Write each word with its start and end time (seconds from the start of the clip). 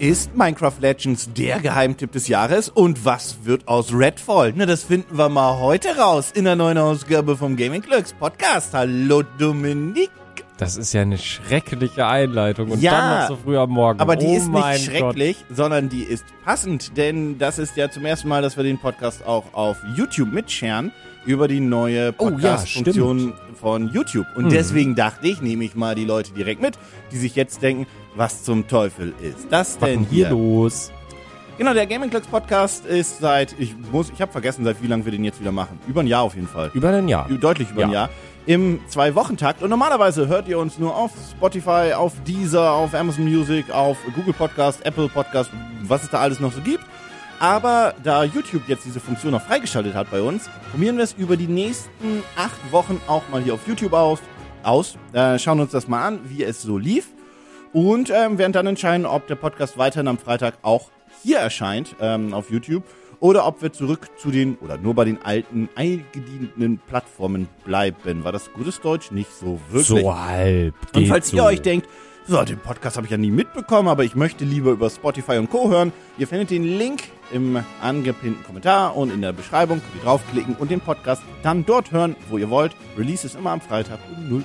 Ist 0.00 0.34
Minecraft 0.34 0.80
Legends 0.80 1.30
der 1.34 1.60
Geheimtipp 1.60 2.10
des 2.10 2.26
Jahres? 2.26 2.70
Und 2.70 3.04
was 3.04 3.44
wird 3.44 3.68
aus 3.68 3.92
Redfall? 3.92 4.54
Na, 4.56 4.64
das 4.64 4.82
finden 4.82 5.18
wir 5.18 5.28
mal 5.28 5.58
heute 5.58 5.94
raus 5.94 6.32
in 6.34 6.46
der 6.46 6.56
neuen 6.56 6.78
Ausgabe 6.78 7.36
vom 7.36 7.54
Gaming 7.54 7.82
Clerks 7.82 8.14
Podcast. 8.14 8.72
Hallo 8.72 9.22
Dominik. 9.36 10.08
Das 10.56 10.78
ist 10.78 10.94
ja 10.94 11.02
eine 11.02 11.18
schreckliche 11.18 12.06
Einleitung 12.06 12.70
und 12.70 12.80
Ja, 12.80 12.92
dann 12.92 13.20
noch 13.20 13.28
so 13.28 13.42
früh 13.44 13.58
am 13.58 13.68
Morgen. 13.68 14.00
Aber 14.00 14.16
die 14.16 14.24
oh 14.24 14.36
ist 14.36 14.48
nicht 14.48 14.84
schrecklich, 14.86 15.44
sondern 15.50 15.90
die 15.90 16.04
ist 16.04 16.24
passend, 16.46 16.96
denn 16.96 17.36
das 17.36 17.58
ist 17.58 17.76
ja 17.76 17.90
zum 17.90 18.06
ersten 18.06 18.28
Mal, 18.28 18.40
dass 18.40 18.56
wir 18.56 18.64
den 18.64 18.78
Podcast 18.78 19.26
auch 19.26 19.52
auf 19.52 19.76
YouTube 19.96 20.32
mitscheren 20.32 20.92
über 21.26 21.48
die 21.48 21.60
neue 21.60 22.14
Oh 22.18 22.24
ja, 22.24 22.30
Podcast-Funktion 22.30 23.34
von 23.60 23.88
YouTube. 23.92 24.26
Und 24.36 24.46
Mhm. 24.46 24.50
deswegen 24.50 24.94
dachte 24.94 25.28
ich, 25.28 25.40
nehme 25.42 25.64
ich 25.64 25.74
mal 25.74 25.94
die 25.94 26.04
Leute 26.04 26.32
direkt 26.32 26.62
mit, 26.62 26.78
die 27.12 27.16
sich 27.18 27.36
jetzt 27.36 27.62
denken, 27.62 27.86
was 28.14 28.42
zum 28.42 28.66
Teufel 28.68 29.12
ist 29.22 29.46
das 29.50 29.78
denn 29.78 30.04
hier 30.04 30.30
los? 30.30 30.90
Genau, 31.58 31.74
der 31.74 31.86
Gaming 31.86 32.08
Clerks 32.08 32.26
Podcast 32.26 32.86
ist 32.86 33.18
seit, 33.20 33.54
ich 33.58 33.74
muss, 33.92 34.10
ich 34.10 34.22
habe 34.22 34.32
vergessen, 34.32 34.64
seit 34.64 34.82
wie 34.82 34.86
lange 34.86 35.04
wir 35.04 35.12
den 35.12 35.24
jetzt 35.24 35.40
wieder 35.40 35.52
machen. 35.52 35.78
Über 35.86 36.00
ein 36.00 36.06
Jahr 36.06 36.22
auf 36.22 36.34
jeden 36.34 36.48
Fall. 36.48 36.70
Über 36.72 36.88
ein 36.88 37.06
Jahr. 37.06 37.28
Deutlich 37.28 37.70
über 37.70 37.82
ein 37.84 37.90
Ja. 37.90 37.94
Jahr. 38.02 38.10
Im 38.46 38.80
Zwei-Wochen-Takt. 38.88 39.62
Und 39.62 39.68
normalerweise 39.68 40.26
hört 40.26 40.48
ihr 40.48 40.58
uns 40.58 40.78
nur 40.78 40.96
auf 40.96 41.10
Spotify, 41.30 41.92
auf 41.94 42.14
Deezer, 42.26 42.72
auf 42.72 42.94
Amazon 42.94 43.24
Music, 43.24 43.70
auf 43.70 43.98
Google 44.16 44.32
Podcast, 44.32 44.84
Apple 44.86 45.08
Podcast, 45.10 45.50
was 45.82 46.02
es 46.04 46.08
da 46.10 46.20
alles 46.20 46.40
noch 46.40 46.50
so 46.52 46.62
gibt. 46.62 46.82
Aber 47.40 47.94
da 48.04 48.22
YouTube 48.22 48.68
jetzt 48.68 48.84
diese 48.84 49.00
Funktion 49.00 49.32
noch 49.32 49.40
freigeschaltet 49.40 49.94
hat 49.94 50.10
bei 50.10 50.20
uns, 50.20 50.50
probieren 50.70 50.98
wir 50.98 51.04
es 51.04 51.14
über 51.14 51.38
die 51.38 51.46
nächsten 51.46 52.22
acht 52.36 52.70
Wochen 52.70 53.00
auch 53.06 53.22
mal 53.30 53.42
hier 53.42 53.54
auf 53.54 53.66
YouTube 53.66 53.94
aus. 53.94 54.20
aus. 54.62 54.98
Äh, 55.14 55.38
schauen 55.38 55.58
uns 55.58 55.72
das 55.72 55.88
mal 55.88 56.06
an, 56.06 56.20
wie 56.24 56.44
es 56.44 56.60
so 56.60 56.76
lief. 56.76 57.08
Und 57.72 58.10
ähm, 58.10 58.36
werden 58.36 58.52
dann 58.52 58.66
entscheiden, 58.66 59.06
ob 59.06 59.26
der 59.26 59.36
Podcast 59.36 59.78
weiterhin 59.78 60.06
am 60.06 60.18
Freitag 60.18 60.58
auch 60.60 60.90
hier 61.22 61.38
erscheint 61.38 61.96
ähm, 62.00 62.34
auf 62.34 62.50
YouTube 62.50 62.84
oder 63.20 63.46
ob 63.46 63.62
wir 63.62 63.72
zurück 63.72 64.08
zu 64.18 64.30
den 64.30 64.56
oder 64.56 64.76
nur 64.76 64.94
bei 64.94 65.06
den 65.06 65.22
alten 65.22 65.70
eingedienten 65.76 66.78
Plattformen 66.88 67.48
bleiben. 67.64 68.22
War 68.22 68.32
das 68.32 68.52
gutes 68.52 68.82
Deutsch? 68.82 69.12
Nicht 69.12 69.30
so 69.32 69.58
wirklich. 69.70 70.02
So 70.02 70.14
halb. 70.14 70.74
Und 70.94 71.06
falls 71.06 71.30
so. 71.30 71.38
ihr 71.38 71.44
euch 71.44 71.62
denkt, 71.62 71.88
so, 72.26 72.42
den 72.44 72.58
Podcast 72.58 72.96
habe 72.96 73.06
ich 73.06 73.10
ja 73.10 73.16
nie 73.16 73.30
mitbekommen, 73.30 73.88
aber 73.88 74.04
ich 74.04 74.14
möchte 74.14 74.44
lieber 74.44 74.70
über 74.70 74.88
Spotify 74.88 75.38
und 75.38 75.50
Co. 75.50 75.68
hören, 75.68 75.92
ihr 76.18 76.28
findet 76.28 76.50
den 76.50 76.64
Link 76.64 77.04
im 77.32 77.62
angepinnten 77.82 78.44
Kommentar 78.44 78.96
und 78.96 79.12
in 79.12 79.20
der 79.20 79.32
Beschreibung. 79.32 79.80
Könnt 79.80 79.94
ihr 79.96 80.02
draufklicken 80.02 80.54
und 80.56 80.70
den 80.70 80.80
Podcast 80.80 81.22
dann 81.42 81.64
dort 81.66 81.90
hören, 81.92 82.14
wo 82.28 82.38
ihr 82.38 82.50
wollt. 82.50 82.72
Release 82.96 83.26
ist 83.26 83.36
immer 83.36 83.50
am 83.50 83.60
Freitag 83.60 83.98
um 84.16 84.28
0 84.28 84.38
Uhr. 84.38 84.44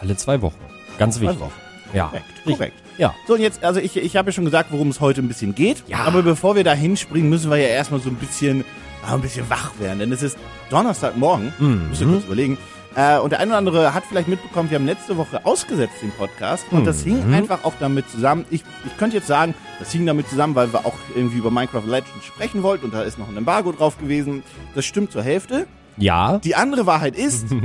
Alle 0.00 0.16
zwei 0.16 0.40
Wochen. 0.42 0.56
Ganz 0.98 1.16
Zwei 1.16 1.22
wichtig. 1.22 1.40
Wochen. 1.40 1.52
Ja. 1.92 2.06
Korrekt, 2.08 2.24
korrekt. 2.44 2.82
Ja. 2.98 3.14
So, 3.26 3.34
und 3.34 3.40
jetzt, 3.40 3.64
also 3.64 3.80
ich, 3.80 3.96
ich 3.96 4.16
habe 4.16 4.30
ja 4.30 4.32
schon 4.32 4.44
gesagt, 4.44 4.72
worum 4.72 4.88
es 4.88 5.00
heute 5.00 5.20
ein 5.22 5.28
bisschen 5.28 5.54
geht. 5.54 5.84
Ja. 5.86 5.98
Aber 5.98 6.22
bevor 6.22 6.56
wir 6.56 6.64
da 6.64 6.72
hinspringen, 6.74 7.28
müssen 7.30 7.50
wir 7.50 7.56
ja 7.58 7.68
erstmal 7.68 8.00
so 8.00 8.08
ein 8.10 8.16
bisschen, 8.16 8.64
ah, 9.04 9.14
ein 9.14 9.20
bisschen 9.20 9.48
wach 9.48 9.72
werden. 9.78 10.00
Denn 10.00 10.12
es 10.12 10.22
ist 10.22 10.36
Donnerstagmorgen. 10.70 11.52
Mhm. 11.58 11.88
Müsst 11.88 12.00
ihr 12.00 12.06
kurz 12.08 12.24
überlegen. 12.24 12.58
Äh, 12.94 13.18
und 13.18 13.30
der 13.30 13.40
eine 13.40 13.50
oder 13.50 13.58
andere 13.58 13.94
hat 13.94 14.04
vielleicht 14.08 14.28
mitbekommen, 14.28 14.70
wir 14.70 14.78
haben 14.78 14.86
letzte 14.86 15.16
Woche 15.16 15.44
ausgesetzt 15.46 15.94
den 16.02 16.10
Podcast. 16.12 16.64
Und 16.70 16.86
das 16.86 17.02
hing 17.02 17.26
Mhm. 17.28 17.34
einfach 17.34 17.64
auch 17.64 17.74
damit 17.80 18.08
zusammen. 18.10 18.44
Ich, 18.50 18.64
ich 18.84 18.96
könnte 18.96 19.16
jetzt 19.16 19.26
sagen, 19.26 19.54
das 19.78 19.92
hing 19.92 20.04
damit 20.06 20.28
zusammen, 20.28 20.54
weil 20.54 20.72
wir 20.72 20.84
auch 20.86 20.94
irgendwie 21.14 21.38
über 21.38 21.50
Minecraft 21.50 21.86
Legends 21.86 22.24
sprechen 22.24 22.62
wollten. 22.62 22.86
Und 22.86 22.94
da 22.94 23.02
ist 23.02 23.18
noch 23.18 23.28
ein 23.28 23.36
Embargo 23.36 23.72
drauf 23.72 23.98
gewesen. 23.98 24.42
Das 24.74 24.84
stimmt 24.84 25.12
zur 25.12 25.22
Hälfte. 25.22 25.66
Ja. 25.96 26.38
Die 26.38 26.54
andere 26.54 26.86
Wahrheit 26.86 27.16
ist, 27.16 27.46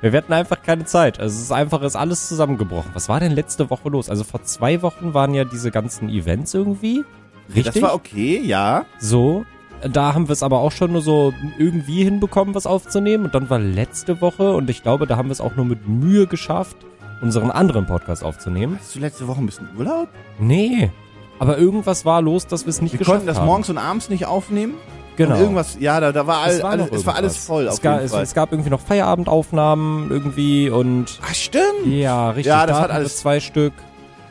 Wir 0.00 0.12
hatten 0.12 0.32
einfach 0.32 0.62
keine 0.62 0.84
Zeit. 0.84 1.20
Also 1.20 1.36
es 1.36 1.42
ist 1.42 1.52
einfach, 1.52 1.80
ist 1.82 1.94
alles 1.96 2.26
zusammengebrochen. 2.28 2.90
Was 2.92 3.08
war 3.08 3.20
denn 3.20 3.32
letzte 3.32 3.70
Woche 3.70 3.88
los? 3.88 4.10
Also 4.10 4.24
vor 4.24 4.42
zwei 4.42 4.82
Wochen 4.82 5.14
waren 5.14 5.32
ja 5.32 5.44
diese 5.44 5.70
ganzen 5.70 6.08
Events 6.08 6.54
irgendwie. 6.54 7.04
Richtig? 7.48 7.74
das 7.74 7.82
war 7.82 7.94
okay, 7.94 8.40
ja. 8.44 8.84
So. 8.98 9.44
Da 9.90 10.14
haben 10.14 10.28
wir 10.28 10.32
es 10.32 10.42
aber 10.42 10.60
auch 10.60 10.72
schon 10.72 10.92
nur 10.92 11.02
so 11.02 11.32
irgendwie 11.58 12.04
hinbekommen, 12.04 12.54
was 12.54 12.66
aufzunehmen. 12.66 13.24
Und 13.24 13.34
dann 13.34 13.50
war 13.50 13.58
letzte 13.58 14.20
Woche, 14.20 14.52
und 14.54 14.70
ich 14.70 14.82
glaube, 14.82 15.06
da 15.06 15.16
haben 15.16 15.28
wir 15.28 15.32
es 15.32 15.40
auch 15.40 15.56
nur 15.56 15.64
mit 15.64 15.88
Mühe 15.88 16.26
geschafft, 16.26 16.76
unseren 17.20 17.50
anderen 17.50 17.86
Podcast 17.86 18.24
aufzunehmen. 18.24 18.78
Hast 18.80 18.94
du 18.94 19.00
letzte 19.00 19.26
Woche 19.28 19.40
ein 19.40 19.46
bisschen 19.46 19.68
Urlaub? 19.76 20.08
Nee. 20.38 20.90
Aber 21.38 21.58
irgendwas 21.58 22.04
war 22.04 22.22
los, 22.22 22.46
dass 22.46 22.64
wir 22.66 22.70
es 22.70 22.80
nicht 22.80 22.92
Wir 22.92 22.98
geschafft 22.98 23.14
konnten 23.16 23.26
das 23.26 23.38
haben. 23.38 23.46
morgens 23.46 23.68
und 23.70 23.78
abends 23.78 24.08
nicht 24.08 24.26
aufnehmen. 24.26 24.74
genau. 25.16 25.34
Und 25.34 25.40
irgendwas, 25.40 25.76
ja, 25.80 25.98
da, 25.98 26.12
da 26.12 26.26
war, 26.26 26.42
all, 26.42 26.50
Es 26.52 26.62
war 26.62 26.70
alles, 26.70 26.90
es 26.92 27.06
war 27.06 27.14
alles 27.16 27.36
voll. 27.36 27.64
Es, 27.66 27.72
auf 27.74 27.80
ga, 27.82 27.94
jeden 27.94 28.04
es, 28.06 28.12
es 28.12 28.34
gab 28.34 28.52
irgendwie 28.52 28.70
noch 28.70 28.80
Feierabendaufnahmen 28.80 30.10
irgendwie 30.10 30.70
und 30.70 31.18
Ach, 31.28 31.34
stimmt. 31.34 31.86
ja, 31.86 32.28
richtig. 32.30 32.46
Ja, 32.46 32.66
das 32.66 32.76
da 32.76 32.82
hat 32.82 32.90
wir 32.90 32.94
alles- 32.94 33.16
zwei 33.18 33.40
Stück. 33.40 33.72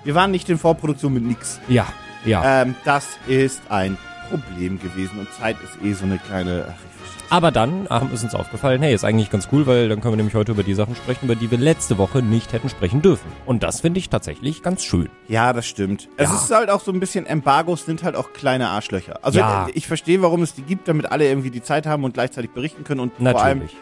Wir 0.03 0.15
waren 0.15 0.31
nicht 0.31 0.49
in 0.49 0.57
Vorproduktion 0.57 1.13
mit 1.13 1.23
nix. 1.23 1.59
Ja, 1.67 1.85
ja. 2.25 2.61
Ähm, 2.63 2.75
das 2.85 3.05
ist 3.27 3.61
ein 3.69 3.97
Problem 4.31 4.79
gewesen 4.79 5.19
und 5.19 5.31
Zeit 5.33 5.57
ist 5.63 5.77
eh 5.85 5.93
so 5.93 6.05
eine 6.05 6.17
kleine. 6.17 6.65
Ach, 6.69 6.73
ich. 6.73 7.31
Aber 7.31 7.51
dann 7.51 7.87
ähm, 7.89 8.09
ist 8.13 8.23
uns 8.23 8.35
aufgefallen, 8.35 8.81
hey, 8.81 8.93
ist 8.93 9.05
eigentlich 9.05 9.29
ganz 9.29 9.47
cool, 9.53 9.65
weil 9.65 9.87
dann 9.87 10.01
können 10.01 10.13
wir 10.13 10.17
nämlich 10.17 10.35
heute 10.35 10.51
über 10.51 10.63
die 10.63 10.73
Sachen 10.73 10.95
sprechen, 10.95 11.25
über 11.25 11.35
die 11.35 11.49
wir 11.49 11.57
letzte 11.57 11.97
Woche 11.97 12.21
nicht 12.21 12.51
hätten 12.51 12.67
sprechen 12.67 13.01
dürfen. 13.01 13.31
Und 13.45 13.63
das 13.63 13.79
finde 13.81 13.99
ich 13.99 14.09
tatsächlich 14.09 14.61
ganz 14.63 14.83
schön. 14.83 15.07
Ja, 15.29 15.53
das 15.53 15.65
stimmt. 15.65 16.09
Es 16.17 16.29
Ja. 16.29 16.35
ist 16.35 16.51
halt 16.51 16.69
auch 16.69 16.81
so 16.81 16.91
ein 16.91 16.99
bisschen, 16.99 17.25
Embargos 17.25 17.85
sind 17.85 18.03
halt 18.03 18.15
auch 18.17 18.33
kleine 18.33 18.67
Arschlöcher. 18.69 19.19
Also 19.21 19.39
Ja. 19.39 19.67
äh, 19.67 19.71
ich 19.75 19.87
verstehe, 19.87 20.21
warum 20.21 20.41
es 20.41 20.53
die 20.55 20.61
gibt, 20.63 20.87
damit 20.89 21.09
alle 21.11 21.25
irgendwie 21.25 21.51
die 21.51 21.63
Zeit 21.63 21.85
haben 21.85 22.03
und 22.03 22.13
gleichzeitig 22.13 22.51
berichten 22.51 22.83
können 22.83 22.99
und 22.99 23.13
vor 23.15 23.27
allem, 23.41 23.59
Natürlich. 23.59 23.77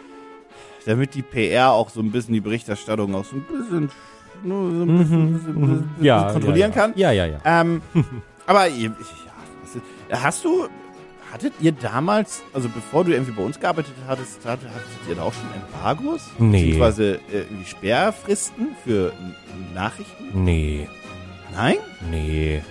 damit 0.85 1.15
die 1.15 1.23
PR 1.23 1.71
auch 1.71 1.89
so 1.89 2.01
ein 2.01 2.11
bisschen 2.11 2.33
die 2.35 2.41
Berichterstattung 2.41 3.15
auch 3.15 3.25
so 3.25 3.35
ein 3.37 3.45
bisschen, 3.51 3.89
nur 4.43 4.71
so 4.71 4.83
ein 4.83 4.97
bisschen, 4.99 5.33
bisschen, 5.33 5.59
bisschen 5.59 5.75
Mhm. 5.97 6.05
Ja, 6.05 6.31
kontrollieren 6.31 6.71
ja, 6.71 6.77
kann. 6.81 6.93
Ja, 6.95 7.11
ja, 7.11 7.25
ja. 7.25 7.39
Ähm, 7.45 7.81
aber 8.45 8.59
was 8.59 8.69
ist- 8.69 9.28
hast 10.11 10.45
du, 10.45 10.67
hattet 11.31 11.53
ihr 11.59 11.71
damals, 11.71 12.41
also 12.53 12.69
bevor 12.69 13.03
du 13.05 13.11
irgendwie 13.11 13.31
bei 13.31 13.43
uns 13.43 13.59
gearbeitet 13.59 13.93
hattest, 14.07 14.45
hattet, 14.45 14.69
ihr 15.07 15.15
da 15.15 15.23
auch 15.23 15.33
schon 15.33 15.47
Embargos? 15.53 16.21
Nee. 16.37 16.63
Beziehungsweise 16.63 17.15
äh, 17.31 17.39
irgendwie 17.39 17.65
Sperrfristen 17.65 18.75
für 18.83 19.13
Nachrichten? 19.73 20.43
Nee, 20.43 20.87
Nein? 21.53 21.77
nee. 22.09 22.61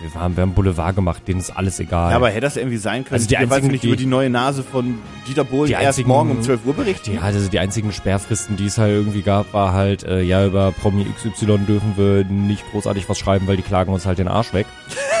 Wir 0.00 0.14
haben, 0.20 0.36
wir 0.36 0.42
haben 0.42 0.54
Boulevard 0.54 0.94
gemacht, 0.96 1.22
denen 1.28 1.40
ist 1.40 1.50
alles 1.50 1.78
egal. 1.80 2.10
Ja, 2.10 2.16
aber 2.16 2.28
hätte 2.30 2.40
das 2.42 2.56
irgendwie 2.56 2.78
sein 2.78 3.04
können, 3.04 3.14
Also 3.14 3.28
die 3.28 3.36
einzigen, 3.36 3.68
nicht 3.68 3.82
die- 3.84 3.88
über 3.88 3.96
die 3.96 4.06
neue 4.06 4.30
Nase 4.30 4.62
von 4.62 4.98
Dieter 5.28 5.44
Bohlen 5.44 5.66
Die 5.66 5.72
erst 5.72 5.84
einzigen- 5.86 6.08
morgen 6.08 6.30
um 6.30 6.42
12 6.42 6.64
Uhr 6.64 6.74
berichten? 6.74 7.14
Ja, 7.14 7.20
also 7.20 7.48
die 7.48 7.58
einzigen 7.58 7.92
Sperrfristen, 7.92 8.56
die 8.56 8.66
es 8.66 8.78
halt 8.78 8.92
irgendwie 8.92 9.22
gab, 9.22 9.52
war 9.52 9.72
halt, 9.72 10.04
äh, 10.04 10.22
ja, 10.22 10.46
über 10.46 10.72
Promi 10.72 11.04
XY 11.04 11.58
dürfen 11.66 11.92
wir 11.96 12.24
nicht 12.24 12.64
großartig 12.70 13.08
was 13.08 13.18
schreiben, 13.18 13.46
weil 13.46 13.56
die 13.56 13.62
klagen 13.62 13.92
uns 13.92 14.06
halt 14.06 14.18
den 14.18 14.28
Arsch 14.28 14.52
weg. 14.54 14.66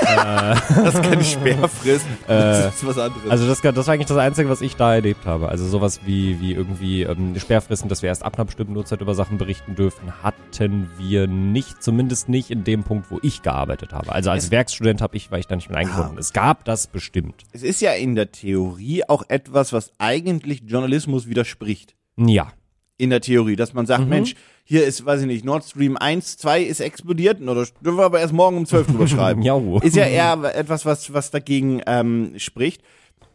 Das 0.00 0.94
ist 0.94 1.02
keine 1.02 1.22
Sperrfrist. 1.24 2.06
das 2.26 2.74
ist 2.74 2.86
was 2.86 2.98
anderes. 2.98 3.24
Äh, 3.26 3.30
Also 3.30 3.46
das, 3.46 3.60
das 3.60 3.86
war 3.86 3.94
eigentlich 3.94 4.06
das 4.06 4.16
Einzige, 4.16 4.48
was 4.48 4.60
ich 4.60 4.76
da 4.76 4.94
erlebt 4.94 5.26
habe. 5.26 5.48
Also 5.48 5.66
sowas 5.66 6.00
wie, 6.04 6.40
wie 6.40 6.52
irgendwie 6.54 7.02
ähm, 7.02 7.38
Sperrfristen, 7.38 7.88
dass 7.88 8.02
wir 8.02 8.08
erst 8.08 8.24
ab 8.24 8.34
einer 8.36 8.44
bestimmten 8.46 8.76
Uhrzeit 8.76 9.00
über 9.00 9.14
Sachen 9.14 9.38
berichten 9.38 9.74
dürfen, 9.74 10.12
hatten 10.22 10.90
wir 10.98 11.26
nicht, 11.26 11.82
zumindest 11.82 12.28
nicht 12.28 12.50
in 12.50 12.64
dem 12.64 12.82
Punkt, 12.82 13.10
wo 13.10 13.18
ich 13.22 13.42
gearbeitet 13.42 13.92
habe. 13.92 14.12
Also 14.12 14.30
als 14.30 14.50
Werkstudent 14.72 15.00
habe 15.02 15.16
ich, 15.16 15.30
war 15.30 15.38
ich 15.38 15.46
da 15.46 15.56
nicht 15.56 15.68
mit 15.68 15.76
eingebunden. 15.76 16.18
Es 16.18 16.32
gab 16.32 16.64
das 16.64 16.86
bestimmt. 16.86 17.44
es 17.52 17.62
ist 17.62 17.80
ja 17.80 17.92
in 17.92 18.14
der 18.14 18.30
Theorie 18.32 19.04
auch 19.08 19.24
etwas, 19.28 19.72
was 19.72 19.90
eigentlich 19.98 20.62
Journalismus 20.66 21.28
widerspricht. 21.28 21.94
Ja. 22.16 22.52
in 22.98 23.08
der 23.08 23.22
Theorie, 23.22 23.56
dass 23.56 23.72
man 23.72 23.84
Mhm. 23.84 23.88
sagt, 23.88 24.08
Mensch, 24.08 24.34
hier 24.62 24.84
ist, 24.86 25.06
weiß 25.06 25.22
ich 25.22 25.26
nicht, 25.26 25.42
Nord 25.42 25.64
Stream 25.64 25.96
1, 25.96 26.36
2 26.36 26.60
ist 26.62 26.80
explodiert, 26.80 27.40
oder 27.40 27.64
dürfen 27.80 27.96
wir 27.96 28.04
aber 28.04 28.20
erst 28.20 28.34
morgen 28.34 28.58
um 28.58 28.66
12 28.66 28.88
drüber 28.88 29.08
schreiben. 29.08 29.40
Jau. 29.40 29.78
Ist 29.80 29.96
ja 29.96 30.04
eher 30.04 30.54
etwas, 30.54 30.84
was, 30.84 31.10
was 31.14 31.30
dagegen 31.30 31.80
ähm, 31.86 32.34
spricht. 32.36 32.82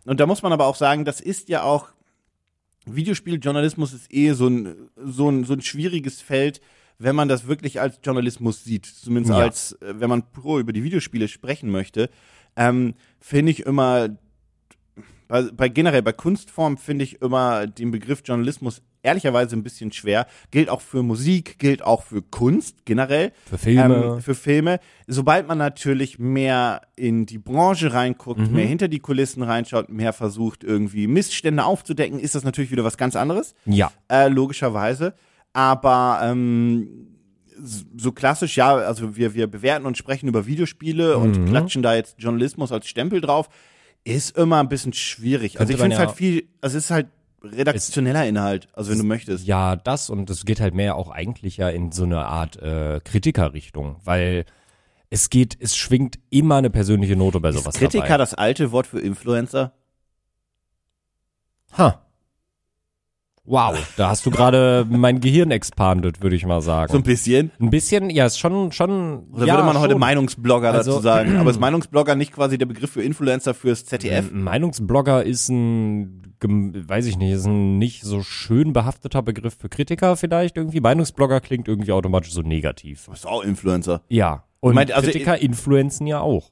Und 0.05 0.19
da 0.19 0.27
muss 0.27 0.43
man 0.43 0.53
aber 0.53 0.67
auch 0.67 0.75
sagen, 0.75 1.03
das 1.03 1.19
ist 1.19 1.49
ja 1.49 1.63
auch, 1.63 1.87
Videospieljournalismus 2.85 3.93
ist 3.93 4.13
eh 4.13 4.33
so 4.33 4.47
ein, 4.47 4.75
so 5.03 5.29
ein, 5.29 5.43
so 5.45 5.53
ein 5.53 5.61
schwieriges 5.61 6.21
Feld, 6.21 6.61
wenn 6.97 7.15
man 7.15 7.27
das 7.27 7.47
wirklich 7.47 7.81
als 7.81 7.99
Journalismus 8.03 8.63
sieht. 8.63 8.85
Zumindest 8.85 9.31
Ja. 9.35 9.41
als, 9.43 9.73
äh, 9.81 9.93
wenn 9.99 10.09
man 10.09 10.23
pro 10.31 10.59
über 10.59 10.73
die 10.73 10.83
Videospiele 10.83 11.27
sprechen 11.27 11.69
möchte, 11.69 12.09
ähm, 12.55 12.93
finde 13.19 13.51
ich 13.51 13.65
immer, 13.65 14.09
bei, 15.27 15.41
bei 15.51 15.69
generell 15.69 16.03
bei 16.03 16.13
Kunstform 16.13 16.77
finde 16.77 17.03
ich 17.03 17.21
immer 17.21 17.67
den 17.67 17.91
Begriff 17.91 18.21
Journalismus 18.23 18.81
ehrlicherweise 19.01 19.55
ein 19.55 19.61
bisschen 19.63 19.91
schwer. 19.91 20.25
Gilt 20.51 20.67
auch 20.69 20.81
für 20.81 21.03
Musik, 21.03 21.59
gilt 21.59 21.83
auch 21.83 22.01
für 22.03 22.21
Kunst 22.23 22.85
generell. 22.85 23.33
Für 23.47 23.57
Filme. 23.59 24.03
Ähm, 24.15 24.21
für 24.21 24.33
Filme. 24.35 24.79
Sobald 25.05 25.47
man 25.47 25.57
natürlich 25.59 26.17
mehr 26.17 26.81
in 26.95 27.25
die 27.27 27.37
Branche 27.37 27.93
reinguckt, 27.93 28.39
Mhm. 28.39 28.51
mehr 28.53 28.65
hinter 28.65 28.87
die 28.87 28.99
Kulissen 28.99 29.43
reinschaut, 29.43 29.89
mehr 29.89 30.11
versucht 30.13 30.63
irgendwie 30.63 31.05
Missstände 31.07 31.65
aufzudecken, 31.65 32.19
ist 32.19 32.33
das 32.35 32.43
natürlich 32.43 32.71
wieder 32.71 32.83
was 32.83 32.97
ganz 32.97 33.15
anderes 33.15 33.53
Ja. 33.65 33.91
äh, 34.09 34.27
logischerweise. 34.27 35.13
Aber 35.55 36.19
ähm, 36.21 37.07
so 37.95 38.11
klassisch, 38.11 38.57
ja, 38.57 38.75
also 38.75 39.15
wir, 39.15 39.33
wir 39.33 39.47
bewerten 39.47 39.85
und 39.85 39.97
sprechen 39.97 40.27
über 40.27 40.45
Videospiele 40.45 41.17
und 41.17 41.37
Mhm. 41.39 41.45
klatschen 41.45 41.81
da 41.81 41.95
jetzt 41.95 42.17
Journalismus 42.19 42.73
als 42.73 42.87
Stempel 42.87 43.21
drauf, 43.21 43.47
ist 44.03 44.37
immer 44.37 44.59
ein 44.59 44.67
bisschen 44.67 44.91
schwierig. 44.91 45.57
Also 45.61 45.71
ich 45.71 45.79
finde 45.79 45.95
es 45.95 45.99
man 45.99 46.07
halt 46.07 46.09
ja- 46.09 46.15
viel, 46.17 46.49
also 46.59 46.77
es 46.77 46.83
ist 46.85 46.91
halt 46.91 47.07
redaktioneller 47.41 48.27
Inhalt, 48.27 48.67
also 48.73 48.91
wenn 48.91 48.97
du 48.97 49.05
möchtest. 49.05 49.45
Ja, 49.47 49.77
das 49.77 50.09
und 50.09 50.29
es 50.29 50.43
geht 50.45 50.59
halt 50.59 50.73
mehr 50.73 50.97
auch 50.97 51.09
eigentlich 51.09 51.55
ja 51.55 51.69
in 51.69 51.93
so 51.93 52.03
eine 52.03 52.25
Art 52.25 52.61
äh, 52.61 52.99
Kritikerrichtung, 53.03 53.95
weil 54.03 54.43
es 55.09 55.29
geht, 55.29 55.55
es 55.61 55.77
schwingt 55.77 56.19
immer 56.31 56.57
eine 56.57 56.69
persönliche 56.69 57.15
Note 57.15 57.39
bei 57.39 57.53
sowas 57.53 57.75
Ist 57.75 57.79
Kritiker 57.79 58.03
dabei. 58.03 58.17
das 58.17 58.33
alte 58.33 58.73
Wort 58.73 58.87
für 58.87 58.99
Influencer? 58.99 59.71
Ha. 61.77 62.01
Wow, 63.47 63.77
da 63.95 64.09
hast 64.09 64.25
du 64.25 64.31
gerade 64.31 64.85
mein 64.89 65.19
Gehirn 65.19 65.51
expandet, 65.51 66.23
würde 66.23 66.35
ich 66.35 66.45
mal 66.45 66.61
sagen. 66.61 66.91
So 66.91 66.97
ein 66.97 67.03
bisschen. 67.03 67.51
ein 67.59 67.69
bisschen, 67.69 68.09
ja, 68.09 68.25
ist 68.25 68.39
schon, 68.39 68.71
schon. 68.71 69.27
Oder 69.33 69.45
ja, 69.45 69.53
würde 69.53 69.65
man 69.67 69.79
heute 69.79 69.91
schon. 69.91 69.99
Meinungsblogger 69.99 70.71
Also- 70.71 70.91
dazu 70.93 71.03
sagen? 71.03 71.37
Aber 71.39 71.51
ist 71.51 71.59
Meinungsblogger 71.59 72.15
nicht 72.15 72.31
quasi 72.33 72.57
der 72.57 72.65
Begriff 72.65 72.91
für 72.91 73.03
Influencer 73.03 73.53
fürs 73.53 73.85
ZDF? 73.85 74.31
Ein 74.31 74.41
Meinungsblogger 74.43 75.23
ist 75.23 75.49
ein, 75.49 76.23
weiß 76.41 77.05
ich 77.05 77.17
nicht, 77.17 77.31
ist 77.33 77.45
ein 77.45 77.77
nicht 77.77 78.01
so 78.03 78.23
schön 78.23 78.73
behafteter 78.73 79.21
Begriff 79.21 79.55
für 79.59 79.69
Kritiker 79.69 80.15
vielleicht 80.17 80.57
irgendwie. 80.57 80.81
Meinungsblogger 80.81 81.39
klingt 81.39 81.67
irgendwie 81.67 81.91
automatisch 81.91 82.33
so 82.33 82.41
negativ. 82.41 83.05
Das 83.07 83.19
ist 83.19 83.27
auch 83.27 83.43
Influencer. 83.43 84.01
Ja. 84.09 84.43
Und 84.59 84.73
meint, 84.73 84.91
also- 84.91 85.11
Kritiker 85.11 85.37
influenzen 85.39 86.07
ja 86.07 86.19
auch. 86.19 86.49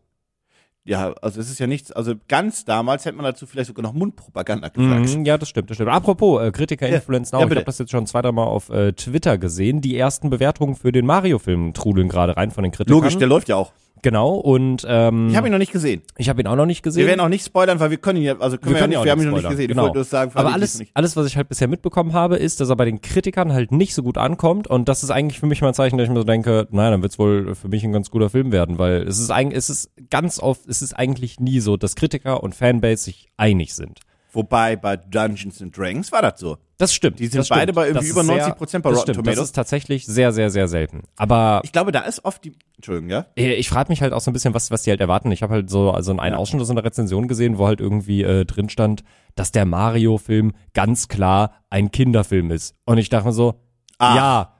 Ja, 0.85 1.13
also 1.21 1.39
es 1.39 1.49
ist 1.49 1.59
ja 1.59 1.67
nichts, 1.67 1.93
also 1.93 2.13
ganz 2.27 2.65
damals 2.65 3.05
hätte 3.05 3.15
man 3.15 3.23
dazu 3.23 3.45
vielleicht 3.45 3.67
sogar 3.67 3.83
noch 3.83 3.93
Mundpropaganda 3.93 4.67
gesagt. 4.67 5.15
Mhm, 5.15 5.23
ja, 5.23 5.37
das 5.37 5.47
stimmt, 5.47 5.69
das 5.69 5.77
stimmt. 5.77 5.89
Apropos, 5.89 6.41
äh, 6.41 6.51
Kritiker 6.51 6.89
Ja. 6.89 6.99
auch. 7.33 7.39
Ja, 7.41 7.45
ich 7.47 7.55
habe 7.55 7.63
das 7.63 7.77
jetzt 7.79 7.91
schon 7.91 8.05
zwei, 8.05 8.21
drei 8.21 8.33
Mal 8.33 8.43
auf 8.43 8.69
äh, 8.69 8.91
Twitter 8.91 9.37
gesehen. 9.37 9.79
Die 9.79 9.97
ersten 9.97 10.29
Bewertungen 10.29 10.75
für 10.75 10.91
den 10.91 11.05
Mario-Film 11.05 11.73
trudeln 11.73 12.09
gerade 12.09 12.35
rein 12.35 12.51
von 12.51 12.63
den 12.63 12.71
Kritikern. 12.73 12.97
Logisch, 12.99 13.17
der 13.17 13.27
läuft 13.27 13.47
ja 13.47 13.55
auch. 13.55 13.71
Genau, 14.03 14.35
und 14.35 14.85
ähm, 14.87 15.29
Ich 15.29 15.35
habe 15.35 15.47
ihn 15.47 15.51
noch 15.51 15.57
nicht 15.57 15.71
gesehen. 15.71 16.03
ich 16.17 16.29
habe 16.29 16.41
ihn 16.41 16.47
auch 16.47 16.55
noch 16.55 16.67
nicht 16.67 16.83
gesehen. 16.83 16.99
Wir 17.01 17.07
werden 17.07 17.21
auch 17.21 17.29
nicht 17.29 17.43
spoilern, 17.45 17.79
weil 17.79 17.89
wir 17.89 17.97
können 17.97 18.17
ihn 18.19 18.25
ja, 18.25 18.37
also 18.37 18.57
können 18.59 18.75
wir, 18.75 18.81
ja 18.81 18.87
nicht, 18.87 19.03
wir 19.03 19.11
haben 19.11 19.21
ihn 19.21 19.29
noch 19.29 19.37
nicht 19.37 19.49
gesehen. 19.49 19.63
Ich 19.63 19.67
Genau. 19.69 19.83
wollte 19.83 20.03
sagen, 20.03 20.31
Aber 20.35 20.53
alles, 20.53 20.79
alles, 20.93 21.15
was 21.15 21.25
ich 21.25 21.37
halt 21.37 21.49
bisher 21.49 21.67
mitbekommen 21.67 22.13
habe, 22.13 22.35
ist, 22.35 22.59
dass 22.59 22.69
er 22.69 22.75
bei 22.75 22.85
den 22.85 23.01
Kritikern 23.01 23.51
halt 23.53 23.71
nicht 23.71 23.95
so 23.95 24.03
gut 24.03 24.17
ankommt. 24.19 24.67
Und 24.67 24.87
das 24.89 25.03
ist 25.03 25.09
eigentlich 25.09 25.39
für 25.39 25.47
mich 25.47 25.61
mal 25.61 25.69
ein 25.69 25.73
Zeichen, 25.73 25.97
dass 25.97 26.05
ich 26.05 26.11
mir 26.13 26.19
so 26.19 26.25
denke, 26.25 26.67
naja, 26.71 26.91
dann 26.91 27.01
wird 27.01 27.13
es 27.13 27.17
wohl 27.19 27.55
für 27.55 27.69
mich 27.69 27.83
ein 27.83 27.93
ganz 27.93 28.11
guter 28.11 28.29
Film 28.29 28.51
werden, 28.51 28.77
weil 28.77 29.03
es 29.07 29.17
ist 29.19 29.31
eigentlich, 29.31 29.57
es 29.57 29.69
ist 29.69 29.89
ganz 30.09 30.39
oft, 30.39 30.67
es 30.67 30.81
ist 30.81 30.93
eigentlich 30.93 31.39
nie 31.39 31.61
so, 31.61 31.77
dass 31.77 31.95
Kritiker 31.95 32.43
und 32.43 32.53
Fanbase 32.53 33.03
sich 33.05 33.29
einig 33.37 33.73
sind. 33.73 34.01
Wobei 34.33 34.75
bei 34.75 34.97
Dungeons 34.97 35.61
and 35.61 35.77
Dragons 35.77 36.11
war 36.11 36.21
das 36.21 36.39
so. 36.39 36.57
Das 36.79 36.93
stimmt. 36.93 37.19
Die 37.19 37.27
sind 37.27 37.37
das 37.39 37.45
stimmt. 37.47 37.59
beide 37.59 37.73
bei 37.73 37.87
irgendwie 37.87 38.07
Das 38.07 38.11
über 38.11 38.21
ist 38.21 38.27
sehr- 38.27 38.55
90% 38.57 38.83
bei 38.83 38.89
das 38.89 38.99
Rotten 38.99 39.11
stimmt. 39.13 39.15
Tomatoes. 39.17 39.35
Das 39.37 39.45
ist 39.45 39.51
tatsächlich 39.55 40.05
sehr, 40.07 40.31
sehr, 40.31 40.49
sehr 40.49 40.67
selten. 40.67 41.03
Aber 41.17 41.61
Ich 41.63 41.71
glaube, 41.71 41.91
da 41.91 42.01
ist 42.01 42.25
oft 42.25 42.43
die, 42.43 42.53
Entschuldigung, 42.77 43.09
ja? 43.11 43.25
Äh, 43.35 43.53
Ich 43.53 43.69
frage 43.69 43.89
mich 43.91 44.01
halt 44.01 44.11
auch 44.11 44.21
so 44.21 44.31
ein 44.31 44.33
bisschen, 44.33 44.53
was, 44.53 44.71
was 44.71 44.81
die 44.83 44.89
halt 44.89 44.99
erwarten. 44.99 45.31
Ich 45.31 45.43
habe 45.43 45.53
halt 45.53 45.69
so 45.69 45.91
also 45.91 46.11
einen 46.17 46.33
Ja. 46.33 46.37
Ausschnitt 46.39 46.61
aus 46.61 46.69
einer 46.71 46.83
Rezension 46.83 47.27
gesehen, 47.27 47.57
wo 47.59 47.67
halt 47.67 47.79
irgendwie 47.79 48.23
äh, 48.23 48.43
drin 48.45 48.69
stand, 48.69 49.03
dass 49.35 49.51
der 49.51 49.65
Mario-Film 49.65 50.53
ganz 50.73 51.07
klar 51.07 51.51
ein 51.69 51.91
Kinderfilm 51.91 52.49
ist. 52.51 52.75
Und 52.85 52.97
ich 52.97 53.09
dachte 53.09 53.27
mir 53.27 53.33
so, 53.33 53.61
Ach. 53.99 54.15
ja, 54.15 54.53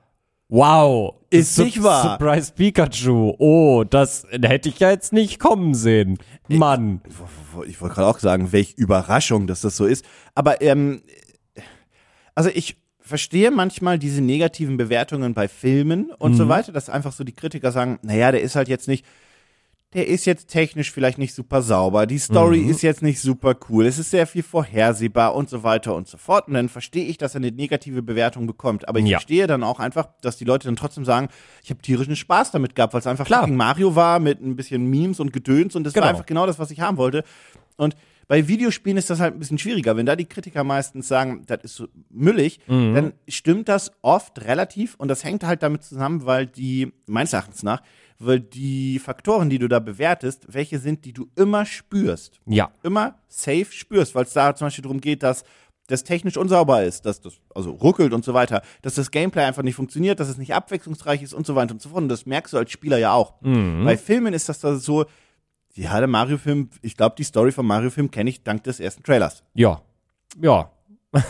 wow. 0.48 1.14
Ist 1.30 1.58
nicht 1.58 1.82
wahr. 1.82 2.16
Surprise 2.18 2.52
Pikachu. 2.54 3.34
Oh, 3.38 3.82
das 3.88 4.24
hätte 4.30 4.68
ich 4.68 4.78
ja 4.78 4.90
jetzt 4.90 5.12
nicht 5.12 5.40
kommen 5.40 5.74
sehen. 5.74 6.18
Mann. 6.48 7.00
Ich 7.66 7.80
wollte 7.80 7.96
gerade 7.96 8.06
auch 8.08 8.20
sagen, 8.20 8.52
welche 8.52 8.76
Überraschung, 8.76 9.48
dass 9.48 9.62
das 9.62 9.76
so 9.76 9.84
ist. 9.84 10.04
Aber 10.36 10.62
ähm, 10.62 11.02
also 12.34 12.50
ich 12.52 12.76
verstehe 13.00 13.50
manchmal 13.50 13.98
diese 13.98 14.22
negativen 14.22 14.76
Bewertungen 14.76 15.34
bei 15.34 15.46
Filmen 15.48 16.10
und 16.18 16.32
Mhm. 16.32 16.36
so 16.36 16.48
weiter, 16.48 16.72
dass 16.72 16.88
einfach 16.88 17.12
so 17.12 17.22
die 17.24 17.32
Kritiker 17.34 17.70
sagen, 17.70 17.98
naja, 18.02 18.32
der 18.32 18.40
ist 18.40 18.56
halt 18.56 18.68
jetzt 18.68 18.88
nicht, 18.88 19.04
der 19.92 20.08
ist 20.08 20.24
jetzt 20.24 20.48
technisch 20.48 20.90
vielleicht 20.90 21.18
nicht 21.18 21.34
super 21.34 21.62
sauber, 21.62 22.06
die 22.06 22.18
Story 22.18 22.62
Mhm. 22.62 22.70
ist 22.70 22.82
jetzt 22.82 23.02
nicht 23.02 23.20
super 23.20 23.54
cool, 23.68 23.86
es 23.86 23.98
ist 23.98 24.10
sehr 24.10 24.26
viel 24.26 24.42
vorhersehbar 24.42 25.34
und 25.36 25.48
so 25.50 25.62
weiter 25.62 25.94
und 25.94 26.08
so 26.08 26.16
fort. 26.16 26.48
Und 26.48 26.54
dann 26.54 26.68
verstehe 26.70 27.04
ich, 27.04 27.16
dass 27.18 27.34
er 27.34 27.40
eine 27.42 27.52
negative 27.52 28.02
Bewertung 28.02 28.46
bekommt. 28.46 28.88
Aber 28.88 28.98
ich 28.98 29.06
Ja. 29.06 29.18
verstehe 29.18 29.46
dann 29.46 29.62
auch 29.62 29.78
einfach, 29.78 30.08
dass 30.22 30.36
die 30.38 30.44
Leute 30.46 30.66
dann 30.66 30.74
trotzdem 30.76 31.04
sagen, 31.04 31.28
ich 31.62 31.70
habe 31.70 31.80
tierischen 31.82 32.16
Spaß 32.16 32.50
damit 32.52 32.74
gehabt, 32.74 32.92
weil 32.94 33.00
es 33.00 33.06
einfach 33.06 33.26
Klar. 33.26 33.46
Mario 33.46 33.94
war 33.94 34.18
mit 34.18 34.40
ein 34.40 34.56
bisschen 34.56 34.86
Memes 34.88 35.20
und 35.20 35.32
Gedöns 35.32 35.76
und 35.76 35.84
das 35.84 35.92
Genau. 35.92 36.04
war 36.06 36.10
einfach 36.10 36.26
genau 36.26 36.46
das, 36.46 36.58
was 36.58 36.70
ich 36.72 36.80
haben 36.80 36.96
wollte. 36.96 37.22
Und 37.76 37.94
bei 38.28 38.48
Videospielen 38.48 38.96
ist 38.98 39.10
das 39.10 39.20
halt 39.20 39.34
ein 39.34 39.38
bisschen 39.38 39.58
schwieriger. 39.58 39.96
Wenn 39.96 40.06
da 40.06 40.16
die 40.16 40.24
Kritiker 40.26 40.64
meistens 40.64 41.08
sagen, 41.08 41.42
das 41.46 41.60
ist 41.62 41.76
so 41.76 41.88
müllig, 42.10 42.60
Mhm. 42.66 42.94
dann 42.94 43.12
stimmt 43.28 43.68
das 43.68 43.90
oft 44.02 44.40
relativ 44.44 44.94
und 44.96 45.08
das 45.08 45.24
hängt 45.24 45.44
halt 45.44 45.62
damit 45.62 45.82
zusammen, 45.84 46.24
weil 46.26 46.46
die, 46.46 46.92
meines 47.06 47.32
Erachtens 47.32 47.62
nach, 47.62 47.82
weil 48.18 48.40
die 48.40 48.98
Faktoren, 48.98 49.50
die 49.50 49.58
du 49.58 49.68
da 49.68 49.80
bewertest, 49.80 50.46
welche 50.48 50.78
sind, 50.78 51.04
die 51.04 51.12
du 51.12 51.28
immer 51.36 51.66
spürst. 51.66 52.40
Ja. 52.46 52.70
Immer 52.82 53.18
safe 53.28 53.66
spürst, 53.70 54.14
weil 54.14 54.24
es 54.24 54.32
da 54.32 54.54
zum 54.54 54.66
Beispiel 54.66 54.82
darum 54.82 55.00
geht, 55.00 55.22
dass 55.22 55.44
das 55.88 56.02
technisch 56.02 56.38
unsauber 56.38 56.82
ist, 56.82 57.04
dass 57.04 57.20
das 57.20 57.34
also 57.54 57.72
ruckelt 57.72 58.14
und 58.14 58.24
so 58.24 58.32
weiter, 58.32 58.62
dass 58.80 58.94
das 58.94 59.10
Gameplay 59.10 59.42
einfach 59.44 59.62
nicht 59.62 59.74
funktioniert, 59.74 60.18
dass 60.18 60.30
es 60.30 60.38
nicht 60.38 60.54
abwechslungsreich 60.54 61.22
ist 61.22 61.34
und 61.34 61.44
so 61.46 61.54
weiter 61.56 61.72
und 61.74 61.82
so 61.82 61.90
fort. 61.90 62.02
Und 62.02 62.08
das 62.08 62.24
merkst 62.24 62.54
du 62.54 62.56
als 62.56 62.70
Spieler 62.70 62.96
ja 62.96 63.12
auch. 63.12 63.34
Mhm. 63.42 63.84
Bei 63.84 63.98
Filmen 63.98 64.32
ist 64.32 64.48
das 64.48 64.60
da 64.60 64.76
so, 64.76 65.04
ja, 65.76 65.98
der 65.98 66.06
Mario-Film, 66.08 66.70
ich 66.82 66.96
glaube, 66.96 67.14
die 67.18 67.24
Story 67.24 67.52
vom 67.52 67.66
Mario-Film 67.66 68.10
kenne 68.10 68.30
ich 68.30 68.42
dank 68.42 68.62
des 68.64 68.80
ersten 68.80 69.02
Trailers. 69.02 69.42
Ja. 69.54 69.80
Ja. 70.40 70.70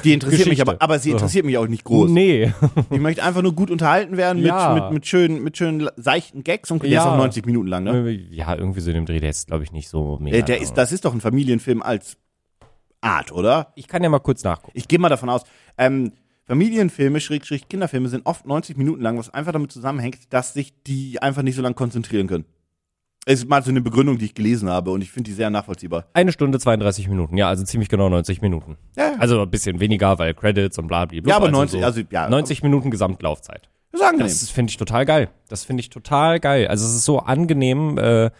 Die 0.02 0.14
interessiert 0.14 0.46
mich 0.48 0.58
Geschichte. 0.58 0.62
aber, 0.70 0.80
aber 0.82 0.98
sie 0.98 1.10
interessiert 1.10 1.44
mich 1.44 1.58
auch 1.58 1.66
nicht 1.68 1.84
groß. 1.84 2.10
Nee. 2.10 2.52
Ich 2.90 3.00
möchte 3.00 3.22
einfach 3.22 3.42
nur 3.42 3.54
gut 3.54 3.70
unterhalten 3.70 4.16
werden 4.16 4.38
mit, 4.38 4.46
Ja. 4.46 4.74
mit, 4.74 4.92
mit 4.92 5.06
schönen, 5.06 5.42
mit 5.42 5.58
schönen 5.58 5.90
seichten 5.96 6.42
Gags 6.42 6.70
und 6.70 6.82
der 6.82 6.88
ist 6.88 6.94
Ja. 6.94 7.12
auch 7.12 7.18
90 7.18 7.44
Minuten 7.44 7.66
lang, 7.68 7.84
ne? 7.84 8.10
ja, 8.10 8.54
irgendwie 8.56 8.80
so 8.80 8.88
in 8.90 8.94
dem 8.96 9.04
Dreh, 9.06 9.20
der 9.20 9.28
ist, 9.28 9.46
glaube 9.48 9.62
ich, 9.62 9.72
nicht 9.72 9.88
so 9.90 10.18
mega. 10.22 10.36
Der, 10.38 10.42
der 10.46 10.60
ist, 10.62 10.72
das 10.74 10.90
ist 10.90 11.04
doch 11.04 11.12
ein 11.12 11.20
Familienfilm 11.20 11.82
als 11.82 12.16
Art, 13.02 13.30
oder? 13.32 13.72
ich 13.76 13.86
kann 13.86 14.02
ja 14.02 14.08
mal 14.08 14.20
kurz 14.20 14.42
nachgucken. 14.42 14.72
Ich 14.74 14.88
gehe 14.88 14.98
mal 14.98 15.10
davon 15.10 15.28
aus. 15.28 15.42
Ähm, 15.76 16.12
Familienfilme, 16.46 17.20
Schrägstrich 17.20 17.68
Kinderfilme 17.68 18.08
sind 18.08 18.24
oft 18.24 18.46
90 18.46 18.78
Minuten 18.78 19.02
lang, 19.02 19.18
was 19.18 19.28
einfach 19.28 19.52
damit 19.52 19.70
zusammenhängt, 19.72 20.32
dass 20.32 20.54
sich 20.54 20.72
die 20.86 21.20
einfach 21.20 21.42
nicht 21.42 21.56
so 21.56 21.62
lange 21.62 21.74
konzentrieren 21.74 22.26
können. 22.26 22.44
Es 23.26 23.40
ist 23.40 23.48
mal 23.48 23.62
so 23.62 23.70
eine 23.70 23.80
Begründung, 23.80 24.18
die 24.18 24.26
ich 24.26 24.34
gelesen 24.34 24.68
habe 24.68 24.90
und 24.90 25.02
ich 25.02 25.10
finde 25.10 25.30
die 25.30 25.34
sehr 25.34 25.48
nachvollziehbar. 25.48 26.06
Eine 26.12 26.32
Stunde 26.32 26.58
32 26.58 27.08
Minuten, 27.08 27.36
ja, 27.36 27.48
also 27.48 27.64
ziemlich 27.64 27.88
genau 27.88 28.08
90 28.08 28.42
Minuten. 28.42 28.76
Ja. 28.96 29.14
Also 29.18 29.40
ein 29.40 29.50
bisschen 29.50 29.80
weniger, 29.80 30.18
weil 30.18 30.34
Credits 30.34 30.78
und 30.78 30.88
bla 30.88 31.06
bla 31.06 31.20
bla. 31.20 31.30
Ja, 31.30 31.36
aber 31.36 31.46
also 31.46 31.58
90, 31.58 31.80
so 31.80 31.86
also, 31.86 32.02
ja. 32.10 32.28
90 32.28 32.62
Minuten 32.62 32.90
Gesamtlaufzeit. 32.90 33.68
Das 33.92 34.00
ist 34.00 34.06
angenehm. 34.06 34.26
Das 34.26 34.50
finde 34.50 34.70
ich 34.70 34.76
total 34.76 35.06
geil. 35.06 35.28
Das 35.48 35.64
finde 35.64 35.80
ich 35.80 35.88
total 35.88 36.40
geil. 36.40 36.66
Also 36.66 36.84
es 36.86 36.94
ist 36.94 37.04
so 37.04 37.20
angenehm, 37.20 37.96
äh, 37.96 38.30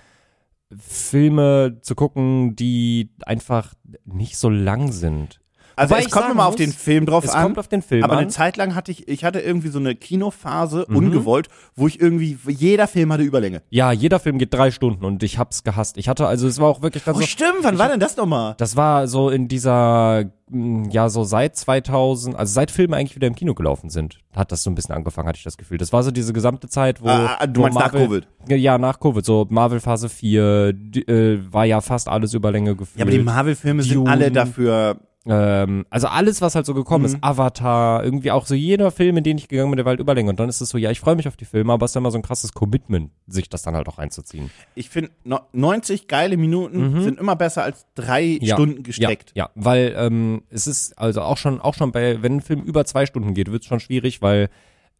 Filme 0.76 1.78
zu 1.80 1.94
gucken, 1.94 2.56
die 2.56 3.10
einfach 3.24 3.74
nicht 4.04 4.36
so 4.36 4.50
lang 4.50 4.92
sind. 4.92 5.40
Also 5.76 5.90
Wobei 5.90 6.00
es 6.00 6.06
ich 6.06 6.12
kommt 6.12 6.30
immer 6.30 6.46
auf 6.46 6.56
den 6.56 6.72
Film 6.72 7.06
drauf 7.06 7.24
Es 7.24 7.30
an. 7.30 7.42
kommt 7.42 7.58
auf 7.58 7.68
den 7.68 7.82
Film 7.82 8.04
aber 8.04 8.12
an. 8.14 8.18
eine 8.20 8.28
Zeit 8.28 8.56
lang 8.56 8.74
hatte 8.74 8.90
ich, 8.92 9.08
ich 9.08 9.24
hatte 9.24 9.40
irgendwie 9.40 9.68
so 9.68 9.78
eine 9.78 9.94
Kinophase, 9.94 10.86
Mhm. 10.88 10.96
ungewollt, 10.96 11.48
wo 11.74 11.86
ich 11.88 12.00
irgendwie, 12.00 12.38
jeder 12.48 12.86
Film 12.86 13.12
hatte 13.12 13.22
Überlänge. 13.22 13.62
ja, 13.70 13.92
jeder 13.92 14.18
Film 14.20 14.38
geht 14.38 14.52
drei 14.54 14.70
Stunden 14.70 15.04
und 15.04 15.22
ich 15.22 15.38
hab's 15.38 15.64
gehasst. 15.64 15.96
Ich 15.98 16.08
hatte, 16.08 16.26
also 16.26 16.46
es 16.46 16.58
war 16.60 16.68
auch 16.68 16.82
wirklich 16.82 17.04
dann 17.04 17.14
Oh, 17.16 17.20
so, 17.20 17.26
stimmt, 17.26 17.58
wann 17.62 17.78
war 17.78 17.88
denn 17.88 18.00
das 18.00 18.16
nochmal? 18.16 18.54
das 18.58 18.76
war 18.76 19.08
so 19.08 19.30
in 19.30 19.48
dieser, 19.48 20.24
mh, 20.50 20.88
ja, 20.90 21.08
so 21.08 21.24
seit 21.24 21.56
2000, 21.56 22.36
also 22.36 22.52
seit 22.52 22.70
Filme 22.70 22.96
eigentlich 22.96 23.16
wieder 23.16 23.26
im 23.26 23.34
Kino 23.34 23.54
gelaufen 23.54 23.90
sind, 23.90 24.18
hat 24.34 24.52
das 24.52 24.62
so 24.62 24.70
ein 24.70 24.74
bisschen 24.74 24.94
angefangen, 24.94 25.28
hatte 25.28 25.38
ich 25.38 25.44
das 25.44 25.56
Gefühl. 25.56 25.78
Das 25.78 25.92
war 25.92 26.02
so 26.02 26.10
diese 26.10 26.32
gesamte 26.32 26.68
Zeit, 26.68 27.02
wo. 27.02 27.08
Ah, 27.08 27.36
ah, 27.38 27.46
du 27.46 27.60
wo 27.60 27.64
meinst 27.64 27.78
nach 27.78 27.92
Marvel- 27.92 28.06
Covid? 28.06 28.28
Ja, 28.60 28.78
nach 28.78 29.00
Covid. 29.00 29.24
So 29.24 29.46
Marvel 29.48 29.80
Phase 29.80 30.08
4 30.08 30.72
die, 30.72 31.06
äh, 31.08 31.40
war 31.50 31.64
ja 31.64 31.80
fast 31.80 32.08
alles 32.08 32.34
Überlänge 32.34 32.76
gefühlt. 32.76 32.98
Ja, 32.98 33.04
aber 33.04 33.10
die 33.12 33.18
Marvel-Filme 33.22 33.82
sind 33.82 34.06
alle 34.08 34.30
dafür. 34.30 34.96
Ähm, 35.26 35.86
also 35.88 36.08
alles, 36.08 36.42
was 36.42 36.54
halt 36.54 36.66
so 36.66 36.74
gekommen 36.74 37.06
ist, 37.06 37.16
Avatar, 37.22 38.04
irgendwie 38.04 38.30
auch 38.30 38.44
so 38.46 38.54
jeder 38.54 38.90
Film, 38.90 39.16
in 39.16 39.24
den 39.24 39.38
ich 39.38 39.48
gegangen 39.48 39.70
bin, 39.70 39.76
der 39.76 39.86
war 39.86 39.90
halt 39.90 40.00
Überlänge. 40.00 40.30
Und 40.30 40.38
dann 40.38 40.48
ist 40.48 40.60
es 40.60 40.68
so, 40.68 40.76
ja, 40.76 40.90
ich 40.90 41.00
freue 41.00 41.16
mich 41.16 41.26
auf 41.28 41.36
die 41.36 41.46
Filme, 41.46 41.72
aber 41.72 41.84
es 41.86 41.92
ist 41.92 41.94
ja 41.94 42.00
immer 42.00 42.10
so 42.10 42.18
ein 42.18 42.22
krasses 42.22 42.52
Commitment, 42.52 43.10
sich 43.26 43.48
das 43.48 43.62
dann 43.62 43.74
halt 43.74 43.88
auch 43.88 43.98
reinzuziehen. 43.98 44.50
Ich 44.74 44.90
finde, 44.90 45.10
no, 45.24 45.40
90 45.52 46.08
geile 46.08 46.36
Minuten 46.36 47.02
sind 47.02 47.18
immer 47.18 47.36
besser 47.36 47.62
als 47.62 47.86
drei 47.94 48.24
Mhm. 48.24 48.38
Ja, 48.42 48.56
Stunden 48.56 48.82
gesteckt. 48.82 49.32
Ja, 49.34 49.44
ja 49.44 49.50
weil 49.54 49.94
ähm, 49.96 50.42
es 50.50 50.66
ist 50.66 50.98
also 50.98 51.22
auch 51.22 51.36
schon, 51.36 51.60
auch 51.60 51.74
schon 51.74 51.92
bei, 51.92 52.22
wenn 52.22 52.36
ein 52.36 52.40
Film 52.40 52.62
über 52.62 52.84
zwei 52.84 53.06
Stunden 53.06 53.34
geht, 53.34 53.50
wird 53.50 53.62
es 53.62 53.68
schon 53.68 53.80
schwierig, 53.80 54.22
weil 54.22 54.50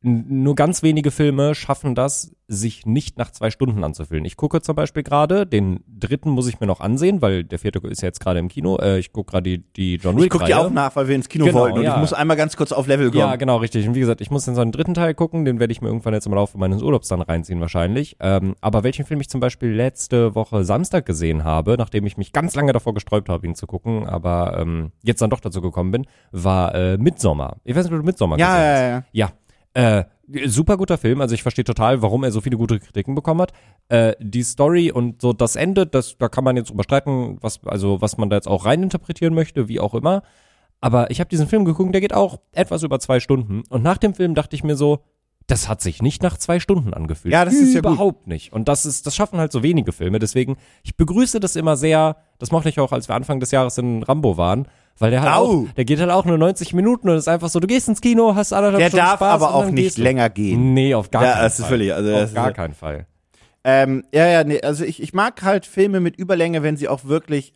nur 0.05 0.55
ganz 0.55 0.83
wenige 0.83 1.11
Filme 1.11 1.55
schaffen 1.55 1.95
das, 1.95 2.33
sich 2.47 2.85
nicht 2.85 3.17
nach 3.17 3.31
zwei 3.31 3.51
Stunden 3.51 3.83
anzufühlen. 3.85 4.25
Ich 4.27 4.37
gucke 4.37 4.61
zum 4.61 4.77
Beispiel 4.77 5.03
gerade, 5.03 5.47
den 5.47 5.81
dritten 5.87 6.29
muss 6.29 6.47
ich 6.47 6.61
mir 6.61 6.67
noch 6.67 6.81
ansehen, 6.81 7.23
weil 7.23 7.43
der 7.43 7.59
vierte 7.59 7.81
ist 7.89 8.03
ja 8.03 8.09
jetzt 8.09 8.21
gerade 8.21 8.39
im 8.39 8.49
Kino. 8.49 8.77
Äh, 8.77 8.99
ich 8.99 9.13
gucke 9.13 9.31
gerade 9.31 9.45
die, 9.45 9.59
die 9.59 9.95
John 9.97 10.17
Wick 10.17 10.25
Ich 10.25 10.31
gucke 10.31 10.45
die 10.45 10.55
auch 10.55 10.71
nach, 10.71 10.95
weil 10.97 11.09
wir 11.09 11.15
ins 11.15 11.29
Kino 11.29 11.47
Genau, 11.47 11.61
wollten 11.61 11.79
und 11.79 11.85
ja. 11.85 11.95
ich 11.95 12.01
muss 12.01 12.13
einmal 12.13 12.37
ganz 12.37 12.57
kurz 12.57 12.73
auf 12.73 12.87
Level 12.87 13.11
kommen. 13.11 13.21
Ja, 13.21 13.37
genau, 13.37 13.57
richtig. 13.57 13.89
Und 13.89 13.95
wie 13.95 14.01
gesagt, 14.01 14.21
ich 14.21 14.31
muss 14.31 14.47
in 14.47 14.55
so 14.55 14.61
einen 14.61 14.73
dritten 14.73 14.93
Teil 14.93 15.15
gucken, 15.15 15.47
den 15.47 15.59
werde 15.59 15.73
ich 15.73 15.81
mir 15.81 15.89
irgendwann 15.89 16.13
jetzt 16.13 16.27
im 16.27 16.35
Laufe 16.35 16.59
meines 16.59 16.83
Urlaubs 16.83 17.09
dann 17.09 17.23
reinziehen 17.23 17.61
wahrscheinlich. 17.61 18.17
Ähm, 18.21 18.57
aber 18.61 18.85
welchen 18.85 19.07
Film 19.07 19.21
ich 19.21 19.31
zum 19.31 19.41
Beispiel 19.41 19.71
letzte 19.71 20.35
Woche 20.35 20.65
Samstag 20.65 21.07
gesehen 21.07 21.45
habe, 21.45 21.77
nachdem 21.79 22.05
ich 22.05 22.19
mich 22.19 22.33
ganz 22.33 22.55
lange 22.55 22.75
davor 22.75 22.93
gesträubt 22.93 23.31
habe, 23.31 23.47
ihn 23.47 23.55
zu 23.55 23.67
gucken, 23.67 24.07
aber 24.07 24.59
ähm, 24.59 24.93
jetzt 25.03 25.23
dann 25.23 25.31
doch 25.31 25.41
dazu 25.41 25.63
gekommen 25.63 25.93
bin, 25.93 26.07
war 26.31 26.75
äh, 26.75 26.99
Midsommar. 26.99 27.57
Ich 27.65 27.75
weiß 27.75 27.85
nicht, 27.85 27.95
ob 27.95 28.01
du 28.01 28.05
Midsommar 28.05 28.39
ja, 28.39 28.55
gesehen 28.55 28.73
hast. 28.73 28.81
ja, 28.81 28.89
ja. 28.89 29.05
Ja. 29.13 29.44
Äh, 29.75 30.05
super 30.47 30.77
guter 30.77 30.97
Film, 30.99 31.21
also 31.21 31.35
ich 31.35 31.43
verstehe 31.43 31.65
total, 31.65 32.01
warum 32.01 32.25
er 32.25 32.31
so 32.31 32.41
viele 32.41 32.57
gute 32.57 32.79
Kritiken 32.79 33.15
bekommen 33.15 33.43
hat. 33.43 33.53
Äh, 33.89 34.15
die 34.21 34.43
Story 34.43 34.91
und 34.91 35.21
so 35.21 35.33
das 35.33 35.57
Ende, 35.57 35.87
das, 35.87 36.17
da 36.17 36.29
kann 36.29 36.45
man 36.45 36.57
jetzt 36.57 36.71
drüber 36.71 36.85
streiten, 36.85 37.39
was, 37.41 37.61
also 37.67 38.01
was 38.01 38.17
man 38.17 38.31
da 38.31 38.37
jetzt 38.37 38.49
auch 38.49 38.65
reininterpretieren 38.65 39.35
möchte, 39.35 39.69
wie 39.69 39.81
auch 39.81 39.95
immer. 39.95 40.23
Aber 40.81 41.11
ich 41.11 41.19
habe 41.21 41.29
diesen 41.29 41.49
Film 41.49 41.65
geguckt, 41.65 41.93
der 41.93 42.01
geht 42.01 42.15
auch 42.15 42.41
etwas 42.53 42.83
über 42.83 43.01
zwei 43.01 43.19
Stunden. 43.21 43.63
Und 43.69 43.83
nach 43.83 43.99
dem 43.99 44.15
Film 44.15 44.35
dachte 44.35 44.55
ich 44.55 44.65
mir 44.65 44.77
so, 44.77 45.01
Das 45.47 45.69
hat 45.69 45.83
sich 45.83 46.01
nicht 46.01 46.23
nach 46.23 46.39
zwei 46.39 46.59
Stunden 46.59 46.95
angefühlt. 46.95 47.33
Ja, 47.33 47.45
das 47.45 47.55
ist 47.55 47.75
ja. 47.75 47.81
Überhaupt 47.81 48.27
nicht. 48.27 48.53
Und 48.53 48.67
das 48.67 48.87
ist, 48.87 49.07
das 49.07 49.15
schaffen 49.15 49.39
halt 49.39 49.53
so 49.53 49.63
wenige 49.63 49.93
Filme. 49.93 50.19
Deswegen, 50.19 50.57
ich 50.83 50.97
begrüße 50.97 51.39
das 51.39 51.55
immer 51.57 51.77
sehr. 51.77 52.17
Das 52.39 52.51
mochte 52.51 52.71
ich 52.71 52.81
auch, 52.81 52.93
als 52.93 53.09
wir 53.09 53.15
Anfang 53.15 53.41
des 53.41 53.51
Jahres 53.51 53.77
in 53.77 54.03
Rambo 54.03 54.39
waren. 54.39 54.69
Weil 54.99 55.11
der 55.11 55.23
halt 55.23 55.33
Au. 55.35 55.65
auch, 55.65 55.69
der 55.77 55.85
geht 55.85 55.99
halt 56.01 56.11
auch 56.11 56.25
nur 56.25 56.39
90 56.39 56.73
Minuten 56.73 57.09
und 57.09 57.17
ist 57.17 57.29
einfach 57.29 57.49
so, 57.49 57.59
du 57.61 57.67
gehst 57.67 57.89
ins 57.89 58.01
Kino, 58.01 58.35
hast 58.35 58.53
anderthalb 58.53 58.79
Der 58.81 58.87
Stunden 58.89 59.07
darf 59.07 59.17
Spaß 59.17 59.33
aber 59.33 59.49
und 59.49 59.55
auch 59.55 59.65
dann 59.65 59.75
nicht 59.75 59.85
gehst 59.85 59.99
du. 59.99 60.03
länger 60.03 60.31
gehen. 60.31 60.73
Nee, 60.75 60.95
auf 60.95 61.11
gar 61.11 61.25
Ja, 61.25 61.33
keinen 61.33 61.43
das 61.43 61.55
ist 61.55 61.61
Fall. 61.61 61.69
völlig- 61.71 61.95
also 61.95 62.11
das 62.11 62.21
auf 62.23 62.29
ist- 62.29 62.35
gar 62.35 62.53
keinen 62.53 62.75
Fall. 62.75 63.07
Ähm, 63.65 64.05
ja, 64.15 64.27
ja, 64.27 64.45
nee, 64.45 64.61
also 64.61 64.85
ich, 64.85 65.03
ich 65.03 65.15
mag 65.15 65.43
halt 65.43 65.65
Filme 65.67 65.99
mit 66.01 66.17
Überlänge, 66.17 66.63
wenn 66.63 66.77
sie 66.77 66.87
auch 66.89 67.05
wirklich 67.07 67.55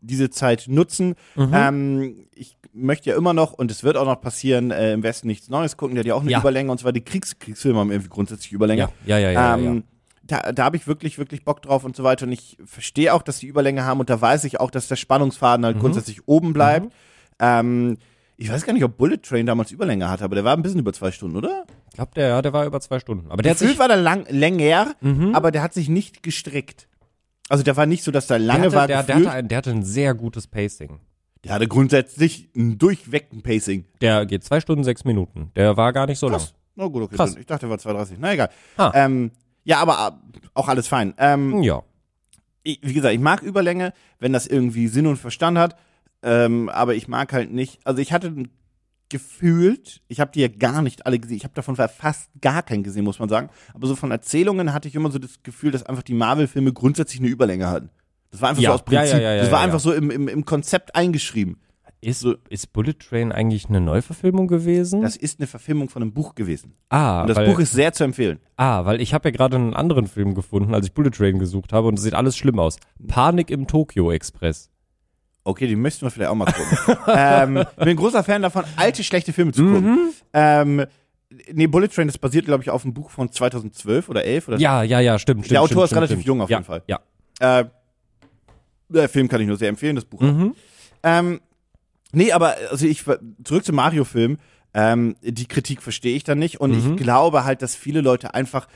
diese 0.00 0.30
Zeit 0.30 0.64
nutzen. 0.68 1.14
Mhm. 1.36 1.52
Ähm, 1.54 2.26
ich 2.34 2.56
möchte 2.72 3.10
ja 3.10 3.16
immer 3.16 3.32
noch, 3.32 3.52
und 3.52 3.70
es 3.70 3.84
wird 3.84 3.96
auch 3.96 4.04
noch 4.06 4.20
passieren, 4.20 4.70
äh, 4.70 4.92
im 4.92 5.02
Westen 5.02 5.26
nichts 5.26 5.48
Neues 5.48 5.76
gucken, 5.76 5.94
der 5.94 6.02
hat 6.02 6.06
ja 6.08 6.14
auch 6.14 6.22
eine 6.22 6.30
Ja. 6.30 6.40
Überlänge, 6.40 6.70
und 6.72 6.78
zwar 6.80 6.92
die 6.92 7.02
Kriegs 7.02 7.38
Kriegsfilme 7.38 7.78
haben 7.78 7.90
irgendwie 7.90 8.08
grundsätzlich 8.10 8.52
Überlänge. 8.52 8.88
Ja, 9.06 9.18
ja, 9.18 9.18
ja, 9.18 9.30
ja. 9.30 9.56
ja, 9.56 9.62
ja. 9.62 9.70
ähm, 9.70 9.84
Da, 10.30 10.52
da 10.52 10.64
habe 10.64 10.76
ich 10.76 10.86
wirklich, 10.86 11.18
wirklich 11.18 11.44
Bock 11.44 11.60
drauf 11.62 11.84
und 11.84 11.96
so 11.96 12.04
weiter. 12.04 12.26
Und 12.26 12.32
ich 12.32 12.56
verstehe 12.64 13.12
auch, 13.14 13.22
dass 13.22 13.38
die 13.40 13.46
Überlänge 13.46 13.84
haben 13.84 14.00
und 14.00 14.10
da 14.10 14.20
weiß 14.20 14.44
ich 14.44 14.60
auch, 14.60 14.70
dass 14.70 14.86
der 14.88 14.96
Spannungsfaden 14.96 15.62
Mhm. 15.62 15.66
halt 15.66 15.78
grundsätzlich 15.80 16.28
oben 16.28 16.52
bleibt. 16.52 16.92
Ähm, 17.38 17.96
ich 18.36 18.50
weiß 18.50 18.64
gar 18.64 18.72
nicht, 18.72 18.84
ob 18.84 18.96
Bullet 18.96 19.18
Train 19.18 19.44
damals 19.46 19.70
Überlänge 19.70 20.08
hatte, 20.08 20.24
aber 20.24 20.34
der 20.34 20.44
war 20.44 20.56
ein 20.56 20.62
bisschen 20.62 20.80
über 20.80 20.92
zwei 20.92 21.10
Stunden, 21.10 21.36
oder? 21.36 21.64
Ich 21.90 21.94
glaube, 21.96 22.12
der, 22.14 22.28
ja, 22.28 22.42
der 22.42 22.52
war 22.52 22.64
über 22.64 22.80
zwei 22.80 22.98
Stunden. 23.00 23.30
Aber 23.30 23.42
der 23.42 23.52
Gefühlt 23.54 23.78
war 23.78 23.88
der 23.88 23.96
lang, 23.98 24.24
länger, 24.30 24.94
Mhm. 25.00 25.34
aber 25.34 25.50
der 25.50 25.62
hat 25.62 25.74
sich 25.74 25.88
nicht 25.88 26.22
gestreckt. 26.22 26.88
Also 27.48 27.64
der 27.64 27.76
war 27.76 27.84
nicht 27.86 28.04
so, 28.04 28.10
dass 28.12 28.28
der 28.28 28.38
der 28.38 28.46
lange 28.46 28.66
hatte, 28.66 28.76
war. 28.76 28.86
der, 28.86 29.02
der, 29.02 29.16
hatte 29.16 29.30
ein, 29.30 29.48
der 29.48 29.58
hatte 29.58 29.70
ein 29.70 29.82
sehr 29.82 30.14
gutes 30.14 30.46
Pacing. 30.46 31.00
der 31.44 31.54
hatte 31.54 31.66
grundsätzlich 31.68 32.48
ein 32.54 32.78
durchwecken 32.78 33.42
Pacing. 33.42 33.84
Der 34.00 34.24
geht 34.26 34.44
zwei 34.44 34.60
Stunden, 34.60 34.84
sechs 34.84 35.04
Minuten. 35.04 35.50
Der 35.56 35.76
war 35.76 35.92
gar 35.92 36.06
nicht 36.06 36.18
so 36.18 36.28
lang. 36.28 36.38
Krass. 36.38 36.54
Na 36.76 36.86
gut, 36.86 37.02
okay. 37.02 37.16
Krass. 37.16 37.34
Ich 37.36 37.46
dachte, 37.46 37.66
der 37.66 37.70
war 37.70 37.78
2,30. 37.78 38.16
Na 38.18 38.32
egal. 38.32 38.50
Ah. 38.76 38.92
Ähm, 38.94 39.32
ja, 39.64 39.78
aber 39.78 40.18
äh, 40.34 40.38
auch 40.54 40.68
alles 40.68 40.88
fein. 40.88 41.14
Ähm, 41.18 41.62
Ja. 41.62 41.82
ich, 42.62 42.80
wie 42.82 42.94
gesagt, 42.94 43.14
ich 43.14 43.20
mag 43.20 43.42
Überlänge, 43.42 43.92
wenn 44.18 44.32
das 44.32 44.46
irgendwie 44.46 44.88
Sinn 44.88 45.06
und 45.06 45.16
Verstand 45.16 45.58
hat. 45.58 45.76
Ähm, 46.22 46.68
aber 46.68 46.94
ich 46.94 47.08
mag 47.08 47.32
halt 47.32 47.50
nicht. 47.50 47.80
Also 47.84 48.00
ich 48.02 48.12
hatte 48.12 48.34
gefühlt, 49.08 50.02
ich 50.08 50.20
habe 50.20 50.30
die 50.32 50.40
ja 50.40 50.48
gar 50.48 50.82
nicht 50.82 51.04
alle 51.06 51.18
gesehen. 51.18 51.36
Ich 51.36 51.44
habe 51.44 51.54
davon 51.54 51.74
fast 51.76 52.30
gar 52.40 52.62
keinen 52.62 52.82
gesehen, 52.84 53.04
muss 53.04 53.18
man 53.18 53.28
sagen. 53.28 53.48
Aber 53.74 53.86
so 53.88 53.96
von 53.96 54.10
Erzählungen 54.10 54.72
hatte 54.72 54.86
ich 54.88 54.94
immer 54.94 55.10
so 55.10 55.18
das 55.18 55.42
Gefühl, 55.42 55.72
dass 55.72 55.82
einfach 55.82 56.02
die 56.04 56.14
Marvel-Filme 56.14 56.72
grundsätzlich 56.72 57.20
eine 57.20 57.28
Überlänge 57.28 57.66
hatten. 57.68 57.90
Das 58.30 58.40
war 58.40 58.50
einfach 58.50 58.62
Ja, 58.62 58.70
so 58.70 58.74
aus 58.76 58.84
Prinzip. 58.84 59.14
ja, 59.14 59.18
ja, 59.34 59.42
das 59.42 59.50
war 59.50 59.60
einfach 59.60 59.80
so 59.80 59.92
im, 59.92 60.10
im, 60.10 60.28
im 60.28 60.44
Konzept 60.44 60.94
eingeschrieben. 60.94 61.60
Ist, 62.02 62.26
ist 62.48 62.72
Bullet 62.72 62.94
Train 62.94 63.30
eigentlich 63.30 63.68
eine 63.68 63.78
Neuverfilmung 63.80 64.48
gewesen? 64.48 65.02
Das 65.02 65.16
ist 65.16 65.38
eine 65.38 65.46
Verfilmung 65.46 65.90
von 65.90 66.00
einem 66.00 66.12
Buch 66.12 66.34
gewesen. 66.34 66.74
ah, 66.88 67.20
Und 67.22 67.28
das 67.28 67.36
weil, 67.36 67.46
Buch 67.50 67.58
ist 67.58 67.72
sehr 67.72 67.92
zu 67.92 68.04
empfehlen. 68.04 68.38
ah, 68.56 68.86
weil 68.86 69.02
ich 69.02 69.12
habe 69.12 69.28
ja 69.28 69.32
gerade 69.36 69.56
einen 69.56 69.74
anderen 69.74 70.06
Film 70.06 70.34
gefunden, 70.34 70.74
als 70.74 70.86
ich 70.86 70.94
Bullet 70.94 71.10
Train 71.10 71.38
gesucht 71.38 71.74
habe 71.74 71.88
und 71.88 71.98
es 71.98 72.02
sieht 72.04 72.14
alles 72.14 72.38
schlimm 72.38 72.58
aus. 72.58 72.78
Panik 73.06 73.50
im 73.50 73.66
Tokyo 73.66 74.10
Express. 74.10 74.70
Okay, 75.44 75.66
die 75.66 75.76
möchten 75.76 76.06
wir 76.06 76.10
vielleicht 76.10 76.30
auch 76.30 76.34
mal 76.34 76.46
gucken. 76.46 76.96
ähm, 77.14 77.56
ich 77.58 77.76
bin 77.76 77.88
ein 77.88 77.96
großer 77.96 78.24
Fan 78.24 78.40
davon, 78.42 78.64
alte, 78.76 79.04
schlechte 79.04 79.34
Filme 79.34 79.52
zu 79.52 79.64
gucken. 79.64 79.82
Mhm. 79.92 80.10
Ähm, 80.32 80.86
nee, 81.52 81.66
Bullet 81.66 81.88
Train, 81.88 82.06
das 82.08 82.16
basiert, 82.16 82.46
glaube 82.46 82.62
ich, 82.62 82.70
auf 82.70 82.84
einem 82.84 82.94
Buch 82.94 83.10
von 83.10 83.30
2012 83.30 84.08
oder 84.08 84.24
11 84.24 84.48
oder 84.48 84.58
Ja, 84.58 84.82
ja, 84.82 85.00
ja, 85.00 85.18
stimmt, 85.18 85.44
stimmt. 85.44 85.52
Der 85.52 85.60
Autor 85.60 85.68
stimmt, 85.68 85.82
ist 85.84 85.88
stimmt, 85.88 85.96
relativ 85.98 86.14
stimmt. 86.16 86.26
jung 86.26 86.40
auf 86.40 86.48
ja, 86.48 86.56
jeden 86.58 86.66
Fall. 86.66 86.82
Ja. 86.86 87.00
Äh, 87.40 87.64
der 88.88 89.08
Film 89.10 89.28
kann 89.28 89.40
ich 89.42 89.46
nur 89.46 89.56
sehr 89.56 89.68
empfehlen, 89.68 89.96
das 89.96 90.04
Buch. 90.06 90.20
Mhm. 90.20 90.54
Ähm, 91.02 91.40
nee, 92.12 92.32
aber 92.32 92.56
also 92.70 92.86
ich 92.86 93.04
zurück 93.44 93.64
zum 93.64 93.76
Mario-Film. 93.76 94.38
Ähm, 94.72 95.16
die 95.22 95.46
Kritik 95.46 95.82
verstehe 95.82 96.14
ich 96.14 96.22
dann 96.22 96.38
nicht 96.38 96.60
und 96.60 96.70
Mhm. 96.70 96.94
ich 96.94 97.02
glaube 97.02 97.44
halt, 97.44 97.60
dass 97.62 97.74
viele 97.74 98.00
Leute 98.02 98.34
einfach 98.34 98.68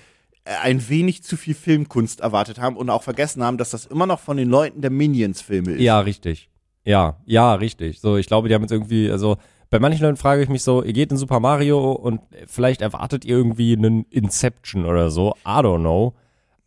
äh, 0.45 0.51
ein 0.63 0.89
wenig 0.89 1.23
zu 1.23 1.37
viel 1.37 1.55
Filmkunst 1.55 2.21
erwartet 2.21 2.59
haben 2.61 2.77
und 2.77 2.91
auch 2.91 3.05
vergessen 3.05 3.45
haben, 3.45 3.59
dass 3.59 3.71
das 3.71 3.87
immer 3.87 4.07
noch 4.07 4.19
von 4.19 4.37
den 4.37 4.49
Leuten 4.49 4.81
der 4.81 4.91
Minions-Filme 4.91 5.73
ist. 5.73 5.81
Ja, 5.81 6.01
richtig. 6.01 6.51
Ja, 6.85 7.19
ja, 7.27 7.55
richtig. 7.55 8.01
So, 8.01 8.17
ich 8.17 8.27
glaube, 8.27 8.49
die 8.49 8.55
haben 8.55 8.63
jetzt 8.63 8.73
irgendwie, 8.73 9.09
also 9.11 9.37
bei 9.71 9.79
manchen 9.79 10.03
Leuten 10.03 10.17
frage 10.17 10.43
ich 10.43 10.49
mich 10.49 10.63
so, 10.63 10.83
ihr 10.83 10.93
geht 10.93 11.11
in 11.13 11.17
Super 11.17 11.39
Mario 11.41 11.93
und 11.93 12.21
vielleicht 12.47 12.83
erwartet 12.83 13.25
ihr 13.25 13.37
irgendwie 13.37 13.75
einen 13.77 14.05
Inception 14.11 14.85
oder 14.87 15.11
so. 15.11 15.35
I 15.47 15.61
don't 15.61 15.79
know. 15.81 16.15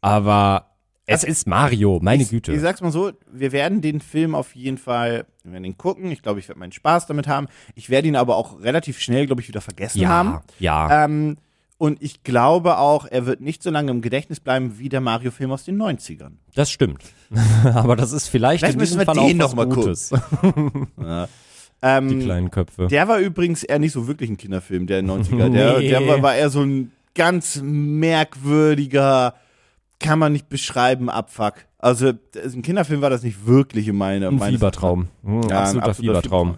Aber 0.01 0.67
es 1.08 1.24
ist 1.24 1.48
Mario, 1.48 2.00
meine 2.02 2.22
ich, 2.22 2.30
Güte. 2.30 2.52
Ich 2.54 2.62
sag's 2.62 2.82
mal 2.82 2.92
so, 2.92 3.12
wir 3.32 3.52
werden 3.52 3.82
den 3.82 4.02
Film 4.02 4.36
auf 4.36 4.56
jeden 4.56 4.78
Fall, 4.78 5.26
wir 5.44 5.54
werden 5.54 5.64
ihn 5.64 5.78
gucken. 5.78 6.12
Ich 6.12 6.22
glaube, 6.22 6.40
ich 6.40 6.48
werde 6.48 6.60
meinen 6.60 6.74
Spaß 6.74 7.08
damit 7.08 7.28
haben. 7.28 7.48
Ich 7.76 7.90
werde 7.90 8.08
ihn 8.08 8.16
aber 8.16 8.36
auch 8.36 8.62
relativ 8.62 9.00
schnell, 9.00 9.26
glaube 9.26 9.42
ich, 9.42 9.48
wieder 9.48 9.62
vergessen 9.62 10.00
ja, 10.00 10.10
haben. 10.10 10.40
ja. 10.60 11.06
Ähm, 11.06 11.38
und 11.80 12.02
ich 12.02 12.24
glaube 12.24 12.78
auch, 12.80 13.06
er 13.06 13.26
wird 13.26 13.40
nicht 13.40 13.62
so 13.64 13.70
lange 13.70 13.92
im 13.92 14.02
Gedächtnis 14.02 14.40
bleiben 14.40 14.80
wie 14.80 14.90
der 14.90 15.00
Mario-Film 15.00 15.52
aus 15.52 15.64
den 15.64 15.78
90ern. 15.82 16.32
Das 16.56 16.72
stimmt. 16.72 17.04
Aber 17.64 17.96
das 17.96 18.12
ist 18.12 18.28
vielleicht, 18.28 18.62
Vielleicht 18.62 18.74
in 18.74 18.80
müssen 18.80 19.00
diesem 19.00 19.02
wir 19.02 19.06
Fall 19.06 19.20
auch 19.20 19.34
noch 19.34 19.56
was 19.56 19.56
mal 19.56 19.68
Gutes. 19.68 20.12
Ähm, 21.82 22.10
Die 22.10 22.26
kleinen 22.26 22.50
Köpfe. 22.50 22.88
Der 22.88 23.08
war 23.08 23.20
übrigens 23.20 23.64
eher 23.64 23.78
nicht 23.78 23.92
so 23.92 24.08
wirklich 24.08 24.30
ein 24.32 24.38
Kinderfilm, 24.38 24.88
der 24.88 25.04
90er. 25.04 25.50
Der, 25.50 25.78
Nee. 25.80 25.90
der 25.90 26.08
war, 26.08 26.22
war 26.24 26.36
eher 26.36 26.50
so 26.50 26.62
ein 26.62 26.92
ganz 27.14 27.62
merkwürdiger, 27.64 29.36
kann 30.00 30.20
man 30.20 30.32
nicht 30.32 30.50
beschreiben, 30.50 31.10
Abfuck. 31.10 31.66
Also, 31.80 32.12
ein 32.36 32.62
Kinderfilm 32.62 33.01
war 33.01 33.10
das 33.10 33.24
nicht 33.24 33.46
wirklich 33.46 33.88
in 33.88 33.96
meiner 33.96 34.30
Ein 34.30 34.39
Fiebertraum. 34.39 35.08
Ein 35.24 35.34
Ja, 35.34 35.39
ein 35.39 35.54
absoluter, 35.54 35.88
absoluter 35.88 36.22
Fiebertraum. 36.22 36.58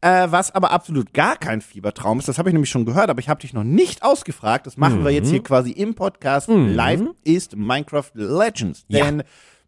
Äh, 0.00 0.32
was 0.32 0.52
aber 0.52 0.72
absolut 0.72 1.14
gar 1.14 1.36
kein 1.36 1.60
Fiebertraum 1.60 2.18
ist, 2.18 2.26
das 2.26 2.36
habe 2.36 2.48
ich 2.48 2.52
nämlich 2.52 2.70
schon 2.70 2.84
gehört, 2.84 3.08
aber 3.08 3.20
ich 3.20 3.28
habe 3.28 3.40
dich 3.40 3.52
noch 3.52 3.62
nicht 3.62 4.02
ausgefragt. 4.02 4.66
Das 4.66 4.76
machen 4.76 5.04
wir 5.04 5.12
jetzt 5.12 5.30
hier 5.30 5.42
quasi 5.44 5.70
im 5.70 5.94
Podcast 5.94 6.48
live, 6.48 7.02
ist 7.22 7.54
Minecraft 7.54 8.10
Legends. 8.14 8.84
Ja. 8.88 9.04
Denn 9.04 9.22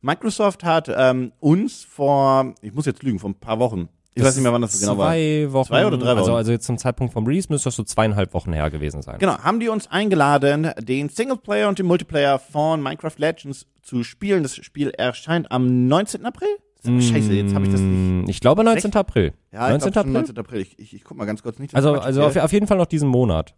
Microsoft 0.05 0.65
hat 0.65 0.91
ähm, 0.95 1.33
uns 1.39 1.85
vor, 1.85 2.53
ich 2.63 2.75
muss 2.75 2.85
jetzt 2.85 3.03
lügen, 3.05 3.21
vor 3.21 3.31
ein 3.31 3.37
paar 3.37 3.61
Wochen, 3.61 3.89
ich 4.15 4.23
weiß 4.23 4.35
nicht 4.37 4.43
mehr, 4.43 4.53
wann 4.53 4.63
das 4.63 4.79
genau 4.81 4.97
war. 4.99 5.09
Zwei 5.11 5.47
Wochen. 5.53 5.69
Zwei 5.69 5.87
oder 5.87 5.99
drei 5.99 6.11
Also, 6.11 6.23
Wochen? 6.23 6.37
also 6.37 6.53
jetzt 6.53 6.67
zum 6.67 6.79
Zeitpunkt 6.79 7.13
vom 7.13 7.27
Release 7.27 7.49
müsste 7.51 7.69
das 7.69 7.77
so 7.77 7.83
zweieinhalb 7.83 8.33
Wochen 8.35 8.53
her 8.53 8.71
gewesen 8.71 9.03
sein. 9.03 9.19
Genau, 9.19 9.39
haben 9.39 9.61
die 9.61 9.69
uns 9.69 9.91
eingeladen, 9.91 10.71
den 10.81 11.09
Singleplayer 11.09 11.69
und 11.69 11.79
den 11.79 11.87
Multiplayer 11.87 12.39
von 12.39 12.83
Minecraft 12.83 13.17
Legends 13.19 13.67
zu 13.83 14.05
spielen. 14.05 14.43
Das 14.43 14.55
Spiel 14.57 14.91
erscheint 14.91 15.51
am 15.51 15.89
19. 15.89 16.25
April. 16.25 16.49
Scheiße, 16.85 17.33
jetzt 17.33 17.55
habe 17.55 17.65
ich 17.65 17.73
das 17.73 17.81
nicht. 17.81 18.27
Mm, 18.27 18.29
Ich 18.29 18.41
glaube 18.41 18.63
19. 18.63 18.95
April. 18.95 19.33
Ja, 19.53 19.71
19. 19.71 19.89
ich 19.89 19.93
glaub, 19.95 20.03
April? 20.05 20.13
19. 20.13 20.39
April. 20.39 20.61
Ich, 20.61 20.79
ich, 20.79 20.95
ich 20.95 21.03
guck 21.05 21.17
mal 21.17 21.25
ganz 21.25 21.43
kurz 21.43 21.59
nicht. 21.59 21.75
Also, 21.75 21.95
also 21.95 22.23
auf, 22.25 22.37
auf 22.37 22.53
jeden 22.53 22.67
Fall 22.67 22.77
noch 22.77 22.85
diesen 22.87 23.09
Monat. 23.09 23.55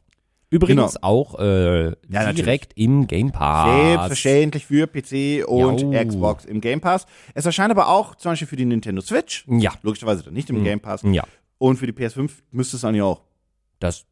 Übrigens 0.49 0.95
Genau. 0.95 1.07
auch 1.07 1.39
äh, 1.41 1.93
natürlich. 2.09 2.37
direkt 2.37 2.73
im 2.77 3.07
Game 3.09 3.33
Pass. 3.33 3.67
Selbstverständlich 3.93 4.67
für 4.67 4.87
PC 4.87 5.45
und 5.49 5.81
Jau. 5.93 6.05
Xbox 6.05 6.45
im 6.45 6.61
Game 6.61 6.81
Pass. 6.81 7.07
Es 7.35 7.47
erscheint 7.47 7.71
aber 7.73 7.89
auch 7.89 8.15
zum 8.15 8.33
Beispiel 8.33 8.47
für 8.49 8.57
die 8.57 8.65
Nintendo 8.65 9.01
Switch. 9.03 9.45
Ja, 9.49 9.73
Logischerweise 9.83 10.23
dann 10.23 10.35
nicht 10.35 10.49
im 10.51 10.63
Game 10.63 10.81
Pass. 10.81 11.03
ja. 11.03 11.25
Und 11.59 11.79
für 11.79 11.87
die 11.87 11.93
PS5 11.93 12.31
müsste 12.51 12.77
es 12.77 12.85
eigentlich 12.85 13.03
auch. 13.03 13.23
Das 13.81 14.05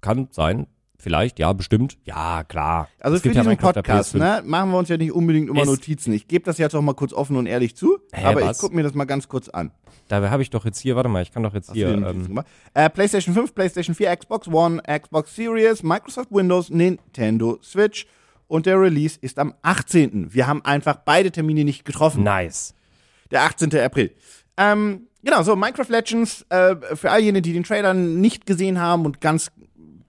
kann 0.00 0.28
sein. 0.32 0.66
Vielleicht, 1.00 1.38
ja, 1.38 1.52
bestimmt. 1.52 1.96
Ja, 2.04 2.42
klar. 2.44 2.88
Also 2.98 3.16
Es 3.16 3.22
für 3.22 3.28
gibt 3.28 3.36
ja 3.36 3.42
diesen 3.42 3.56
der 3.56 3.72
Podcast, 3.72 4.14
PS5. 4.16 4.18
ne, 4.18 4.42
machen 4.44 4.70
wir 4.72 4.78
uns 4.78 4.88
ja 4.88 4.96
nicht 4.96 5.12
unbedingt 5.12 5.48
immer 5.48 5.62
Es- 5.62 5.68
Notizen. 5.68 6.12
Ich 6.12 6.26
gebe 6.26 6.44
das 6.44 6.58
jetzt 6.58 6.74
auch 6.74 6.82
mal 6.82 6.94
kurz 6.94 7.12
offen 7.12 7.36
und 7.36 7.46
ehrlich 7.46 7.76
zu, 7.76 7.98
Hä, 8.12 8.24
aber 8.24 8.42
was? 8.42 8.56
ich 8.56 8.60
gucke 8.60 8.74
mir 8.74 8.82
das 8.82 8.94
mal 8.94 9.04
ganz 9.04 9.28
kurz 9.28 9.48
an. 9.48 9.70
Da 10.08 10.28
habe 10.30 10.42
ich 10.42 10.50
doch 10.50 10.64
jetzt 10.64 10.80
hier, 10.80 10.96
warte 10.96 11.08
mal, 11.08 11.22
ich 11.22 11.30
kann 11.30 11.42
doch 11.44 11.54
jetzt 11.54 11.68
Hast 11.68 11.74
hier. 11.76 11.88
Ähm? 11.90 12.42
Äh, 12.74 12.90
PlayStation 12.90 13.34
5, 13.34 13.54
PlayStation 13.54 13.94
4, 13.94 14.16
Xbox 14.16 14.48
One, 14.48 14.82
Xbox 14.82 15.36
Series, 15.36 15.82
Microsoft 15.82 16.32
Windows, 16.32 16.70
Nintendo 16.70 17.58
Switch 17.62 18.06
und 18.48 18.66
der 18.66 18.80
Release 18.80 19.18
ist 19.20 19.38
am 19.38 19.54
18. 19.62 20.32
Wir 20.34 20.46
haben 20.46 20.64
einfach 20.64 20.96
beide 21.04 21.30
Termine 21.30 21.64
nicht 21.64 21.84
getroffen. 21.84 22.22
nice. 22.24 22.74
Der 23.30 23.42
18. 23.42 23.72
April. 23.78 24.14
Ähm, 24.56 25.02
genau, 25.22 25.42
so 25.42 25.54
Minecraft 25.54 25.90
Legends, 25.90 26.44
äh, 26.48 26.74
für 26.96 27.10
all 27.10 27.20
jene, 27.20 27.42
die 27.42 27.52
den 27.52 27.62
Trailer 27.62 27.92
nicht 27.94 28.46
gesehen 28.46 28.80
haben 28.80 29.04
und 29.04 29.20
ganz, 29.20 29.52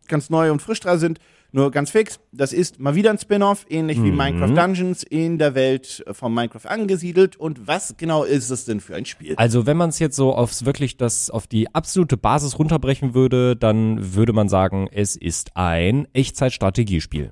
ganz 0.10 0.30
neu 0.30 0.52
und 0.52 0.62
frisch 0.62 0.82
dran 0.82 1.00
sind, 1.00 1.20
nur 1.52 1.72
ganz 1.72 1.90
fix, 1.90 2.20
das 2.32 2.54
ist 2.54 2.80
mal 2.80 2.94
wieder 2.94 3.10
ein 3.10 3.18
Spin-off, 3.18 3.66
ähnlich 3.70 3.98
Mhm. 3.98 4.04
wie 4.04 4.12
Minecraft 4.12 4.54
Dungeons 4.56 5.02
in 5.02 5.40
der 5.40 5.56
Welt 5.56 6.04
von 6.12 6.32
Minecraft 6.32 6.66
angesiedelt. 6.68 7.38
Und 7.38 7.66
was 7.68 7.96
genau 7.98 8.24
ist 8.24 8.52
es 8.52 8.66
denn 8.66 8.80
für 8.82 8.96
ein 8.96 9.06
Spiel? 9.06 9.34
Also 9.38 9.66
wenn 9.66 9.76
man 9.78 9.90
es 9.90 9.98
jetzt 9.98 10.16
so 10.16 10.36
aufs 10.36 10.66
wirklich 10.66 10.98
das 10.98 11.32
auf 11.32 11.48
die 11.48 11.74
absolute 11.74 12.18
Basis 12.18 12.60
runterbrechen 12.60 13.16
würde, 13.16 13.56
dann 13.56 14.14
würde 14.14 14.34
man 14.34 14.48
sagen, 14.48 14.88
es 14.92 15.16
ist 15.16 15.56
ein 15.56 16.08
Echtzeitstrategiespiel. 16.14 17.32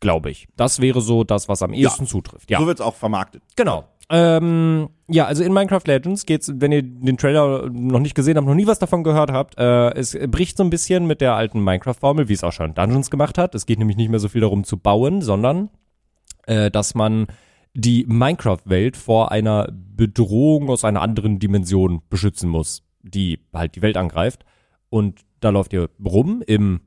Glaube 0.00 0.30
ich. 0.30 0.48
Das 0.56 0.80
wäre 0.80 1.00
so 1.00 1.24
das, 1.24 1.48
was 1.48 1.62
am 1.62 1.72
ehesten 1.72 2.06
zutrifft. 2.06 2.50
Ja. 2.50 2.60
So 2.60 2.66
wird 2.66 2.78
es 2.80 2.84
auch 2.86 2.94
vermarktet. 2.94 3.42
Genau. 3.56 3.84
Ähm, 4.10 4.88
ja, 5.08 5.26
also 5.26 5.42
in 5.42 5.52
Minecraft 5.52 5.82
Legends 5.86 6.24
geht's, 6.24 6.50
wenn 6.54 6.72
ihr 6.72 6.82
den 6.82 7.18
Trailer 7.18 7.68
noch 7.70 8.00
nicht 8.00 8.14
gesehen 8.14 8.36
habt, 8.36 8.46
noch 8.46 8.54
nie 8.54 8.66
was 8.66 8.78
davon 8.78 9.04
gehört 9.04 9.30
habt, 9.30 9.58
äh, 9.58 9.90
es 9.94 10.16
bricht 10.28 10.56
so 10.56 10.64
ein 10.64 10.70
bisschen 10.70 11.06
mit 11.06 11.20
der 11.20 11.34
alten 11.34 11.62
Minecraft-Formel, 11.62 12.28
wie 12.28 12.32
es 12.32 12.44
auch 12.44 12.52
schon 12.52 12.74
Dungeons 12.74 13.10
gemacht 13.10 13.38
hat. 13.38 13.54
Es 13.54 13.66
geht 13.66 13.78
nämlich 13.78 13.96
nicht 13.96 14.10
mehr 14.10 14.20
so 14.20 14.28
viel 14.28 14.40
darum 14.40 14.64
zu 14.64 14.78
bauen, 14.78 15.20
sondern 15.20 15.70
äh, 16.46 16.70
dass 16.70 16.94
man 16.94 17.26
die 17.74 18.06
Minecraft-Welt 18.08 18.96
vor 18.96 19.30
einer 19.30 19.68
Bedrohung 19.70 20.68
aus 20.70 20.84
einer 20.84 21.02
anderen 21.02 21.38
Dimension 21.38 22.02
beschützen 22.08 22.48
muss, 22.48 22.82
die 23.02 23.40
halt 23.52 23.76
die 23.76 23.82
Welt 23.82 23.96
angreift. 23.96 24.44
Und 24.90 25.20
da 25.40 25.50
läuft 25.50 25.72
ihr 25.72 25.90
rum 26.04 26.42
im 26.46 26.80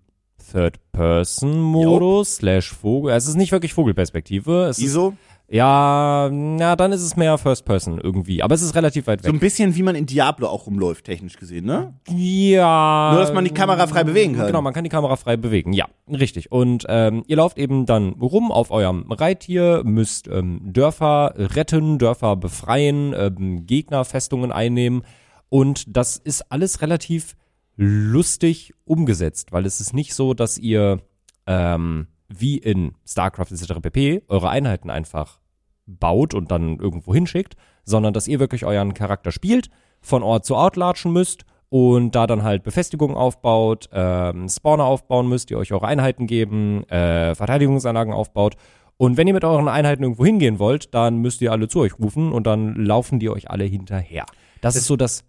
Third-Person-Modus 0.52 2.38
slash 2.38 2.74
Vogel. 2.74 3.14
Es 3.14 3.28
ist 3.28 3.36
nicht 3.36 3.52
wirklich 3.52 3.74
Vogelperspektive. 3.74 4.66
Es 4.66 4.80
ist, 4.80 4.86
ISO? 4.86 5.14
Ja, 5.54 6.30
na, 6.32 6.78
dann 6.78 6.94
ist 6.94 7.02
es 7.02 7.18
mehr 7.18 7.38
First-Person 7.38 8.00
irgendwie. 8.02 8.42
Aber 8.42 8.56
es 8.56 8.62
ist 8.62 8.74
relativ 8.74 9.08
weit 9.08 9.22
So 9.22 9.28
weg. 9.28 9.34
ein 9.34 9.40
bisschen 9.42 9.76
wie 9.76 9.84
man 9.84 9.96
in 9.96 10.06
Diablo 10.06 10.48
auch 10.48 10.66
rumläuft, 10.66 11.04
technisch 11.04 11.36
gesehen, 11.36 11.66
ne? 11.66 11.94
Ja. 12.08 13.10
Nur, 13.12 13.20
dass 13.20 13.34
man 13.34 13.44
die 13.44 13.54
Kamera 13.54 13.86
frei 13.88 14.06
bewegen 14.06 14.38
kann. 14.38 14.48
Genau, 14.48 14.62
man 14.62 14.74
kann 14.74 14.86
die 14.86 14.90
Kamera 14.90 15.18
frei 15.18 15.36
bewegen. 15.36 15.74
Ja, 15.74 15.88
richtig. 16.10 16.54
Und 16.54 16.86
ähm, 16.88 17.24
ihr 17.28 17.36
lauft 17.36 17.58
eben 17.58 17.86
dann 17.86 18.14
rum 18.14 18.50
auf 18.50 18.72
eurem 18.72 19.12
Reittier, 19.12 19.82
müsst 19.84 20.30
ähm, 20.30 20.62
Dörfer 20.64 21.34
retten, 21.36 21.98
Dörfer 22.00 22.38
befreien, 22.38 23.14
ähm, 23.14 23.66
Gegnerfestungen 23.66 24.54
einnehmen. 24.54 25.04
Und 25.50 25.84
das 25.98 26.16
ist 26.16 26.50
alles 26.50 26.82
relativ 26.82 27.36
lustig 27.76 28.74
umgesetzt, 28.86 29.52
weil 29.52 29.66
es 29.66 29.82
ist 29.82 29.94
nicht 29.94 30.14
so, 30.14 30.34
dass 30.34 30.58
ihr 30.58 31.02
ähm, 31.46 32.08
wie 32.30 32.58
in 32.58 32.94
StarCraft 33.06 33.52
etc. 33.52 33.82
pp. 33.82 34.24
eure 34.30 34.50
Einheiten 34.50 34.90
einfach 34.90 35.41
baut 35.86 36.34
und 36.34 36.52
dann 36.52 36.78
irgendwo 36.78 37.14
hinschickt, 37.14 37.56
sondern 37.84 38.14
dass 38.14 38.28
ihr 38.28 38.40
wirklich 38.40 38.66
euren 38.66 38.94
Charakter 38.94 39.32
spielt, 39.32 39.70
von 40.02 40.24
Ort 40.24 40.46
zu 40.46 40.56
Ort 40.56 40.76
latschen 40.76 41.12
müsst 41.14 41.46
und 41.70 42.16
da 42.16 42.28
dann 42.28 42.44
halt 42.44 42.64
Befestigungen 42.64 43.16
aufbaut, 43.16 43.90
ähm, 43.94 44.50
Spawner 44.50 44.86
aufbauen 44.86 45.30
müsst, 45.30 45.50
die 45.50 45.56
euch 45.56 45.72
eure 45.72 45.88
Einheiten 45.88 46.28
geben, 46.28 46.84
äh, 46.90 47.34
Verteidigungsanlagen 47.34 48.14
aufbaut. 48.14 48.56
Und 48.98 49.18
wenn 49.18 49.28
ihr 49.28 49.34
mit 49.34 49.46
euren 49.46 49.68
Einheiten 49.68 50.04
irgendwo 50.04 50.26
hingehen 50.26 50.60
wollt, 50.60 50.94
dann 50.94 51.18
müsst 51.18 51.42
ihr 51.42 51.52
alle 51.52 51.68
zu 51.68 51.80
euch 51.80 51.98
rufen 51.98 52.32
und 52.32 52.46
dann 52.46 52.76
laufen 52.76 53.20
die 53.20 53.30
euch 53.30 53.50
alle 53.50 53.64
hinterher. 53.64 54.26
Das, 54.60 54.76
ist 54.76 54.86
so 54.86 54.96
das 54.96 55.24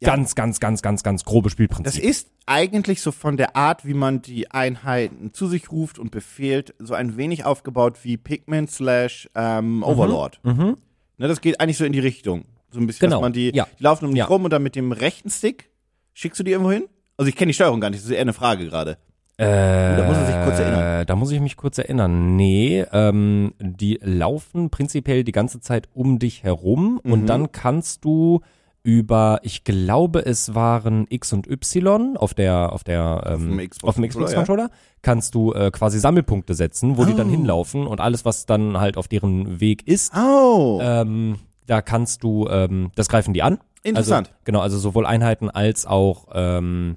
Ja. 0.00 0.10
ganz, 0.14 0.34
ganz, 0.34 0.60
ganz, 0.60 0.82
ganz, 0.82 1.02
ganz 1.02 1.24
grobe 1.24 1.48
Spielprinzip. 1.48 1.84
Das 1.86 1.98
ist 1.98 2.28
eigentlich 2.44 3.00
so 3.00 3.12
von 3.12 3.36
der 3.38 3.56
Art, 3.56 3.86
wie 3.86 3.94
man 3.94 4.20
die 4.20 4.50
Einheiten 4.50 5.32
zu 5.32 5.46
sich 5.48 5.72
ruft 5.72 5.98
und 5.98 6.10
befehlt, 6.10 6.74
so 6.78 6.92
ein 6.94 7.16
wenig 7.16 7.44
aufgebaut 7.46 7.98
wie 8.02 8.16
Pikmin 8.18 8.68
slash 8.68 9.28
ähm, 9.34 9.82
Overlord. 9.82 10.38
Mhm. 10.42 10.76
Ne, 11.18 11.28
das 11.28 11.40
geht 11.40 11.60
eigentlich 11.60 11.78
so 11.78 11.84
in 11.86 11.92
die 11.92 11.98
Richtung. 12.00 12.44
So 12.70 12.78
ein 12.78 12.86
bisschen, 12.86 13.06
Genau, 13.08 13.16
dass 13.16 13.22
man 13.22 13.32
die, 13.32 13.52
ja. 13.54 13.66
die 13.78 13.82
laufen 13.82 14.04
um 14.04 14.10
dich 14.10 14.18
Ja. 14.18 14.26
rum 14.26 14.44
und 14.44 14.52
dann 14.52 14.62
mit 14.62 14.76
dem 14.76 14.92
rechten 14.92 15.30
Stick 15.30 15.70
schickst 16.12 16.38
du 16.38 16.44
die 16.44 16.50
irgendwo 16.52 16.72
hin? 16.72 16.84
Also 17.16 17.30
ich 17.30 17.36
kenne 17.36 17.48
die 17.50 17.54
Steuerung 17.54 17.80
gar 17.80 17.88
nicht, 17.88 18.00
das 18.02 18.10
ist 18.10 18.14
eher 18.14 18.20
eine 18.20 18.34
Frage 18.34 18.66
gerade. 18.66 18.98
Äh, 19.38 19.96
da 19.96 20.04
muss 20.06 20.16
man 20.16 20.26
sich 20.26 20.34
kurz 20.44 20.58
erinnern. 20.58 21.06
Da 21.06 21.16
muss 21.16 21.30
ich 21.30 21.40
mich 21.40 21.56
kurz 21.56 21.78
erinnern. 21.78 22.36
Nee, 22.36 22.84
ähm, 22.92 23.52
die 23.60 23.98
laufen 24.02 24.68
prinzipiell 24.70 25.24
die 25.24 25.32
ganze 25.32 25.60
Zeit 25.60 25.88
um 25.94 26.18
dich 26.18 26.42
herum 26.42 27.00
Mhm. 27.02 27.12
und 27.12 27.26
dann 27.26 27.52
kannst 27.52 28.04
du 28.04 28.40
über, 28.86 29.40
ich 29.42 29.64
glaube, 29.64 30.24
es 30.24 30.54
waren 30.54 31.06
X 31.08 31.32
und 31.32 31.48
Y 31.50 32.16
auf 32.16 32.34
der 32.34 32.72
auf 32.72 32.84
der 32.84 33.24
ähm, 33.26 33.60
auf 33.82 33.96
dem 33.96 34.08
Xbox 34.08 34.32
Controller 34.32 34.70
kannst 35.02 35.34
du 35.34 35.52
äh, 35.52 35.72
quasi 35.72 35.98
Sammelpunkte 35.98 36.54
setzen, 36.54 36.96
wo 36.96 37.04
die 37.04 37.14
dann 37.14 37.26
Oh. 37.26 37.30
hinlaufen 37.30 37.86
und 37.88 38.00
alles 38.00 38.24
was 38.24 38.46
dann 38.46 38.78
halt 38.78 38.96
auf 38.96 39.08
deren 39.08 39.60
Weg 39.60 39.86
ist, 39.88 40.12
Oh, 40.16 40.78
ähm, 40.80 41.36
da 41.66 41.82
kannst 41.82 42.22
du 42.22 42.46
ähm, 42.48 42.92
das 42.94 43.08
greifen 43.08 43.34
die 43.34 43.42
an. 43.42 43.58
interessant. 43.82 44.28
Also, 44.28 44.38
genau, 44.44 44.60
also 44.60 44.78
sowohl 44.78 45.04
Einheiten 45.04 45.50
als 45.50 45.84
auch 45.84 46.28
ähm, 46.32 46.96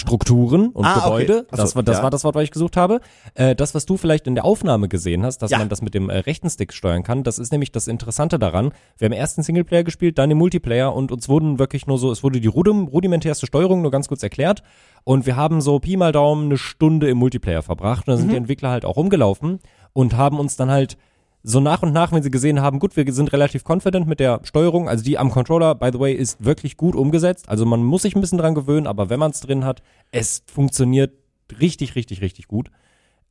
Strukturen 0.00 0.70
und 0.70 0.84
Ah, 0.84 0.96
okay. 1.08 1.24
Gebäude. 1.26 1.46
Ach 1.50 1.56
so, 1.56 1.62
das 1.62 1.76
war 1.76 1.82
das 1.84 1.96
ja. 1.98 2.02
war 2.02 2.10
das 2.10 2.24
Wort, 2.24 2.34
was 2.34 2.42
ich 2.42 2.50
gesucht 2.50 2.76
habe. 2.76 3.00
Äh, 3.34 3.54
das, 3.54 3.74
was 3.74 3.86
du 3.86 3.96
vielleicht 3.96 4.26
in 4.26 4.34
der 4.34 4.44
Aufnahme 4.44 4.88
gesehen 4.88 5.24
hast, 5.24 5.38
dass 5.38 5.50
Ja. 5.52 5.58
man 5.58 5.68
das 5.68 5.82
mit 5.82 5.94
dem 5.94 6.10
äh, 6.10 6.18
rechten 6.18 6.50
Stick 6.50 6.72
steuern 6.72 7.02
kann, 7.04 7.22
das 7.22 7.38
ist 7.38 7.52
nämlich 7.52 7.70
das 7.70 7.86
Interessante 7.86 8.38
daran. 8.38 8.72
Wir 8.98 9.06
haben 9.06 9.12
erst 9.12 9.36
den 9.36 9.44
Singleplayer 9.44 9.84
gespielt, 9.84 10.18
dann 10.18 10.28
den 10.30 10.38
Multiplayer 10.38 10.94
und 10.94 11.12
uns 11.12 11.28
wurden 11.28 11.58
wirklich 11.60 11.86
nur 11.86 11.98
so, 11.98 12.10
es 12.10 12.22
wurde 12.24 12.40
die 12.40 12.48
rudim 12.48 12.88
rudimentärste 12.88 13.46
Steuerung 13.46 13.82
nur 13.82 13.90
ganz 13.92 14.08
kurz 14.08 14.22
erklärt 14.22 14.62
und 15.04 15.26
wir 15.26 15.36
haben 15.36 15.60
so 15.60 15.78
Pi 15.78 15.96
mal 15.96 16.12
Daumen 16.12 16.46
eine 16.46 16.56
Stunde 16.58 17.08
im 17.08 17.18
Multiplayer 17.18 17.62
verbracht 17.62 18.08
und 18.08 18.12
da 18.12 18.16
sind 18.16 18.26
Mhm. 18.26 18.30
die 18.30 18.36
Entwickler 18.36 18.70
halt 18.70 18.84
auch 18.84 18.96
rumgelaufen 18.96 19.60
und 19.92 20.16
haben 20.16 20.38
uns 20.38 20.56
dann 20.56 20.70
halt 20.70 20.96
so 21.42 21.60
nach 21.60 21.82
und 21.82 21.92
nach, 21.92 22.12
wenn 22.12 22.22
sie 22.22 22.30
gesehen 22.30 22.60
haben, 22.60 22.78
gut, 22.78 22.96
wir 22.96 23.10
sind 23.12 23.32
relativ 23.32 23.64
confident 23.68 24.06
mit 24.06 24.20
der 24.20 24.40
Steuerung, 24.44 24.88
also 24.88 25.02
die 25.02 25.18
am 25.18 25.30
Controller, 25.30 25.74
by 25.74 25.90
the 25.92 25.98
way, 25.98 26.12
ist 26.12 26.44
wirklich 26.44 26.76
gut 26.76 26.94
umgesetzt. 26.94 27.48
Also 27.48 27.64
man 27.64 27.82
muss 27.82 28.02
sich 28.02 28.14
ein 28.14 28.20
bisschen 28.20 28.38
dran 28.38 28.54
gewöhnen, 28.54 28.86
aber 28.86 29.08
wenn 29.10 29.18
man 29.18 29.30
es 29.30 29.40
drin 29.40 29.64
hat, 29.64 29.82
es 30.10 30.42
funktioniert 30.52 31.12
richtig, 31.60 31.94
richtig, 31.94 32.20
richtig 32.20 32.46
gut. 32.48 32.70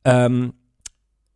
Ähm, 0.04 0.54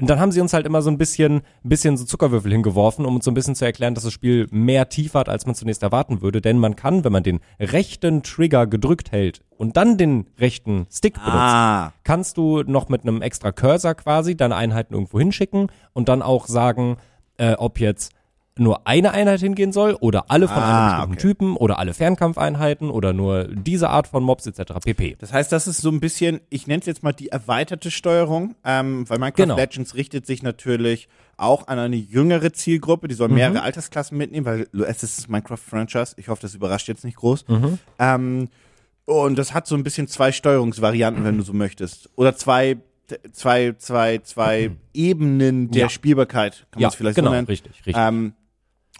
und 0.01 0.11
dann 0.11 0.19
haben 0.19 0.33
sie 0.33 0.41
uns 0.41 0.53
halt 0.53 0.67
immer 0.67 0.83
so 0.83 0.91
ein 0.91 0.99
bisschen, 0.99 1.43
ein 1.65 1.69
bisschen 1.69 1.97
so 1.97 2.05
Zuckerwürfel 2.05 2.51
hingeworfen, 2.51 3.07
um 3.07 3.15
uns 3.15 3.25
so 3.25 3.31
ein 3.31 3.35
bisschen 3.35 3.55
zu 3.55 3.65
erklären, 3.65 3.95
dass 3.95 4.03
das 4.05 4.13
Spiel 4.13 4.49
mehr 4.51 4.89
Tiefe 4.89 5.19
hat, 5.19 5.29
als 5.29 5.47
man 5.47 5.55
zunächst 5.55 5.83
erwarten 5.85 6.21
würde. 6.21 6.41
Denn 6.41 6.59
man 6.59 6.75
kann, 6.75 7.05
wenn 7.05 7.13
man 7.13 7.23
den 7.23 7.41
rechten 7.61 8.23
Trigger 8.25 8.67
gedrückt 8.67 9.13
hält 9.13 9.43
und 9.57 9.77
dann 9.77 9.97
den 9.97 10.27
rechten 10.39 10.87
Stick 10.91 11.15
benutzt, 11.15 11.35
Ah, 11.37 11.93
kannst 12.03 12.37
du 12.39 12.63
noch 12.65 12.89
mit 12.89 13.03
einem 13.03 13.23
extra 13.23 13.53
Cursor 13.53 13.95
quasi 13.95 14.37
deine 14.37 14.57
Einheiten 14.57 14.95
irgendwo 14.95 15.21
hinschicken 15.21 15.69
und 15.93 16.09
dann 16.09 16.23
auch 16.23 16.47
sagen, 16.47 16.97
äh, 17.37 17.55
ob 17.55 17.79
jetzt 17.79 18.13
nur 18.57 18.87
eine 18.87 19.11
Einheit 19.13 19.41
hingehen 19.41 19.73
soll 19.73 19.95
oder 19.95 20.31
alle 20.31 20.47
von 20.47 20.63
Ah, 20.63 20.69
einem 21.01 21.11
bestimmten 21.11 21.13
okay. 21.13 21.21
Typen 21.45 21.57
oder 21.57 21.79
alle 21.81 21.93
Fernkampfeinheiten 21.93 22.89
oder 22.89 23.13
nur 23.13 23.45
diese 23.49 23.91
Art 23.91 24.07
von 24.07 24.23
Mobs 24.23 24.47
etc. 24.47 24.75
pp. 24.85 25.17
das 25.19 25.33
heißt, 25.33 25.51
das 25.51 25.67
ist 25.67 25.81
so 25.81 25.91
ein 25.91 25.99
bisschen, 25.99 26.41
ich 26.51 26.67
nenne 26.69 26.79
es 26.81 26.87
jetzt 26.87 27.03
mal 27.03 27.13
die 27.13 27.29
erweiterte 27.31 27.91
Steuerung, 27.91 28.55
ähm, 28.65 29.09
weil 29.09 29.19
Minecraft 29.19 29.43
Genau. 29.43 29.57
Legends 29.57 29.95
richtet 29.97 30.25
sich 30.27 30.43
natürlich 30.45 31.09
auch 31.37 31.67
an 31.67 31.81
eine 31.81 31.97
jüngere 31.97 32.53
Zielgruppe, 32.53 33.09
die 33.09 33.15
soll 33.17 33.27
Mhm. 33.29 33.35
mehrere 33.35 33.63
Altersklassen 33.63 34.17
mitnehmen, 34.17 34.47
weil 34.47 34.69
es 34.87 35.03
ist 35.03 35.19
das 35.19 35.27
Minecraft-Franchise. 35.29 36.15
Ich 36.19 36.29
hoffe, 36.29 36.43
das 36.43 36.55
überrascht 36.55 36.87
jetzt 36.87 37.05
nicht 37.05 37.17
groß. 37.17 37.49
Mhm. 37.49 37.79
Ähm, 37.99 38.49
und 39.05 39.37
das 39.37 39.53
hat 39.53 39.67
so 39.67 39.75
ein 39.75 39.83
bisschen 39.83 40.07
zwei 40.07 40.31
Steuerungsvarianten, 40.31 41.25
wenn 41.25 41.37
du 41.37 41.43
so 41.43 41.53
möchtest. 41.53 42.09
Oder 42.15 42.37
zwei, 42.37 42.77
zwei, 43.33 43.75
zwei, 43.79 44.19
zwei 44.19 44.71
Ebenen 44.95 45.73
der 45.73 45.83
Ja. 45.83 45.89
Spielbarkeit, 45.89 46.67
kann 46.71 46.81
man 46.81 46.83
Ja, 46.83 46.89
es 46.89 46.95
vielleicht 46.95 47.17
genau, 47.17 47.31
so 47.31 47.35
nennen. 47.35 47.49
richtig, 47.49 47.73
richtig. 47.85 47.97
Ähm, 47.99 48.33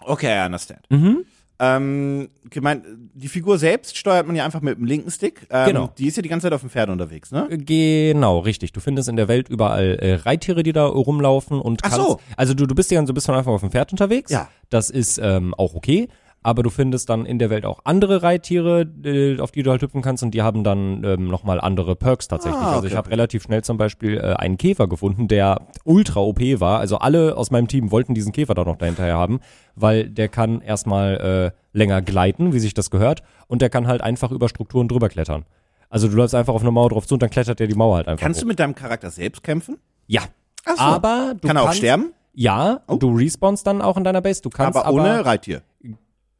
okay, 0.01 0.41
I 0.41 0.45
understand. 0.45 0.81
mhm. 0.89 1.25
Ähm, 1.57 2.27
gemeint, 2.49 2.83
die 3.13 3.29
Figur 3.29 3.57
selbst 3.57 3.95
steuert 3.95 4.27
man 4.27 4.35
ja 4.35 4.43
einfach 4.43 4.59
mit 4.59 4.77
dem 4.77 4.83
linken 4.83 5.09
Stick. 5.09 5.47
Ähm, 5.49 5.67
Genau. 5.67 5.89
Die 5.97 6.07
ist 6.07 6.17
ja 6.17 6.21
die 6.21 6.27
ganze 6.27 6.47
Zeit 6.47 6.53
auf 6.53 6.59
dem 6.59 6.69
Pferd 6.69 6.89
unterwegs, 6.89 7.31
ne? 7.31 7.47
Genau, 7.49 8.39
richtig. 8.39 8.73
Du 8.73 8.81
findest 8.81 9.07
in 9.07 9.15
der 9.15 9.29
Welt 9.29 9.47
überall 9.47 9.97
äh, 10.01 10.15
Reittiere, 10.15 10.63
die 10.63 10.73
da 10.73 10.85
rumlaufen 10.85 11.61
und 11.61 11.79
Ach 11.85 11.91
kannst. 11.91 12.05
so. 12.05 12.19
Also 12.35 12.53
du, 12.55 12.65
du 12.65 12.75
bist 12.75 12.91
ja 12.91 13.05
so 13.05 13.13
bist 13.13 13.25
von 13.27 13.35
Anfang 13.35 13.53
auf 13.53 13.61
dem 13.61 13.71
Pferd 13.71 13.93
unterwegs. 13.93 14.31
Ja. 14.31 14.49
Das 14.69 14.89
ist 14.89 15.17
ähm, 15.17 15.53
auch 15.53 15.75
okay. 15.75 16.09
Aber 16.45 16.61
du 16.61 16.69
findest 16.69 17.09
dann 17.09 17.25
in 17.25 17.39
der 17.39 17.49
Welt 17.49 17.65
auch 17.65 17.79
andere 17.85 18.21
Reittiere, 18.21 18.81
äh, 19.03 19.39
auf 19.39 19.49
die 19.49 19.63
du 19.63 19.71
halt 19.71 19.81
hüpfen 19.81 20.03
kannst 20.03 20.21
und 20.21 20.29
die 20.31 20.43
haben 20.43 20.63
dann 20.63 21.03
ähm, 21.03 21.27
nochmal 21.27 21.59
andere 21.59 21.95
Perks 21.95 22.27
tatsächlich. 22.27 22.61
Ah, 22.61 22.73
Also 22.75 22.85
ich 22.85 22.91
okay. 22.93 22.97
habe 22.97 23.09
relativ 23.09 23.41
schnell 23.41 23.63
zum 23.63 23.77
Beispiel 23.77 24.17
äh, 24.19 24.33
einen 24.35 24.59
Käfer 24.59 24.87
gefunden, 24.87 25.27
der 25.27 25.61
ultra 25.85 26.19
OP 26.19 26.39
war. 26.59 26.77
Also 26.79 26.99
alle 26.99 27.35
aus 27.35 27.49
meinem 27.49 27.67
Team 27.67 27.89
wollten 27.89 28.13
diesen 28.13 28.31
Käfer 28.31 28.53
da 28.53 28.63
noch 28.63 28.75
dahinterher 28.77 29.15
haben, 29.15 29.39
weil 29.75 30.07
der 30.07 30.27
kann 30.27 30.61
erstmal 30.61 31.51
äh, 31.55 31.77
länger 31.77 32.03
gleiten, 32.03 32.53
wie 32.53 32.59
sich 32.59 32.75
das 32.75 32.91
gehört, 32.91 33.23
und 33.47 33.63
der 33.63 33.71
kann 33.71 33.87
halt 33.87 34.01
einfach 34.01 34.31
über 34.31 34.47
Strukturen 34.47 34.87
drüber 34.87 35.09
klettern. 35.09 35.45
Also 35.89 36.07
du 36.07 36.15
läufst 36.15 36.35
einfach 36.35 36.53
auf 36.53 36.61
eine 36.61 36.69
Mauer 36.69 36.89
drauf 36.89 37.07
zu 37.07 37.15
und 37.15 37.23
dann 37.23 37.31
klettert 37.31 37.59
der 37.59 37.65
die 37.65 37.73
Mauer 37.75 37.95
halt 37.95 38.07
einfach 38.07 38.23
Kannst 38.23 38.41
du 38.41 38.45
hoch. 38.45 38.49
mit 38.49 38.59
deinem 38.59 38.75
Charakter 38.75 39.09
selbst 39.09 39.43
kämpfen? 39.43 39.77
Ja. 40.05 40.21
Ach 40.65 40.75
so. 40.75 40.81
Aber 40.81 41.33
du 41.41 41.47
Kann 41.47 41.57
er 41.57 41.63
auch 41.63 41.65
kannst, 41.67 41.79
sterben? 41.79 42.13
Ja, 42.35 42.81
du 42.87 43.15
respawnst 43.15 43.65
dann 43.65 43.81
auch 43.81 43.97
in 43.97 44.03
deiner 44.03 44.21
Base. 44.21 44.41
Du 44.43 44.49
kannst 44.49 44.77
Aber 44.77 44.85
aber, 44.87 44.97
ohne 45.01 45.25
Reittier. 45.25 45.61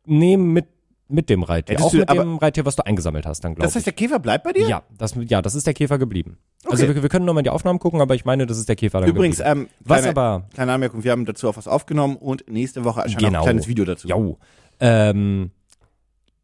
Nee, 0.06 0.38
mit 0.38 0.66
mit 1.08 1.30
dem 1.30 1.44
Reittier. 1.44 1.74
Hättest 1.74 1.86
auch 1.88 1.92
du- 1.92 1.98
mit 2.00 2.10
dem 2.10 2.38
Reittier, 2.38 2.66
was 2.66 2.76
du 2.78 2.84
eingesammelt 2.84 3.28
hast, 3.28 3.42
dann 3.44 3.54
glaube 3.54 3.68
Das 3.68 3.76
heißt, 3.76 3.86
ich. 3.88 3.94
der 3.96 4.08
Käfer 4.08 4.18
bleibt 4.18 4.44
bei 4.44 4.54
dir? 4.54 4.68
Ja, 4.68 4.82
das, 4.98 5.14
ja, 5.28 5.40
das 5.44 5.54
ist 5.54 5.68
der 5.68 5.76
Käfer 5.76 6.00
geblieben. 6.00 6.40
Also 6.68 6.84
Okay. 6.84 6.96
wir, 6.96 7.04
wir 7.04 7.10
können 7.10 7.26
nochmal 7.26 7.44
die 7.44 7.52
Aufnahmen 7.52 7.78
gucken, 7.78 8.02
aber 8.02 8.16
ich 8.16 8.26
meine, 8.26 8.48
das 8.48 8.58
ist 8.58 8.68
der 8.68 8.76
Käfer 8.76 9.02
dann 9.02 9.10
Übrigens, 9.12 9.38
geblieben. 9.38 9.62
ähm, 9.62 9.70
Was 9.82 10.02
kleine, 10.02 10.10
aber, 10.18 10.48
kleine 10.56 10.74
Anmerkung, 10.74 11.04
wir 11.04 11.12
haben 11.12 11.26
dazu 11.26 11.48
auch 11.48 11.58
was 11.58 11.68
aufgenommen 11.68 12.16
und 12.16 12.50
nächste 12.50 12.84
Woche 12.86 13.02
erscheint 13.02 13.20
Genau. 13.24 13.38
ein 13.42 13.44
kleines 13.44 13.68
Video 13.68 13.86
dazu. 13.86 14.08
jau, 14.08 14.40
ähm, 14.80 15.52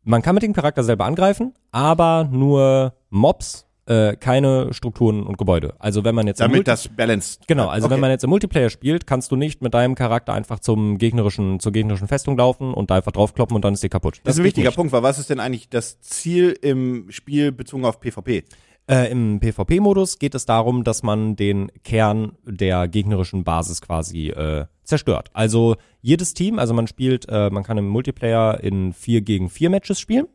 man 0.04 0.22
kann 0.22 0.36
mit 0.36 0.44
dem 0.44 0.54
Charakter 0.54 0.84
selber 0.84 1.06
angreifen, 1.06 1.56
aber 1.72 2.30
nur 2.32 2.94
Mobs, 3.10 3.66
äh, 3.92 4.16
keine 4.16 4.74
Strukturen 4.74 5.24
und 5.24 5.38
Gebäude. 5.38 5.74
Also 5.80 6.04
wenn 6.04 6.16
man 6.16 6.28
jetzt 6.28 6.40
im 6.40 6.52
Damit 6.52 6.68
das 6.68 6.88
balanced. 6.88 7.48
Genau, 7.48 7.68
also 7.68 7.86
Okay. 7.86 7.94
wenn 7.96 8.00
man 8.02 8.10
jetzt 8.12 8.24
im 8.24 8.30
Multiplayer 8.30 8.70
spielt, 8.70 9.06
kannst 9.06 9.32
du 9.32 9.36
nicht 9.36 9.62
mit 9.62 9.74
deinem 9.74 9.96
Charakter 9.96 10.34
einfach 10.34 10.60
zum 10.60 10.98
gegnerischen, 10.98 11.60
zur 11.60 11.72
gegnerischen 11.72 12.08
Festung 12.08 12.38
laufen 12.38 12.74
und 12.74 12.90
da 12.90 12.96
einfach 12.96 13.12
draufkloppen 13.12 13.56
und 13.56 13.66
dann 13.66 13.74
ist 13.74 13.84
die 13.84 13.90
kaputt. 13.90 14.22
Das 14.24 14.36
ist 14.36 14.40
ein 14.40 14.46
wichtiger 14.46 14.70
nicht. 14.70 14.76
Punkt, 14.78 14.94
weil 14.94 15.04
was 15.04 15.20
ist 15.20 15.30
denn 15.30 15.40
eigentlich 15.40 15.70
das 15.70 16.00
Ziel 16.02 16.58
im 16.62 17.08
Spiel 17.10 17.52
bezogen 17.52 17.84
auf 17.86 18.00
PvP? 18.00 18.44
Äh, 18.90 19.12
Im 19.12 19.40
PvP-Modus 19.40 20.18
geht 20.20 20.36
es 20.36 20.46
darum, 20.46 20.84
dass 20.84 21.04
man 21.04 21.36
den 21.36 21.72
Kern 21.84 22.34
der 22.46 22.88
gegnerischen 22.88 23.44
Basis 23.44 23.80
quasi 23.80 24.30
äh, 24.30 24.66
zerstört. 24.84 25.30
Also 25.34 25.76
jedes 26.02 26.34
Team, 26.34 26.58
also 26.60 26.74
man 26.74 26.88
spielt, 26.88 27.28
äh, 27.30 27.50
man 27.52 27.64
kann 27.64 27.78
im 27.78 27.88
Multiplayer 27.88 28.60
in 28.62 28.92
vier 28.92 29.22
gegen 29.22 29.50
vier 29.50 29.70
Matches 29.70 30.00
spielen. 30.00 30.28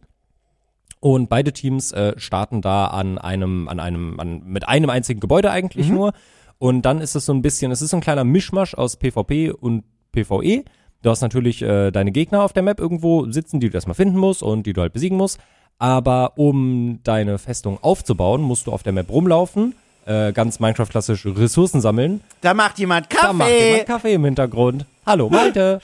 Und 1.00 1.28
beide 1.28 1.52
Teams 1.52 1.92
äh, 1.92 2.14
starten 2.16 2.62
da 2.62 2.86
an 2.86 3.18
einem, 3.18 3.68
an 3.68 3.80
einem, 3.80 4.18
an, 4.18 4.42
mit 4.44 4.68
einem 4.68 4.90
einzigen 4.90 5.20
Gebäude 5.20 5.50
eigentlich 5.50 5.88
nur. 5.88 6.12
Und 6.58 6.82
dann 6.82 7.00
ist 7.00 7.14
es 7.14 7.26
so 7.26 7.34
ein 7.34 7.42
bisschen, 7.42 7.70
es 7.70 7.82
ist 7.82 7.90
so 7.90 7.98
ein 7.98 8.02
kleiner 8.02 8.24
Mischmasch 8.24 8.74
aus 8.74 8.96
PvP 8.96 9.50
und 9.50 9.84
PvE. 10.12 10.64
Du 11.02 11.10
hast 11.10 11.20
natürlich 11.20 11.62
äh, 11.62 11.90
deine 11.90 12.12
Gegner 12.12 12.42
auf 12.42 12.52
der 12.52 12.62
Map 12.62 12.80
irgendwo 12.80 13.30
sitzen, 13.30 13.60
die 13.60 13.68
du 13.68 13.74
erstmal 13.76 13.94
finden 13.94 14.18
musst 14.18 14.42
und 14.42 14.64
die 14.64 14.72
du 14.72 14.80
halt 14.80 14.92
besiegen 14.92 15.18
musst. 15.18 15.38
Aber 15.78 16.32
um 16.36 17.00
deine 17.04 17.38
Festung 17.38 17.78
aufzubauen, 17.82 18.40
musst 18.40 18.66
du 18.66 18.72
auf 18.72 18.82
der 18.82 18.94
Map 18.94 19.10
rumlaufen, 19.10 19.74
äh, 20.06 20.32
ganz 20.32 20.58
Minecraft-klassisch 20.58 21.26
Ressourcen 21.26 21.82
sammeln. 21.82 22.22
Da 22.40 22.54
macht 22.54 22.78
jemand 22.78 23.10
Kaffee. 23.10 23.26
Da 23.26 23.32
macht 23.34 23.50
jemand 23.50 23.86
Kaffee 23.86 24.14
im 24.14 24.24
Hintergrund. 24.24 24.86
Hallo, 25.04 25.28
Malte. 25.28 25.80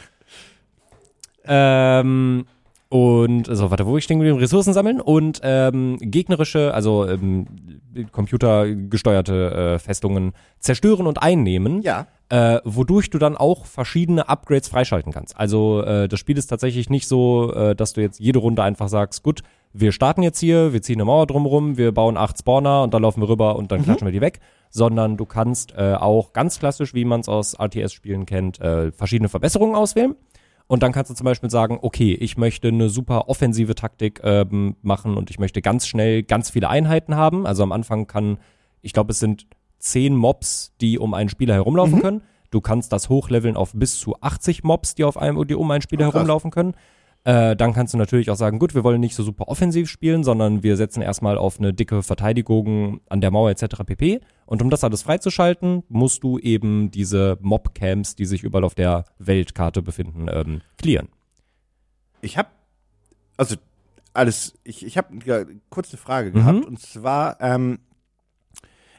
ähm, 1.44 2.46
und, 2.92 3.48
also, 3.48 3.70
warte, 3.70 3.86
wo 3.86 3.96
ich 3.96 4.04
stehen 4.04 4.18
geblieben? 4.18 4.38
Ressourcen 4.38 4.74
sammeln 4.74 5.00
und 5.00 5.40
ähm, 5.42 5.96
gegnerische, 6.00 6.74
also 6.74 7.08
ähm, 7.08 7.46
computergesteuerte 8.12 9.74
äh, 9.74 9.78
Festungen 9.78 10.32
zerstören 10.58 11.06
und 11.06 11.22
einnehmen. 11.22 11.82
Ja. 11.82 12.06
Äh, 12.28 12.60
wodurch 12.64 13.10
du 13.10 13.18
dann 13.18 13.36
auch 13.36 13.66
verschiedene 13.66 14.28
Upgrades 14.28 14.68
freischalten 14.68 15.12
kannst. 15.12 15.36
Also 15.38 15.82
äh, 15.82 16.08
das 16.08 16.18
Spiel 16.18 16.38
ist 16.38 16.46
tatsächlich 16.46 16.88
nicht 16.88 17.06
so, 17.06 17.52
äh, 17.52 17.74
dass 17.74 17.92
du 17.92 18.00
jetzt 18.00 18.20
jede 18.20 18.38
Runde 18.38 18.62
einfach 18.62 18.88
sagst, 18.88 19.22
gut, 19.22 19.42
wir 19.74 19.92
starten 19.92 20.22
jetzt 20.22 20.38
hier, 20.38 20.72
wir 20.72 20.80
ziehen 20.82 20.96
eine 20.96 21.04
Mauer 21.06 21.26
drumherum, 21.26 21.76
wir 21.76 21.92
bauen 21.92 22.16
acht 22.16 22.38
Spawner 22.38 22.82
und 22.82 22.94
dann 22.94 23.02
laufen 23.02 23.20
wir 23.22 23.28
rüber 23.28 23.56
und 23.56 23.70
dann 23.72 23.80
Mhm. 23.80 23.84
klatschen 23.84 24.06
wir 24.06 24.12
die 24.12 24.20
weg. 24.20 24.40
Sondern 24.70 25.18
du 25.18 25.26
kannst 25.26 25.74
äh, 25.76 25.94
auch 25.94 26.32
ganz 26.32 26.58
klassisch, 26.58 26.94
wie 26.94 27.04
man 27.04 27.20
es 27.20 27.28
aus 27.28 27.54
RTS-Spielen 27.58 28.24
kennt, 28.24 28.58
äh, 28.60 28.90
verschiedene 28.92 29.28
Verbesserungen 29.28 29.74
auswählen. 29.74 30.14
Und 30.66 30.82
dann 30.82 30.92
kannst 30.92 31.10
du 31.10 31.14
zum 31.14 31.24
Beispiel 31.24 31.50
sagen, 31.50 31.78
okay, 31.82 32.14
ich 32.14 32.36
möchte 32.36 32.68
eine 32.68 32.88
super 32.88 33.28
offensive 33.28 33.74
Taktik 33.74 34.20
ähm, 34.22 34.76
machen 34.82 35.16
und 35.16 35.30
ich 35.30 35.38
möchte 35.38 35.60
ganz 35.60 35.86
schnell 35.86 36.22
ganz 36.22 36.50
viele 36.50 36.68
Einheiten 36.68 37.14
haben. 37.14 37.46
Also 37.46 37.62
am 37.62 37.72
Anfang 37.72 38.06
kann, 38.06 38.38
ich 38.80 38.92
glaube, 38.92 39.12
es 39.12 39.18
sind 39.18 39.46
zehn 39.78 40.16
Mobs, 40.16 40.72
die 40.80 40.98
um 40.98 41.14
einen 41.14 41.28
Spieler 41.28 41.54
herumlaufen 41.54 42.00
können. 42.00 42.22
Du 42.50 42.60
kannst 42.60 42.92
das 42.92 43.08
hochleveln 43.08 43.56
auf 43.56 43.72
bis 43.74 43.98
zu 43.98 44.14
80 44.20 44.62
Mobs, 44.62 44.94
die 44.94 45.04
auf 45.04 45.16
einem, 45.16 45.46
die 45.46 45.54
um 45.54 45.70
einen 45.70 45.82
Spieler 45.82 46.04
krass. 46.04 46.14
herumlaufen 46.14 46.50
können. 46.50 46.74
Äh, 47.24 47.54
dann 47.54 47.72
kannst 47.72 47.94
du 47.94 47.98
natürlich 47.98 48.30
auch 48.30 48.36
sagen, 48.36 48.58
gut, 48.58 48.74
wir 48.74 48.82
wollen 48.82 49.00
nicht 49.00 49.14
so 49.14 49.22
super 49.22 49.46
offensiv 49.46 49.88
spielen, 49.88 50.24
sondern 50.24 50.64
wir 50.64 50.76
setzen 50.76 51.02
erstmal 51.02 51.38
auf 51.38 51.58
eine 51.60 51.72
dicke 51.72 52.02
Verteidigung 52.02 53.00
an 53.08 53.20
der 53.20 53.30
Mauer 53.30 53.50
etc. 53.50 53.84
pp. 53.86 54.20
Und 54.44 54.60
um 54.60 54.70
das 54.70 54.82
alles 54.82 55.02
freizuschalten, 55.02 55.84
musst 55.88 56.24
du 56.24 56.38
eben 56.38 56.90
diese 56.90 57.38
Mob-Camps, 57.40 58.16
die 58.16 58.24
sich 58.24 58.42
überall 58.42 58.64
auf 58.64 58.74
der 58.74 59.04
Weltkarte 59.18 59.82
befinden, 59.82 60.26
ähm, 60.28 60.62
clearen. 60.78 61.08
Ich 62.22 62.36
habe, 62.38 62.48
also 63.36 63.54
alles, 64.14 64.54
ich, 64.64 64.84
ich 64.84 64.98
habe 64.98 65.46
kurz 65.70 65.90
eine 65.92 65.98
Frage 65.98 66.30
Mhm. 66.30 66.34
gehabt 66.34 66.64
und 66.66 66.80
zwar, 66.80 67.40
ähm, 67.40 67.78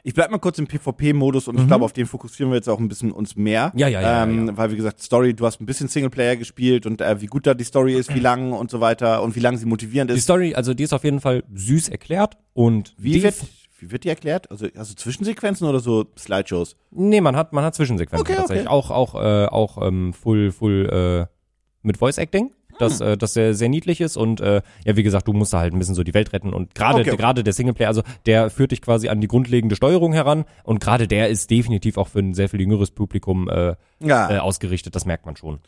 ich 0.06 0.12
bleib 0.14 0.30
mal 0.30 0.38
kurz 0.38 0.58
im 0.58 0.66
PvP-Modus 0.66 1.48
und 1.48 1.58
ich 1.58 1.66
glaube, 1.66 1.84
auf 1.84 1.92
den 1.94 2.04
fokussieren 2.06 2.52
wir 2.52 2.56
jetzt 2.56 2.68
auch 2.68 2.78
ein 2.78 2.88
bisschen 2.88 3.10
uns 3.10 3.36
mehr. 3.36 3.70
Mhm. 3.72 3.78
Ja, 3.80 3.88
ja, 3.88 4.00
ja, 4.02 4.22
Ähm, 4.24 4.46
ja, 4.48 4.56
Weil, 4.56 4.70
wie 4.70 4.76
gesagt, 4.76 5.00
Story, 5.02 5.32
du 5.34 5.46
hast 5.46 5.60
ein 5.60 5.66
bisschen 5.66 5.88
Singleplayer 5.88 6.36
gespielt 6.36 6.84
und 6.84 7.00
äh, 7.00 7.20
wie 7.22 7.26
gut 7.26 7.46
da 7.46 7.54
die 7.54 7.64
Story 7.64 7.94
ist, 7.94 8.14
wie 8.14 8.20
lang 8.20 8.52
und 8.52 8.70
so 8.70 8.80
weiter 8.80 9.22
und 9.22 9.34
wie 9.34 9.40
lang 9.40 9.56
sie 9.56 9.64
motivierend 9.66 10.10
Die 10.10 10.16
ist. 10.16 10.24
Story, 10.24 10.54
also 10.54 10.74
die 10.74 10.82
ist 10.82 10.92
auf 10.92 11.04
jeden 11.04 11.20
Fall 11.20 11.42
süß 11.54 11.88
erklärt 11.88 12.36
und 12.52 12.94
Wie 12.98 13.12
die- 13.12 13.22
wird, 13.22 13.34
wie 13.78 13.90
wird 13.90 14.04
die 14.04 14.10
erklärt? 14.10 14.50
Also, 14.50 14.66
hast 14.76 14.90
du 14.90 14.94
Zwischensequenzen 14.96 15.66
oder 15.66 15.80
so 15.80 16.04
Slideshows? 16.18 16.76
Nee, 16.90 17.20
man 17.22 17.34
hat, 17.34 17.52
man 17.54 17.64
hat 17.64 17.74
Zwischensequenzen 17.74 18.20
Okay, 18.26 18.36
tatsächlich. 18.36 18.66
okay. 18.66 18.74
Auch, 18.74 18.90
auch, 18.90 19.14
äh, 19.14 19.46
auch 19.46 19.86
ähm, 19.86 20.12
full, 20.12 20.52
full 20.52 21.26
äh, 21.28 21.34
mit 21.82 21.96
Voice 21.98 22.18
Acting. 22.18 22.52
Das, 22.78 22.98
Hm. 23.00 23.06
äh, 23.08 23.16
das 23.16 23.34
sehr, 23.34 23.54
sehr 23.54 23.68
niedlich 23.68 24.00
ist 24.00 24.16
und 24.16 24.40
äh, 24.40 24.62
ja, 24.84 24.96
wie 24.96 25.02
gesagt, 25.02 25.28
du 25.28 25.32
musst 25.32 25.52
da 25.52 25.60
halt 25.60 25.72
ein 25.72 25.78
bisschen 25.78 25.94
so 25.94 26.02
die 26.02 26.12
Welt 26.14 26.32
retten 26.32 26.52
und 26.52 26.74
gerade 26.74 27.00
Okay, 27.02 27.16
gerade 27.16 27.44
der 27.44 27.52
Singleplayer, 27.52 27.88
also 27.88 28.02
der 28.26 28.50
führt 28.50 28.72
dich 28.72 28.82
quasi 28.82 29.08
an 29.08 29.20
die 29.20 29.28
grundlegende 29.28 29.76
Steuerung 29.76 30.12
heran 30.12 30.44
und 30.64 30.80
gerade 30.80 31.06
der 31.06 31.28
ist 31.28 31.50
definitiv 31.50 31.96
auch 31.98 32.08
für 32.08 32.18
ein 32.18 32.34
sehr 32.34 32.48
viel 32.48 32.60
jüngeres 32.60 32.90
Publikum 32.90 33.48
äh, 33.48 33.74
Ja. 34.00 34.30
äh, 34.30 34.38
ausgerichtet, 34.38 34.94
das 34.96 35.06
merkt 35.06 35.24
man 35.26 35.36
schon. 35.36 35.60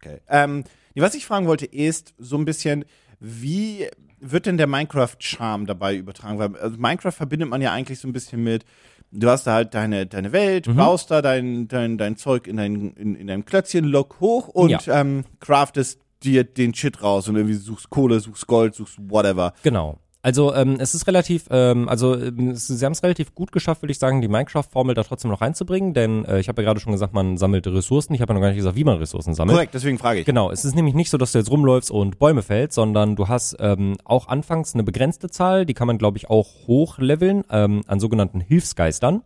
Okay. 0.00 0.18
Ähm, 0.28 0.64
was 0.94 1.14
ich 1.14 1.24
fragen 1.26 1.46
wollte, 1.46 1.66
ist 1.66 2.14
so 2.18 2.36
ein 2.36 2.44
bisschen, 2.44 2.84
wie 3.20 3.86
wird 4.20 4.46
denn 4.46 4.56
der 4.58 4.66
Minecraft-Charme 4.66 5.66
dabei 5.66 5.96
übertragen? 5.96 6.38
Weil 6.38 6.56
also 6.56 6.76
Minecraft 6.78 7.12
verbindet 7.12 7.48
man 7.48 7.62
ja 7.62 7.72
eigentlich 7.72 7.98
so 7.98 8.08
ein 8.08 8.12
bisschen 8.12 8.42
mit, 8.44 8.64
du 9.10 9.28
hast 9.28 9.46
da 9.46 9.54
halt 9.54 9.74
deine, 9.74 10.06
deine 10.06 10.32
Welt, 10.32 10.66
Mhm. 10.68 10.76
baust 10.76 11.10
da 11.10 11.22
dein, 11.22 11.68
dein, 11.68 11.98
dein 11.98 12.16
Zeug 12.16 12.46
in 12.46 12.56
dein, 12.58 12.92
in, 12.94 13.14
in 13.14 13.26
deinem 13.26 13.44
Klötzchen, 13.44 13.84
lock 13.84 14.20
hoch 14.20 14.48
und 14.48 14.70
Ja. 14.86 15.00
ähm, 15.00 15.24
craftest 15.40 16.00
dir 16.24 16.44
den 16.44 16.74
Shit 16.74 17.02
raus 17.02 17.28
und 17.28 17.36
irgendwie 17.36 17.54
suchst 17.54 17.90
Kohle, 17.90 18.20
suchst 18.20 18.46
Gold, 18.46 18.74
suchst 18.74 18.98
whatever. 19.08 19.52
Genau. 19.62 19.98
Also 20.24 20.54
ähm, 20.54 20.76
es 20.78 20.94
ist 20.94 21.06
relativ, 21.06 21.48
ähm, 21.50 21.86
also 21.86 22.14
ähm, 22.18 22.54
sie 22.54 22.82
haben 22.82 22.92
es 22.92 23.02
relativ 23.02 23.34
gut 23.34 23.52
geschafft, 23.52 23.82
würde 23.82 23.92
ich 23.92 23.98
sagen, 23.98 24.22
die 24.22 24.28
Minecraft-Formel 24.28 24.94
da 24.94 25.02
trotzdem 25.02 25.30
noch 25.30 25.42
reinzubringen, 25.42 25.92
denn 25.92 26.24
äh, 26.24 26.40
ich 26.40 26.48
habe 26.48 26.62
ja 26.62 26.68
gerade 26.68 26.80
schon 26.80 26.92
gesagt, 26.92 27.12
man 27.12 27.36
sammelt 27.36 27.66
Ressourcen. 27.66 28.14
Ich 28.14 28.22
habe 28.22 28.32
ja 28.32 28.34
noch 28.34 28.40
gar 28.40 28.48
nicht 28.48 28.56
gesagt, 28.56 28.74
wie 28.74 28.84
man 28.84 28.96
Ressourcen 28.96 29.34
sammelt. 29.34 29.54
Korrekt, 29.54 29.74
deswegen 29.74 29.98
frage 29.98 30.20
ich. 30.20 30.26
Genau, 30.26 30.50
es 30.50 30.64
ist 30.64 30.74
nämlich 30.74 30.94
nicht 30.94 31.10
so, 31.10 31.18
dass 31.18 31.32
du 31.32 31.38
jetzt 31.38 31.50
rumläufst 31.50 31.90
und 31.90 32.18
Bäume 32.18 32.40
fällst, 32.40 32.74
sondern 32.74 33.16
du 33.16 33.28
hast 33.28 33.56
ähm, 33.60 33.98
auch 34.04 34.28
anfangs 34.28 34.72
eine 34.72 34.82
begrenzte 34.82 35.28
Zahl, 35.28 35.66
die 35.66 35.74
kann 35.74 35.86
man, 35.86 35.98
glaube 35.98 36.16
ich, 36.16 36.30
auch 36.30 36.48
hochleveln 36.66 37.44
ähm, 37.50 37.82
an 37.86 38.00
sogenannten 38.00 38.40
Hilfsgeistern. 38.40 39.20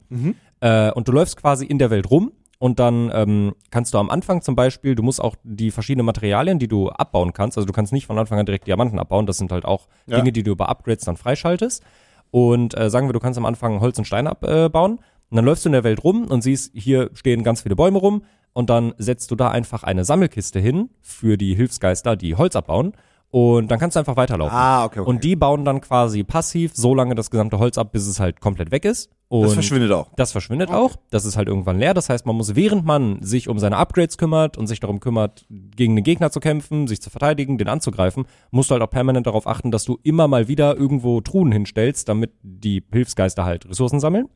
Äh, 0.61 0.91
und 0.91 1.07
du 1.07 1.13
läufst 1.13 1.37
quasi 1.37 1.65
in 1.65 1.79
der 1.79 1.91
Welt 1.91 2.11
rum 2.11 2.33
und 2.59 2.81
dann 2.81 3.11
ähm, 3.15 3.55
kannst 3.71 3.95
du 3.95 3.99
am 3.99 4.11
Anfang 4.11 4.43
zum 4.43 4.57
Beispiel, 4.57 4.95
du 4.95 5.03
musst 5.03 5.21
auch 5.21 5.37
die 5.45 5.71
verschiedenen 5.71 6.07
Materialien, 6.07 6.59
die 6.59 6.69
du 6.69 6.89
abbauen 6.91 7.33
kannst, 7.33 7.57
also 7.57 7.67
du 7.67 7.73
kannst 7.73 7.93
nicht 7.93 8.07
von 8.07 8.19
Anfang 8.19 8.39
an 8.39 8.47
direkt 8.47 8.67
Diamanten 8.67 8.99
abbauen, 8.99 9.27
das 9.27 9.39
sind 9.39 9.53
halt 9.53 9.65
auch 9.65 9.87
Ja. 10.07 10.17
Dinge, 10.17 10.33
die 10.33 10.43
du 10.43 10.51
über 10.53 10.69
Upgrades 10.69 11.05
dann 11.05 11.17
freischaltest. 11.17 11.83
Und 12.31 12.77
äh, 12.77 12.91
sagen 12.91 13.09
wir, 13.09 13.13
du 13.13 13.21
kannst 13.21 13.39
am 13.39 13.47
Anfang 13.47 13.81
Holz 13.81 13.99
und 13.99 14.05
Stein 14.05 14.27
abbauen. 14.27 14.99
Und 15.31 15.37
dann 15.37 15.45
läufst 15.45 15.65
du 15.65 15.69
in 15.69 15.73
der 15.73 15.85
Welt 15.85 16.05
rum 16.05 16.27
und 16.27 16.43
siehst, 16.43 16.73
hier 16.75 17.11
stehen 17.15 17.43
ganz 17.43 17.63
viele 17.63 17.77
Bäume 17.77 17.99
rum. 17.99 18.23
Und 18.53 18.71
dann 18.71 18.93
setzt 18.99 19.31
du 19.31 19.37
da 19.37 19.51
einfach 19.51 19.83
eine 19.83 20.05
Sammelkiste 20.05 20.59
hin 20.59 20.91
für 21.01 21.39
die 21.39 21.55
Hilfsgeister, 21.55 22.17
die 22.17 22.35
Holz 22.35 22.57
abbauen. 22.57 22.93
Und 23.31 23.71
dann 23.71 23.79
kannst 23.79 23.95
du 23.95 23.99
einfach 23.99 24.17
weiterlaufen. 24.17 24.57
Ah, 24.57 24.87
okay, 24.87 25.01
okay. 25.01 25.09
Und 25.09 25.23
die 25.23 25.37
bauen 25.37 25.65
dann 25.65 25.83
quasi 25.83 26.25
passiv 26.25 26.73
so 26.75 26.95
lange 26.95 27.15
das 27.15 27.31
gesamte 27.31 27.59
Holz 27.59 27.77
ab, 27.77 27.93
bis 27.93 28.07
es 28.07 28.21
halt 28.21 28.41
komplett 28.41 28.71
weg 28.71 28.87
ist. 28.87 29.11
Und 29.29 29.43
das 29.43 29.53
verschwindet 29.53 29.93
auch. 29.93 30.09
das 30.17 30.33
verschwindet 30.33 30.71
auch. 30.71 30.97
Das 31.11 31.27
ist 31.27 31.37
halt 31.37 31.49
irgendwann 31.49 31.79
leer. 31.79 31.93
Das 31.93 32.09
heißt, 32.09 32.25
man 32.25 32.35
muss, 32.37 32.57
während 32.57 32.87
man 32.87 33.21
sich 33.21 33.49
um 33.49 33.59
seine 33.59 33.77
Upgrades 33.77 34.17
kümmert 34.17 34.57
und 34.57 34.67
sich 34.67 34.81
darum 34.81 35.01
kümmert, 35.01 35.45
gegen 35.51 35.95
den 35.95 36.05
Gegner 36.05 36.31
zu 36.31 36.41
kämpfen, 36.41 36.87
sich 36.87 37.03
zu 37.03 37.11
verteidigen, 37.11 37.59
den 37.59 37.69
anzugreifen, 37.69 38.25
musst 38.51 38.71
du 38.71 38.73
halt 38.73 38.83
auch 38.83 38.89
permanent 38.91 39.27
darauf 39.27 39.47
achten, 39.47 39.71
dass 39.71 39.85
du 39.85 39.99
immer 40.03 40.27
mal 40.29 40.49
wieder 40.49 40.79
irgendwo 40.79 41.21
Truhen 41.21 41.53
hinstellst, 41.53 42.09
damit 42.09 42.33
die 42.43 42.83
Hilfsgeister 42.91 43.45
halt 43.45 43.69
Ressourcen 43.69 44.01
sammeln. 44.01 44.31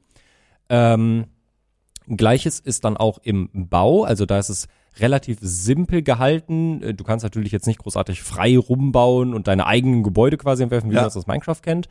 Ähm, 0.68 1.24
Gleiches 2.06 2.60
ist 2.60 2.84
dann 2.84 2.98
auch 2.98 3.18
im 3.22 3.48
Bau. 3.54 4.04
Also 4.04 4.26
da 4.26 4.38
ist 4.38 4.50
es 4.50 4.68
relativ 5.00 5.38
simpel 5.40 6.02
gehalten. 6.02 6.82
Äh, 6.82 6.94
Du 6.94 7.04
kannst 7.04 7.22
natürlich 7.24 7.52
jetzt 7.52 7.66
nicht 7.66 7.78
großartig 7.80 8.22
frei 8.22 8.56
rumbauen 8.58 9.34
und 9.34 9.48
deine 9.48 9.66
eigenen 9.66 10.02
Gebäude 10.02 10.36
quasi 10.36 10.62
entwerfen, 10.62 10.90
wie 10.90 10.94
Ja. 10.94 11.02
man 11.02 11.08
es 11.08 11.16
aus 11.16 11.26
Minecraft 11.26 11.60
kennt. 11.62 11.88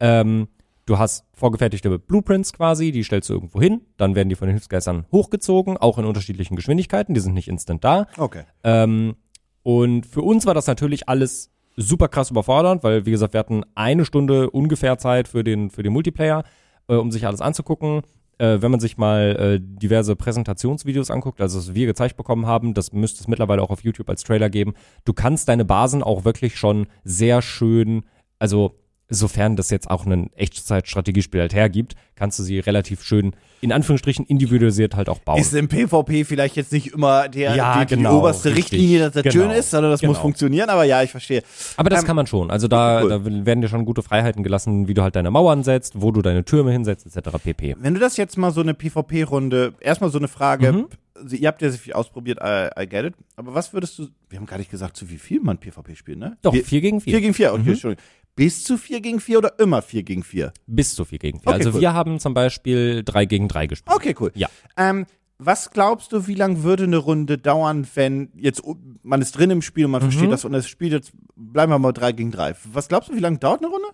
Ähm, 0.00 0.48
du 0.86 0.98
hast 0.98 1.24
vorgefertigte 1.34 1.98
Blueprints 1.98 2.52
quasi, 2.52 2.90
die 2.92 3.04
stellst 3.04 3.28
du 3.30 3.34
irgendwo 3.34 3.60
hin, 3.60 3.82
dann 3.96 4.14
werden 4.14 4.28
die 4.28 4.34
von 4.34 4.48
den 4.48 4.54
Hilfsgeistern 4.54 5.06
hochgezogen, 5.12 5.76
auch 5.76 5.98
in 5.98 6.04
unterschiedlichen 6.04 6.56
Geschwindigkeiten, 6.56 7.14
die 7.14 7.20
sind 7.20 7.34
nicht 7.34 7.48
instant 7.48 7.84
da. 7.84 8.06
Okay. 8.18 8.42
Ähm, 8.64 9.14
und 9.62 10.06
für 10.06 10.22
uns 10.22 10.44
war 10.44 10.54
das 10.54 10.66
natürlich 10.66 11.08
alles 11.08 11.50
super 11.76 12.08
krass 12.08 12.30
überfordernd, 12.30 12.82
weil, 12.82 13.06
wie 13.06 13.12
gesagt, 13.12 13.32
wir 13.32 13.40
hatten 13.40 13.62
eine 13.74 14.04
Stunde 14.04 14.50
ungefähr 14.50 14.98
Zeit 14.98 15.28
für 15.28 15.44
den, 15.44 15.70
für 15.70 15.82
den 15.82 15.92
Multiplayer, 15.92 16.42
äh, 16.88 16.94
um 16.96 17.10
sich 17.12 17.26
alles 17.26 17.40
anzugucken. 17.40 18.02
Äh, 18.42 18.60
wenn 18.60 18.72
man 18.72 18.80
sich 18.80 18.98
mal 18.98 19.36
äh, 19.36 19.60
diverse 19.62 20.16
Präsentationsvideos 20.16 21.12
anguckt, 21.12 21.40
also 21.40 21.58
was 21.60 21.74
wir 21.76 21.86
gezeigt 21.86 22.16
bekommen 22.16 22.46
haben, 22.46 22.74
das 22.74 22.92
müsste 22.92 23.20
es 23.20 23.28
mittlerweile 23.28 23.62
auch 23.62 23.70
auf 23.70 23.84
YouTube 23.84 24.08
als 24.08 24.24
Trailer 24.24 24.50
geben. 24.50 24.74
Du 25.04 25.12
kannst 25.12 25.48
deine 25.48 25.64
Basen 25.64 26.02
auch 26.02 26.24
wirklich 26.24 26.56
schon 26.56 26.88
sehr 27.04 27.40
schön, 27.40 28.02
also 28.40 28.81
sofern 29.08 29.56
das 29.56 29.70
jetzt 29.70 29.90
auch 29.90 30.06
ein 30.06 30.30
Echtzeit-Strategiespiel 30.34 31.40
halt 31.40 31.54
hergibt, 31.54 31.94
kannst 32.16 32.38
du 32.38 32.42
sie 32.42 32.58
relativ 32.60 33.02
schön, 33.02 33.32
in 33.60 33.72
Anführungsstrichen, 33.72 34.24
individualisiert 34.26 34.96
halt 34.96 35.08
auch 35.08 35.18
bauen. 35.18 35.38
Ist 35.40 35.52
im 35.54 35.68
PvP 35.68 36.24
vielleicht 36.24 36.56
jetzt 36.56 36.72
nicht 36.72 36.88
immer 36.94 37.28
der, 37.28 37.54
Ja, 37.54 37.84
die, 37.84 37.94
genau, 37.94 38.10
die 38.10 38.16
oberste 38.16 38.48
richtig. 38.50 38.64
Richtlinie, 38.72 38.98
dass 39.00 39.12
das 39.12 39.22
Genau, 39.24 39.32
schön 39.34 39.50
ist, 39.50 39.70
sondern 39.70 39.90
das 39.90 40.02
muss 40.02 40.12
genau. 40.16 40.22
funktionieren, 40.22 40.70
aber 40.70 40.84
ja, 40.84 41.02
ich 41.02 41.10
verstehe. 41.10 41.42
Aber 41.76 41.90
das 41.90 42.00
Ähm, 42.00 42.06
kann 42.06 42.16
man 42.16 42.26
schon. 42.26 42.50
Also 42.50 42.68
da, 42.68 43.02
cool. 43.02 43.08
da 43.10 43.24
werden 43.46 43.60
dir 43.60 43.68
schon 43.68 43.84
gute 43.84 44.02
Freiheiten 44.02 44.42
gelassen, 44.42 44.88
wie 44.88 44.94
du 44.94 45.02
halt 45.02 45.14
deine 45.16 45.30
Mauern 45.30 45.62
setzt, 45.62 46.00
wo 46.00 46.10
du 46.10 46.22
deine 46.22 46.44
Türme 46.44 46.72
hinsetzt, 46.72 47.04
etc. 47.06 47.36
pp. 47.42 47.76
Wenn 47.78 47.94
du 47.94 48.00
das 48.00 48.16
jetzt 48.16 48.38
mal 48.38 48.50
so 48.52 48.60
eine 48.62 48.72
PvP-Runde, 48.74 49.74
erstmal 49.80 50.10
so 50.10 50.18
eine 50.18 50.28
Frage, 50.28 50.72
Mhm. 50.72 50.86
also 51.14 51.36
ihr 51.36 51.48
habt 51.48 51.60
ja 51.62 51.68
sehr 51.70 51.78
viel 51.78 51.92
ausprobiert, 51.92 52.38
I, 52.42 52.68
I 52.82 52.86
get 52.88 53.04
it, 53.04 53.14
aber 53.36 53.54
was 53.54 53.72
würdest 53.72 53.98
du, 53.98 54.08
wir 54.30 54.38
haben 54.38 54.46
gar 54.46 54.58
nicht 54.58 54.70
gesagt, 54.70 54.96
zu 54.96 55.10
wie 55.10 55.18
viel 55.18 55.40
man 55.40 55.58
PvP 55.58 55.94
spielt, 55.96 56.18
ne? 56.18 56.36
Doch, 56.42 56.54
vier 56.54 56.80
gegen 56.80 57.00
vier. 57.00 57.12
Vier 57.12 57.20
gegen 57.20 57.34
vier, 57.34 57.52
okay, 57.52 57.62
Mhm. 57.62 57.68
Entschuldigung. 57.70 58.04
Bis 58.34 58.64
zu 58.64 58.78
vier 58.78 59.00
gegen 59.00 59.20
vier 59.20 59.38
oder 59.38 59.58
immer 59.58 59.82
vier 59.82 60.02
gegen 60.02 60.22
vier? 60.22 60.52
Bis 60.66 60.94
zu 60.94 61.04
vier 61.04 61.18
gegen 61.18 61.38
vier. 61.40 61.48
Okay, 61.48 61.58
also 61.58 61.70
cool. 61.74 61.80
wir 61.82 61.92
haben 61.92 62.18
zum 62.18 62.32
Beispiel 62.34 63.02
drei 63.04 63.26
gegen 63.26 63.48
drei 63.48 63.66
gespielt. 63.66 63.94
Okay, 63.94 64.14
cool. 64.20 64.32
Ja. 64.34 64.48
Ähm, 64.76 65.04
was 65.38 65.70
glaubst 65.70 66.12
du, 66.12 66.26
wie 66.28 66.34
lang 66.34 66.62
würde 66.62 66.84
eine 66.84 66.96
Runde 66.98 67.36
dauern, 67.36 67.86
wenn 67.94 68.30
jetzt 68.36 68.62
man 69.02 69.20
ist 69.20 69.32
drin 69.32 69.50
im 69.50 69.60
Spiel 69.60 69.84
und 69.86 69.90
man 69.90 70.00
Mhm. 70.02 70.10
versteht 70.12 70.30
das 70.32 70.44
und 70.44 70.52
das 70.52 70.68
Spiel 70.68 70.92
jetzt, 70.92 71.12
bleiben 71.36 71.72
wir 71.72 71.78
mal 71.78 71.92
drei 71.92 72.12
gegen 72.12 72.30
drei. 72.30 72.54
Was 72.72 72.88
glaubst 72.88 73.10
du, 73.10 73.14
wie 73.14 73.20
lange 73.20 73.38
dauert 73.38 73.60
eine 73.60 73.68
Runde? 73.70 73.88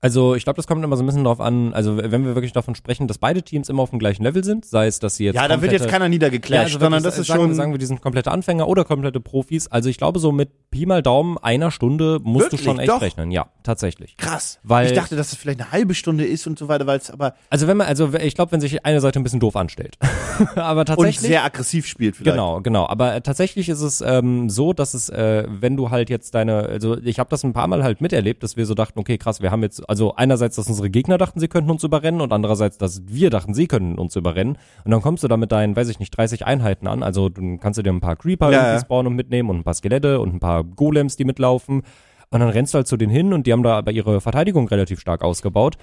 Also 0.00 0.34
ich 0.34 0.44
glaube, 0.44 0.56
das 0.58 0.66
kommt 0.66 0.84
immer 0.84 0.98
so 0.98 1.02
ein 1.02 1.06
bisschen 1.06 1.24
drauf 1.24 1.40
an, 1.40 1.72
also 1.72 1.96
wenn 1.96 2.26
wir 2.26 2.34
wirklich 2.34 2.52
davon 2.52 2.74
sprechen, 2.74 3.08
dass 3.08 3.16
beide 3.16 3.42
Teams 3.42 3.70
immer 3.70 3.82
auf 3.82 3.88
dem 3.88 3.98
gleichen 3.98 4.22
Level 4.22 4.44
sind, 4.44 4.66
sei 4.66 4.86
es, 4.86 4.98
dass 4.98 5.16
sie 5.16 5.24
jetzt 5.24 5.34
Ja, 5.34 5.48
da 5.48 5.62
wird 5.62 5.72
jetzt 5.72 5.88
keiner 5.88 6.04
Ja, 6.04 6.08
niedergeclasht, 6.10 6.64
also 6.74 6.78
sondern 6.78 7.02
das 7.02 7.16
ist 7.16 7.26
sagen, 7.28 7.40
schon. 7.44 7.54
sagen 7.54 7.72
wir, 7.72 7.78
die 7.78 7.86
sind 7.86 8.02
komplette 8.02 8.30
Anfänger 8.30 8.68
oder 8.68 8.84
komplette 8.84 9.18
Profis. 9.20 9.66
Also 9.66 9.88
ich 9.88 9.96
glaube, 9.96 10.18
so 10.18 10.30
mit 10.30 10.50
Pi 10.74 10.86
mal 10.86 11.02
Daumen 11.02 11.38
einer 11.38 11.70
Stunde 11.70 12.18
musst 12.22 12.46
Wirklich? 12.46 12.62
du 12.62 12.64
schon 12.66 12.78
echt 12.80 12.88
Doch? 12.90 13.00
rechnen. 13.00 13.30
Ja, 13.30 13.46
tatsächlich. 13.62 14.16
krass. 14.16 14.58
Weil- 14.64 14.86
ich 14.86 14.92
dachte, 14.92 15.14
dass 15.14 15.30
es 15.32 15.38
vielleicht 15.38 15.60
eine 15.60 15.70
halbe 15.70 15.94
Stunde 15.94 16.24
ist 16.24 16.46
und 16.48 16.58
so 16.58 16.66
weiter, 16.66 16.86
weil 16.88 16.98
es 16.98 17.10
aber 17.12 17.34
Also 17.48 17.68
wenn 17.68 17.76
man, 17.76 17.86
also 17.86 18.12
ich 18.14 18.34
glaube, 18.34 18.50
wenn 18.50 18.60
sich 18.60 18.84
eine 18.84 19.00
Seite 19.00 19.20
ein 19.20 19.22
bisschen 19.22 19.38
doof 19.38 19.54
anstellt. 19.54 19.96
Aber 20.56 20.80
und 20.80 20.86
tatsächlich. 20.86 21.20
sehr 21.20 21.44
aggressiv 21.44 21.86
spielt 21.86 22.16
vielleicht. 22.16 22.34
Genau, 22.34 22.60
genau. 22.60 22.88
Aber 22.88 23.14
äh, 23.14 23.20
tatsächlich 23.20 23.68
ist 23.68 23.80
es 23.82 24.00
ähm, 24.00 24.50
so, 24.50 24.72
dass 24.72 24.94
es, 24.94 25.08
äh, 25.08 25.46
wenn 25.48 25.76
du 25.76 25.90
halt 25.90 26.10
jetzt 26.10 26.34
deine, 26.34 26.64
also 26.64 26.98
ich 26.98 27.20
habe 27.20 27.30
das 27.30 27.44
ein 27.44 27.52
paar 27.52 27.68
Mal 27.68 27.84
halt 27.84 28.00
miterlebt, 28.00 28.42
dass 28.42 28.56
wir 28.56 28.66
so 28.66 28.74
dachten, 28.74 28.98
okay, 28.98 29.16
krass, 29.16 29.40
wir 29.42 29.52
haben 29.52 29.62
jetzt, 29.62 29.88
also 29.88 30.16
einerseits, 30.16 30.56
dass 30.56 30.66
unsere 30.68 30.90
Gegner 30.90 31.18
dachten, 31.18 31.38
sie 31.38 31.46
könnten 31.46 31.70
uns 31.70 31.84
überrennen 31.84 32.20
und 32.20 32.32
andererseits, 32.32 32.78
dass 32.78 33.02
wir 33.06 33.30
dachten, 33.30 33.54
sie 33.54 33.68
können 33.68 33.96
uns 33.96 34.16
überrennen. 34.16 34.58
Und 34.84 34.90
dann 34.90 35.02
kommst 35.02 35.22
du 35.22 35.28
da 35.28 35.36
mit 35.36 35.52
deinen, 35.52 35.76
weiß 35.76 35.88
ich 35.88 36.00
nicht, 36.00 36.10
30 36.16 36.44
Einheiten 36.46 36.88
an. 36.88 37.04
Also 37.04 37.28
dann 37.28 37.60
kannst 37.60 37.78
du 37.78 37.82
dir 37.82 37.90
ein 37.92 38.00
paar 38.00 38.16
Creeper 38.16 38.50
Ja, 38.50 38.62
irgendwie 38.66 38.84
spawnen 38.84 39.06
und 39.08 39.14
mitnehmen 39.16 39.50
und 39.50 39.58
ein 39.58 39.64
paar 39.64 39.74
Skelette 39.74 40.18
und 40.20 40.34
ein 40.34 40.40
paar 40.40 40.63
Golems, 40.64 41.16
die 41.16 41.24
mitlaufen. 41.24 41.82
Und 42.30 42.40
dann 42.40 42.48
rennst 42.48 42.74
du 42.74 42.76
halt 42.78 42.88
zu 42.88 42.96
denen 42.96 43.12
hin 43.12 43.32
und 43.32 43.46
die 43.46 43.52
haben 43.52 43.62
da 43.62 43.76
aber 43.78 43.92
ihre 43.92 44.20
Verteidigung 44.20 44.66
relativ 44.68 45.00
stark 45.00 45.22
ausgebaut. 45.22 45.76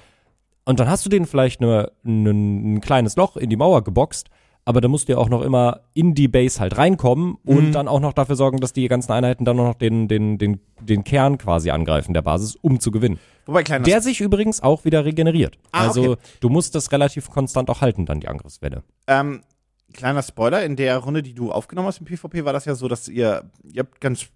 Und 0.65 0.79
dann 0.79 0.89
hast 0.89 1.05
du 1.05 1.09
denen 1.09 1.25
vielleicht 1.25 1.61
eine, 1.61 1.91
eine, 2.05 2.31
ein 2.31 2.81
kleines 2.81 3.15
Loch 3.15 3.37
in 3.37 3.49
die 3.49 3.55
Mauer 3.55 3.83
geboxt, 3.83 4.29
aber 4.63 4.79
da 4.79 4.87
musst 4.87 5.07
du 5.07 5.13
ja 5.13 5.17
auch 5.17 5.29
noch 5.29 5.41
immer 5.41 5.81
in 5.93 6.13
die 6.13 6.27
Base 6.27 6.59
halt 6.59 6.77
reinkommen 6.77 7.35
und 7.45 7.69
Mhm. 7.69 7.71
dann 7.71 7.87
auch 7.87 7.99
noch 7.99 8.13
dafür 8.13 8.35
sorgen, 8.35 8.59
dass 8.59 8.73
die 8.73 8.87
ganzen 8.87 9.11
Einheiten 9.11 9.43
dann 9.43 9.57
noch 9.57 9.73
den, 9.73 10.07
den, 10.07 10.37
den, 10.37 10.59
den 10.81 11.03
Kern 11.03 11.39
quasi 11.39 11.71
angreifen 11.71 12.13
der 12.13 12.21
Basis, 12.21 12.55
um 12.57 12.79
zu 12.79 12.91
gewinnen. 12.91 13.17
Wobei, 13.47 13.63
kleiner 13.63 13.85
Der 13.85 14.01
sich 14.01 14.21
übrigens 14.21 14.61
auch 14.61 14.85
wieder 14.85 15.03
regeneriert. 15.03 15.57
Ah, 15.71 15.87
also 15.87 16.11
okay. 16.11 16.21
du 16.41 16.49
musst 16.49 16.75
das 16.75 16.91
relativ 16.91 17.31
konstant 17.31 17.69
auch 17.71 17.81
halten, 17.81 18.05
dann 18.05 18.19
die 18.19 18.27
Angriffswelle. 18.27 18.83
Ähm, 19.07 19.41
kleiner 19.93 20.21
Spoiler, 20.21 20.63
in 20.63 20.75
der 20.75 20.97
Runde, 20.97 21.23
die 21.23 21.33
du 21.33 21.51
aufgenommen 21.51 21.87
hast 21.87 21.99
im 21.99 22.05
PvP, 22.05 22.45
war 22.45 22.53
das 22.53 22.65
ja 22.65 22.75
so, 22.75 22.87
dass 22.87 23.07
ihr, 23.07 23.49
ihr 23.63 23.79
habt 23.79 23.99
ganz 23.99 24.27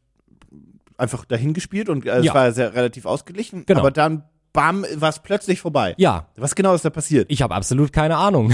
einfach 0.98 1.26
dahin 1.26 1.54
gespielt 1.54 1.90
und 1.90 2.06
äh, 2.06 2.18
es 2.20 2.26
Ja. 2.26 2.34
war 2.34 2.52
sehr 2.52 2.74
relativ 2.74 3.06
ausgeglichen, 3.06 3.66
Genau. 3.66 3.80
aber 3.82 3.92
dann, 3.92 4.24
bam, 4.54 4.86
war 4.96 5.10
es 5.10 5.20
plötzlich 5.20 5.60
vorbei. 5.62 5.94
Ja, 5.98 6.28
Was 6.38 6.56
genau 6.56 6.74
ist 6.74 6.86
da 6.86 6.90
passiert? 6.90 7.26
ich 7.30 7.42
habe 7.42 7.54
absolut 7.56 7.92
keine 7.94 8.18
Ahnung. 8.18 8.52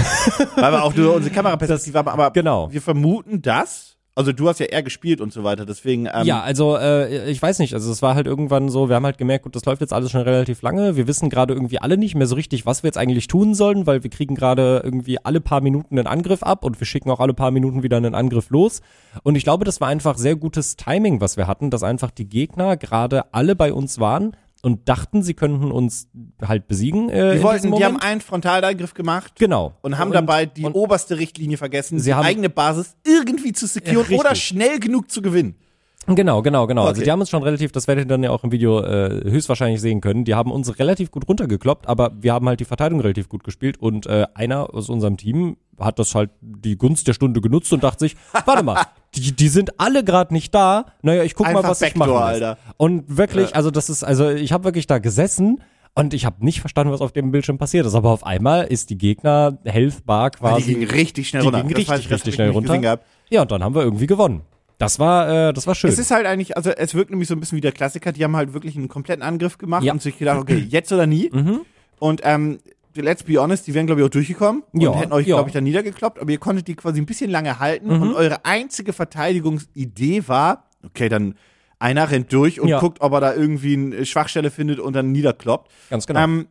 Weil 0.56 0.72
wir 0.72 0.82
auch 0.82 0.94
nur 0.94 1.14
unsere 1.16 1.34
Kameraperspektive 1.34 1.98
haben, 1.98 2.08
aber 2.08 2.30
genau. 2.32 2.72
wir 2.72 2.82
vermuten 2.82 3.42
das, 3.42 3.91
also 4.14 4.32
du 4.32 4.48
hast 4.48 4.60
ja 4.60 4.66
eher 4.66 4.82
gespielt 4.82 5.20
und 5.20 5.32
so 5.32 5.42
weiter, 5.42 5.64
deswegen, 5.64 6.06
ähm, 6.06 6.26
ja, 6.26 6.42
also 6.42 6.76
äh, 6.76 7.30
ich 7.30 7.40
weiß 7.40 7.58
nicht, 7.60 7.72
also 7.72 7.90
es 7.90 8.02
war 8.02 8.14
halt 8.14 8.26
irgendwann 8.26 8.68
so, 8.68 8.88
wir 8.88 8.96
haben 8.96 9.06
halt 9.06 9.16
gemerkt, 9.16 9.44
gut, 9.44 9.56
das 9.56 9.64
läuft 9.64 9.80
jetzt 9.80 9.92
alles 9.92 10.10
schon 10.10 10.20
relativ 10.20 10.60
lange. 10.62 10.96
Wir 10.96 11.06
wissen 11.06 11.30
gerade 11.30 11.54
irgendwie 11.54 11.80
alle 11.80 11.96
nicht 11.96 12.14
mehr 12.14 12.26
so 12.26 12.34
richtig, 12.34 12.66
was 12.66 12.82
wir 12.82 12.88
jetzt 12.88 12.98
eigentlich 12.98 13.26
tun 13.26 13.54
sollen, 13.54 13.86
weil 13.86 14.02
wir 14.02 14.10
kriegen 14.10 14.34
gerade 14.34 14.82
irgendwie 14.84 15.18
alle 15.24 15.40
paar 15.40 15.62
Minuten 15.62 15.98
einen 15.98 16.06
Angriff 16.06 16.42
ab 16.42 16.64
und 16.64 16.78
wir 16.78 16.86
schicken 16.86 17.10
auch 17.10 17.20
alle 17.20 17.34
paar 17.34 17.50
Minuten 17.50 17.82
wieder 17.82 17.96
einen 17.96 18.14
Angriff 18.14 18.50
los. 18.50 18.82
Und 19.22 19.36
ich 19.36 19.44
glaube, 19.44 19.64
das 19.64 19.80
war 19.80 19.88
einfach 19.88 20.18
sehr 20.18 20.36
gutes 20.36 20.76
Timing, 20.76 21.20
was 21.20 21.36
wir 21.36 21.46
hatten, 21.46 21.70
dass 21.70 21.82
einfach 21.82 22.10
die 22.10 22.28
Gegner 22.28 22.76
gerade 22.76 23.32
alle 23.32 23.56
bei 23.56 23.72
uns 23.72 23.98
waren 23.98 24.36
und 24.62 24.88
dachten, 24.88 25.22
sie 25.22 25.34
könnten 25.34 25.70
uns 25.70 26.08
halt 26.40 26.68
besiegen. 26.68 27.08
Äh, 27.08 27.36
die 27.36 27.42
wollten, 27.42 27.72
die 27.74 27.84
haben 27.84 27.98
einen 27.98 28.20
Frontalangriff 28.20 28.94
gemacht. 28.94 29.32
genau 29.38 29.74
Und 29.82 29.98
haben 29.98 30.12
dabei 30.12 30.46
die 30.46 30.64
oberste 30.64 31.18
Richtlinie 31.18 31.58
vergessen, 31.58 31.98
Sie 31.98 32.10
die 32.10 32.14
haben- 32.14 32.24
eigene 32.24 32.48
Basis 32.48 32.96
irgendwie 33.06 33.52
zu 33.52 33.66
securen 33.66 33.98
Richtig. 33.98 34.18
oder 34.20 34.34
schnell 34.34 34.78
genug 34.78 35.10
zu 35.10 35.20
gewinnen. 35.20 35.56
Genau, 36.08 36.42
genau, 36.42 36.66
genau. 36.66 36.82
Also 36.82 36.98
Okay. 36.98 37.04
die 37.04 37.10
haben 37.12 37.20
uns 37.20 37.30
schon 37.30 37.44
relativ, 37.44 37.70
das 37.70 37.86
werdet 37.86 38.06
ihr 38.06 38.08
dann 38.08 38.24
ja 38.24 38.30
auch 38.30 38.42
im 38.42 38.50
Video 38.50 38.80
äh, 38.82 39.22
höchstwahrscheinlich 39.30 39.80
sehen 39.80 40.00
können, 40.00 40.24
die 40.24 40.34
haben 40.34 40.50
uns 40.50 40.80
relativ 40.80 41.12
gut 41.12 41.28
runtergekloppt, 41.28 41.86
aber 41.86 42.10
wir 42.20 42.32
haben 42.32 42.48
halt 42.48 42.58
die 42.58 42.64
Verteidigung 42.64 43.00
relativ 43.02 43.28
gut 43.28 43.44
gespielt 43.44 43.78
und 43.80 44.06
äh, 44.06 44.26
einer 44.34 44.74
aus 44.74 44.88
unserem 44.88 45.16
Team 45.16 45.56
hat 45.78 46.00
das 46.00 46.16
halt 46.16 46.30
die 46.40 46.76
Gunst 46.76 47.06
der 47.06 47.12
Stunde 47.12 47.40
genutzt 47.40 47.72
und 47.72 47.84
dachte 47.84 48.00
sich, 48.00 48.16
warte 48.44 48.64
mal, 48.64 48.82
die, 49.14 49.32
die 49.32 49.48
sind 49.48 49.78
alle 49.80 50.04
gerade 50.04 50.32
nicht 50.32 50.54
da, 50.54 50.86
naja, 51.02 51.22
ich 51.22 51.34
guck 51.34 51.46
mal, 51.46 51.56
Einfach 51.56 51.70
was 51.70 51.82
ich 51.82 51.94
Backdoor, 51.94 52.14
mache. 52.20 52.24
Alter. 52.24 52.58
Und 52.78 53.04
wirklich, 53.16 53.54
also 53.54 53.70
das 53.70 53.90
ist, 53.90 54.04
also 54.04 54.30
ich 54.30 54.52
habe 54.52 54.64
wirklich 54.64 54.86
da 54.86 54.98
gesessen 54.98 55.62
und 55.94 56.14
ich 56.14 56.24
habe 56.24 56.44
nicht 56.44 56.60
verstanden, 56.60 56.92
was 56.92 57.02
auf 57.02 57.12
dem 57.12 57.30
Bildschirm 57.30 57.58
passiert 57.58 57.84
ist, 57.86 57.94
aber 57.94 58.10
auf 58.10 58.24
einmal 58.24 58.64
ist 58.64 58.88
die 58.90 58.96
Gegner 58.96 59.58
Health 59.64 60.06
Bar 60.06 60.30
Weil 60.38 60.52
quasi 60.52 60.62
die 60.66 60.74
gingen 60.80 60.90
richtig 60.90 61.28
schnell 61.28 61.42
die 61.42 61.48
runter. 61.48 61.62
gingen 61.62 61.74
Das 61.74 61.88
weiß 61.88 61.98
richtig, 61.98 62.06
ich, 62.06 62.12
richtig 62.12 62.28
ich 62.30 62.34
schnell 62.36 62.50
runter. 62.50 62.98
Ja, 63.28 63.42
und 63.42 63.50
dann 63.50 63.62
haben 63.62 63.74
wir 63.74 63.82
irgendwie 63.82 64.06
gewonnen. 64.06 64.40
Das 64.78 64.98
war, 64.98 65.48
äh, 65.48 65.52
das 65.52 65.66
war 65.66 65.74
schön. 65.74 65.90
Es 65.90 65.98
ist 65.98 66.10
halt 66.10 66.26
eigentlich, 66.26 66.56
also 66.56 66.70
es 66.70 66.94
wirkt 66.94 67.10
nämlich 67.10 67.28
so 67.28 67.34
ein 67.34 67.40
bisschen 67.40 67.56
wie 67.56 67.60
der 67.60 67.72
Klassiker, 67.72 68.10
die 68.12 68.24
haben 68.24 68.34
halt 68.34 68.52
wirklich 68.54 68.74
einen 68.76 68.88
kompletten 68.88 69.22
Angriff 69.22 69.58
gemacht 69.58 69.84
Ja. 69.84 69.92
und 69.92 70.02
sich 70.02 70.18
gedacht, 70.18 70.38
okay, 70.40 70.56
jetzt 70.68 70.90
oder 70.92 71.06
nie. 71.06 71.30
Und 72.00 72.20
ähm, 72.24 72.58
let's 72.94 73.22
be 73.22 73.38
honest, 73.40 73.66
die 73.66 73.74
wären, 73.74 73.86
glaube 73.86 74.00
ich, 74.00 74.06
auch 74.06 74.10
durchgekommen 74.10 74.62
und 74.72 74.80
Ja, 74.80 74.94
hätten 74.94 75.12
euch, 75.12 75.26
ja. 75.26 75.36
glaube 75.36 75.48
ich, 75.48 75.52
dann 75.54 75.64
niedergekloppt, 75.64 76.18
aber 76.20 76.30
ihr 76.30 76.38
konntet 76.38 76.68
die 76.68 76.74
quasi 76.74 77.00
ein 77.00 77.06
bisschen 77.06 77.30
lange 77.30 77.58
halten 77.58 77.90
und 77.90 78.14
eure 78.14 78.44
einzige 78.44 78.92
Verteidigungsidee 78.92 80.24
war, 80.28 80.70
okay, 80.84 81.08
dann 81.08 81.34
einer 81.78 82.10
rennt 82.10 82.32
durch 82.32 82.60
und 82.60 82.68
Ja. 82.68 82.78
guckt, 82.80 83.00
ob 83.00 83.12
er 83.12 83.20
da 83.20 83.34
irgendwie 83.34 83.74
eine 83.74 84.06
Schwachstelle 84.06 84.50
findet 84.50 84.78
und 84.78 84.92
dann 84.94 85.10
niederkloppt. 85.12 85.70
Ganz 85.90 86.06
genau. 86.06 86.20
Ähm, 86.20 86.46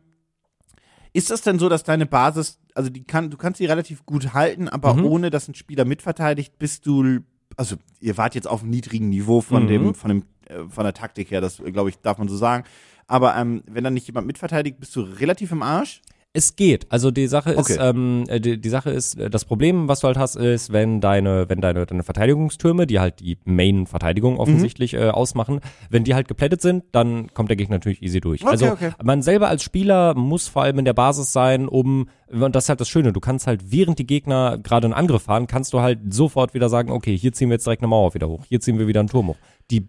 ist 1.14 1.30
das 1.30 1.42
denn 1.42 1.58
so, 1.58 1.68
dass 1.68 1.84
deine 1.84 2.06
Basis, 2.06 2.58
also 2.74 2.88
die 2.90 3.04
kann, 3.04 3.30
du 3.30 3.36
kannst 3.36 3.58
sie 3.58 3.66
relativ 3.66 4.04
gut 4.06 4.32
halten, 4.34 4.68
aber 4.68 4.94
Mhm. 4.94 5.04
ohne 5.04 5.30
dass 5.30 5.48
ein 5.48 5.54
Spieler 5.54 5.84
mitverteidigt, 5.84 6.58
bist 6.58 6.86
du, 6.86 7.20
also 7.56 7.76
ihr 8.00 8.16
wart 8.16 8.34
jetzt 8.34 8.48
auf 8.48 8.62
einem 8.62 8.70
niedrigen 8.70 9.08
Niveau 9.10 9.40
von 9.42 9.64
Mhm. 9.64 9.68
dem, 9.68 9.94
von 9.94 10.08
dem, 10.08 10.22
äh, 10.48 10.68
von 10.68 10.84
der 10.84 10.94
Taktik 10.94 11.30
her, 11.30 11.40
das 11.40 11.58
glaube 11.64 11.90
ich, 11.90 11.98
darf 11.98 12.18
man 12.18 12.28
so 12.28 12.36
sagen. 12.36 12.64
Aber 13.06 13.36
ähm, 13.36 13.62
wenn 13.66 13.84
dann 13.84 13.92
nicht 13.94 14.06
jemand 14.06 14.26
mitverteidigt, 14.26 14.78
bist 14.80 14.96
du 14.96 15.02
relativ 15.02 15.52
im 15.52 15.62
Arsch. 15.62 16.00
Es 16.34 16.56
geht. 16.56 16.90
Also 16.90 17.10
die 17.10 17.26
Sache 17.26 17.52
ist, 17.52 17.70
Okay. 17.70 17.76
ähm, 17.78 18.24
äh, 18.26 18.40
die, 18.40 18.58
die 18.58 18.68
Sache 18.70 18.90
ist, 18.90 19.18
äh, 19.18 19.28
das 19.28 19.44
Problem, 19.44 19.88
was 19.88 20.00
du 20.00 20.06
halt 20.06 20.16
hast, 20.16 20.36
ist, 20.36 20.72
wenn 20.72 21.02
deine, 21.02 21.50
wenn 21.50 21.60
deine, 21.60 21.84
deine 21.84 22.02
Verteidigungstürme, 22.02 22.86
die 22.86 23.00
halt 23.00 23.20
die 23.20 23.36
Main-Verteidigung 23.44 24.38
offensichtlich 24.38 24.94
äh, 24.94 25.10
ausmachen, 25.10 25.60
wenn 25.90 26.04
die 26.04 26.14
halt 26.14 26.28
geplättet 26.28 26.62
sind, 26.62 26.84
dann 26.92 27.34
kommt 27.34 27.50
der 27.50 27.56
Gegner 27.56 27.76
natürlich 27.76 28.02
easy 28.02 28.20
durch. 28.20 28.42
Okay, 28.42 28.50
also 28.50 28.66
okay. 28.68 28.92
man 29.02 29.20
selber 29.20 29.48
als 29.48 29.62
Spieler 29.62 30.14
muss 30.14 30.48
vor 30.48 30.62
allem 30.62 30.78
in 30.78 30.86
der 30.86 30.94
Basis 30.94 31.34
sein, 31.34 31.68
um, 31.68 32.08
und 32.30 32.56
das 32.56 32.64
ist 32.64 32.68
halt 32.70 32.80
das 32.80 32.88
Schöne, 32.88 33.12
du 33.12 33.20
kannst 33.20 33.46
halt, 33.46 33.70
während 33.70 33.98
die 33.98 34.06
Gegner 34.06 34.56
gerade 34.56 34.86
einen 34.86 34.94
Angriff 34.94 35.24
fahren, 35.24 35.46
kannst 35.46 35.74
du 35.74 35.80
halt 35.80 35.98
sofort 36.14 36.54
wieder 36.54 36.70
sagen, 36.70 36.90
okay, 36.92 37.14
hier 37.14 37.34
ziehen 37.34 37.50
wir 37.50 37.56
jetzt 37.56 37.66
direkt 37.66 37.82
eine 37.82 37.88
Mauer 37.88 38.14
wieder 38.14 38.28
hoch, 38.28 38.46
hier 38.48 38.60
ziehen 38.60 38.78
wir 38.78 38.86
wieder 38.86 39.00
einen 39.00 39.10
Turm 39.10 39.28
hoch. 39.28 39.38
Die 39.70 39.86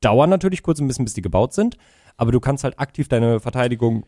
dauern 0.00 0.30
natürlich 0.30 0.62
kurz 0.62 0.80
ein 0.80 0.88
bisschen, 0.88 1.04
bis 1.04 1.12
die 1.12 1.22
gebaut 1.22 1.52
sind, 1.52 1.76
aber 2.16 2.32
du 2.32 2.40
kannst 2.40 2.64
halt 2.64 2.78
aktiv 2.78 3.08
deine 3.08 3.40
Verteidigung 3.40 4.06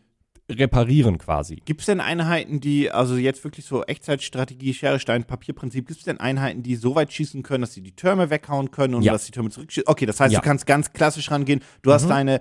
reparieren 0.50 1.18
quasi. 1.18 1.56
Gibt 1.64 1.80
es 1.80 1.86
denn 1.86 2.00
Einheiten, 2.00 2.60
die, 2.60 2.90
also 2.90 3.16
jetzt 3.16 3.42
wirklich 3.44 3.64
so 3.64 3.82
Echtzeitstrategie, 3.84 4.74
Schere, 4.74 4.98
Stein, 5.00 5.24
Papierprinzip, 5.24 5.86
gibt 5.86 5.98
es 5.98 6.04
denn 6.04 6.20
Einheiten, 6.20 6.62
die 6.62 6.76
so 6.76 6.94
weit 6.94 7.12
schießen 7.12 7.42
können, 7.42 7.62
dass 7.62 7.72
sie 7.72 7.80
die 7.80 7.96
Türme 7.96 8.28
weghauen 8.30 8.70
können 8.70 8.94
und 8.94 9.02
Ja. 9.02 9.12
dass 9.12 9.24
die 9.24 9.32
Türme 9.32 9.50
zurückschießen? 9.50 9.88
Okay, 9.88 10.06
das 10.06 10.20
heißt, 10.20 10.32
Ja. 10.32 10.40
Mhm. 10.40 10.42
du 10.42 10.48
kannst 10.48 10.66
ganz 10.66 10.92
klassisch 10.92 11.30
rangehen. 11.30 11.60
Du 11.82 11.92
hast 11.92 12.08
deine, 12.08 12.40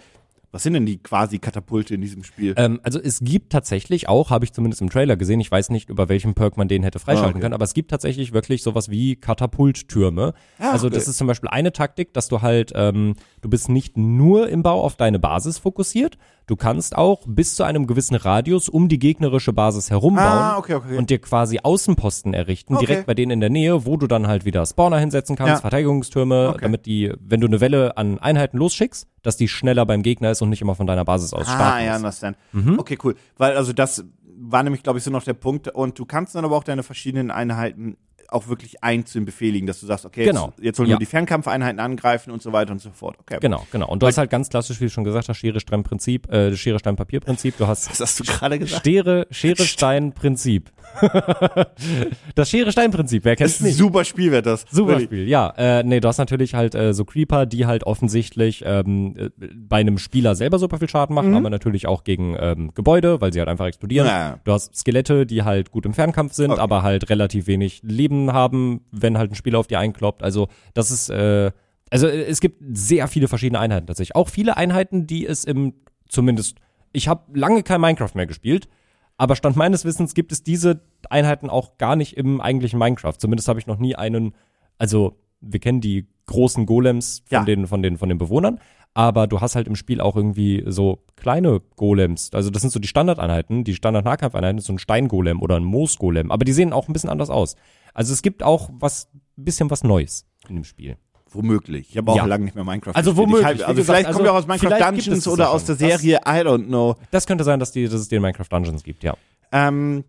was 0.51 0.63
sind 0.63 0.73
denn 0.73 0.85
die 0.85 0.97
quasi 0.97 1.39
Katapulte 1.39 1.95
in 1.95 2.01
diesem 2.01 2.23
Spiel? 2.25 2.53
Ähm, 2.57 2.79
also 2.83 2.99
es 2.99 3.21
gibt 3.21 3.51
tatsächlich 3.53 4.07
auch, 4.09 4.29
habe 4.29 4.43
ich 4.45 4.51
zumindest 4.53 4.81
im 4.81 4.89
Trailer 4.89 5.15
gesehen, 5.15 5.39
ich 5.39 5.49
weiß 5.49 5.69
nicht, 5.69 5.89
über 5.89 6.09
welchen 6.09 6.33
Perk 6.35 6.57
man 6.57 6.67
den 6.67 6.83
hätte 6.83 6.99
freischalten 6.99 7.27
Ah, 7.27 7.29
okay. 7.31 7.39
können, 7.39 7.53
aber 7.53 7.63
es 7.63 7.73
gibt 7.73 7.89
tatsächlich 7.89 8.33
wirklich 8.33 8.61
sowas 8.63 8.89
wie 8.91 9.15
Katapulttürme. 9.15 10.33
Ah, 10.59 10.71
also 10.71 10.87
okay. 10.87 10.95
das 10.95 11.07
ist 11.07 11.17
zum 11.17 11.27
Beispiel 11.27 11.49
eine 11.49 11.71
Taktik, 11.71 12.13
dass 12.13 12.27
du 12.27 12.41
halt, 12.41 12.71
ähm, 12.75 13.15
du 13.41 13.49
bist 13.49 13.69
nicht 13.69 13.97
nur 13.97 14.49
im 14.49 14.61
Bau 14.61 14.81
auf 14.81 14.95
deine 14.95 15.19
Basis 15.19 15.57
fokussiert, 15.57 16.17
du 16.47 16.55
kannst 16.55 16.95
auch 16.97 17.21
bis 17.27 17.55
zu 17.55 17.63
einem 17.63 17.87
gewissen 17.87 18.15
Radius 18.15 18.69
um 18.69 18.89
die 18.89 18.99
gegnerische 18.99 19.53
Basis 19.53 19.89
herumbauen 19.89 20.25
Ah, 20.27 20.57
okay, 20.57 20.75
okay. 20.75 20.97
und 20.97 21.09
dir 21.09 21.19
quasi 21.19 21.59
Außenposten 21.63 22.33
errichten, 22.33 22.75
Okay. 22.75 22.85
direkt 22.85 23.05
bei 23.07 23.13
denen 23.13 23.31
in 23.31 23.39
der 23.39 23.49
Nähe, 23.49 23.85
wo 23.85 23.97
du 23.97 24.07
dann 24.07 24.27
halt 24.27 24.45
wieder 24.45 24.65
Spawner 24.65 24.97
hinsetzen 24.99 25.35
kannst, 25.35 25.49
Ja. 25.55 25.61
Verteidigungstürme, 25.61 26.55
damit 26.61 26.85
die, 26.85 27.11
wenn 27.19 27.39
du 27.41 27.47
eine 27.47 27.61
Welle 27.61 27.97
an 27.97 28.19
Einheiten 28.19 28.57
losschickst, 28.57 29.07
dass 29.21 29.37
die 29.37 29.47
schneller 29.47 29.85
beim 29.85 30.03
Gegner 30.03 30.31
ist 30.31 30.41
und 30.41 30.49
nicht 30.49 30.61
immer 30.61 30.75
von 30.75 30.87
deiner 30.87 31.05
Basis 31.05 31.33
aus 31.33 31.47
Ah, 31.47 31.55
starten 31.55 31.85
ja, 31.85 31.91
muss. 31.93 31.99
understand. 32.01 32.37
Mhm. 32.51 32.79
Okay, 32.79 32.97
cool. 33.03 33.15
Weil, 33.37 33.55
also 33.57 33.73
das 33.73 34.03
war 34.45 34.63
nämlich, 34.63 34.83
glaube 34.83 34.97
ich, 34.99 35.05
so 35.05 35.11
noch 35.11 35.23
der 35.23 35.33
Punkt. 35.35 35.69
Und 35.69 35.97
du 35.97 36.05
kannst 36.05 36.35
dann 36.35 36.43
aber 36.43 36.57
auch 36.57 36.63
deine 36.65 36.83
verschiedenen 36.83 37.31
Einheiten 37.31 37.95
auch 38.33 38.47
wirklich 38.47 38.83
einzeln 38.83 39.25
befehligen, 39.25 39.67
dass 39.67 39.79
du 39.79 39.85
sagst, 39.85 40.05
okay, 40.05 40.25
Genau. 40.25 40.47
jetzt, 40.55 40.63
jetzt 40.63 40.77
sollen 40.77 40.89
Ja. 40.89 40.95
nur 40.95 40.99
die 40.99 41.05
Fernkampfeinheiten 41.05 41.79
angreifen 41.79 42.31
und 42.31 42.41
so 42.41 42.51
weiter 42.51 42.71
und 42.71 42.79
so 42.79 42.89
fort. 42.91 43.17
Okay. 43.19 43.37
Genau, 43.41 43.65
genau. 43.71 43.87
Und 43.89 44.01
du 44.01 44.07
hast 44.07 44.17
halt 44.17 44.29
ganz 44.29 44.49
klassisch, 44.49 44.79
wie 44.81 44.85
du 44.85 44.89
schon 44.91 45.03
gesagt 45.03 45.29
hast, 45.29 45.37
Schere, 45.37 45.59
Stein, 45.59 45.83
Prinzip, 45.83 46.31
äh, 46.31 46.55
Schere, 46.55 46.79
Stein, 46.79 46.95
Papier 46.95 47.19
Prinzip. 47.19 47.57
Du 47.57 47.67
hast 47.67 47.89
Was 47.91 47.99
hast 47.99 48.19
du 48.19 48.23
gerade 48.23 48.59
gesagt? 48.59 48.85
Schere, 48.85 49.27
Schere, 49.31 49.63
Stein, 49.63 50.11
Prinzip. 50.13 50.71
das 52.35 52.49
Schere, 52.49 52.71
Stein, 52.71 52.91
Prinzip. 52.91 53.25
Wer 53.25 53.35
kennt 53.35 53.45
Das 53.49 53.55
es 53.55 53.59
ist 53.61 53.65
nicht? 53.67 53.77
super 53.77 54.03
Spiel, 54.03 54.31
wird 54.31 54.45
das. 54.45 54.65
Super. 54.71 54.99
Spiel, 54.99 55.27
ja. 55.27 55.53
Äh, 55.57 55.83
nee, 55.83 55.99
du 55.99 56.07
hast 56.07 56.17
natürlich 56.17 56.53
halt 56.55 56.75
äh, 56.75 56.93
so 56.93 57.05
Creeper, 57.05 57.45
die 57.45 57.65
halt 57.65 57.83
offensichtlich 57.85 58.63
ähm, 58.65 59.15
äh, 59.17 59.29
bei 59.55 59.77
einem 59.77 59.97
Spieler 59.97 60.35
selber 60.35 60.59
super 60.59 60.77
viel 60.79 60.89
Schaden 60.89 61.15
machen, 61.15 61.35
aber 61.35 61.49
natürlich 61.49 61.87
auch 61.87 62.03
gegen 62.03 62.35
ähm, 62.39 62.71
Gebäude, 62.73 63.21
weil 63.21 63.33
sie 63.33 63.39
halt 63.39 63.49
einfach 63.49 63.65
explodieren. 63.67 64.07
Ja. 64.07 64.39
Du 64.43 64.51
hast 64.51 64.75
Skelette, 64.75 65.25
die 65.25 65.43
halt 65.43 65.71
gut 65.71 65.85
im 65.85 65.93
Fernkampf 65.93 66.33
sind, 66.33 66.51
Okay. 66.51 66.61
aber 66.61 66.83
halt 66.83 67.09
relativ 67.09 67.47
wenig 67.47 67.81
Leben 67.83 68.22
haben, 68.31 68.85
wenn 68.91 69.17
halt 69.17 69.31
ein 69.31 69.35
Spieler 69.35 69.59
auf 69.59 69.67
die 69.67 69.75
einkloppt. 69.75 70.23
Also 70.23 70.47
das 70.73 70.91
ist, 70.91 71.09
äh, 71.09 71.51
also 71.89 72.07
äh, 72.07 72.23
es 72.23 72.39
gibt 72.39 72.63
sehr 72.71 73.07
viele 73.09 73.27
verschiedene 73.27 73.59
Einheiten 73.59 73.87
tatsächlich. 73.87 74.15
Auch 74.15 74.29
viele 74.29 74.55
Einheiten, 74.55 75.07
die 75.07 75.25
es 75.27 75.43
im 75.43 75.73
zumindest 76.07 76.57
ich 76.93 77.07
habe 77.07 77.23
lange 77.37 77.63
kein 77.63 77.81
Minecraft 77.81 78.11
mehr 78.13 78.27
gespielt, 78.27 78.69
aber 79.17 79.35
Stand 79.35 79.55
meines 79.55 79.83
Wissens 79.83 80.13
gibt 80.13 80.31
es 80.31 80.43
diese 80.43 80.81
Einheiten 81.09 81.49
auch 81.49 81.77
gar 81.79 81.95
nicht 81.95 82.15
im 82.17 82.39
eigentlichen 82.39 82.79
Minecraft. 82.79 83.15
Zumindest 83.17 83.47
habe 83.47 83.59
ich 83.59 83.67
noch 83.67 83.79
nie 83.79 83.95
einen, 83.95 84.33
also 84.77 85.17
wir 85.41 85.59
kennen 85.59 85.81
die 85.81 86.07
großen 86.27 86.65
Golems 86.65 87.23
von, 87.25 87.39
Ja. 87.39 87.43
den, 87.43 87.67
von, 87.67 87.81
den, 87.81 87.97
von 87.97 88.09
den 88.09 88.17
Bewohnern, 88.19 88.59
aber 88.93 89.25
du 89.25 89.41
hast 89.41 89.55
halt 89.55 89.67
im 89.67 89.75
Spiel 89.75 90.01
auch 90.01 90.15
irgendwie 90.15 90.63
so 90.67 91.03
kleine 91.15 91.61
Golems. 91.75 92.31
Also 92.33 92.51
das 92.51 92.61
sind 92.61 92.69
so 92.71 92.79
die 92.79 92.87
Standardeinheiten, 92.87 93.63
die 93.63 93.73
Standard-Nahkampfeinheiten, 93.73 94.59
so 94.61 94.71
ein 94.73 94.79
Steingolem 94.79 95.41
oder 95.41 95.55
ein 95.55 95.63
Moosgolem, 95.63 96.31
aber 96.31 96.45
die 96.45 96.53
sehen 96.53 96.73
auch 96.73 96.87
ein 96.87 96.93
bisschen 96.93 97.09
anders 97.09 97.31
aus. 97.31 97.55
Also 97.93 98.13
es 98.13 98.21
gibt 98.21 98.43
auch 98.43 98.69
was, 98.73 99.07
ein 99.37 99.45
bisschen 99.45 99.69
was 99.69 99.83
Neues 99.83 100.25
in 100.49 100.55
dem 100.55 100.63
Spiel. 100.63 100.97
Womöglich. 101.31 101.89
Ich 101.89 101.97
habe 101.97 102.11
auch 102.11 102.15
Ja. 102.15 102.25
lange 102.25 102.45
nicht 102.45 102.53
mehr 102.55 102.63
Minecraft 102.63 102.93
Also 102.95 103.11
gespielt. 103.11 103.27
womöglich, 103.29 103.51
Ich 103.53 103.59
wie 103.59 103.63
also 103.63 103.75
gesagt, 103.75 103.97
vielleicht 103.99 104.13
kommt 104.13 104.25
ja 104.25 104.31
auch 104.31 104.35
aus 104.35 104.49
also 104.49 104.65
Minecraft 104.67 104.91
Dungeons 104.91 105.27
oder 105.27 105.49
aus 105.49 105.65
der 105.65 105.75
schon. 105.77 105.89
Das- 105.89 106.01
Serie, 106.01 106.17
I 106.25 106.45
don't 106.45 106.65
know. 106.67 106.95
Das 107.11 107.25
könnte 107.25 107.43
sein, 107.43 107.59
dass, 107.59 107.71
die, 107.71 107.85
dass 107.85 107.93
es 108.01 108.07
den 108.07 108.21
Minecraft 108.21 108.47
Dungeons 108.51 108.83
gibt, 108.83 109.03
ja. 109.03 109.15
Ähm, 109.51 110.03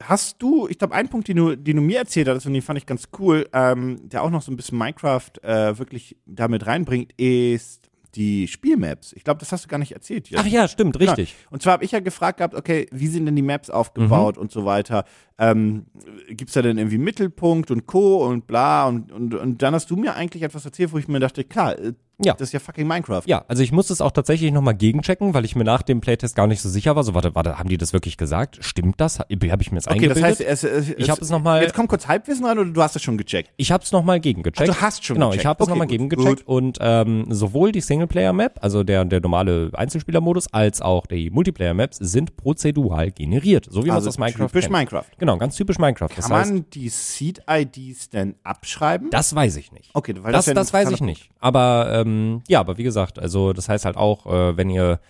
hast 0.00 0.40
du, 0.42 0.66
ich 0.68 0.78
glaube, 0.78 0.94
einen 0.94 1.08
Punkt, 1.08 1.28
den 1.28 1.36
du, 1.36 1.56
den 1.56 1.76
du 1.76 1.82
mir 1.82 1.98
erzählt 1.98 2.28
hast, 2.28 2.46
und 2.46 2.52
den 2.54 2.62
fand 2.62 2.78
ich 2.78 2.86
ganz 2.86 3.08
cool, 3.18 3.48
ähm, 3.52 4.08
der 4.08 4.22
auch 4.22 4.30
noch 4.30 4.42
so 4.42 4.50
ein 4.52 4.56
bisschen 4.56 4.78
Minecraft 4.78 5.30
äh, 5.42 5.78
wirklich 5.78 6.16
damit 6.26 6.66
reinbringt, 6.66 7.12
ist 7.16 7.87
die 8.18 8.48
Spielmaps. 8.48 9.12
Ich 9.14 9.24
glaube, 9.24 9.40
das 9.40 9.50
hast 9.52 9.64
du 9.64 9.68
gar 9.68 9.78
nicht 9.78 9.92
erzählt. 9.92 10.28
Jetzt. 10.28 10.40
Ach 10.40 10.46
ja, 10.46 10.68
stimmt, 10.68 10.98
richtig. 11.00 11.34
Und 11.50 11.62
zwar 11.62 11.72
habe 11.74 11.84
ich 11.84 11.92
ja 11.92 12.00
gefragt 12.00 12.38
gehabt, 12.38 12.54
okay, 12.54 12.86
wie 12.90 13.06
sind 13.06 13.24
denn 13.26 13.36
die 13.36 13.42
Maps 13.42 13.70
aufgebaut 13.70 14.36
Mhm. 14.36 14.42
und 14.42 14.50
so 14.52 14.64
weiter? 14.66 15.04
Ähm, 15.38 15.86
Gibt 16.28 16.48
es 16.50 16.54
da 16.54 16.62
denn 16.62 16.76
irgendwie 16.76 16.98
Mittelpunkt 16.98 17.70
und 17.70 17.86
Co. 17.86 18.26
und 18.26 18.46
bla? 18.46 18.86
Und, 18.86 19.12
und, 19.12 19.34
und 19.34 19.62
dann 19.62 19.72
hast 19.74 19.88
du 19.90 19.96
mir 19.96 20.14
eigentlich 20.16 20.42
etwas 20.42 20.64
erzählt, 20.66 20.92
wo 20.92 20.98
ich 20.98 21.08
mir 21.08 21.20
dachte, 21.20 21.44
klar, 21.44 21.78
äh, 21.78 21.92
Ja. 22.24 22.32
das 22.34 22.48
ist 22.48 22.52
ja 22.52 22.58
fucking 22.58 22.86
Minecraft. 22.86 23.22
Ja, 23.26 23.44
also 23.48 23.62
ich 23.62 23.70
musste 23.72 23.92
es 23.92 24.00
auch 24.00 24.10
tatsächlich 24.10 24.50
nochmal 24.52 24.74
gegenchecken, 24.74 25.34
weil 25.34 25.44
ich 25.44 25.54
mir 25.54 25.64
nach 25.64 25.82
dem 25.82 26.00
Playtest 26.00 26.34
gar 26.34 26.46
nicht 26.46 26.60
so 26.60 26.68
sicher 26.68 26.96
war. 26.96 27.04
So, 27.04 27.14
warte, 27.14 27.34
warte, 27.34 27.58
haben 27.58 27.68
die 27.68 27.78
das 27.78 27.92
wirklich 27.92 28.16
gesagt? 28.16 28.58
Stimmt 28.60 29.00
das? 29.00 29.20
Habe 29.20 29.28
ich 29.30 29.38
mir 29.40 29.78
jetzt 29.78 29.88
Okay, 29.88 30.08
das 30.08 30.16
eingebildet? 30.16 30.24
heißt, 30.24 30.40
es, 30.40 30.64
es, 30.64 30.94
ich 30.98 31.10
habe 31.10 31.20
es 31.20 31.30
nochmal, 31.30 31.62
Jetzt 31.62 31.74
kommt 31.74 31.88
kurz 31.88 32.08
Halbwissen 32.08 32.44
rein 32.44 32.58
oder 32.58 32.70
du 32.70 32.82
hast 32.82 32.96
es 32.96 33.02
schon 33.02 33.16
gecheckt? 33.18 33.50
ich 33.56 33.70
habe 33.70 33.84
es 33.84 33.92
nochmal 33.92 34.18
gegengecheckt. 34.20 34.68
Ach, 34.70 34.74
du 34.74 34.80
hast 34.80 35.04
schon 35.04 35.14
Genau, 35.14 35.28
gecheckt. 35.28 35.42
ich 35.42 35.46
habe 35.46 35.62
es 35.62 35.68
Okay, 35.68 35.70
nochmal 35.70 35.86
gegengecheckt 35.86 36.46
und 36.46 36.78
ähm, 36.80 37.26
sowohl 37.30 37.70
die 37.72 37.80
Singleplayer-Map, 37.80 38.58
also 38.62 38.82
der, 38.82 39.04
der 39.04 39.20
normale 39.20 39.70
Einzelspieler-Modus, 39.74 40.52
als 40.52 40.82
auch 40.82 41.06
die 41.06 41.30
Multiplayer-Maps 41.30 41.98
sind 41.98 42.36
prozedural 42.36 43.10
generiert, 43.12 43.66
so 43.70 43.84
wie 43.84 43.88
man 43.88 43.98
es 43.98 44.06
Also 44.06 44.08
aus 44.08 44.18
Minecraft 44.18 44.46
typisch 44.48 44.64
kennt. 44.64 44.72
Minecraft. 44.72 45.04
Genau, 45.18 45.36
ganz 45.38 45.54
typisch 45.56 45.78
Minecraft. 45.78 46.08
Kann 46.08 46.16
das 46.16 46.30
heißt, 46.30 46.52
man 46.52 46.64
die 46.70 46.88
Seed-IDs 46.88 48.10
denn 48.10 48.34
abschreiben? 48.42 49.10
das 49.10 49.34
weiß 49.34 49.56
ich 49.56 49.72
nicht. 49.72 49.90
okay, 49.94 50.14
weil 50.20 50.32
Das, 50.32 50.46
das, 50.46 50.54
das, 50.54 50.72
ja 50.72 50.78
weiß 50.80 50.90
ich 50.90 51.00
nicht. 51.00 51.30
Aber 51.40 51.90
ähm, 51.92 52.07
ja, 52.48 52.60
aber 52.60 52.78
wie 52.78 52.82
gesagt, 52.84 53.18
also 53.18 53.52
das 53.52 53.68
heißt 53.68 53.84
halt 53.84 53.96
auch, 53.96 54.26
äh, 54.26 54.56
wenn 54.56 54.70
ihr 54.70 55.00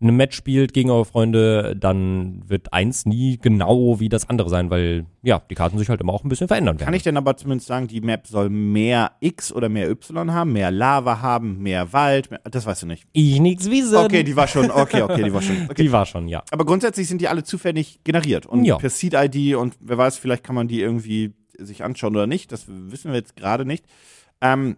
eine 0.00 0.12
Match 0.12 0.36
spielt 0.36 0.74
gegen 0.74 0.90
eure 0.92 1.04
Freunde, 1.04 1.74
dann 1.74 2.48
wird 2.48 2.72
eins 2.72 3.04
nie 3.04 3.36
genau 3.36 3.98
wie 3.98 4.08
das 4.08 4.28
andere 4.28 4.48
sein, 4.48 4.70
weil 4.70 5.06
ja, 5.24 5.42
die 5.50 5.56
Karten 5.56 5.76
sich 5.76 5.88
halt 5.88 6.00
immer 6.00 6.12
auch 6.12 6.22
ein 6.22 6.28
bisschen 6.28 6.46
verändern 6.46 6.76
werden. 6.78 6.84
Kann 6.84 6.94
ich 6.94 7.02
denn 7.02 7.16
aber 7.16 7.36
zumindest 7.36 7.66
sagen, 7.66 7.88
die 7.88 8.00
Map 8.00 8.28
soll 8.28 8.48
mehr 8.48 9.10
X 9.18 9.52
oder 9.52 9.68
mehr 9.68 9.90
Y 9.90 10.32
haben, 10.32 10.52
mehr 10.52 10.70
Lava 10.70 11.20
haben, 11.20 11.58
mehr 11.58 11.92
Wald? 11.92 12.30
Mehr, 12.30 12.40
das 12.48 12.64
weißt 12.64 12.82
du 12.82 12.86
nicht. 12.86 13.08
ich 13.12 13.40
nix 13.40 13.68
wissen. 13.68 13.96
Okay, 13.96 14.22
die 14.22 14.36
war 14.36 14.46
schon, 14.46 14.70
okay, 14.70 15.02
okay, 15.02 15.24
die 15.24 15.32
war 15.34 15.42
schon. 15.42 15.56
Okay. 15.68 15.82
die 15.82 15.90
war 15.90 16.06
schon, 16.06 16.28
ja. 16.28 16.44
Aber 16.52 16.64
grundsätzlich 16.64 17.08
sind 17.08 17.20
die 17.20 17.26
alle 17.26 17.42
zufällig 17.42 17.98
generiert 18.04 18.46
und 18.46 18.64
Ja. 18.64 18.76
per 18.76 18.90
Seed-ID 18.90 19.56
und 19.56 19.74
wer 19.80 19.98
weiß, 19.98 20.16
vielleicht 20.16 20.44
kann 20.44 20.54
man 20.54 20.68
die 20.68 20.80
irgendwie 20.80 21.32
sich 21.58 21.82
anschauen 21.82 22.14
oder 22.14 22.28
nicht. 22.28 22.52
Das 22.52 22.66
wissen 22.68 23.10
wir 23.10 23.18
jetzt 23.18 23.34
gerade 23.34 23.64
nicht. 23.64 23.84
Ähm, 24.40 24.76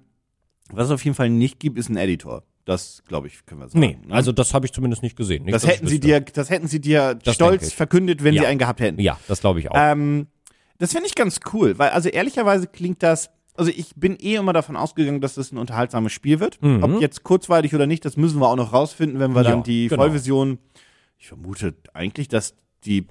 was 0.72 0.86
es 0.86 0.90
auf 0.92 1.04
jeden 1.04 1.14
Fall 1.14 1.30
nicht 1.30 1.58
gibt, 1.60 1.78
ist 1.78 1.88
ein 1.88 1.96
Editor. 1.96 2.42
Das, 2.64 3.02
glaube 3.08 3.26
ich, 3.26 3.44
können 3.46 3.60
wir 3.60 3.68
sagen. 3.68 3.80
Nee, 3.80 3.98
ne? 4.06 4.14
also 4.14 4.32
das 4.32 4.54
habe 4.54 4.66
ich 4.66 4.72
zumindest 4.72 5.02
nicht 5.02 5.16
gesehen. 5.16 5.44
Nicht, 5.44 5.54
das 5.54 5.66
hätten 5.66 5.86
sie 5.86 5.98
dir, 5.98 6.20
das 6.20 6.50
hätten 6.50 6.68
sie 6.68 6.80
dir 6.80 7.14
Das 7.14 7.34
stolz 7.34 7.72
verkündet, 7.72 8.22
wenn 8.22 8.34
Ja. 8.34 8.42
sie 8.42 8.46
einen 8.46 8.58
gehabt 8.58 8.80
hätten. 8.80 9.00
Ja, 9.00 9.18
das 9.28 9.40
glaube 9.40 9.60
ich 9.60 9.70
auch. 9.70 9.74
Ähm, 9.76 10.26
das 10.78 10.92
finde 10.92 11.06
ich 11.08 11.14
ganz 11.14 11.40
cool, 11.52 11.78
weil 11.78 11.90
also 11.90 12.08
ehrlicherweise 12.08 12.66
klingt 12.66 13.02
das, 13.02 13.30
also 13.54 13.70
ich 13.74 13.94
bin 13.96 14.16
eh 14.20 14.36
immer 14.36 14.52
davon 14.52 14.76
ausgegangen, 14.76 15.20
dass 15.20 15.34
das 15.34 15.52
ein 15.52 15.58
unterhaltsames 15.58 16.12
Spiel 16.12 16.38
wird. 16.38 16.62
Mhm. 16.62 16.82
Ob 16.82 17.00
jetzt 17.00 17.24
kurzweilig 17.24 17.74
oder 17.74 17.86
nicht, 17.86 18.04
das 18.04 18.16
müssen 18.16 18.40
wir 18.40 18.48
auch 18.48 18.56
noch 18.56 18.72
rausfinden, 18.72 19.18
wenn 19.18 19.32
wir 19.32 19.42
Ja, 19.42 19.50
dann 19.50 19.62
die 19.62 19.88
genau. 19.88 20.02
Vollversion, 20.02 20.58
ich 21.18 21.28
vermute 21.28 21.74
eigentlich, 21.92 22.28
dass 22.28 22.54
die, 22.84 23.06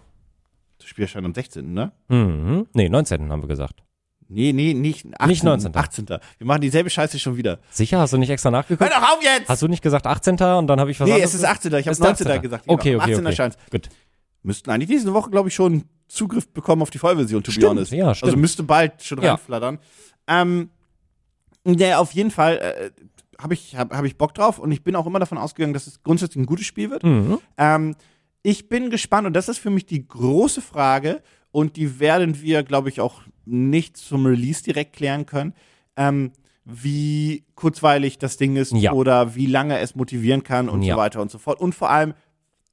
das 0.77 0.87
Spiel 0.87 1.03
erscheint 1.03 1.25
am 1.25 1.33
16., 1.33 1.73
ne? 1.73 1.91
mhm. 2.07 2.65
Nee, 2.73 2.87
19. 2.89 3.29
haben 3.31 3.43
wir 3.43 3.47
gesagt. 3.47 3.83
Nee, 4.31 4.53
nee, 4.53 4.73
nicht 4.75 5.07
18. 5.19 5.27
Nicht 5.27 5.43
19.. 5.43 5.75
18. 5.75 6.05
Wir 6.07 6.19
machen 6.47 6.61
dieselbe 6.61 6.89
Scheiße 6.91 7.17
schon 7.17 7.35
wieder. 7.35 7.59
Sicher, 7.71 7.99
hast 7.99 8.13
du 8.13 8.17
nicht 8.17 8.29
extra 8.29 8.49
Hör 8.51 8.59
nachgeguckt? 8.59 8.91
doch 8.91 9.01
auf 9.01 9.23
jetzt! 9.23 9.49
Hast 9.49 9.61
du 9.63 9.67
nicht 9.67 9.81
gesagt 9.81 10.05
18. 10.05 10.33
und 10.39 10.67
dann 10.67 10.79
habe 10.79 10.91
ich 10.91 10.99
was 10.99 11.09
nee, 11.09 11.19
es 11.19 11.33
ist 11.33 11.43
18. 11.43 11.71
Ich 11.73 11.87
habe 11.87 11.91
Ist 11.91 11.99
19. 11.99 12.27
18.. 12.27 12.41
gesagt. 12.41 12.63
Genau. 12.65 12.73
Okay, 12.75 12.93
Am 12.93 13.01
okay, 13.01 13.11
18. 13.13 13.17
okay. 13.17 13.25
erscheint's. 13.31 13.57
Gut. 13.71 13.89
Müssten 14.43 14.69
eigentlich 14.69 14.89
diese 14.89 15.13
Woche, 15.13 15.31
glaube 15.31 15.49
ich, 15.49 15.55
schon 15.55 15.83
Zugriff 16.07 16.47
bekommen 16.53 16.81
auf 16.83 16.91
die 16.91 16.99
Vollversion, 16.99 17.41
to 17.43 17.47
be 17.49 17.53
Stimmt, 17.53 17.69
honest. 17.71 17.91
ja, 17.91 18.13
stimmt. 18.15 18.27
Also 18.29 18.37
müsste 18.37 18.63
bald 18.63 19.01
schon 19.03 19.21
Ja. 19.21 19.31
reinflattern. 19.31 19.79
Ähm, 20.27 20.69
der 21.65 21.99
auf 21.99 22.11
jeden 22.13 22.31
Fall 22.31 22.57
äh, 22.57 22.91
habe 23.41 23.53
ich, 23.53 23.75
hab, 23.75 23.93
hab 23.93 24.05
ich 24.05 24.17
Bock 24.17 24.33
drauf 24.33 24.59
und 24.59 24.71
ich 24.71 24.83
bin 24.83 24.95
auch 24.95 25.05
immer 25.07 25.19
davon 25.19 25.37
ausgegangen, 25.37 25.73
dass 25.73 25.87
es 25.87 26.03
grundsätzlich 26.03 26.43
ein 26.43 26.45
gutes 26.45 26.65
Spiel 26.65 26.89
wird. 26.91 27.03
Mhm. 27.03 27.39
Ähm, 27.57 27.95
ich 28.43 28.69
bin 28.69 28.89
gespannt 28.89 29.27
und 29.27 29.33
das 29.33 29.49
ist 29.49 29.57
für 29.57 29.69
mich 29.69 29.85
die 29.85 30.07
große 30.07 30.61
Frage 30.61 31.21
und 31.51 31.75
die 31.75 31.99
werden 31.99 32.41
wir, 32.41 32.63
glaube 32.63 32.89
ich, 32.89 33.01
auch 33.01 33.21
nicht 33.51 33.97
zum 33.97 34.25
Release 34.25 34.63
direkt 34.63 34.93
klären 34.93 35.25
können. 35.25 35.53
Ähm, 35.97 36.31
wie 36.65 37.45
kurzweilig 37.55 38.19
das 38.19 38.37
Ding 38.37 38.55
ist 38.55 38.73
Ja. 38.73 38.91
oder 38.93 39.35
wie 39.35 39.47
lange 39.47 39.79
es 39.79 39.95
motivieren 39.95 40.43
kann 40.43 40.69
und 40.69 40.83
Ja. 40.83 40.93
so 40.95 40.99
weiter 41.01 41.21
und 41.21 41.31
so 41.31 41.37
fort. 41.39 41.59
Und 41.59 41.73
vor 41.73 41.89
allem, 41.89 42.13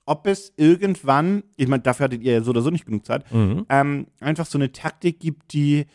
ob 0.05 0.27
es 0.27 0.53
irgendwann, 0.57 1.43
ich 1.57 1.67
meine, 1.67 1.83
dafür 1.83 2.05
hattet 2.05 2.23
ihr 2.23 2.35
ja 2.35 2.43
so 2.43 2.51
oder 2.51 2.61
so 2.62 2.71
nicht 2.71 2.85
genug 2.85 3.07
Zeit, 3.07 3.25
Mhm. 3.33 3.65
ähm, 3.71 4.07
einfach 4.21 4.47
so 4.47 4.59
eine 4.59 4.71
Taktik 4.71 5.19
gibt, 5.19 5.53
die, 5.55 5.87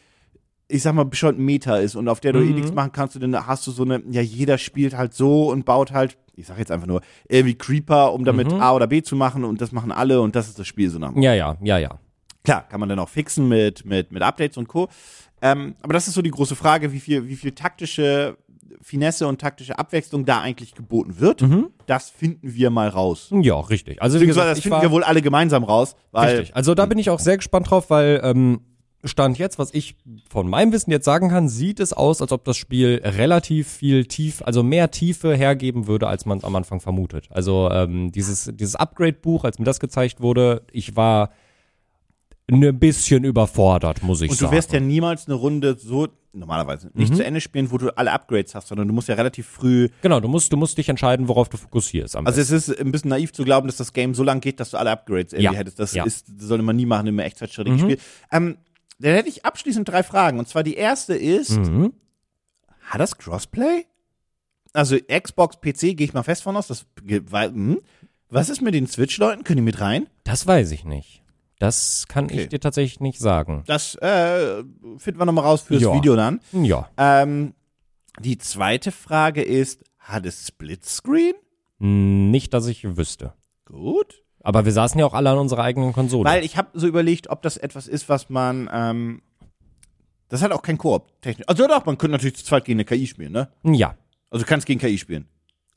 ich 0.67 0.81
sag 0.81 0.95
mal, 0.95 1.05
bescheuert 1.05 1.37
Meta 1.37 1.77
ist 1.77 1.95
und 1.95 2.07
auf 2.09 2.19
der 2.19 2.33
du 2.33 2.41
eh 2.41 2.49
Mhm. 2.49 2.55
nichts 2.55 2.73
machen 2.73 2.91
kannst, 2.91 3.15
und 3.15 3.21
dann 3.21 3.45
hast 3.47 3.65
du 3.67 3.71
so 3.71 3.83
eine, 3.83 4.01
ja, 4.09 4.21
jeder 4.21 4.57
spielt 4.57 4.97
halt 4.97 5.13
so 5.13 5.49
und 5.51 5.63
baut 5.65 5.91
halt, 5.91 6.17
ich 6.35 6.47
sag 6.47 6.57
jetzt 6.57 6.71
einfach 6.71 6.87
nur, 6.87 7.01
irgendwie 7.29 7.55
Creeper, 7.55 8.13
um 8.13 8.25
damit 8.25 8.51
Mhm. 8.51 8.59
A 8.61 8.73
oder 8.73 8.87
B 8.87 9.01
zu 9.03 9.15
machen 9.15 9.43
und 9.43 9.61
das 9.61 9.71
machen 9.71 9.91
alle 9.91 10.21
und 10.21 10.35
das 10.35 10.47
ist 10.49 10.57
das 10.57 10.65
Spiel 10.67 10.89
so 10.89 10.97
nach. 10.97 11.15
Ja, 11.15 11.33
ja, 11.35 11.55
ja, 11.61 11.77
ja. 11.77 11.99
Klar, 12.43 12.67
kann 12.67 12.79
man 12.79 12.89
dann 12.89 12.99
auch 12.99 13.09
fixen 13.09 13.47
mit, 13.47 13.85
mit, 13.85 14.11
mit 14.11 14.23
Updates 14.23 14.57
und 14.57 14.67
Co. 14.67 14.89
Ähm, 15.41 15.75
aber 15.81 15.93
das 15.93 16.07
ist 16.07 16.13
so 16.13 16.21
die 16.21 16.31
große 16.31 16.55
Frage, 16.55 16.91
wie 16.91 16.99
viel, 16.99 17.27
wie 17.27 17.35
viel 17.35 17.51
taktische 17.51 18.37
Finesse 18.81 19.27
und 19.27 19.39
taktische 19.39 19.77
Abwechslung 19.77 20.25
da 20.25 20.41
eigentlich 20.41 20.73
geboten 20.73 21.19
wird. 21.19 21.41
Mhm. 21.41 21.69
Das 21.85 22.09
finden 22.09 22.53
wir 22.53 22.69
mal 22.69 22.87
raus. 22.87 23.29
Ja, 23.31 23.59
richtig. 23.59 24.01
Also 24.01 24.19
wie 24.19 24.25
gesagt, 24.25 24.49
das 24.49 24.59
finden 24.59 24.81
wir 24.81 24.91
wohl 24.91 25.03
alle 25.03 25.21
gemeinsam 25.21 25.63
raus, 25.63 25.95
weil 26.11 26.37
Richtig. 26.37 26.55
Also 26.55 26.73
da 26.73 26.85
bin 26.85 26.97
ich 26.97 27.09
auch 27.09 27.19
sehr 27.19 27.37
gespannt 27.37 27.69
drauf, 27.69 27.89
weil 27.89 28.21
ähm, 28.23 28.61
Stand 29.03 29.39
jetzt, 29.39 29.57
was 29.57 29.73
ich 29.73 29.95
von 30.29 30.47
meinem 30.47 30.71
Wissen 30.71 30.91
jetzt 30.91 31.05
sagen 31.05 31.29
kann, 31.29 31.49
sieht 31.49 31.79
es 31.79 31.91
aus, 31.91 32.21
als 32.21 32.31
ob 32.31 32.45
das 32.45 32.57
Spiel 32.57 33.01
relativ 33.03 33.67
viel 33.67 34.05
tief, 34.05 34.43
also 34.45 34.61
mehr 34.61 34.91
Tiefe 34.91 35.35
hergeben 35.35 35.87
würde, 35.87 36.07
als 36.07 36.25
man 36.25 36.37
es 36.37 36.43
am 36.43 36.55
Anfang 36.55 36.79
vermutet. 36.79 37.27
Also 37.31 37.69
ähm, 37.71 38.11
dieses, 38.11 38.51
dieses 38.53 38.75
Upgrade-Buch, 38.75 39.43
als 39.43 39.57
mir 39.57 39.65
das 39.65 39.79
gezeigt 39.79 40.21
wurde, 40.21 40.63
ich 40.71 40.95
war 40.95 41.31
ein 42.49 42.79
bisschen 42.79 43.23
überfordert, 43.23 44.03
muss 44.03 44.21
ich 44.21 44.29
Und 44.31 44.39
du 44.39 44.45
sagen. 44.45 44.55
wirst 44.57 44.73
ja 44.73 44.79
niemals 44.79 45.25
eine 45.27 45.35
Runde 45.35 45.77
so, 45.77 46.07
normalerweise, 46.33 46.89
nicht 46.93 47.11
Mhm. 47.11 47.15
zu 47.17 47.23
Ende 47.25 47.39
spielen, 47.41 47.71
wo 47.71 47.77
du 47.77 47.95
alle 47.97 48.11
Upgrades 48.11 48.55
hast, 48.55 48.67
sondern 48.67 48.87
du 48.87 48.93
musst 48.93 49.07
ja 49.07 49.15
relativ 49.15 49.47
früh. 49.47 49.89
genau, 50.01 50.19
du 50.19 50.27
musst, 50.27 50.51
du 50.51 50.57
musst 50.57 50.77
dich 50.77 50.89
entscheiden, 50.89 51.27
worauf 51.27 51.47
du 51.49 51.57
fokussierst. 51.57 52.15
Also 52.17 52.41
es 52.41 52.51
ist 52.51 52.77
ein 52.79 52.91
bisschen 52.91 53.09
naiv 53.09 53.31
zu 53.33 53.43
glauben, 53.43 53.67
dass 53.67 53.77
das 53.77 53.93
Game 53.93 54.13
so 54.13 54.23
lang 54.23 54.41
geht, 54.41 54.59
dass 54.59 54.71
du 54.71 54.77
alle 54.77 54.91
Upgrades 54.91 55.33
irgendwie 55.33 55.53
Ja. 55.53 55.59
hättest. 55.59 55.79
Das 55.79 55.93
Ja. 55.93 56.03
ist, 56.03 56.27
das 56.29 56.47
sollte 56.47 56.63
man 56.63 56.75
nie 56.75 56.85
machen 56.85 57.07
im 57.07 57.19
Echtzeitstrategiespiel. 57.19 57.95
Mhm. 57.97 58.01
Ähm, 58.31 58.57
dann 58.99 59.13
hätte 59.15 59.29
ich 59.29 59.45
abschließend 59.45 59.87
drei 59.87 60.03
Fragen. 60.03 60.37
Und 60.39 60.47
zwar 60.47 60.63
die 60.63 60.75
erste 60.75 61.15
ist, 61.15 61.57
Mhm. 61.57 61.93
hat 62.81 62.99
das 63.01 63.17
Crossplay? 63.17 63.85
Also 64.73 64.97
Xbox, 64.99 65.57
PC, 65.59 65.95
gehe 65.95 66.05
ich 66.05 66.13
mal 66.13 66.23
fest 66.23 66.43
von 66.43 66.55
aus. 66.55 66.67
Das, 66.67 66.85
weil, 67.29 67.49
hm? 67.49 67.79
Was 68.29 68.47
ist 68.49 68.61
mit 68.61 68.73
den 68.73 68.87
Switch-Leuten? 68.87 69.43
Können 69.43 69.57
die 69.57 69.63
mit 69.63 69.81
rein? 69.81 70.07
Das 70.23 70.47
weiß 70.47 70.71
ich 70.71 70.85
nicht. 70.85 71.20
Das 71.61 72.05
kann 72.07 72.25
Okay. 72.25 72.41
ich 72.41 72.49
dir 72.49 72.59
tatsächlich 72.59 72.99
nicht 73.01 73.19
sagen. 73.19 73.63
Das 73.67 73.93
äh, 73.95 74.63
finden 74.97 75.19
wir 75.19 75.25
nochmal 75.25 75.43
raus 75.43 75.61
fürs 75.61 75.83
Ja. 75.83 75.93
Video 75.93 76.15
dann. 76.15 76.39
Ja. 76.53 76.89
Ähm, 76.97 77.53
die 78.19 78.39
zweite 78.39 78.91
Frage 78.91 79.43
ist, 79.43 79.83
hat 79.99 80.25
es 80.25 80.47
Splitscreen? 80.47 81.35
Nicht, 81.77 82.55
dass 82.55 82.65
ich 82.65 82.97
wüsste. 82.97 83.33
Gut. 83.65 84.23
Aber 84.43 84.65
wir 84.65 84.71
saßen 84.71 84.99
ja 84.99 85.05
auch 85.05 85.13
alle 85.13 85.29
an 85.29 85.37
unserer 85.37 85.61
eigenen 85.61 85.93
Konsole. 85.93 86.27
Weil 86.27 86.43
ich 86.43 86.57
habe 86.57 86.69
so 86.73 86.87
überlegt, 86.87 87.29
ob 87.29 87.43
das 87.43 87.57
etwas 87.57 87.87
ist, 87.87 88.09
was 88.09 88.29
man, 88.31 88.67
ähm, 88.73 89.21
das 90.29 90.41
hat 90.41 90.51
auch 90.53 90.63
kein 90.63 90.79
Koop 90.79 91.09
technisch. 91.21 91.47
Also 91.47 91.67
doch, 91.67 91.85
man 91.85 91.99
könnte 91.99 92.13
natürlich 92.13 92.37
zu 92.37 92.43
zweit 92.45 92.65
gegen 92.65 92.77
eine 92.79 92.85
KI 92.85 93.05
spielen, 93.05 93.33
ne? 93.33 93.49
ja. 93.63 93.95
Also 94.31 94.45
du 94.45 94.49
kannst 94.49 94.65
gegen 94.65 94.79
KI 94.79 94.97
spielen. 94.97 95.27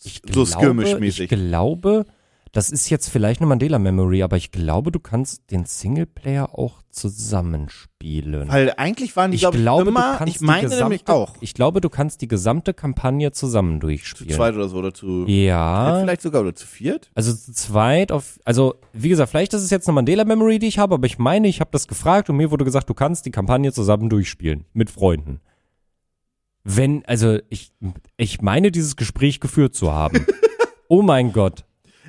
Ich 0.02 0.22
so 0.32 0.46
skirmish-mäßig. 0.46 1.24
Ich 1.24 1.28
glaube, 1.28 2.06
Das 2.54 2.70
ist 2.70 2.88
jetzt 2.88 3.08
vielleicht 3.08 3.40
eine 3.40 3.48
Mandela-Memory, 3.48 4.22
aber 4.22 4.36
ich 4.36 4.52
glaube, 4.52 4.92
du 4.92 5.00
kannst 5.00 5.50
den 5.50 5.64
Singleplayer 5.64 6.56
auch 6.56 6.82
zusammenspielen. 6.88 8.48
Weil 8.48 8.72
eigentlich 8.76 9.16
waren 9.16 9.32
die, 9.32 9.34
ich 9.34 9.40
glaub 9.40 9.54
glaube, 9.54 9.88
immer, 9.90 10.20
ich 10.24 10.40
meine 10.40 10.62
gesamte, 10.62 10.84
nämlich 10.84 11.08
auch. 11.08 11.34
Ich 11.40 11.52
glaube, 11.54 11.80
du 11.80 11.88
kannst 11.88 12.22
die 12.22 12.28
gesamte 12.28 12.72
Kampagne 12.72 13.32
zusammen 13.32 13.80
Zu 13.80 13.88
durchspielen. 13.88 14.36
zweit 14.36 14.54
oder 14.54 14.68
so, 14.68 14.76
oder 14.76 14.94
zu, 14.94 15.26
Ja. 15.26 15.98
vielleicht 15.98 16.22
sogar, 16.22 16.42
oder 16.42 16.54
zu 16.54 16.64
viert. 16.64 17.10
Also 17.16 17.34
zu 17.34 17.52
zweit 17.52 18.12
auf, 18.12 18.38
also 18.44 18.76
wie 18.92 19.08
gesagt, 19.08 19.30
vielleicht 19.30 19.52
ist 19.52 19.62
es 19.62 19.70
jetzt 19.70 19.88
eine 19.88 19.96
Mandela-Memory, 19.96 20.60
die 20.60 20.68
ich 20.68 20.78
habe, 20.78 20.94
aber 20.94 21.06
ich 21.06 21.18
meine, 21.18 21.48
ich 21.48 21.58
habe 21.58 21.70
das 21.72 21.88
gefragt 21.88 22.30
und 22.30 22.36
mir 22.36 22.52
wurde 22.52 22.64
gesagt, 22.64 22.88
du 22.88 22.94
kannst 22.94 23.26
die 23.26 23.32
Kampagne 23.32 23.72
zusammen 23.72 24.08
durchspielen 24.08 24.64
mit 24.72 24.90
Freunden. 24.90 25.40
Wenn, 26.62 27.04
also 27.06 27.40
ich, 27.48 27.72
ich 28.16 28.42
meine, 28.42 28.70
dieses 28.70 28.94
Gespräch 28.94 29.40
geführt 29.40 29.74
zu 29.74 29.92
haben. 29.92 30.24
oh 30.88 31.02
mein 31.02 31.32
Gott. 31.32 31.64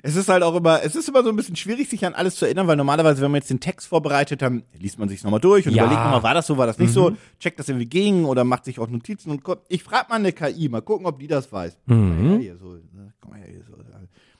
Es 0.07 0.15
ist 0.15 0.29
halt 0.29 0.43
auch 0.43 0.53
immer, 0.53 0.83
es 0.83 0.95
ist 0.95 1.09
immer 1.09 1.23
so 1.23 1.29
ein 1.29 1.35
bisschen 1.35 1.55
schwierig, 1.55 1.89
sich 1.89 2.05
an 2.05 2.13
alles 2.13 2.35
zu 2.35 2.45
erinnern, 2.45 2.67
weil 2.67 2.75
normalerweise, 2.75 3.23
wenn 3.23 3.31
man 3.31 3.41
jetzt 3.41 3.49
den 3.49 3.59
Text 3.59 3.87
vorbereitet, 3.87 4.39
dann 4.39 4.63
liest 4.77 4.99
man 4.99 5.09
sich 5.09 5.23
nochmal 5.23 5.39
durch 5.39 5.65
und 5.67 5.73
Ja. 5.73 5.81
überlegt 5.83 6.03
nochmal, 6.03 6.21
war 6.21 6.35
das 6.35 6.45
so, 6.45 6.57
war 6.59 6.67
das 6.67 6.77
nicht 6.77 6.93
so, 6.93 7.13
checkt 7.39 7.57
das 7.57 7.69
irgendwie 7.69 7.87
gegen 7.87 8.25
oder 8.25 8.43
macht 8.43 8.65
sich 8.65 8.77
auch 8.77 8.87
Notizen 8.87 9.31
und 9.31 9.43
guckt. 9.43 9.65
Ich 9.67 9.81
frage 9.83 10.09
mal 10.09 10.17
eine 10.17 10.31
KI, 10.31 10.69
mal 10.69 10.83
gucken, 10.83 11.07
ob 11.07 11.17
die 11.17 11.25
das 11.25 11.51
weiß. 11.51 11.75
Mhm. 11.87 12.33
Ja, 12.33 12.37
hier 12.37 12.57
so, 12.57 12.73
ne, 12.73 13.13
komm 13.19 13.31
mal 13.31 13.39
her, 13.39 13.47
hier 13.49 13.63
so. 13.63 13.73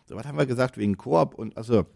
So, 0.07 0.15
was 0.15 0.27
haben 0.27 0.37
wir 0.37 0.45
gesagt 0.45 0.77
wegen 0.77 0.97
Koop 0.97 1.33
und, 1.33 1.57
also. 1.57 1.87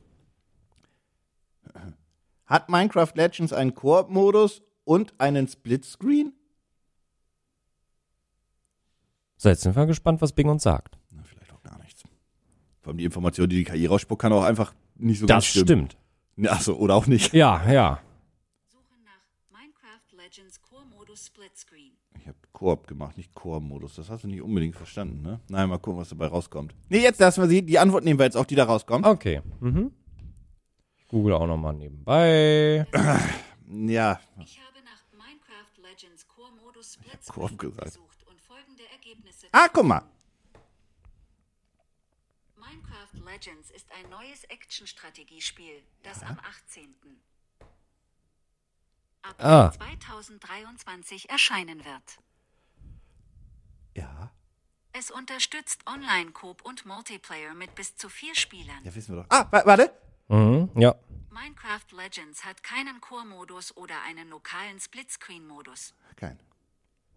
Hat 2.47 2.69
Minecraft 2.69 3.11
Legends 3.13 3.53
einen 3.53 3.75
Koop-Modus 3.75 4.63
und 4.83 5.13
einen 5.19 5.47
Splitscreen? 5.47 6.33
So, 9.37 9.49
jetzt 9.49 9.61
sind 9.61 9.75
wir 9.75 9.85
gespannt, 9.85 10.21
was 10.23 10.33
Bing 10.33 10.49
uns 10.49 10.63
sagt. 10.63 10.97
Na, 11.11 11.21
vielleicht 11.23 11.53
auch 11.53 11.61
gar 11.61 11.77
nichts. 11.77 12.01
Vor 12.89 12.93
allem 12.93 12.97
die 12.97 13.05
Information, 13.05 13.47
die 13.47 13.57
die 13.57 13.63
KI 13.65 13.85
rausspuckt, 13.85 14.19
kann 14.19 14.33
auch 14.33 14.41
einfach 14.43 14.73
nicht 14.95 15.19
so 15.19 15.27
ganz 15.27 15.43
Das 15.45 15.51
stimmen. 15.51 15.89
stimmt. 16.35 16.49
Achso, 16.49 16.73
oder 16.73 16.95
auch 16.95 17.05
nicht. 17.05 17.31
Ja, 17.33 17.61
ja. 17.71 17.99
Suche 18.65 18.81
nach 19.05 19.21
Minecraft 19.51 20.17
Legends 20.17 20.59
Core 20.59 20.85
Modus 20.87 21.27
Splitscreen. 21.27 21.91
Ich 22.19 22.25
habe 22.25 22.37
Koop 22.51 22.87
gemacht, 22.87 23.15
nicht 23.15 23.35
Koop-Modus. 23.35 23.93
Das 23.97 24.09
hast 24.09 24.23
du 24.23 24.27
nicht 24.27 24.41
unbedingt 24.41 24.75
verstanden, 24.75 25.21
ne? 25.21 25.39
Nein, 25.49 25.69
mal 25.69 25.77
gucken, 25.77 25.99
was 26.01 26.09
dabei 26.09 26.25
rauskommt. 26.27 26.73
Nee, 26.89 27.01
jetzt 27.03 27.19
lassen 27.19 27.43
wir 27.43 27.47
sie. 27.47 27.61
Die 27.61 27.77
Antwort 27.77 28.03
nehmen 28.03 28.17
wir 28.19 28.25
jetzt 28.25 28.35
auch, 28.35 28.45
die 28.45 28.55
da 28.55 28.63
rauskommt. 28.63 29.05
Okay. 29.05 29.43
Mhm. 29.59 29.91
Ich 30.97 31.07
google 31.09 31.33
auch 31.35 31.45
nochmal 31.45 31.73
nebenbei. 31.75 32.87
Ja, 33.71 34.19
Ich 34.43 34.59
habe 34.59 34.79
nach 34.83 35.03
Minecraft 35.13 35.87
Legends 35.87 36.27
Core 36.27 36.49
Modus 36.65 36.93
Splitscreen 36.95 37.49
Koop 37.49 37.59
gesagt. 37.59 37.83
gesucht 37.93 38.25
und 38.27 38.41
folgende 38.41 38.81
Ergebnisse. 38.91 39.45
Ah, 39.51 39.67
guck 39.71 39.85
mal. 39.85 40.01
Minecraft 43.19 43.31
Legends 43.31 43.69
ist 43.71 43.91
ein 43.91 44.09
neues 44.09 44.43
Action-Strategiespiel, 44.45 45.83
das 46.03 46.23
am 46.23 46.37
18. 46.39 46.95
April 49.21 49.45
Ah. 49.45 49.71
2023 49.71 51.29
erscheinen 51.29 51.83
wird. 51.85 52.19
Ja, 53.95 54.31
Es 54.91 55.11
unterstützt 55.11 55.85
Online-Coop 55.87 56.63
und 56.65 56.85
Multiplayer 56.85 57.53
mit 57.53 57.75
bis 57.75 57.95
zu 57.95 58.09
vier 58.09 58.33
Spielern. 58.35 58.83
ja, 58.83 58.93
wissen 58.95 59.15
wir 59.15 59.23
doch. 59.23 59.29
Ah, 59.29 59.47
wa- 59.51 59.65
warte. 59.65 59.93
Mhm. 60.29 60.69
Ja. 60.75 60.95
Minecraft 61.29 61.85
Legends 61.91 62.43
hat 62.43 62.63
keinen 62.63 62.99
Core-Modus 62.99 63.77
oder 63.77 64.01
einen 64.03 64.29
lokalen 64.29 64.79
Splitscreen-Modus. 64.79 65.93
Kein. 66.15 66.39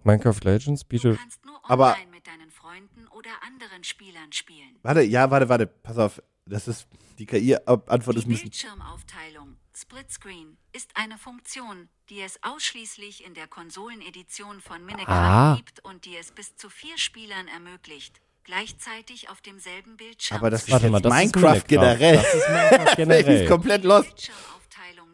Minecraft 0.05 0.41
Legends 0.45 0.83
Du 0.83 0.89
bietet. 0.89 1.19
kannst 1.19 1.45
nur 1.45 1.59
Aber- 1.71 1.93
online 1.95 2.11
mit 2.11 2.27
deinen 2.27 2.51
Freunden 2.51 3.07
oder 3.09 3.31
anderen 3.47 3.85
Spielern 3.85 4.33
spielen. 4.33 4.77
Warte, 4.83 5.03
ja, 5.03 5.31
warte, 5.31 5.49
warte. 5.49 5.67
Pass 5.67 5.99
auf. 5.99 6.23
Das 6.47 6.67
ist, 6.67 6.89
die 7.19 7.27
KI-Antwort 7.27 8.17
ist 8.17 8.27
bisschen. 8.27 8.51
Bildschirmaufteilung 8.51 9.57
Splitscreen 9.75 10.59
ist 10.73 10.91
eine 10.95 11.17
Funktion, 11.17 11.89
die 12.11 12.21
es 12.21 12.39
ausschließlich 12.43 13.25
in 13.25 13.35
der 13.35 13.47
Konsolenedition 13.47 14.61
von 14.61 14.77
Ah. 14.77 14.85
Minecraft 14.85 15.57
gibt 15.57 15.85
und 15.85 16.05
die 16.05 16.17
es 16.17 16.33
bis 16.33 16.57
zu 16.57 16.69
vier 16.69 16.99
Spielern 16.99 17.47
ermöglicht, 17.49 18.21
gleichzeitig 18.45 19.31
auf 19.31 19.41
demselben 19.41 19.97
Bildschirm 19.97 20.39
Aber 20.39 20.51
das 20.51 20.63
zu 20.63 20.67
ist 20.67 20.73
Warte 20.73 20.91
mal, 20.91 21.01
das 21.01 21.13
Minecraft 21.15 21.57
ist 21.57 21.71
Minecraft. 21.71 21.97
generell. 21.99 22.17
Das 22.17 22.35
ist 22.35 22.49
Minecraft 22.49 22.87
Ich 22.91 22.97
generell. 22.97 23.49
komplett 23.49 23.85
lost. 23.85 24.31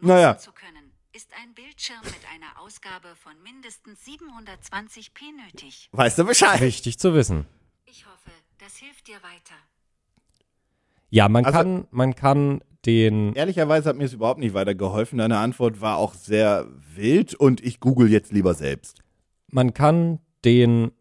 Naja. 0.00 0.38
zu 0.38 0.52
können, 0.52 0.77
ist 1.18 1.30
ein 1.42 1.52
Bildschirm 1.52 1.98
mit 2.04 2.20
einer 2.32 2.64
Ausgabe 2.64 3.08
von 3.16 3.32
mindestens 3.42 3.98
720p 4.06 5.34
nötig. 5.46 5.88
Weißt 5.90 6.16
du 6.16 6.24
Bescheid? 6.24 6.60
Wichtig 6.60 6.96
zu 7.00 7.12
wissen. 7.12 7.44
Ich 7.86 8.06
hoffe, 8.06 8.30
das 8.60 8.76
hilft 8.76 9.08
dir 9.08 9.16
weiter. 9.16 9.56
Ja, 11.10 11.28
man 11.28 11.44
Also- 11.44 11.58
kann, 11.58 11.88
man 11.90 12.14
kann 12.14 12.60
den. 12.86 13.34
Ehrlicherweise 13.34 13.88
hat 13.88 13.96
mir 13.96 14.04
es 14.04 14.12
überhaupt 14.12 14.38
nicht 14.38 14.54
weitergeholfen. 14.54 15.18
Deine 15.18 15.38
Antwort 15.38 15.80
war 15.80 15.96
auch 15.96 16.14
sehr 16.14 16.68
wild 16.94 17.34
und 17.34 17.64
ich 17.64 17.80
google 17.80 18.08
jetzt 18.12 18.30
lieber 18.30 18.54
selbst. 18.54 19.00
Man 19.48 19.74
kann 19.74 20.20
den 20.44 20.92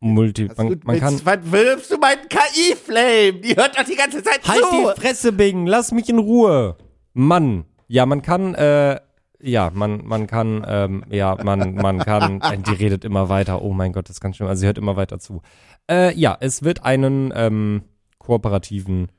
Multi. 0.00 0.48
Man, 0.56 0.68
du, 0.70 0.76
man 0.84 0.98
kann. 0.98 1.20
was 1.26 1.52
wirfst 1.52 1.90
du 1.90 1.98
meinen 1.98 2.26
KI-Flame? 2.30 3.34
Die 3.42 3.54
hört 3.54 3.76
doch 3.76 3.84
die 3.84 3.96
ganze 3.96 4.22
Zeit 4.22 4.48
Halt 4.48 4.60
zu. 4.62 4.70
die 4.94 4.98
Fresse, 4.98 5.30
Bing, 5.32 5.66
lass 5.66 5.92
mich 5.92 6.08
in 6.08 6.18
Ruhe. 6.20 6.78
Mann. 7.12 7.66
Ja, 7.88 8.06
man 8.06 8.22
kann, 8.22 8.54
äh, 8.54 8.98
ja, 9.46 9.70
man, 9.72 10.04
man 10.04 10.26
kann, 10.26 10.64
ähm, 10.68 11.04
ja, 11.10 11.36
man, 11.42 11.74
man 11.74 11.98
kann, 11.98 12.40
äh, 12.40 12.58
die 12.66 12.72
redet 12.72 13.04
immer 13.04 13.28
weiter. 13.28 13.62
Oh 13.62 13.72
mein 13.72 13.92
Gott, 13.92 14.08
das 14.08 14.16
ist 14.16 14.20
ganz 14.20 14.36
schlimm. 14.36 14.48
Also 14.48 14.60
sie 14.60 14.66
hört 14.66 14.78
immer 14.78 14.96
weiter 14.96 15.18
zu. 15.18 15.42
Äh, 15.90 16.14
ja, 16.14 16.36
es 16.40 16.62
wird 16.62 16.84
einen, 16.84 17.32
ähm, 17.34 17.82
kooperativen 18.18 19.12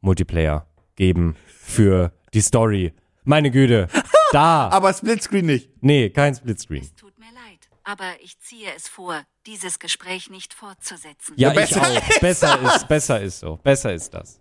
Multiplayer 0.00 0.66
geben 0.96 1.36
für 1.46 2.12
die 2.34 2.42
Story. 2.42 2.92
Meine 3.24 3.50
Güte. 3.50 3.88
Da. 4.32 4.70
Aber 4.70 4.94
Splitscreen 4.94 5.44
nicht. 5.44 5.68
Nee, 5.82 6.08
kein 6.08 6.34
Splitscreen. 6.34 6.80
Es 6.80 6.94
tut 6.94 7.18
mir 7.18 7.26
leid, 7.26 7.68
aber 7.84 8.06
ich 8.22 8.38
ziehe 8.38 8.66
es 8.74 8.88
vor, 8.88 9.20
dieses 9.44 9.78
Gespräch 9.78 10.30
nicht 10.30 10.54
fortzusetzen. 10.54 11.34
Ja, 11.36 11.52
Ja, 11.52 11.60
ich 11.60 11.68
besser 11.68 11.82
auch. 11.82 12.18
Besser 12.20 12.62
ist, 12.62 12.88
besser 12.88 13.20
ist 13.20 13.40
so. 13.40 13.58
Besser 13.62 13.92
ist 13.92 14.14
das. 14.14 14.38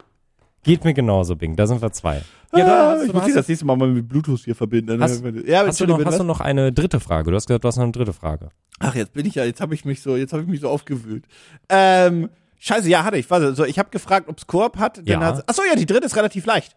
Geht 0.64 0.84
mir 0.84 0.94
genauso, 0.94 1.36
Bing. 1.36 1.56
Da 1.56 1.66
sind 1.66 1.82
wir 1.82 1.92
zwei. 1.92 2.22
Ja, 2.56 2.66
da 2.66 2.92
hast 2.92 3.02
ich 3.04 3.08
du, 3.12 3.14
muss 3.18 3.24
hast 3.26 3.36
das 3.36 3.48
nächste 3.48 3.66
Mal 3.66 3.78
mal 3.78 3.88
mit 3.88 4.08
Bluetooth 4.08 4.42
hier 4.42 4.56
verbinden. 4.56 5.02
Hast- 5.02 5.24
ja, 5.24 5.30
Hast 5.30 5.42
du, 5.44 5.54
noch, 5.56 5.68
Entschuldigung, 5.68 6.06
hast 6.06 6.20
du 6.20 6.24
noch 6.24 6.40
eine 6.42 6.72
dritte 6.72 7.00
Frage? 7.00 7.32
Du 7.32 7.36
hast 7.36 7.48
gesagt, 7.48 7.64
du 7.64 7.68
hast 7.68 7.78
noch 7.78 7.84
eine 7.84 7.92
dritte 7.94 8.14
Frage. 8.14 8.50
Ach, 8.80 8.94
jetzt 8.94 9.14
bin 9.14 9.26
ich 9.26 9.36
ja, 9.36 9.46
jetzt 9.46 9.62
habe 9.62 9.74
ich 9.74 9.86
mich 9.86 10.02
so, 10.02 10.16
jetzt 10.16 10.34
habe 10.34 10.44
ich 10.44 10.50
mich 10.50 10.60
so 10.60 10.70
aufgewühlt. 10.70 11.26
Ähm, 11.70 12.30
scheiße, 12.60 12.90
ja, 12.90 13.04
hatte 13.04 13.18
ich. 13.18 13.30
Warte, 13.32 13.56
so, 13.56 13.64
ich 13.66 13.80
habe 13.80 13.90
gefragt, 13.90 14.28
ob's 14.30 14.46
Koop 14.48 14.78
hat. 14.78 14.98
Dann 14.98 15.06
Ja. 15.06 15.20
hat's- 15.22 15.44
Ach 15.48 15.54
so, 15.54 15.62
ja, 15.64 15.76
die 15.76 15.86
dritte 15.86 16.06
ist 16.06 16.16
relativ 16.16 16.46
leicht. 16.46 16.76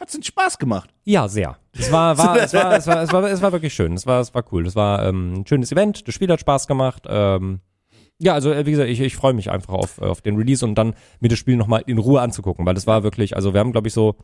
Hat's 0.00 0.12
den 0.12 0.22
Spaß 0.22 0.58
gemacht. 0.58 0.90
Ja, 1.04 1.28
sehr. 1.28 1.56
Es 1.78 1.92
war, 1.92 2.16
war, 2.18 2.36
es 2.40 2.54
war, 2.54 2.72
es 2.76 2.86
war, 2.86 3.02
es 3.02 3.12
war, 3.12 3.24
es 3.24 3.42
war 3.42 3.52
wirklich 3.52 3.74
schön. 3.74 3.92
Es 3.94 4.06
war, 4.06 4.20
es 4.20 4.34
war 4.34 4.44
cool. 4.52 4.66
Es 4.66 4.74
war 4.76 5.04
ähm, 5.06 5.34
ein 5.40 5.46
schönes 5.46 5.70
Event. 5.72 6.06
Das 6.08 6.14
Spiel 6.14 6.30
hat 6.30 6.40
Spaß 6.40 6.66
gemacht. 6.66 7.04
Ähm, 7.08 7.60
ja, 8.22 8.34
also 8.34 8.52
äh, 8.52 8.64
wie 8.66 8.70
gesagt, 8.70 8.88
ich, 8.88 9.00
ich 9.00 9.16
freue 9.16 9.32
mich 9.32 9.50
einfach 9.50 9.74
auf, 9.74 10.00
auf 10.00 10.20
den 10.20 10.36
Release 10.36 10.64
und 10.64 10.76
dann 10.76 10.94
mir 11.20 11.28
das 11.28 11.38
Spiel 11.38 11.56
nochmal 11.56 11.82
in 11.86 11.98
Ruhe 11.98 12.20
anzugucken, 12.20 12.64
weil 12.64 12.74
das 12.74 12.86
war 12.86 13.02
wirklich, 13.02 13.34
also 13.36 13.52
wir 13.52 13.60
haben, 13.60 13.72
glaube 13.72 13.88
ich, 13.88 13.94
so 13.94 14.14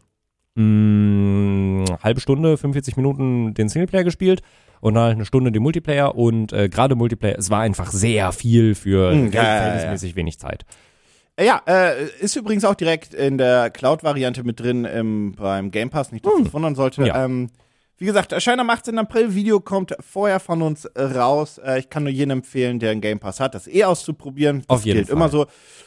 mh, 0.54 1.98
halbe 2.02 2.20
Stunde, 2.20 2.56
45 2.56 2.96
Minuten 2.96 3.54
den 3.54 3.68
Singleplayer 3.68 4.04
gespielt 4.04 4.42
und 4.80 4.94
dann 4.94 5.02
halt 5.04 5.14
eine 5.14 5.24
Stunde 5.24 5.50
den 5.52 5.62
Multiplayer 5.62 6.14
und 6.14 6.52
äh, 6.52 6.68
gerade 6.68 6.94
Multiplayer, 6.94 7.36
es 7.38 7.50
war 7.50 7.60
einfach 7.60 7.90
sehr 7.90 8.32
viel 8.32 8.74
für 8.74 9.12
Mm, 9.12 9.32
ja, 9.32 9.42
ja, 9.42 9.54
ja. 9.54 9.56
verhältnismäßig 9.62 10.16
wenig 10.16 10.38
Zeit. 10.38 10.64
Äh, 11.36 11.46
Ja, 11.46 11.60
äh, 11.66 12.06
ist 12.20 12.36
übrigens 12.36 12.64
auch 12.64 12.74
direkt 12.74 13.14
in 13.14 13.38
der 13.38 13.70
Cloud-Variante 13.70 14.44
mit 14.44 14.60
drin 14.60 14.84
im, 14.84 15.32
beim 15.32 15.70
Game 15.70 15.90
Pass, 15.90 16.12
nicht, 16.12 16.24
dass 16.24 16.32
das 16.44 16.52
wundern 16.52 16.74
sollte. 16.74 17.04
Ja. 17.06 17.24
Ähm, 17.24 17.50
wie 17.98 18.04
gesagt, 18.06 18.32
erscheint 18.32 18.60
am 18.60 18.70
18. 18.70 18.96
April, 18.98 19.34
Video 19.34 19.60
kommt 19.60 19.94
vorher 20.00 20.40
von 20.40 20.62
uns 20.62 20.84
äh, 20.84 21.02
raus. 21.02 21.58
Äh, 21.58 21.80
ich 21.80 21.90
kann 21.90 22.04
nur 22.04 22.12
jedem 22.12 22.38
empfehlen, 22.38 22.78
der 22.78 22.92
einen 22.92 23.00
Game 23.00 23.18
Pass 23.18 23.40
hat, 23.40 23.54
das 23.54 23.66
eh 23.66 23.84
auszuprobieren. 23.84 24.60
Das 24.60 24.68
Auf 24.78 24.84
jeden 24.84 24.98
gilt 24.98 25.08
Fall. 25.08 25.16
immer 25.16 25.28
so. 25.28 25.46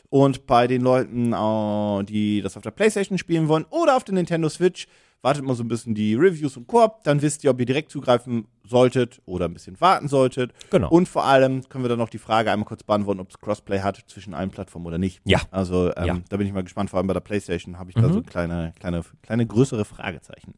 Und 0.09 0.45
bei 0.45 0.67
den 0.67 0.81
Leuten, 0.81 1.31
äh, 1.33 2.03
die 2.03 2.41
das 2.41 2.57
auf 2.57 2.63
der 2.63 2.71
Playstation 2.71 3.17
spielen 3.17 3.47
wollen 3.47 3.65
oder 3.69 3.95
auf 3.95 4.03
der 4.03 4.13
Nintendo 4.15 4.49
Switch, 4.49 4.87
wartet 5.23 5.45
mal 5.45 5.53
so 5.55 5.63
ein 5.63 5.67
bisschen 5.67 5.93
die 5.93 6.15
Reviews 6.15 6.57
und 6.57 6.65
Koop, 6.67 7.03
dann 7.03 7.21
wisst 7.21 7.43
ihr, 7.43 7.51
ob 7.51 7.59
ihr 7.59 7.65
direkt 7.67 7.91
zugreifen 7.91 8.47
solltet 8.67 9.21
oder 9.25 9.45
ein 9.45 9.53
bisschen 9.53 9.79
warten 9.79 10.07
solltet. 10.07 10.51
Genau. 10.71 10.89
Und 10.89 11.07
vor 11.07 11.25
allem 11.25 11.67
können 11.69 11.83
wir 11.83 11.89
dann 11.89 11.99
noch 11.99 12.09
die 12.09 12.17
Frage 12.17 12.51
einmal 12.51 12.65
kurz 12.65 12.81
beantworten, 12.83 13.19
ob 13.19 13.29
es 13.29 13.39
Crossplay 13.39 13.81
hat 13.81 14.03
zwischen 14.07 14.33
allen 14.33 14.49
Plattformen 14.49 14.87
oder 14.87 14.97
nicht. 14.97 15.21
Ja. 15.25 15.39
Also 15.51 15.91
ähm, 15.95 16.05
Ja. 16.07 16.13
Mhm. 16.15 16.23
da 16.27 16.37
bin 16.37 16.47
ich 16.47 16.53
mal 16.53 16.63
gespannt, 16.63 16.89
vor 16.89 16.97
allem 16.97 17.05
bei 17.07 17.13
der 17.13 17.19
PlayStation 17.21 17.77
habe 17.77 17.91
ich 17.91 17.95
da 17.95 18.11
so 18.11 18.21
kleine, 18.23 18.73
kleine, 18.79 19.03
kleine 19.21 19.45
größere 19.45 19.85
Fragezeichen. 19.85 20.55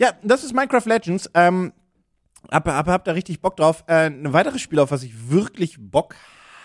Ja, 0.00 0.12
das 0.22 0.44
ist 0.44 0.54
Minecraft 0.54 0.86
Legends. 0.86 1.30
Ähm, 1.34 1.74
hab, 2.50 2.66
hab, 2.66 2.86
hab 2.86 3.04
da 3.04 3.12
richtig 3.12 3.42
Bock 3.42 3.56
drauf. 3.56 3.84
Äh, 3.86 4.06
ein 4.06 4.32
weiteres 4.32 4.62
Spiel, 4.62 4.78
auf 4.78 4.90
was 4.90 5.02
ich 5.02 5.30
wirklich 5.30 5.76
Bock 5.78 6.14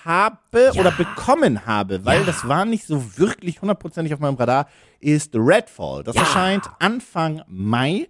habe 0.06 0.72
oder 0.80 0.92
bekommen 0.92 1.66
habe, 1.66 2.06
weil 2.06 2.24
das 2.24 2.48
war 2.48 2.64
nicht 2.64 2.86
so 2.88 3.18
wirklich 3.18 3.62
hundertprozentig 3.62 4.14
auf 4.14 4.22
meinem 4.22 4.36
Radar, 4.36 4.68
ist 5.02 5.36
Redfall. 5.36 6.04
Das 6.04 6.16
erscheint 6.16 6.70
Anfang 6.80 7.42
Mai. 7.48 8.08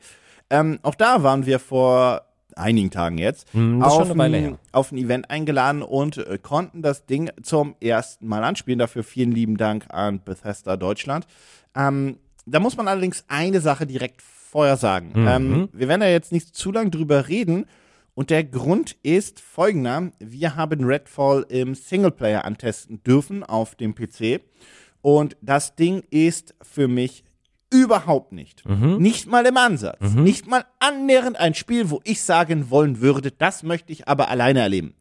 Ähm, 0.52 0.78
auch 0.84 0.94
da 0.94 1.24
waren 1.24 1.48
wir 1.48 1.58
vor 1.58 2.22
einigen 2.56 2.92
Tagen 2.92 3.18
jetzt, 3.18 3.52
Hm, 3.54 3.82
auf, 3.82 4.12
ein, 4.12 4.60
auf 4.74 4.92
ein 4.92 4.98
Event 4.98 5.32
eingeladen 5.32 5.82
und 5.82 6.18
äh, 6.18 6.38
konnten 6.38 6.84
das 6.84 7.08
Ding 7.08 7.32
zum 7.42 7.76
ersten 7.82 8.28
Mal 8.28 8.44
anspielen. 8.44 8.78
Dafür 8.78 9.04
vielen 9.04 9.32
lieben 9.32 9.58
Dank 9.58 9.86
an 9.90 10.22
Bethesda 10.24 10.78
Deutschland. 10.78 11.26
Ähm, 11.76 12.20
da 12.46 12.60
muss 12.60 12.78
man 12.78 12.88
allerdings 12.88 13.26
eine 13.28 13.60
Sache 13.60 13.88
direkt 13.88 14.22
vorher 14.56 14.78
sagen. 14.78 15.12
Mhm. 15.14 15.28
Ähm, 15.28 15.70
wir 15.74 15.90
werden 15.90 16.00
da 16.00 16.08
jetzt 16.08 16.32
nicht 16.32 16.56
zu 16.56 16.72
lang 16.72 16.90
drüber 16.90 17.28
reden. 17.28 17.66
Und 18.14 18.30
der 18.30 18.46
Grund 18.46 18.96
ist 19.04 19.42
folgender. 19.42 20.14
Wir 20.20 20.56
haben 20.56 20.86
Redfall 20.86 21.46
im 21.50 21.76
Singleplayer 21.76 22.46
antesten 22.46 23.04
dürfen 23.04 23.44
auf 23.44 23.76
dem 23.76 23.94
PC. 23.94 24.40
Und 25.02 25.36
das 25.42 25.76
Ding 25.76 26.04
ist 26.10 26.56
für 26.62 26.88
mich 26.88 27.26
überhaupt 27.70 28.32
nicht. 28.32 28.66
Mhm. 28.66 28.96
Nicht 29.00 29.28
mal 29.28 29.46
im 29.46 29.58
Ansatz. 29.58 30.14
Nicht 30.14 30.48
mal 30.48 30.64
annähernd 30.80 31.38
ein 31.38 31.54
Spiel, 31.54 31.90
wo 31.90 32.00
ich 32.06 32.24
sagen 32.24 32.70
wollen 32.70 33.02
würde, 33.02 33.32
das 33.32 33.62
möchte 33.62 33.92
ich 33.92 34.08
aber 34.08 34.30
alleine 34.30 34.62
erleben. 34.62 34.94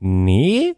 Nee, 0.00 0.74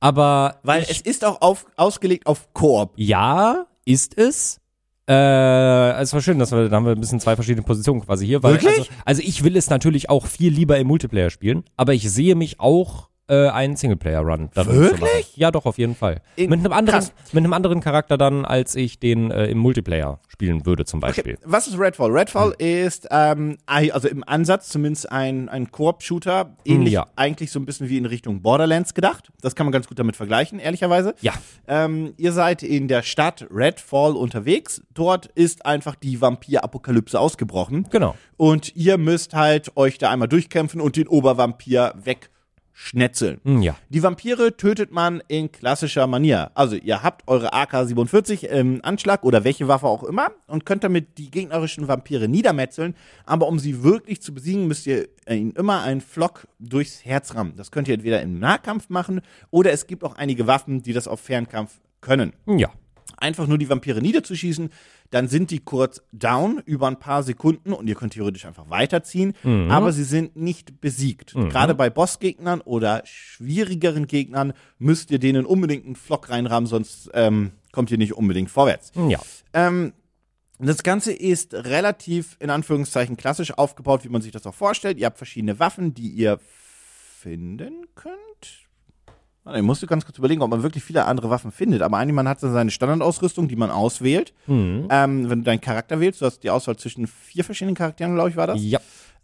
aber 0.00 0.60
Weil 0.64 0.82
es 0.82 1.00
ist 1.00 1.24
auch 1.24 1.40
auf, 1.40 1.64
ausgelegt 1.76 2.26
auf 2.26 2.52
Koop. 2.52 2.92
ja, 2.96 3.64
ist 3.86 4.18
es. 4.18 4.59
Äh, 5.08 6.00
es 6.00 6.12
war 6.12 6.20
schön, 6.20 6.38
dass 6.38 6.52
wir, 6.52 6.68
da 6.68 6.76
haben 6.76 6.86
wir 6.86 6.92
ein 6.92 7.00
bisschen 7.00 7.20
zwei 7.20 7.34
verschiedene 7.34 7.64
Positionen 7.64 8.00
quasi 8.00 8.26
hier. 8.26 8.42
Weil, 8.42 8.54
Wirklich? 8.54 8.78
Also, 8.78 8.90
also 9.04 9.22
ich 9.24 9.44
will 9.44 9.56
es 9.56 9.68
natürlich 9.70 10.08
auch 10.08 10.26
viel 10.26 10.52
lieber 10.52 10.78
im 10.78 10.86
Multiplayer 10.86 11.30
spielen, 11.30 11.64
aber 11.76 11.94
ich 11.94 12.10
sehe 12.10 12.34
mich 12.34 12.60
auch 12.60 13.09
äh, 13.30 13.48
einen 13.48 13.76
Singleplayer-Run. 13.76 14.50
Wirklich? 14.54 15.36
Ja, 15.36 15.50
doch, 15.50 15.64
auf 15.64 15.78
jeden 15.78 15.94
Fall. 15.94 16.20
In- 16.36 16.50
mit 16.50 16.58
einem 16.60 16.72
anderen, 16.72 16.98
krass. 17.00 17.12
mit 17.32 17.44
einem 17.44 17.52
anderen 17.52 17.80
Charakter 17.80 18.18
dann, 18.18 18.44
als 18.44 18.74
ich 18.74 18.98
den 18.98 19.30
äh, 19.30 19.46
im 19.46 19.58
Multiplayer 19.58 20.18
spielen 20.28 20.66
würde, 20.66 20.84
zum 20.84 20.98
Beispiel. 21.00 21.34
Okay, 21.34 21.44
was 21.44 21.66
ist 21.68 21.78
Redfall? 21.78 22.10
Redfall 22.10 22.50
Hm. 22.50 22.54
ist 22.58 23.06
ähm, 23.10 23.56
also 23.66 24.08
im 24.08 24.24
Ansatz 24.26 24.68
zumindest 24.68 25.10
ein, 25.12 25.48
ein 25.48 25.70
Koop-Shooter, 25.70 26.56
ähnlich 26.64 26.92
ja. 26.92 27.06
eigentlich 27.16 27.52
so 27.52 27.60
ein 27.60 27.66
bisschen 27.66 27.88
wie 27.88 27.98
in 27.98 28.06
Richtung 28.06 28.42
Borderlands 28.42 28.94
gedacht. 28.94 29.30
Das 29.40 29.54
kann 29.54 29.66
man 29.66 29.72
ganz 29.72 29.86
gut 29.86 29.98
damit 29.98 30.16
vergleichen, 30.16 30.58
ehrlicherweise. 30.58 31.14
Ja. 31.20 31.32
Ähm, 31.68 32.14
ihr 32.16 32.32
seid 32.32 32.62
in 32.64 32.88
der 32.88 33.02
Stadt 33.02 33.46
Redfall 33.54 34.16
unterwegs. 34.16 34.82
Dort 34.92 35.26
ist 35.26 35.64
einfach 35.64 35.94
die 35.94 36.20
Vampir-Apokalypse 36.20 37.18
ausgebrochen. 37.20 37.86
Genau. 37.90 38.16
Und 38.36 38.74
ihr 38.74 38.98
müsst 38.98 39.34
halt 39.34 39.76
euch 39.76 39.98
da 39.98 40.10
einmal 40.10 40.28
durchkämpfen 40.28 40.80
und 40.80 40.96
den 40.96 41.06
Obervampir 41.06 41.94
wegschnetzeln. 41.96 42.39
Hm, 43.44 43.62
Ja. 43.62 43.76
Die 43.90 44.02
Vampire 44.02 44.56
tötet 44.56 44.90
man 44.90 45.22
in 45.28 45.52
klassischer 45.52 46.06
Manier. 46.06 46.50
Also 46.54 46.76
ihr 46.76 47.02
habt 47.02 47.28
eure 47.28 47.52
AK-47 47.52 48.44
im 48.46 48.80
Anschlag 48.84 49.22
oder 49.22 49.44
welche 49.44 49.68
Waffe 49.68 49.86
auch 49.86 50.02
immer 50.02 50.30
und 50.46 50.64
könnt 50.64 50.82
damit 50.84 51.18
die 51.18 51.30
gegnerischen 51.30 51.88
Vampire 51.88 52.28
niedermetzeln. 52.28 52.94
Aber 53.26 53.48
um 53.48 53.58
sie 53.58 53.82
wirklich 53.82 54.22
zu 54.22 54.32
besiegen, 54.32 54.66
müsst 54.66 54.86
ihr 54.86 55.08
ihnen 55.28 55.52
immer 55.52 55.82
einen 55.82 56.00
Flock 56.00 56.46
durchs 56.58 57.04
Herz 57.04 57.34
rammen. 57.34 57.54
Das 57.56 57.70
könnt 57.70 57.88
ihr 57.88 57.94
entweder 57.94 58.22
im 58.22 58.38
Nahkampf 58.38 58.88
machen 58.88 59.20
oder 59.50 59.72
es 59.72 59.86
gibt 59.86 60.02
auch 60.04 60.16
einige 60.16 60.46
Waffen, 60.46 60.82
die 60.82 60.92
das 60.92 61.06
auf 61.08 61.20
Fernkampf 61.20 61.80
können 62.00 62.32
Hm, 62.46 62.58
Ja. 62.58 62.70
Einfach 63.20 63.46
nur 63.46 63.58
die 63.58 63.68
Vampire 63.68 64.00
niederzuschießen, 64.00 64.70
dann 65.10 65.28
sind 65.28 65.50
die 65.50 65.60
kurz 65.60 66.02
down 66.12 66.62
über 66.64 66.88
ein 66.88 66.98
paar 66.98 67.22
Sekunden 67.22 67.72
und 67.72 67.86
ihr 67.88 67.94
könnt 67.94 68.14
theoretisch 68.14 68.46
einfach 68.46 68.70
weiterziehen, 68.70 69.34
aber 69.68 69.92
sie 69.92 70.04
sind 70.04 70.36
nicht 70.36 70.80
besiegt. 70.80 71.34
Gerade 71.34 71.74
bei 71.74 71.90
Bossgegnern 71.90 72.60
oder 72.60 73.02
schwierigeren 73.04 74.06
Gegnern 74.06 74.52
müsst 74.78 75.10
ihr 75.10 75.18
denen 75.18 75.44
unbedingt 75.46 75.86
einen 75.86 75.96
Flock 75.96 76.30
reinrahmen, 76.30 76.66
sonst 76.66 77.10
ähm, 77.14 77.52
kommt 77.72 77.90
ihr 77.90 77.98
nicht 77.98 78.14
unbedingt 78.14 78.50
vorwärts. 78.50 78.92
Ja. 79.08 79.20
Ähm, 79.52 79.92
das 80.58 80.82
Ganze 80.82 81.12
ist 81.12 81.54
relativ, 81.54 82.36
in 82.38 82.50
Anführungszeichen, 82.50 83.16
klassisch 83.16 83.52
aufgebaut, 83.52 84.04
wie 84.04 84.10
man 84.10 84.20
sich 84.20 84.32
das 84.32 84.46
auch 84.46 84.54
vorstellt. 84.54 84.98
Ihr 84.98 85.06
habt 85.06 85.16
verschiedene 85.16 85.58
Waffen, 85.58 85.94
die 85.94 86.08
ihr 86.08 86.38
finden 87.18 87.86
könnt. 87.94 88.68
Ich 89.54 89.62
musste 89.62 89.86
ganz 89.86 90.04
kurz 90.04 90.18
überlegen, 90.18 90.42
ob 90.42 90.50
man 90.50 90.62
wirklich 90.62 90.84
viele 90.84 91.06
andere 91.06 91.30
Waffen 91.30 91.50
findet. 91.50 91.82
Aber 91.82 91.96
eigentlich, 91.96 92.14
man 92.14 92.28
hat 92.28 92.40
so 92.40 92.50
seine 92.52 92.70
Standardausrüstung, 92.70 93.48
die 93.48 93.56
man 93.56 93.70
auswählt. 93.70 94.34
Mhm. 94.46 94.86
Ähm, 94.90 95.30
wenn 95.30 95.38
du 95.40 95.44
deinen 95.44 95.60
Charakter 95.60 95.98
wählst, 95.98 96.20
du 96.20 96.26
hast 96.26 96.40
die 96.40 96.50
Auswahl 96.50 96.76
zwischen 96.76 97.06
vier 97.06 97.42
verschiedenen 97.44 97.74
Charakteren, 97.74 98.14
glaube 98.14 98.30
ich, 98.30 98.36
war 98.36 98.46
das. 98.46 98.62
Ja. 98.62 98.80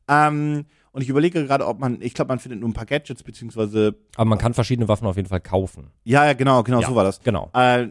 Ähm, 0.08 0.64
und 0.92 1.02
ich 1.02 1.10
überlege 1.10 1.44
gerade, 1.44 1.66
ob 1.66 1.78
man, 1.78 2.00
ich 2.00 2.14
glaube, 2.14 2.28
man 2.30 2.38
findet 2.38 2.60
nur 2.60 2.70
ein 2.70 2.72
paar 2.72 2.86
Gadgets, 2.86 3.22
beziehungsweise, 3.22 3.94
Aber 4.16 4.24
man 4.24 4.38
kann 4.38 4.54
verschiedene 4.54 4.88
Waffen 4.88 5.06
auf 5.06 5.16
jeden 5.16 5.28
Fall 5.28 5.40
kaufen. 5.42 5.90
ja, 6.04 6.24
ja, 6.24 6.32
genau, 6.32 6.62
genau, 6.62 6.80
Ja, 6.80 6.88
so 6.88 6.94
war 6.94 7.04
das. 7.04 7.20
Genau. 7.20 7.50
Äh, 7.52 7.88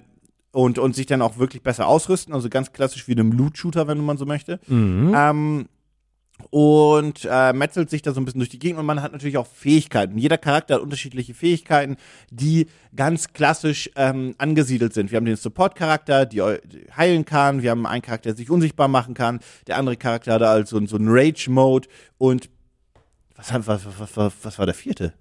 und, 0.51 0.79
und 0.79 0.95
sich 0.95 1.05
dann 1.05 1.21
auch 1.21 1.37
wirklich 1.37 1.61
besser 1.61 1.85
ausrüsten, 1.85 2.33
also 2.33 2.49
ganz 2.49 2.71
klassisch 2.73 3.07
wie 3.07 3.11
in 3.11 3.19
einem 3.19 3.31
Loot-Shooter, 3.33 3.87
wenn 3.87 4.03
man 4.03 4.17
so 4.17 4.25
möchte. 4.25 4.59
Mhm. 4.67 5.13
Ähm, 5.15 5.67
und 6.49 7.27
äh, 7.29 7.53
metzelt 7.53 7.89
sich 7.89 8.01
da 8.01 8.11
so 8.11 8.19
ein 8.19 8.25
bisschen 8.25 8.39
durch 8.39 8.49
die 8.49 8.59
Gegend 8.59 8.79
und 8.79 8.85
man 8.85 9.01
hat 9.01 9.11
natürlich 9.11 9.37
auch 9.37 9.47
Fähigkeiten. 9.47 10.17
Jeder 10.17 10.37
Charakter 10.37 10.75
hat 10.75 10.81
unterschiedliche 10.81 11.33
Fähigkeiten, 11.33 11.97
die 12.29 12.67
ganz 12.95 13.33
klassisch 13.33 13.89
ähm, 13.95 14.35
angesiedelt 14.37 14.93
sind. 14.93 15.11
Wir 15.11 15.17
haben 15.17 15.25
den 15.25 15.37
Support-Charakter, 15.37 16.25
die 16.25 16.41
heilen 16.95 17.25
kann. 17.25 17.61
Wir 17.61 17.71
haben 17.71 17.85
einen 17.85 18.01
Charakter, 18.01 18.29
der 18.29 18.37
sich 18.37 18.49
unsichtbar 18.49 18.87
machen 18.87 19.13
kann. 19.13 19.39
Der 19.67 19.77
andere 19.77 19.97
Charakter 19.97 20.33
hat 20.33 20.41
also 20.41 20.85
so 20.85 20.97
einen 20.97 21.07
Rage-Mode. 21.09 21.87
Und 22.17 22.49
was, 23.35 23.67
was, 23.67 24.15
was, 24.15 24.33
was 24.43 24.59
war 24.59 24.65
der 24.65 24.75
vierte? 24.75 25.13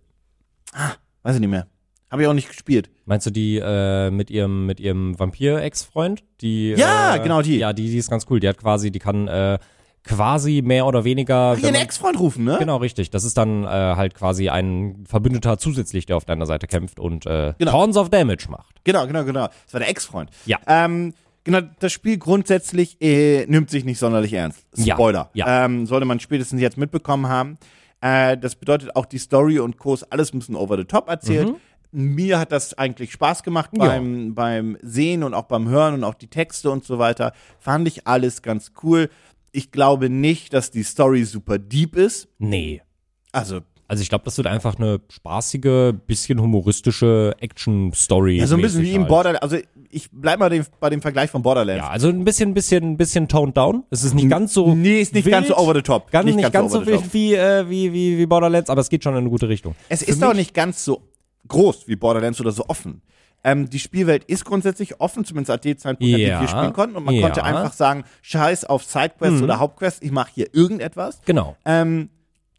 Ah, 0.72 0.92
weiß 1.22 1.36
ich 1.36 1.40
nicht 1.40 1.50
mehr. 1.50 1.66
Habe 2.10 2.22
ich 2.22 2.28
auch 2.28 2.34
nicht 2.34 2.48
gespielt. 2.48 2.90
Meinst 3.06 3.26
du 3.26 3.30
die 3.30 3.58
äh, 3.58 4.10
mit 4.10 4.30
ihrem 4.30 4.66
mit 4.66 4.78
ihrem 4.78 5.18
Vampir-Ex-Freund? 5.18 6.22
Die 6.42 6.70
Ja, 6.70 7.16
äh, 7.16 7.20
genau 7.20 7.42
die. 7.42 7.58
Ja, 7.58 7.72
die, 7.72 7.90
die 7.90 7.98
ist 7.98 8.08
ganz 8.08 8.26
cool. 8.30 8.38
Die 8.38 8.48
hat 8.48 8.58
quasi, 8.58 8.92
die 8.92 9.00
kann 9.00 9.26
äh, 9.26 9.58
quasi 10.05 10.62
mehr 10.62 10.86
oder 10.86 11.05
weniger. 11.05 11.57
Ihren 11.59 11.74
Ex-Freund 11.74 12.18
rufen, 12.18 12.44
ne? 12.44 12.57
Genau, 12.59 12.76
richtig. 12.76 13.11
Das 13.11 13.24
ist 13.24 13.36
dann 13.38 13.64
äh, 13.64 13.66
halt 13.66 14.14
quasi 14.14 14.48
ein 14.50 15.05
Verbündeter 15.07 15.59
zusätzlich, 15.59 16.07
der 16.07 16.16
auf 16.16 16.24
deiner 16.24 16.46
Seite 16.46 16.66
kämpft 16.66 17.00
und 17.00 17.26
äh, 17.26 17.55
Genau. 17.59 17.70
Tons 17.72 17.96
of 17.96 18.11
Damage 18.11 18.46
macht. 18.50 18.84
Genau, 18.84 19.07
genau, 19.07 19.24
genau. 19.24 19.48
Das 19.64 19.72
war 19.72 19.80
der 19.80 19.88
Ex-Freund. 19.88 20.30
Ja. 20.46 20.59
Ähm, 20.66 21.14
genau, 21.44 21.61
das 21.78 21.92
Spiel 21.92 22.18
grundsätzlich 22.18 23.00
äh, 23.00 23.46
nimmt 23.46 23.70
sich 23.70 23.84
nicht 23.84 23.98
sonderlich 23.98 24.32
ernst. 24.34 24.64
Ja, 24.76 24.94
Spoiler. 24.94 25.30
ja. 25.34 25.64
Ähm, 25.64 25.86
sollte 25.86 26.05
man 26.07 26.20
spätestens 26.20 26.61
jetzt 26.61 26.76
mitbekommen 26.76 27.28
haben. 27.28 27.57
Äh, 28.02 28.36
das 28.36 28.57
bedeutet 28.57 28.94
auch 28.96 29.07
die 29.07 29.18
Story 29.18 29.59
und 29.59 29.78
Kurs, 29.78 30.02
alles 30.12 30.34
ein 30.34 30.38
bisschen 30.38 30.57
over 30.57 30.76
the 30.76 30.84
top 30.84 31.09
erzählt. 31.09 31.55
Mir 31.96 32.40
hat 32.40 32.50
das 32.50 32.76
eigentlich 32.76 33.12
Spaß 33.12 33.42
gemacht 33.44 33.72
Mhm. 33.72 33.80
Ja. 33.80 33.86
beim, 33.86 34.34
beim 34.34 34.78
Sehen 34.82 35.22
und 35.22 35.32
auch 35.32 35.44
beim 35.44 35.68
Hören 35.68 35.94
und 35.94 36.05
auch 36.05 36.14
die 36.14 36.26
Texte 36.26 36.70
und 36.70 36.84
so 36.84 36.98
weiter. 36.98 37.32
Fand 37.61 37.86
ich 37.88 38.07
alles 38.07 38.42
ganz 38.42 38.72
cool. 38.82 39.09
Ich 39.57 39.70
glaube 39.70 40.11
nicht, 40.11 40.52
dass 40.52 40.72
die 40.72 40.82
Story 40.82 41.24
super 41.24 41.59
deep 41.59 41.94
ist. 41.94 42.26
Nee. 42.38 42.82
Also, 43.30 43.61
Also 43.86 44.02
ich 44.02 44.09
glaube, 44.09 44.24
das 44.24 44.36
wird 44.36 44.48
einfach 44.48 44.76
eine 44.78 45.00
spaßige, 45.09 45.92
bisschen 46.07 46.40
humoristische 46.40 47.36
Action-Story. 47.38 48.38
ja, 48.38 48.46
so 48.48 48.57
ein 48.57 48.62
bisschen 48.62 48.80
wie 48.80 48.86
mäßig 48.86 48.94
im 48.96 49.02
halt. 49.02 49.09
Borderlands. 49.11 49.42
Also, 49.42 49.59
ich 49.90 50.09
bleib 50.11 50.40
mal 50.40 50.50
dem, 50.50 50.64
bei 50.80 50.90
dem 50.90 51.00
Vergleich 51.00 51.30
von 51.30 51.42
Borderlands. 51.42 51.84
Ja, 51.84 51.88
also 51.88 52.09
ein 52.09 52.24
bisschen, 52.24 52.52
bisschen, 52.52 52.96
bisschen 52.96 53.28
toned 53.28 53.57
down. 53.57 53.84
Es 53.90 54.02
ist 54.02 54.14
nicht 54.14 54.28
ganz 54.28 54.52
so. 54.55 54.74
Nee, 54.74 55.00
ist 55.00 55.14
nicht 55.14 55.24
wild, 55.24 55.34
ganz 55.34 55.48
so 55.48 55.57
over 55.57 55.72
the 55.72 55.82
top. 55.82 56.11
Ganz, 56.11 56.34
nicht, 56.34 56.52
ganz, 56.52 56.72
so 56.72 56.78
over 56.78 56.86
the 56.86 56.92
top. 56.92 57.02
wild 57.02 57.14
wie, 57.14 57.34
äh, 57.34 57.70
wie, 57.70 57.92
wie, 57.92 58.18
wie 58.18 58.26
Borderlands, 58.26 58.70
aber 58.70 58.80
es 58.80 58.88
geht 58.88 59.05
schon 59.05 59.12
in 59.12 59.20
eine 59.20 59.30
gute 59.30 59.48
Richtung. 59.48 59.76
Es 59.88 60.02
ist 60.02 60.24
auch 60.24 60.34
nicht 60.34 60.52
ganz 60.52 60.84
so 60.84 61.02
groß 61.46 61.86
wie 61.86 61.94
Borderlands 61.94 62.40
oder 62.40 62.50
so 62.50 62.64
offen. 62.66 63.02
Ähm, 63.45 63.68
die 63.68 63.78
Spielwelt 63.78 64.24
ist 64.24 64.45
grundsätzlich 64.45 65.01
offen, 65.01 65.24
zumindest 65.24 65.51
an 65.51 65.61
dem 65.61 65.78
Zeitpunkt, 65.78 66.14
an 66.14 66.18
dem 66.18 66.28
Ja, 66.28 66.40
wir 66.40 66.49
spielen 66.49 66.72
konnten. 66.72 66.97
Und 66.97 67.05
man 67.05 67.14
ja. 67.14 67.22
konnte 67.22 67.45
einfach 67.45 67.74
sagen, 67.74 68.05
scheiß 68.22 68.64
auf 68.64 68.84
Sidequests 68.84 69.42
oder 69.42 69.59
Hauptquests, 69.59 70.03
ich 70.03 70.11
mache 70.11 70.30
hier 70.34 70.55
irgendetwas. 70.55 71.20
Genau. 71.26 71.57
Ähm, 71.64 72.09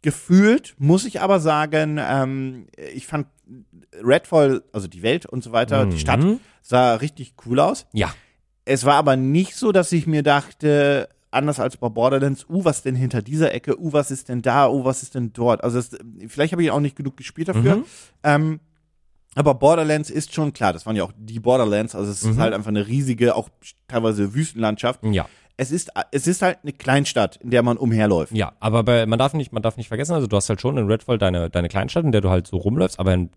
gefühlt 0.02 0.76
muss 0.78 1.04
ich 1.04 1.20
aber 1.20 1.40
sagen, 1.40 1.98
ähm, 2.00 2.68
ich 2.94 3.06
fand 3.06 3.26
Redfall, 4.02 4.62
also 4.72 4.86
die 4.86 5.02
Welt 5.02 5.26
und 5.26 5.42
so 5.42 5.52
weiter, 5.52 5.86
die 5.86 5.98
Stadt, 5.98 6.24
sah 6.62 6.94
richtig 6.94 7.34
cool 7.44 7.60
aus. 7.60 7.86
Ja. 7.92 8.14
Es 8.64 8.84
war 8.84 8.94
aber 8.94 9.16
nicht 9.16 9.56
so, 9.56 9.72
dass 9.72 9.92
ich 9.92 10.06
mir 10.06 10.22
dachte, 10.22 11.08
anders 11.30 11.60
als 11.60 11.76
bei 11.76 11.88
Borderlands, 11.88 12.46
uh, 12.48 12.64
was 12.64 12.82
denn 12.82 12.96
hinter 12.96 13.22
dieser 13.22 13.52
Ecke, 13.54 13.78
uh, 13.78 13.92
was 13.92 14.10
ist 14.10 14.28
denn 14.28 14.42
da, 14.42 14.68
uh, 14.68 14.84
was 14.84 15.02
ist 15.02 15.14
denn 15.14 15.32
dort. 15.32 15.62
Also 15.62 15.78
es, 15.78 15.90
vielleicht 16.28 16.52
habe 16.52 16.62
ich 16.62 16.70
auch 16.70 16.80
nicht 16.80 16.96
genug 16.96 17.16
gespielt 17.16 17.48
dafür. 17.48 17.84
Ähm, 18.22 18.60
aber 19.36 19.54
Borderlands 19.54 20.10
ist 20.10 20.34
schon 20.34 20.52
klar, 20.52 20.72
das 20.72 20.86
waren 20.86 20.96
ja 20.96 21.04
auch 21.04 21.12
die 21.16 21.40
Borderlands, 21.40 21.94
also 21.94 22.10
es 22.10 22.22
ist 22.22 22.38
halt 22.38 22.54
einfach 22.54 22.68
eine 22.68 22.86
riesige, 22.86 23.36
auch 23.36 23.48
teilweise 23.86 24.34
Wüstenlandschaft. 24.34 25.04
Ja. 25.04 25.28
Es 25.58 25.70
ist, 25.70 25.90
es 26.10 26.26
ist 26.26 26.42
halt 26.42 26.58
eine 26.62 26.72
Kleinstadt, 26.72 27.36
in 27.36 27.50
der 27.50 27.62
man 27.62 27.76
umherläuft. 27.76 28.32
Ja, 28.32 28.52
aber 28.60 28.82
bei, 28.82 29.06
man 29.06 29.18
darf 29.18 29.32
nicht, 29.32 29.52
man 29.52 29.62
darf 29.62 29.76
nicht 29.76 29.88
vergessen, 29.88 30.12
also 30.12 30.26
du 30.26 30.36
hast 30.36 30.48
halt 30.48 30.60
schon 30.60 30.76
in 30.76 30.86
Redfall 30.86 31.18
deine, 31.18 31.48
deine 31.48 31.68
Kleinstadt, 31.68 32.04
in 32.04 32.12
der 32.12 32.20
du 32.20 32.30
halt 32.30 32.46
so 32.46 32.56
rumläufst, 32.56 32.98
aber 32.98 33.14
in 33.14 33.30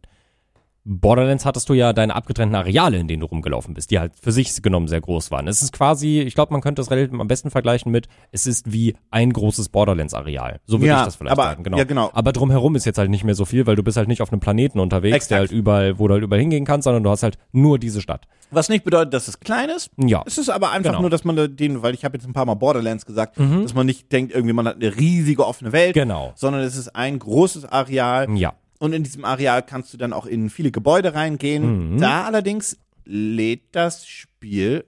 Borderlands 0.92 1.46
hattest 1.46 1.70
du 1.70 1.76
ja 1.76 1.94
deine 1.94 2.16
abgetrennten 2.16 2.56
Areale, 2.56 2.98
in 2.98 3.08
denen 3.08 3.20
du 3.22 3.28
rumgelaufen 3.28 3.76
bist, 3.76 3.92
die 3.92 4.00
halt 4.00 4.14
für 4.20 4.32
sich 4.32 4.60
genommen 4.64 4.88
sehr 4.88 5.00
groß 5.02 5.30
waren. 5.30 5.48
Es 5.48 5.62
ist 5.62 5.72
quasi, 5.72 6.22
ich 6.22 6.34
glaube, 6.34 6.52
man 6.52 6.62
könnte 6.62 6.80
das 6.82 6.90
relativ 6.90 7.18
am 7.20 7.28
besten 7.28 7.52
vergleichen 7.52 7.92
mit, 7.92 8.08
es 8.32 8.48
ist 8.48 8.72
wie 8.74 8.96
ein 9.12 9.32
großes 9.32 9.70
Borderlands-Areal. 9.70 10.60
So 10.66 10.80
würde 10.80 10.88
Ja, 10.88 11.00
ich 11.02 11.06
das 11.06 11.16
vielleicht 11.16 11.34
aber- 11.34 11.44
sagen, 11.44 11.64
genau. 11.64 11.78
ja, 11.78 11.84
genau. 11.84 12.10
Aber 12.14 12.32
drumherum 12.32 12.76
ist 12.76 12.86
jetzt 12.86 12.98
halt 12.98 13.12
nicht 13.12 13.24
mehr 13.24 13.36
so 13.36 13.46
viel, 13.46 13.68
weil 13.68 13.76
du 13.76 13.84
bist 13.84 13.98
halt 13.98 14.08
nicht 14.08 14.24
auf 14.24 14.32
einem 14.32 14.40
Planeten 14.40 14.80
unterwegs, 14.80 15.16
Exakt. 15.16 15.32
der 15.32 15.38
halt 15.40 15.52
überall, 15.52 16.00
wo 16.00 16.08
du 16.08 16.16
halt 16.16 16.24
überall 16.24 16.42
hingehen 16.42 16.66
kannst, 16.66 16.86
sondern 16.86 17.04
du 17.04 17.12
hast 17.12 17.22
halt 17.22 17.38
nur 17.52 17.78
diese 17.78 18.02
Stadt. 18.02 18.26
Was 18.50 18.68
nicht 18.68 18.84
bedeutet, 18.84 19.14
dass 19.14 19.28
es 19.28 19.40
klein 19.40 19.70
ist. 19.70 19.92
Ja. 19.98 20.24
Es 20.26 20.40
ist 20.40 20.50
aber 20.50 20.72
einfach 20.72 20.90
Genau. 20.90 20.98
Mhm. 21.00 21.04
nur, 21.04 21.10
dass 21.12 21.24
man 21.24 21.56
den, 21.56 21.84
weil 21.84 21.94
ich 21.94 22.04
habe 22.04 22.18
jetzt 22.18 22.26
ein 22.26 22.34
paar 22.34 22.46
Mal 22.46 22.56
Borderlands 22.56 23.06
gesagt, 23.06 23.38
dass 23.38 23.76
man 23.76 23.86
nicht 23.86 24.12
denkt, 24.12 24.34
irgendwie 24.34 24.54
man 24.54 24.68
hat 24.68 24.78
eine 24.78 24.96
riesige 24.96 25.46
offene 25.46 25.72
Welt, 25.72 25.94
Genau. 25.94 26.32
sondern 26.36 26.64
es 26.64 26.76
ist 26.76 26.96
ein 26.96 27.20
großes 27.20 27.66
Areal. 27.66 28.28
Ja. 28.36 28.54
Und 28.80 28.94
in 28.94 29.04
diesem 29.04 29.26
Areal 29.26 29.62
kannst 29.62 29.94
du 29.94 29.98
dann 29.98 30.14
auch 30.14 30.26
in 30.26 30.50
viele 30.50 30.72
Gebäude 30.72 31.14
reingehen. 31.14 31.94
Mhm. 31.96 31.98
Da 32.00 32.24
allerdings 32.26 32.78
lädt 33.06 33.76
das 33.76 34.08
Spiel. 34.08 34.86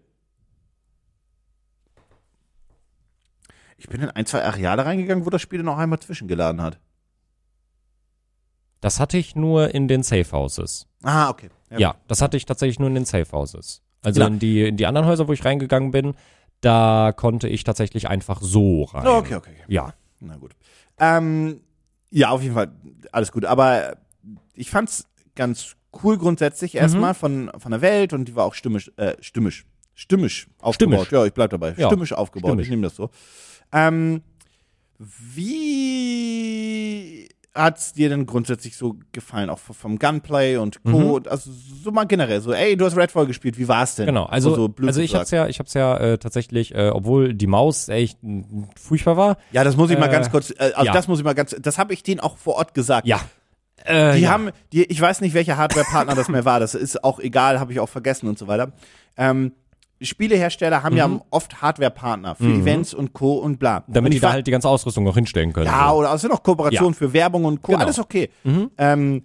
Ich 3.78 3.88
bin 3.90 4.02
in 4.02 4.10
ein, 4.10 4.26
zwei 4.26 4.44
Areale 4.44 4.86
reingegangen, 4.86 5.26
wo 5.26 5.30
das 5.30 5.42
Spiel 5.42 5.60
dann 5.60 5.68
auch 5.68 5.78
einmal 5.78 6.00
zwischengeladen 6.00 6.62
hat. 6.62 6.80
Das 8.80 9.00
hatte 9.00 9.18
ich 9.18 9.36
nur 9.36 9.74
in 9.74 9.88
den 9.88 10.04
Safe 10.04 10.32
Houses. 10.32 10.88
Ah, 11.04 11.30
okay. 11.30 11.50
Ja, 11.78 11.96
das 12.08 12.22
hatte 12.22 12.38
ich 12.38 12.46
tatsächlich 12.46 12.80
nur 12.80 12.90
in 12.90 12.96
den 12.96 13.06
Safe 13.06 13.32
Houses. 13.32 13.82
Also 14.02 14.20
Genau. 14.20 14.34
in 14.34 14.40
die, 14.40 14.68
in 14.68 14.78
die 14.78 14.86
anderen 14.86 15.08
Häuser, 15.08 15.28
wo 15.28 15.34
ich 15.34 15.46
reingegangen 15.46 15.92
bin, 15.92 16.16
da 16.62 17.14
konnte 17.16 17.48
ich 17.48 17.64
tatsächlich 17.64 18.08
einfach 18.08 18.42
so 18.42 18.84
rein. 18.84 19.06
Oh, 19.08 19.18
okay, 19.18 19.36
okay. 19.36 19.52
okay. 19.54 19.64
Ja. 19.68 19.94
Na 20.20 20.38
gut. 20.38 20.52
Ähm, 21.00 21.62
ja, 22.12 22.30
auf 22.30 22.44
jeden 22.44 22.54
Fall 22.54 22.72
alles 23.12 23.32
gut. 23.32 23.46
Aber 23.46 23.98
ich 24.54 24.70
fand's 24.70 25.08
ganz 25.36 25.76
cool 26.04 26.18
grundsätzlich 26.18 26.76
erstmal 26.76 27.14
von, 27.14 27.52
von 27.58 27.72
der 27.72 27.82
Welt 27.82 28.14
und 28.14 28.26
die 28.26 28.36
war 28.36 28.46
auch 28.46 28.54
stimmisch, 28.54 28.92
äh, 28.98 29.16
stimmisch, 29.22 29.66
stimmisch 29.96 30.48
aufgebaut. 30.60 31.08
Stimmisch. 31.08 31.12
Ja, 31.12 31.26
ich 31.26 31.34
bleib 31.34 31.50
dabei. 31.50 31.74
Ja, 31.78 31.88
Stimmisch 31.88 32.14
aufgebaut. 32.14 32.52
stimmisch. 32.52 32.68
Ich 32.68 32.72
nehme 32.72 32.84
das 32.84 32.96
so. 32.96 33.10
Ähm, 33.72 34.22
wie 35.00 36.10
hat's 37.54 37.94
dir 37.94 38.08
denn 38.08 38.26
grundsätzlich 38.26 38.78
so 38.78 38.96
gefallen, 39.12 39.50
auch 39.50 39.60
vom 39.60 40.00
Gunplay 40.00 40.58
und 40.58 40.84
Co. 40.84 41.20
Also 41.30 41.52
so 41.52 41.92
mal 41.92 42.06
generell, 42.06 42.40
so, 42.40 42.54
ey, 42.54 42.78
du 42.78 42.86
hast 42.86 42.96
Redfall 42.96 43.26
gespielt, 43.26 43.58
wie 43.58 43.68
war's 43.68 43.96
denn? 43.96 44.06
Mhm. 44.06 44.10
Genau, 44.10 44.26
also, 44.26 44.56
so 44.56 44.68
blöd 44.70 44.88
also 44.88 45.02
ich 45.02 45.12
gesagt. 45.12 45.22
hab's 45.22 45.32
ja, 45.32 45.48
ich 45.48 45.60
hab's 45.60 45.74
ja 45.74 45.98
äh, 45.98 46.18
tatsächlich, 46.18 46.74
äh, 46.74 46.90
obwohl 46.90 47.34
die 47.34 47.48
Maus 47.48 47.90
echt 47.90 48.20
furchtbar 48.80 49.18
war. 49.18 49.38
Ja, 49.52 49.64
das 49.66 49.76
muss 49.76 49.90
ich 49.92 49.98
mal 50.00 50.08
Äh, 50.08 50.12
ganz 50.12 50.32
kurz, 50.32 50.52
äh, 50.52 50.72
also 50.74 50.86
ja. 50.86 50.94
das 50.94 51.08
muss 51.10 51.20
ich 51.20 51.26
mal 51.26 51.34
ganz, 51.36 51.56
das 51.60 51.78
habe 51.78 51.94
ich 51.94 52.04
denen 52.04 52.22
auch 52.22 52.38
vor 52.38 52.56
Ort 52.56 52.74
gesagt. 52.74 53.06
Ja. 53.06 53.20
Äh, 53.84 54.16
Die 54.16 54.22
ja. 54.22 54.30
haben, 54.30 54.52
die, 54.72 54.84
ich 54.86 55.02
weiß 55.02 55.22
nicht, 55.22 55.34
welcher 55.34 55.58
Hardware-Partner 55.58 56.16
das 56.16 56.30
mehr 56.30 56.46
war, 56.46 56.60
das 56.60 56.74
ist 56.76 57.04
auch 57.04 57.20
egal, 57.20 57.60
habe 57.60 57.74
ich 57.74 57.80
auch 57.80 57.90
vergessen 57.90 58.30
und 58.30 58.38
so 58.38 58.48
weiter. 58.48 58.72
Ähm, 59.18 59.54
Spielehersteller 60.02 60.84
haben 60.84 60.98
ja 60.98 61.10
oft 61.30 61.62
Hardware-Partner 61.62 62.36
für 62.36 62.46
Events 62.46 62.94
und 62.94 63.14
Co. 63.14 63.34
und 63.36 63.60
bla. 63.60 63.84
Mhm. 63.88 63.94
Damit 63.94 64.10
und 64.10 64.14
die 64.16 64.20
da 64.20 64.32
halt 64.34 64.48
die 64.48 64.52
ganze 64.52 64.68
Ausrüstung 64.70 65.08
auch 65.08 65.16
hinstellen 65.16 65.54
können. 65.54 65.68
Ja, 65.68 65.90
so. 65.90 65.96
oder 65.98 66.14
es 66.14 66.22
sind 66.22 66.32
auch 66.32 66.44
Kooperationen 66.44 66.94
Ja. 66.94 66.98
für 66.98 67.14
Werbung 67.14 67.46
und 67.46 67.62
Co. 67.62 67.74
Genau. 67.74 67.84
Alles 67.84 68.00
okay. 68.00 68.30
Ähm, 68.78 69.24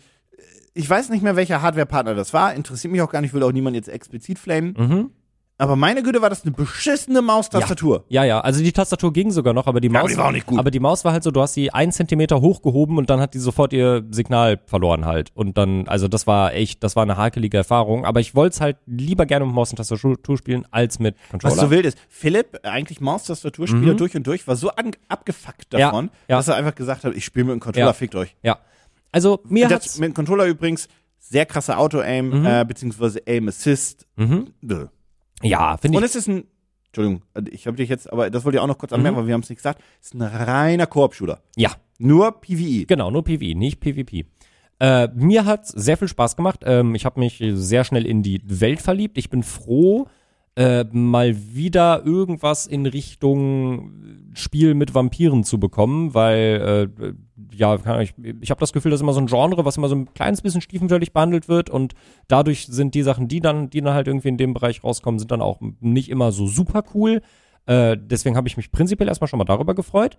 ich 0.74 0.89
weiß 0.89 1.09
nicht 1.09 1.22
mehr, 1.22 1.37
welcher 1.37 1.62
Hardware-Partner 1.62 2.14
das 2.14 2.33
war, 2.35 2.53
interessiert 2.55 2.93
mich 2.93 3.01
auch 3.01 3.11
gar 3.11 3.22
nicht, 3.22 3.33
will 3.33 3.43
auch 3.43 3.53
niemand 3.53 3.77
jetzt 3.77 3.89
explizit 3.89 4.39
flamen. 4.39 5.11
Mhm. 5.59 5.62
Aber 5.62 5.76
meine 5.76 6.02
Güte, 6.02 6.20
war 6.20 6.28
das 6.28 6.42
eine 6.42 6.52
beschissene 6.52 7.22
Maustastatur. 7.22 8.04
Ja, 8.09 8.24
ja, 8.24 8.40
also 8.40 8.62
die 8.62 8.72
Tastatur 8.72 9.12
ging 9.12 9.30
sogar 9.30 9.54
noch, 9.54 9.66
aber 9.66 9.80
die 9.80 9.88
Maus, 9.88 10.00
aber 10.00 10.09
die 10.11 10.16
war 10.18 10.26
auch 10.28 10.32
nicht 10.32 10.46
gut. 10.46 10.59
aber 10.59 10.70
die 10.70 10.80
Maus 10.80 11.04
war 11.04 11.12
halt 11.12 11.22
so, 11.22 11.30
du 11.30 11.40
hast 11.40 11.54
sie 11.54 11.72
einen 11.72 11.92
Zentimeter 11.92 12.40
hochgehoben 12.42 12.98
und 12.98 13.09
dann 13.09 13.20
hat 13.20 13.32
die 13.32 13.38
sofort 13.38 13.72
ihr 13.72 14.04
Signal 14.11 14.59
verloren 14.66 15.07
halt. 15.07 15.30
Und 15.34 15.57
dann, 15.57 15.88
also 15.88 16.09
das 16.09 16.26
war 16.26 16.52
echt, 16.52 16.82
das 16.84 16.94
war 16.94 17.04
eine 17.04 17.16
hakelige 17.16 17.57
Erfahrung. 17.57 18.04
Aber 18.04 18.20
ich 18.20 18.34
wollte 18.34 18.54
es 18.54 18.61
halt 18.61 18.76
lieber 18.86 19.24
gerne 19.24 19.46
mit 19.46 19.54
Maus 19.54 19.70
und 19.70 19.76
Tastatur 19.76 20.18
spielen 20.36 20.66
als 20.70 20.98
mit 20.98 21.16
Controller. 21.30 21.54
Was 21.54 21.61
so 21.61 21.70
wild 21.70 21.86
ist. 21.86 21.96
Philipp, 22.09 22.61
eigentlich 22.62 23.00
Maustastaturspieler 23.00 23.94
durch 23.94 24.14
und 24.14 24.26
durch, 24.26 24.46
war 24.46 24.57
so 24.57 24.70
abgefuckt 25.09 25.72
Mhm. 25.72 25.78
Ja, 25.78 25.86
davon, 25.86 26.11
ja. 26.28 26.36
dass 26.36 26.48
er 26.48 26.57
einfach 26.57 26.74
gesagt 26.74 27.04
hat, 27.04 27.14
ich 27.14 27.24
spiele 27.24 27.46
mit 27.46 27.54
dem 27.54 27.61
Controller, 27.61 27.86
Ja. 27.86 27.92
fickt 27.94 28.14
euch. 28.14 28.36
Ja. 28.42 28.59
Also 29.11 29.40
mir 29.48 29.68
hat's, 29.70 29.98
mit 29.98 30.09
dem 30.09 30.14
Controller 30.14 30.44
übrigens 30.44 30.88
sehr 31.18 31.46
krasse 31.46 31.78
Auto-Aim, 31.78 32.40
Mhm. 32.40 32.46
äh, 32.46 32.64
beziehungsweise 32.68 33.22
Aim-Assist. 33.26 34.07
Bäh. 34.16 34.84
Ja, 35.47 35.76
finde 35.76 35.99
Und 35.99 36.05
ich, 36.05 36.11
es 36.11 36.16
ist 36.16 36.28
ein, 36.28 36.44
Entschuldigung, 36.86 37.22
äh, 37.34 37.42
ich 37.51 37.66
habe 37.66 37.76
dich 37.76 37.88
jetzt, 37.88 38.12
aber 38.12 38.30
das 38.30 38.44
wollte 38.44 38.57
ich 38.59 38.62
auch 38.62 38.66
noch 38.66 38.78
kurz 38.78 38.90
Mhm. 38.92 38.97
anmerken, 38.99 39.18
weil 39.18 39.26
wir 39.26 39.34
haben 39.34 39.42
es 39.42 39.49
nicht 39.49 39.59
gesagt, 39.59 39.80
es 40.01 40.09
ist 40.09 40.14
ein 40.14 40.22
reiner 40.22 40.86
Koop-Shooter. 40.86 41.40
ja, 41.57 41.72
Nur 41.99 42.40
PvE. 42.40 42.84
Genau, 42.86 43.11
nur 43.11 43.24
PvE, 43.24 43.55
nicht 43.55 43.80
PvP. 43.80 44.26
Äh, 44.78 45.09
mir 45.14 45.47
hat 45.47 45.66
sehr 45.66 45.97
viel 45.97 46.09
Spaß 46.09 46.36
gemacht. 46.36 46.61
Ähm, 46.64 46.94
ich 46.94 47.07
habe 47.07 47.18
mich 47.18 47.42
sehr 47.55 47.84
schnell 47.84 48.05
in 48.05 48.22
die 48.22 48.42
Welt 48.44 48.82
verliebt. 48.82 49.16
Ich 49.16 49.30
bin 49.30 49.42
froh, 49.42 50.07
äh, 50.57 50.84
mal 50.90 51.36
wieder 51.54 52.04
irgendwas 52.04 52.66
in 52.66 52.86
Richtung 52.86 53.92
Spiel 54.32 54.74
mit 54.74 54.94
Vampiren 54.94 55.44
zu 55.44 55.61
bekommen, 55.61 56.14
weil 56.14 56.90
äh, 57.00 57.12
ja, 57.54 58.00
ich, 58.00 58.14
ich 58.40 58.50
habe 58.50 58.61
das 58.61 58.72
Gefühl, 58.72 58.90
das 58.90 58.98
ist 58.98 59.02
immer 59.02 59.12
so 59.12 59.20
ein 59.20 59.26
Genre, 59.26 59.64
was 59.64 59.76
immer 59.76 59.88
so 59.88 59.96
ein 59.96 60.12
kleines 60.14 60.42
bisschen 60.42 60.61
stiefmütterlich 60.61 61.12
behandelt 61.12 61.48
wird 61.48 61.70
und 61.70 61.94
dadurch 62.28 62.66
sind 62.66 62.94
die 62.94 63.02
Sachen, 63.02 63.28
die 63.28 63.40
dann, 63.40 63.70
die 63.70 63.80
dann 63.80 63.94
halt 63.94 64.09
irgendwie 64.09 64.28
in 64.28 64.36
dem 64.36 64.54
Bereich 64.54 64.82
rauskommen, 64.82 65.18
sind 65.18 65.30
dann 65.30 65.42
auch 65.42 65.61
nicht 65.80 66.11
immer 66.11 66.32
so 66.32 66.46
super 66.46 66.82
cool. 66.94 67.22
Äh, 67.66 67.96
deswegen 67.98 68.36
habe 68.36 68.48
ich 68.48 68.57
mich 68.57 68.72
prinzipiell 68.72 69.09
erstmal 69.09 69.28
schon 69.28 69.38
mal 69.38 69.44
darüber 69.44 69.74
gefreut. 69.74 70.16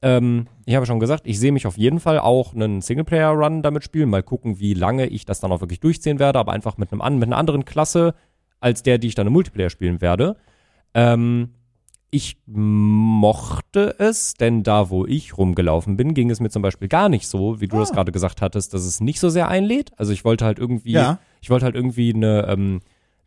Ähm, 0.00 0.46
ich 0.66 0.74
habe 0.74 0.86
schon 0.86 1.00
gesagt, 1.00 1.26
ich 1.26 1.38
sehe 1.38 1.52
mich 1.52 1.66
auf 1.66 1.76
jeden 1.76 2.00
Fall 2.00 2.18
auch 2.18 2.54
einen 2.54 2.80
Singleplayer-Run 2.80 3.62
damit 3.62 3.84
spielen. 3.84 4.10
Mal 4.10 4.22
gucken, 4.22 4.60
wie 4.60 4.74
lange 4.74 5.06
ich 5.06 5.24
das 5.24 5.40
dann 5.40 5.52
auch 5.52 5.60
wirklich 5.60 5.80
durchziehen 5.80 6.18
werde, 6.18 6.38
aber 6.38 6.52
einfach 6.52 6.76
mit 6.76 6.92
einem 6.92 7.18
mit 7.18 7.28
einer 7.28 7.36
anderen 7.36 7.64
Klasse 7.64 8.14
als 8.60 8.82
der, 8.82 8.98
die 8.98 9.08
ich 9.08 9.14
dann 9.14 9.26
im 9.26 9.32
Multiplayer 9.32 9.70
spielen 9.70 10.00
werde. 10.00 10.36
Ähm, 10.94 11.50
ich 12.10 12.38
mochte 12.46 13.94
es, 13.98 14.34
denn 14.34 14.62
da, 14.62 14.88
wo 14.88 15.04
ich 15.04 15.36
rumgelaufen 15.36 15.96
bin, 15.96 16.14
ging 16.14 16.30
es 16.30 16.40
mir 16.40 16.48
zum 16.48 16.62
Beispiel 16.62 16.88
gar 16.88 17.08
nicht 17.10 17.26
so, 17.28 17.60
wie 17.60 17.68
du 17.68 17.76
das 17.78 17.92
gerade 17.92 18.12
gesagt 18.12 18.40
hattest, 18.40 18.72
dass 18.72 18.84
es 18.84 19.00
nicht 19.00 19.20
so 19.20 19.28
sehr 19.28 19.48
einlädt. 19.48 19.92
Also 19.98 20.12
ich 20.12 20.24
wollte 20.24 20.44
halt 20.46 20.58
irgendwie, 20.58 20.92
Ja. 20.92 21.18
ich 21.42 21.50
wollte 21.50 21.66
halt 21.66 21.74
irgendwie 21.74 22.14
eine, 22.14 22.46
ähm, 22.48 22.80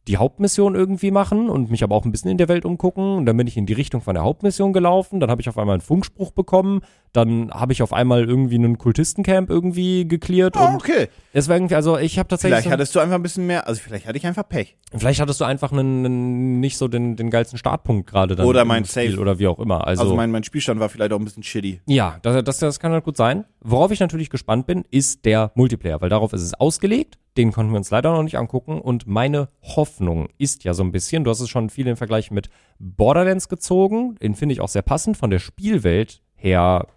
die 0.07 0.17
Hauptmission 0.17 0.73
irgendwie 0.73 1.11
machen 1.11 1.47
und 1.49 1.69
mich 1.69 1.83
aber 1.83 1.95
auch 1.95 2.05
ein 2.05 2.11
bisschen 2.11 2.31
in 2.31 2.37
der 2.39 2.47
Welt 2.47 2.65
umgucken. 2.65 3.17
Und 3.17 3.25
dann 3.27 3.37
bin 3.37 3.45
ich 3.45 3.55
in 3.55 3.67
die 3.67 3.73
Richtung 3.73 4.01
von 4.01 4.15
der 4.15 4.23
Hauptmission 4.23 4.73
gelaufen. 4.73 5.19
Dann 5.19 5.29
habe 5.29 5.41
ich 5.41 5.49
auf 5.49 5.59
einmal 5.59 5.75
einen 5.75 5.81
Funkspruch 5.81 6.31
bekommen. 6.31 6.81
Dann 7.13 7.51
habe 7.51 7.71
ich 7.73 7.83
auf 7.83 7.93
einmal 7.93 8.23
irgendwie 8.27 8.55
einen 8.55 8.77
Kultistencamp 8.79 9.49
irgendwie 9.49 10.07
geklärt. 10.07 10.55
Oh, 10.57 10.65
und 10.65 10.75
okay. 10.75 11.07
es 11.33 11.47
war 11.49 11.55
irgendwie, 11.55 11.75
also 11.75 11.97
ich 11.99 12.17
habe 12.17 12.27
tatsächlich. 12.29 12.55
Vielleicht 12.55 12.65
so- 12.69 12.71
hattest 12.71 12.95
du 12.95 12.99
einfach 12.99 13.15
ein 13.15 13.21
bisschen 13.21 13.45
mehr, 13.45 13.67
also 13.67 13.79
vielleicht 13.83 14.07
hatte 14.07 14.17
ich 14.17 14.25
einfach 14.25 14.47
Pech. 14.49 14.75
Vielleicht 14.95 15.19
hattest 15.21 15.39
du 15.39 15.45
einfach 15.45 15.71
einen, 15.71 16.05
einen 16.05 16.59
nicht 16.59 16.77
so 16.77 16.87
den, 16.87 17.15
den 17.15 17.29
geilsten 17.29 17.59
Startpunkt 17.59 18.09
gerade 18.09 18.35
dann. 18.35 18.45
Oder 18.47 18.65
mein 18.65 18.85
Spiel 18.85 19.11
Safe. 19.11 19.21
Oder 19.21 19.37
wie 19.39 19.47
auch 19.47 19.59
immer. 19.59 19.85
Also, 19.85 20.03
Also 20.03 20.15
mein, 20.15 20.31
mein 20.31 20.43
Spielstand 20.43 20.79
war 20.79 20.89
vielleicht 20.89 21.13
auch 21.13 21.19
ein 21.19 21.25
bisschen 21.25 21.43
shitty. 21.43 21.81
ja, 21.85 22.17
das, 22.23 22.43
das, 22.43 22.57
das 22.59 22.79
kann 22.79 22.91
halt 22.91 23.03
gut 23.03 23.17
sein. 23.17 23.45
Worauf 23.61 23.91
ich 23.91 23.99
natürlich 23.99 24.29
gespannt 24.31 24.65
bin, 24.65 24.83
ist 24.89 25.25
der 25.25 25.51
Multiplayer, 25.55 26.01
weil 26.01 26.09
darauf 26.09 26.33
ist 26.33 26.41
es 26.41 26.53
ausgelegt. 26.55 27.19
Den 27.37 27.51
konnten 27.51 27.71
wir 27.71 27.77
uns 27.77 27.91
leider 27.91 28.11
noch 28.11 28.23
nicht 28.23 28.37
angucken. 28.37 28.79
Und 28.81 29.07
meine 29.07 29.49
Hoffnung 29.61 30.27
ist 30.37 30.63
ja 30.63 30.73
so 30.73 30.83
ein 30.83 30.91
bisschen, 30.91 31.23
du 31.23 31.29
hast 31.29 31.39
es 31.39 31.49
schon 31.49 31.69
viel 31.69 31.87
im 31.87 31.97
Vergleich 31.97 32.31
mit 32.31 32.49
Borderlands 32.79 33.47
gezogen. 33.47 34.15
Den 34.15 34.35
finde 34.35 34.53
ich 34.53 34.61
auch 34.61 34.67
sehr 34.67 34.81
passend 34.81 35.17
von 35.17 35.29
der 35.29 35.39
Spielwelt 35.39 36.21
her 36.35 36.87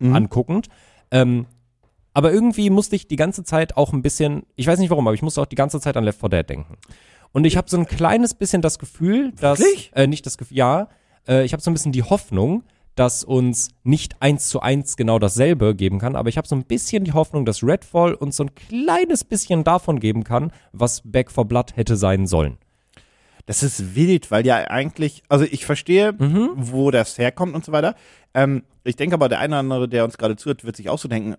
anguckend. 0.00 0.68
Ähm, 1.10 1.46
aber 2.12 2.32
irgendwie 2.32 2.70
musste 2.70 2.96
ich 2.96 3.08
die 3.08 3.16
ganze 3.16 3.44
Zeit 3.44 3.76
auch 3.76 3.92
ein 3.92 4.02
bisschen, 4.02 4.44
ich 4.56 4.66
weiß 4.66 4.78
nicht 4.78 4.90
warum, 4.90 5.06
aber 5.06 5.14
ich 5.14 5.22
musste 5.22 5.40
auch 5.40 5.46
die 5.46 5.56
ganze 5.56 5.80
Zeit 5.80 5.96
an 5.96 6.04
Left 6.04 6.20
4 6.20 6.28
Dead 6.28 6.48
denken. 6.48 6.76
Und 7.32 7.44
ich 7.44 7.56
habe 7.56 7.68
so 7.68 7.76
ein 7.76 7.86
kleines 7.86 8.34
bisschen 8.34 8.62
das 8.62 8.78
Gefühl, 8.78 9.32
dass 9.32 9.58
Wirklich? 9.58 9.90
äh, 9.94 10.06
nicht 10.06 10.24
das 10.24 10.38
Gefühl, 10.38 10.56
ja, 10.56 10.88
äh, 11.26 11.44
ich 11.44 11.52
habe 11.52 11.62
so 11.62 11.70
ein 11.70 11.74
bisschen 11.74 11.92
die 11.92 12.04
Hoffnung, 12.04 12.62
dass 12.94 13.24
uns 13.24 13.70
nicht 13.82 14.16
eins 14.20 14.48
zu 14.48 14.60
eins 14.60 14.96
genau 14.96 15.18
dasselbe 15.18 15.74
geben 15.74 15.98
kann, 15.98 16.16
aber 16.16 16.28
ich 16.28 16.36
habe 16.36 16.46
so 16.48 16.54
ein 16.54 16.64
bisschen 16.64 17.04
die 17.04 17.12
Hoffnung, 17.12 17.44
dass 17.44 17.62
Redfall 17.62 18.14
uns 18.14 18.36
so 18.36 18.44
ein 18.44 18.54
kleines 18.54 19.24
bisschen 19.24 19.64
davon 19.64 19.98
geben 20.00 20.24
kann, 20.24 20.52
was 20.72 21.02
Back 21.04 21.30
for 21.30 21.44
Blood 21.44 21.76
hätte 21.76 21.96
sein 21.96 22.26
sollen. 22.26 22.58
Das 23.46 23.62
ist 23.62 23.94
wild, 23.94 24.30
weil 24.30 24.46
ja 24.46 24.56
eigentlich, 24.68 25.22
also 25.28 25.44
ich 25.44 25.66
verstehe, 25.66 26.12
Mhm. 26.12 26.50
wo 26.54 26.90
das 26.90 27.18
herkommt 27.18 27.54
und 27.54 27.64
so 27.64 27.72
weiter. 27.72 27.94
Ähm, 28.34 28.62
ich 28.82 28.96
denke 28.96 29.14
aber, 29.14 29.28
der 29.28 29.38
eine 29.38 29.54
oder 29.54 29.60
andere, 29.60 29.88
der 29.88 30.04
uns 30.04 30.18
gerade 30.18 30.36
zuhört, 30.36 30.64
wird 30.64 30.76
sich 30.76 30.88
auch 30.90 30.98
so 30.98 31.08
denken, 31.08 31.36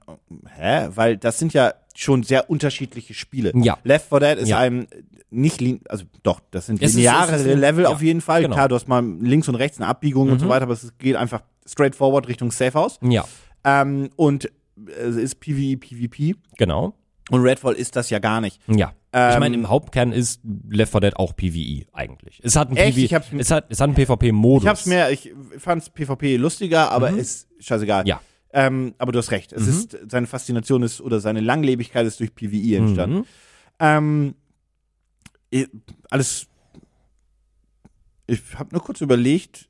hä? 0.58 0.88
Weil 0.96 1.18
das 1.18 1.38
sind 1.40 1.54
ja 1.54 1.74
schon 1.94 2.24
sehr 2.24 2.50
unterschiedliche 2.50 3.14
Spiele. 3.14 3.52
Ja. 3.56 3.78
Left 3.84 4.08
4 4.10 4.20
Dead 4.20 4.38
ist 4.40 4.50
Ja. 4.50 4.60
einem 4.60 4.88
nicht, 5.30 5.62
also 5.90 6.06
doch, 6.24 6.40
das 6.52 6.68
sind 6.68 6.82
lineare 6.82 7.38
Level 7.56 7.84
ja, 7.84 7.90
auf 7.90 8.02
jeden 8.02 8.22
Fall. 8.22 8.42
genau. 8.42 8.54
Mhm. 8.54 8.58
Klar, 8.58 8.68
du 8.70 8.76
hast 8.76 8.88
mal 8.88 9.04
links 9.22 9.48
und 9.50 9.56
rechts 9.56 9.78
eine 9.80 9.88
Abbiegung 9.88 10.32
und 10.32 10.40
so 10.40 10.48
weiter, 10.50 10.64
aber 10.64 10.74
es 10.74 10.94
geht 10.98 11.16
einfach 11.18 11.42
straight 11.68 11.96
forward 11.96 12.28
Richtung 12.28 12.52
Safe 12.52 12.74
House. 12.74 13.00
Ja, 13.02 13.26
Ähm, 13.64 14.10
und 14.16 14.50
es 14.88 15.16
ist 15.16 15.40
PvE, 15.40 15.78
PvP. 15.78 16.36
genau. 16.58 16.94
Und 17.32 17.42
Redfall 17.42 17.74
ist 17.74 17.96
das 17.96 18.10
ja 18.12 18.20
gar 18.20 18.40
nicht. 18.40 18.62
Ja. 18.68 18.94
Ich 19.18 19.34
Ähm, 19.36 19.40
meine, 19.40 19.56
im 19.56 19.70
Hauptkern 19.70 20.12
ist 20.12 20.42
Left 20.70 20.92
4 20.92 21.00
Dead 21.00 21.16
auch 21.16 21.36
PvE 21.36 21.86
eigentlich. 21.94 22.42
Es 22.44 22.56
hat 22.58 22.68
einen 22.68 22.76
Echt? 22.78 22.98
PvE, 22.98 23.16
hab's- 23.16 23.28
es 23.38 23.50
hat, 23.50 23.66
es 23.70 23.80
hat 23.80 23.88
einen 23.88 23.96
PvP-Modus. 23.96 24.64
Ich 24.64 24.70
hab's 24.70 24.86
mehr, 24.88 25.10
ich 25.12 25.32
fand's 25.58 25.90
PvP 25.90 26.36
lustiger, 26.38 26.92
aber 26.92 27.12
ist 27.12 27.48
scheißegal. 27.60 28.04
Mhm. 28.04 28.08
Ja. 28.08 28.22
Ähm, 28.52 28.94
aber 28.98 29.12
du 29.14 29.20
hast 29.20 29.32
recht. 29.32 29.54
Es 29.54 29.68
ist, 29.68 29.98
seine 30.10 30.28
Faszination 30.28 30.84
ist, 30.84 31.00
oder 31.02 31.20
seine 31.22 31.40
Langlebigkeit 31.40 32.06
ist 32.06 32.20
durch 32.20 32.36
PvE 32.36 32.76
entstanden. 32.78 33.18
Mhm. 33.18 33.26
Ähm, 33.80 34.36
alles. 36.10 36.48
Ich 38.28 38.42
habe 38.56 38.70
nur 38.74 38.84
kurz 38.84 39.02
überlegt, 39.02 39.70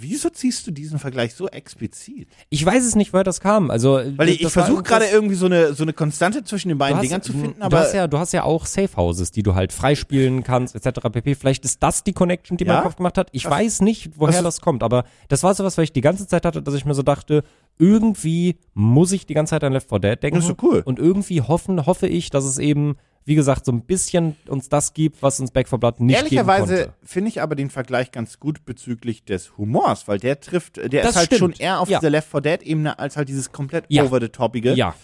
wieso 0.00 0.28
ziehst 0.30 0.66
du 0.66 0.70
diesen 0.70 0.98
Vergleich 0.98 1.34
so 1.34 1.48
explizit? 1.48 2.28
Ich 2.50 2.64
weiß 2.64 2.84
es 2.84 2.94
nicht, 2.94 3.12
woher 3.12 3.24
das 3.24 3.40
kam. 3.40 3.70
Also, 3.70 4.00
Weil 4.16 4.28
ich, 4.28 4.42
ich 4.42 4.48
versuche 4.52 4.82
gerade 4.82 5.06
irgendwie 5.06 5.34
so 5.34 5.46
eine, 5.46 5.74
so 5.74 5.82
eine 5.82 5.92
Konstante 5.92 6.44
zwischen 6.44 6.68
den 6.68 6.78
beiden 6.78 6.94
Du 6.94 6.98
hast- 6.98 7.04
Dingern 7.04 7.22
zu 7.22 7.32
finden, 7.32 7.58
du 7.60 7.64
aber 7.66 7.78
hast 7.80 7.94
ja, 7.94 8.06
du 8.06 8.18
hast 8.18 8.32
ja 8.32 8.44
auch 8.44 8.66
Safe 8.66 8.96
Houses, 8.96 9.30
die 9.32 9.42
du 9.42 9.54
halt 9.54 9.72
freispielen 9.72 10.42
kannst, 10.44 10.74
etc. 10.74 11.00
pp. 11.10 11.34
Vielleicht 11.34 11.64
ist 11.64 11.82
das 11.82 12.04
die 12.04 12.12
Connection, 12.12 12.56
die 12.56 12.64
Ja? 12.64 12.74
mein 12.74 12.82
Kopf 12.84 12.96
gemacht 12.96 13.18
hat. 13.18 13.28
Ich 13.32 13.44
weiß 13.48 13.80
nicht, 13.82 14.10
woher 14.16 14.36
Was- 14.36 14.42
das 14.42 14.60
kommt, 14.60 14.82
aber 14.82 15.04
das 15.28 15.42
war 15.42 15.54
sowas, 15.54 15.76
weil 15.78 15.84
ich 15.84 15.92
die 15.92 16.00
ganze 16.00 16.26
Zeit 16.26 16.44
hatte, 16.44 16.62
dass 16.62 16.74
ich 16.74 16.84
mir 16.84 16.94
so 16.94 17.02
dachte, 17.02 17.42
irgendwie 17.78 18.56
muss 18.74 19.12
ich 19.12 19.26
die 19.26 19.34
ganze 19.34 19.50
Zeit 19.50 19.64
an 19.64 19.72
Left 19.72 19.88
4 19.88 19.98
Dead 19.98 20.22
denken. 20.22 20.36
Das 20.38 20.44
ist 20.48 20.56
so 20.60 20.66
cool. 20.66 20.82
Und 20.84 20.98
irgendwie 20.98 21.42
hoffen, 21.42 21.84
hoffe 21.86 22.06
ich, 22.06 22.30
dass 22.30 22.44
es 22.44 22.58
eben, 22.58 22.96
wie 23.26 23.34
gesagt, 23.34 23.64
so 23.66 23.72
ein 23.72 23.82
bisschen 23.82 24.36
uns 24.48 24.68
das 24.70 24.94
gibt, 24.94 25.20
was 25.22 25.38
uns 25.40 25.50
Back 25.50 25.68
4 25.68 25.78
Blood 25.78 26.00
nicht 26.00 26.16
Ehrlicherweise 26.16 26.94
finde 27.04 27.28
ich 27.28 27.42
aber 27.42 27.56
den 27.56 27.70
Vergleich 27.70 28.12
ganz 28.12 28.38
gut 28.40 28.64
bezüglich 28.64 29.24
des 29.24 29.58
Humors, 29.58 30.06
weil 30.08 30.18
der 30.18 30.40
trifft, 30.40 30.76
der 30.78 31.02
Das 31.02 31.10
ist 31.10 31.16
halt 31.16 31.26
stimmt. 31.26 31.38
schon 31.40 31.52
eher 31.52 31.80
auf 31.80 31.88
Ja. 31.90 31.98
dieser 31.98 32.10
Left 32.10 32.30
4 32.30 32.40
Dead 32.40 32.62
Ebene 32.62 32.98
als 32.98 33.16
halt 33.16 33.28
dieses 33.28 33.52
komplett 33.52 33.84
Ja. 33.88 34.04
over 34.04 34.20
the 34.20 34.28
topige. 34.28 34.72
Ja. 34.74 34.94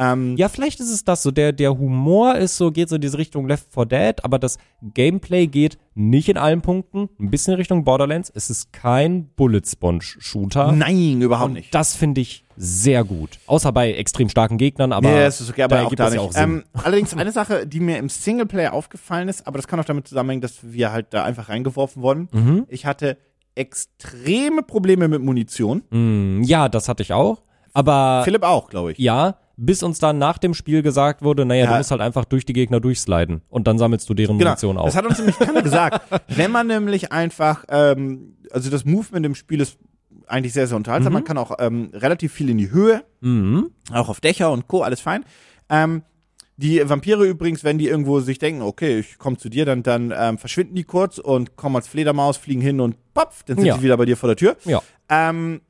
Ähm, 0.00 0.34
Ja, 0.36 0.48
vielleicht 0.48 0.80
ist 0.80 0.90
es 0.90 1.04
das 1.04 1.22
so. 1.22 1.30
Der, 1.30 1.52
der 1.52 1.76
Humor 1.78 2.36
ist 2.36 2.56
so, 2.56 2.70
geht 2.72 2.88
so 2.88 2.94
in 2.96 3.02
diese 3.02 3.18
Richtung 3.18 3.46
Left 3.46 3.66
4 3.72 3.84
Dead, 3.86 4.24
aber 4.24 4.38
das 4.38 4.56
Gameplay 4.82 5.46
geht 5.46 5.78
nicht 5.94 6.28
in 6.30 6.38
allen 6.38 6.62
Punkten, 6.62 7.08
ein 7.20 7.30
bisschen 7.30 7.52
in 7.52 7.58
Richtung 7.58 7.84
Borderlands. 7.84 8.32
Es 8.34 8.48
ist 8.50 8.72
kein 8.72 9.26
Bullet 9.36 9.62
Sponge 9.66 10.00
Shooter. 10.02 10.72
Nein, 10.72 11.20
überhaupt 11.20 11.48
Und 11.48 11.52
nicht. 11.54 11.74
das 11.74 11.94
finde 11.94 12.22
ich 12.22 12.44
sehr 12.56 13.04
gut. 13.04 13.38
Außer 13.46 13.72
bei 13.72 13.92
extrem 13.92 14.28
starken 14.28 14.56
Gegnern, 14.58 14.92
aber 14.92 15.10
ja, 15.10 15.26
es 15.26 15.40
ist 15.40 15.50
okay, 15.50 15.62
aber 15.62 15.76
da 15.76 15.80
auch 15.82 15.84
ergibt 15.84 16.00
da 16.00 16.04
es 16.06 16.10
nicht. 16.12 16.20
ja 16.22 16.26
auch 16.28 16.32
Sinn. 16.32 16.42
ähm, 16.42 16.64
allerdings 16.72 17.14
eine 17.14 17.32
Sache, 17.32 17.66
die 17.66 17.80
mir 17.80 17.98
im 17.98 18.08
Singleplayer 18.08 18.72
aufgefallen 18.72 19.28
ist, 19.28 19.46
aber 19.46 19.58
das 19.58 19.66
kann 19.68 19.78
auch 19.80 19.84
damit 19.84 20.08
zusammenhängen, 20.08 20.40
dass 20.42 20.58
wir 20.62 20.92
halt 20.92 21.08
da 21.10 21.24
einfach 21.24 21.48
reingeworfen 21.50 22.02
wurden. 22.02 22.28
Mhm. 22.32 22.66
Ich 22.68 22.86
hatte 22.86 23.16
extreme 23.74 24.62
Probleme 24.62 25.08
mit 25.08 25.22
Munition. 25.22 25.82
Mm, 25.90 26.42
ja, 26.44 26.68
das 26.68 26.88
hatte 26.88 27.02
ich 27.02 27.12
auch. 27.12 27.42
Aber 27.72 28.22
Philipp 28.24 28.42
auch, 28.42 28.68
glaube 28.68 28.92
ich. 28.92 28.98
ja, 28.98 29.36
bis 29.62 29.82
uns 29.82 29.98
dann 29.98 30.16
nach 30.18 30.38
dem 30.38 30.54
Spiel 30.54 30.82
gesagt 30.82 31.22
wurde, 31.22 31.44
naja, 31.44 31.64
Ja. 31.64 31.70
du 31.72 31.76
musst 31.78 31.90
halt 31.90 32.00
einfach 32.00 32.24
durch 32.24 32.46
die 32.46 32.52
Gegner 32.54 32.80
durchsliden 32.80 33.42
und 33.48 33.66
dann 33.66 33.76
sammelst 33.78 34.08
du 34.08 34.14
deren 34.14 34.36
Munition 34.36 34.76
Genau. 34.76 34.86
Das 34.86 34.94
auf. 34.96 34.98
hat 35.02 35.06
uns 35.10 35.18
nämlich 35.18 35.38
keiner 35.38 35.60
gesagt. 35.62 36.00
Wenn 36.28 36.50
man 36.50 36.66
nämlich 36.66 37.12
einfach, 37.12 37.64
ähm, 37.68 38.36
also 38.50 38.70
das 38.70 38.84
Movement 38.84 39.26
im 39.26 39.34
Spiel 39.34 39.60
ist 39.60 39.78
eigentlich 40.26 40.52
sehr, 40.54 40.66
sehr 40.66 40.76
unterhaltsam. 40.76 41.12
Man 41.12 41.24
kann 41.24 41.36
auch 41.38 41.52
ähm, 41.58 41.90
relativ 41.92 42.32
viel 42.32 42.48
in 42.50 42.56
die 42.58 42.70
Höhe, 42.70 43.02
Mhm. 43.20 43.70
auch 43.92 44.08
auf 44.08 44.20
Dächer 44.20 44.50
und 44.50 44.66
Co., 44.66 44.82
alles 44.82 45.00
fein. 45.00 45.24
Ähm, 45.68 46.02
die 46.56 46.86
Vampire 46.88 47.24
übrigens, 47.26 47.64
wenn 47.64 47.78
die 47.78 47.88
irgendwo 47.88 48.20
sich 48.20 48.38
denken, 48.38 48.62
okay, 48.62 48.98
ich 49.00 49.18
komme 49.18 49.36
zu 49.38 49.48
dir, 49.48 49.64
dann, 49.64 49.82
dann 49.82 50.12
ähm, 50.16 50.38
verschwinden 50.38 50.74
die 50.74 50.84
kurz 50.84 51.18
und 51.18 51.56
kommen 51.56 51.76
als 51.76 51.88
Fledermaus, 51.88 52.36
fliegen 52.36 52.60
hin 52.60 52.80
und 52.80 52.96
popf, 53.14 53.42
dann 53.44 53.56
sind 53.56 53.66
Ja. 53.66 53.76
sie 53.76 53.82
wieder 53.82 53.96
bei 53.96 54.04
dir 54.04 54.16
vor 54.16 54.28
der 54.28 54.36
Tür. 54.36 54.56
Ja. 54.64 54.80
Ähm, 55.08 55.60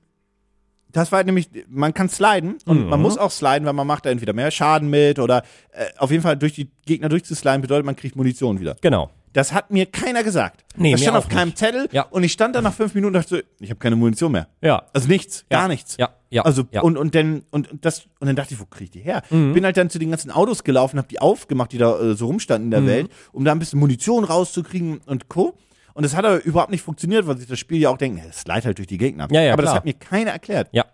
das 0.92 1.12
war 1.12 1.18
halt 1.18 1.26
nämlich, 1.26 1.48
man 1.68 1.94
kann 1.94 2.08
sliden 2.08 2.56
und 2.66 2.84
Mhm. 2.84 2.88
man 2.90 3.00
muss 3.02 3.18
auch 3.18 3.30
sliden, 3.30 3.66
weil 3.66 3.72
man 3.72 3.86
macht 3.86 4.06
da 4.06 4.10
entweder 4.10 4.32
mehr 4.32 4.50
Schaden 4.50 4.88
mit 4.90 5.18
oder 5.18 5.42
äh, 5.72 5.86
auf 5.98 6.10
jeden 6.10 6.22
Fall 6.22 6.36
durch 6.36 6.54
die 6.54 6.70
Gegner 6.86 7.08
durchzusliden 7.08 7.60
bedeutet, 7.62 7.86
man 7.86 7.96
kriegt 7.96 8.16
Munition 8.16 8.60
wieder. 8.60 8.76
Genau. 8.80 9.10
Das 9.32 9.52
hat 9.52 9.70
mir 9.70 9.86
keiner 9.86 10.24
gesagt. 10.24 10.64
Nee, 10.76 10.90
das 10.90 11.02
stand 11.02 11.16
auf 11.16 11.28
keinem 11.28 11.48
nicht. 11.50 11.58
Zettel 11.58 11.88
Ja. 11.92 12.02
und 12.10 12.24
ich 12.24 12.32
stand 12.32 12.56
da 12.56 12.62
nach 12.62 12.72
fünf 12.74 12.94
Minuten 12.96 13.14
und 13.14 13.22
dachte, 13.22 13.36
so, 13.36 13.42
ich 13.64 13.70
habe 13.70 13.78
keine 13.78 13.94
Munition 13.94 14.32
mehr. 14.32 14.48
Ja. 14.60 14.82
Also 14.92 15.06
nichts, 15.06 15.44
Ja. 15.52 15.60
gar 15.60 15.68
nichts. 15.68 15.96
Ja, 16.00 16.08
ja. 16.30 16.42
Also 16.42 16.64
ja. 16.72 16.80
und 16.80 16.96
und 16.98 17.14
dann 17.14 17.44
und, 17.52 17.70
und 17.70 17.84
das 17.84 18.06
und 18.18 18.26
dann 18.26 18.34
dachte 18.34 18.54
ich, 18.54 18.60
wo 18.60 18.64
krieg 18.64 18.86
ich 18.86 18.90
die 18.90 18.98
her? 19.00 19.22
Mhm. 19.30 19.52
Bin 19.54 19.64
halt 19.64 19.76
dann 19.76 19.88
zu 19.88 20.00
den 20.00 20.10
ganzen 20.10 20.32
Autos 20.32 20.64
gelaufen, 20.64 20.98
habe 20.98 21.06
die 21.06 21.20
aufgemacht, 21.20 21.70
die 21.70 21.78
da 21.78 21.96
äh, 22.00 22.14
so 22.16 22.26
rumstanden 22.26 22.70
Mhm. 22.70 22.74
in 22.74 22.84
der 22.86 22.94
Welt, 22.96 23.10
um 23.30 23.44
da 23.44 23.52
ein 23.52 23.60
bisschen 23.60 23.78
Munition 23.78 24.24
rauszukriegen 24.24 25.00
und 25.06 25.28
co. 25.28 25.54
Und 25.94 26.04
das 26.04 26.14
hat 26.16 26.24
aber 26.24 26.42
überhaupt 26.44 26.70
nicht 26.70 26.82
funktioniert, 26.82 27.26
weil 27.26 27.36
sich 27.38 27.46
das 27.48 27.58
Spiel 27.58 27.78
ja 27.78 27.90
auch 27.90 27.98
denkt, 27.98 28.20
es 28.28 28.46
leitet 28.46 28.66
halt 28.66 28.78
durch 28.78 28.86
die 28.88 28.98
Gegner. 28.98 29.28
Ja, 29.30 29.42
ja, 29.42 29.52
aber 29.52 29.62
das 29.62 29.70
klar. 29.70 29.76
hat 29.76 29.84
mir 29.84 29.94
keiner 29.94 30.30
erklärt. 30.30 30.68
Ja. 30.72 30.84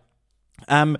Ähm, 0.69 0.97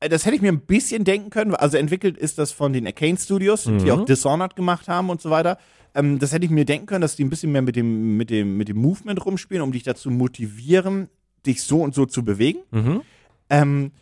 das 0.00 0.26
hätte 0.26 0.36
ich 0.36 0.42
mir 0.42 0.52
ein 0.52 0.60
bisschen 0.60 1.04
denken 1.04 1.30
können. 1.30 1.54
Also 1.54 1.78
entwickelt 1.78 2.16
ist 2.18 2.38
das 2.38 2.52
von 2.52 2.72
den 2.72 2.86
Arcane 2.86 3.16
Studios, 3.16 3.64
die 3.64 3.70
Mhm. 3.70 3.90
auch 3.90 4.04
Dishonored 4.04 4.54
gemacht 4.56 4.88
haben 4.88 5.08
und 5.10 5.20
so 5.22 5.30
weiter. 5.30 5.58
Ähm, 5.94 6.18
das 6.18 6.32
hätte 6.32 6.44
ich 6.44 6.50
mir 6.50 6.64
denken 6.66 6.86
können, 6.86 7.00
dass 7.00 7.16
die 7.16 7.24
ein 7.24 7.30
bisschen 7.30 7.52
mehr 7.52 7.62
mit 7.62 7.76
dem, 7.76 8.16
mit 8.16 8.28
dem, 8.30 8.56
mit 8.58 8.68
dem 8.68 8.76
Movement 8.76 9.24
rumspielen, 9.24 9.62
um 9.62 9.72
dich 9.72 9.84
dazu 9.84 10.10
motivieren, 10.10 11.08
dich 11.46 11.62
so 11.62 11.80
und 11.82 11.94
so 11.94 12.04
zu 12.06 12.24
bewegen. 12.24 12.58
Mhm. 12.70 13.02
Ähm, 13.48 13.92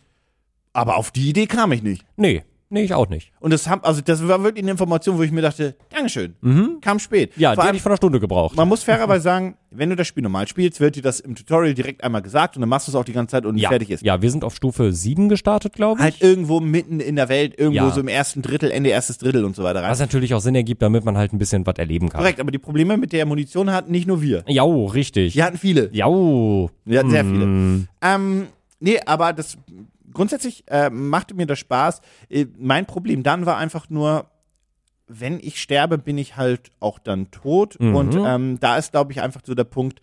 aber 0.73 0.97
auf 0.97 1.11
die 1.11 1.29
Idee 1.29 1.47
kam 1.47 1.71
ich 1.71 1.81
nicht. 1.83 2.03
Nee, 2.17 2.43
nee, 2.69 2.83
ich 2.83 2.93
auch 2.93 3.07
nicht. 3.09 3.31
Und 3.39 3.51
das, 3.53 3.67
haben, 3.69 3.83
also 3.83 4.01
das 4.01 4.27
war 4.27 4.43
wirklich 4.43 4.63
eine 4.63 4.71
Information, 4.71 5.17
wo 5.17 5.23
ich 5.23 5.31
mir 5.31 5.41
dachte, 5.41 5.75
Dankeschön. 5.89 6.35
Kam 6.81 6.99
spät. 6.99 7.31
Ja, 7.37 7.53
Vor 7.53 7.63
die 7.63 7.67
hätte 7.67 7.77
ich 7.77 7.81
vor 7.83 7.91
einer 7.91 7.97
Stunde 7.97 8.19
gebraucht. 8.19 8.55
man 8.55 8.67
muss 8.67 8.83
fairerweise 8.85 9.23
sagen, 9.23 9.55
wenn 9.71 9.89
du 9.89 9.95
das 9.95 10.07
Spiel 10.07 10.23
normal 10.23 10.47
spielst, 10.47 10.79
wird 10.79 10.95
dir 10.95 11.01
das 11.01 11.19
im 11.19 11.35
Tutorial 11.35 11.73
direkt 11.73 12.03
einmal 12.03 12.21
gesagt 12.21 12.55
und 12.55 12.61
dann 12.61 12.69
machst 12.69 12.87
du 12.87 12.91
es 12.91 12.95
auch 12.95 13.03
die 13.03 13.11
ganze 13.13 13.31
Zeit 13.33 13.45
und 13.45 13.57
ja, 13.57 13.69
fertig 13.69 13.89
ist. 13.89 14.03
ja, 14.03 14.21
wir 14.21 14.31
sind 14.31 14.43
auf 14.43 14.55
Stufe 14.55 14.93
7 14.93 15.27
gestartet, 15.29 15.73
glaube 15.73 15.99
ich. 15.99 16.03
Halt 16.03 16.21
irgendwo 16.21 16.59
mitten 16.61 16.99
in 16.99 17.15
der 17.17 17.27
Welt, 17.29 17.53
irgendwo 17.57 17.85
Ja. 17.85 17.91
so 17.91 17.99
im 17.99 18.07
ersten 18.07 18.41
Drittel, 18.41 18.71
Ende 18.71 18.89
erstes 18.89 19.17
Drittel 19.17 19.43
und 19.45 19.55
so 19.55 19.63
weiter 19.63 19.81
rein. 19.81 19.91
Was 19.91 19.99
natürlich 19.99 20.33
auch 20.33 20.39
Sinn 20.39 20.55
ergibt, 20.55 20.81
damit 20.81 21.03
man 21.03 21.17
halt 21.17 21.33
ein 21.33 21.37
bisschen 21.37 21.65
was 21.65 21.75
erleben 21.77 22.09
kann. 22.09 22.19
Korrekt, 22.21 22.39
aber 22.39 22.51
die 22.51 22.57
Probleme 22.59 22.95
mit 22.97 23.11
der 23.11 23.25
Munition 23.25 23.71
hatten 23.71 23.91
nicht 23.91 24.07
nur 24.07 24.21
wir. 24.21 24.43
Jau, 24.47 24.85
richtig. 24.85 25.33
Die 25.33 25.43
hatten 25.43 25.57
viele. 25.57 25.89
Jau. 25.93 26.69
Wir 26.85 26.99
hatten 26.99 27.11
sehr 27.11 27.25
viele. 27.25 27.45
Mm. 27.45 27.87
Ähm, 28.01 28.47
nee, 28.79 28.99
aber 29.05 29.33
das 29.33 29.57
grundsätzlich 30.15 30.63
äh, 30.67 30.89
machte 30.89 31.35
mir 31.35 31.45
das 31.45 31.59
Spaß. 31.59 32.01
Äh, 32.29 32.47
mein 32.57 32.87
Problem 32.87 33.21
dann 33.21 33.45
war 33.45 33.57
einfach 33.57 33.89
nur, 33.91 34.25
wenn 35.07 35.39
ich 35.39 35.61
sterbe, 35.61 35.99
bin 35.99 36.17
ich 36.17 36.35
halt 36.35 36.71
auch 36.79 36.97
dann 36.97 37.29
tot. 37.29 37.79
Mhm. 37.79 37.95
Und 37.95 38.17
ähm, 38.25 38.59
da 38.59 38.77
ist, 38.77 38.91
glaube 38.91 39.11
ich, 39.11 39.21
einfach 39.21 39.41
so 39.45 39.53
der 39.53 39.65
Punkt, 39.65 40.01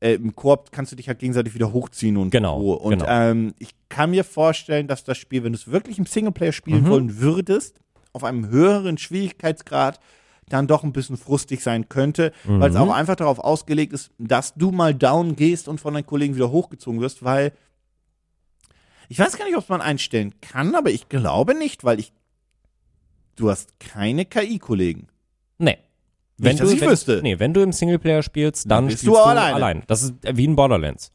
äh, 0.00 0.14
im 0.14 0.34
Koop 0.34 0.72
kannst 0.72 0.90
du 0.90 0.96
dich 0.96 1.06
halt 1.06 1.18
gegenseitig 1.20 1.54
wieder 1.54 1.72
hochziehen 1.72 2.16
und 2.16 2.30
Genau, 2.30 2.60
so. 2.60 2.72
Und 2.80 2.90
genau. 2.98 3.04
ähm, 3.08 3.54
ich 3.58 3.74
kann 3.88 4.10
mir 4.10 4.24
vorstellen, 4.24 4.88
dass 4.88 5.04
das 5.04 5.18
Spiel, 5.18 5.44
wenn 5.44 5.52
du 5.52 5.58
es 5.58 5.70
wirklich 5.70 5.98
im 5.98 6.06
Singleplayer 6.06 6.52
spielen 6.52 6.84
Mhm. 6.84 6.88
wollen 6.88 7.18
würdest, 7.20 7.78
auf 8.12 8.24
einem 8.24 8.48
höheren 8.48 8.98
Schwierigkeitsgrad, 8.98 10.00
dann 10.48 10.66
doch 10.66 10.82
ein 10.82 10.92
bisschen 10.92 11.16
frustig 11.16 11.60
sein 11.62 11.88
könnte, 11.88 12.32
weil 12.44 12.70
es 12.70 12.74
Mhm. 12.74 12.80
auch 12.82 12.92
einfach 12.94 13.14
darauf 13.14 13.38
ausgelegt 13.38 13.92
ist, 13.92 14.10
dass 14.18 14.54
du 14.54 14.72
mal 14.72 14.92
down 14.94 15.36
gehst 15.36 15.68
und 15.68 15.80
von 15.80 15.94
deinen 15.94 16.06
Kollegen 16.06 16.34
wieder 16.34 16.50
hochgezogen 16.50 17.00
wirst, 17.00 17.22
weil 17.22 17.52
ich 19.10 19.18
weiß 19.18 19.36
gar 19.36 19.44
nicht, 19.44 19.56
ob 19.56 19.68
man 19.68 19.80
einstellen 19.80 20.32
kann, 20.40 20.74
aber 20.76 20.90
ich 20.90 21.08
glaube 21.08 21.54
nicht, 21.54 21.82
weil 21.82 21.98
ich 21.98 22.12
du 23.34 23.50
hast 23.50 23.78
keine 23.80 24.24
KI-Kollegen. 24.24 25.08
Nee. 25.58 25.78
Nicht, 26.38 26.60
dass 26.60 26.70
ich 26.70 26.80
wenn, 26.80 26.90
wüsste. 26.90 27.20
Nee, 27.22 27.38
wenn 27.40 27.52
du 27.52 27.60
im 27.60 27.72
Singleplayer 27.72 28.22
spielst, 28.22 28.70
dann 28.70 28.86
bist 28.86 28.98
spielst 28.98 29.08
du 29.08 29.18
du 29.18 29.18
alleine. 29.18 29.54
allein. 29.56 29.82
Das 29.88 30.02
ist 30.04 30.14
wie 30.22 30.44
in 30.44 30.54
Borderlands. 30.54 31.10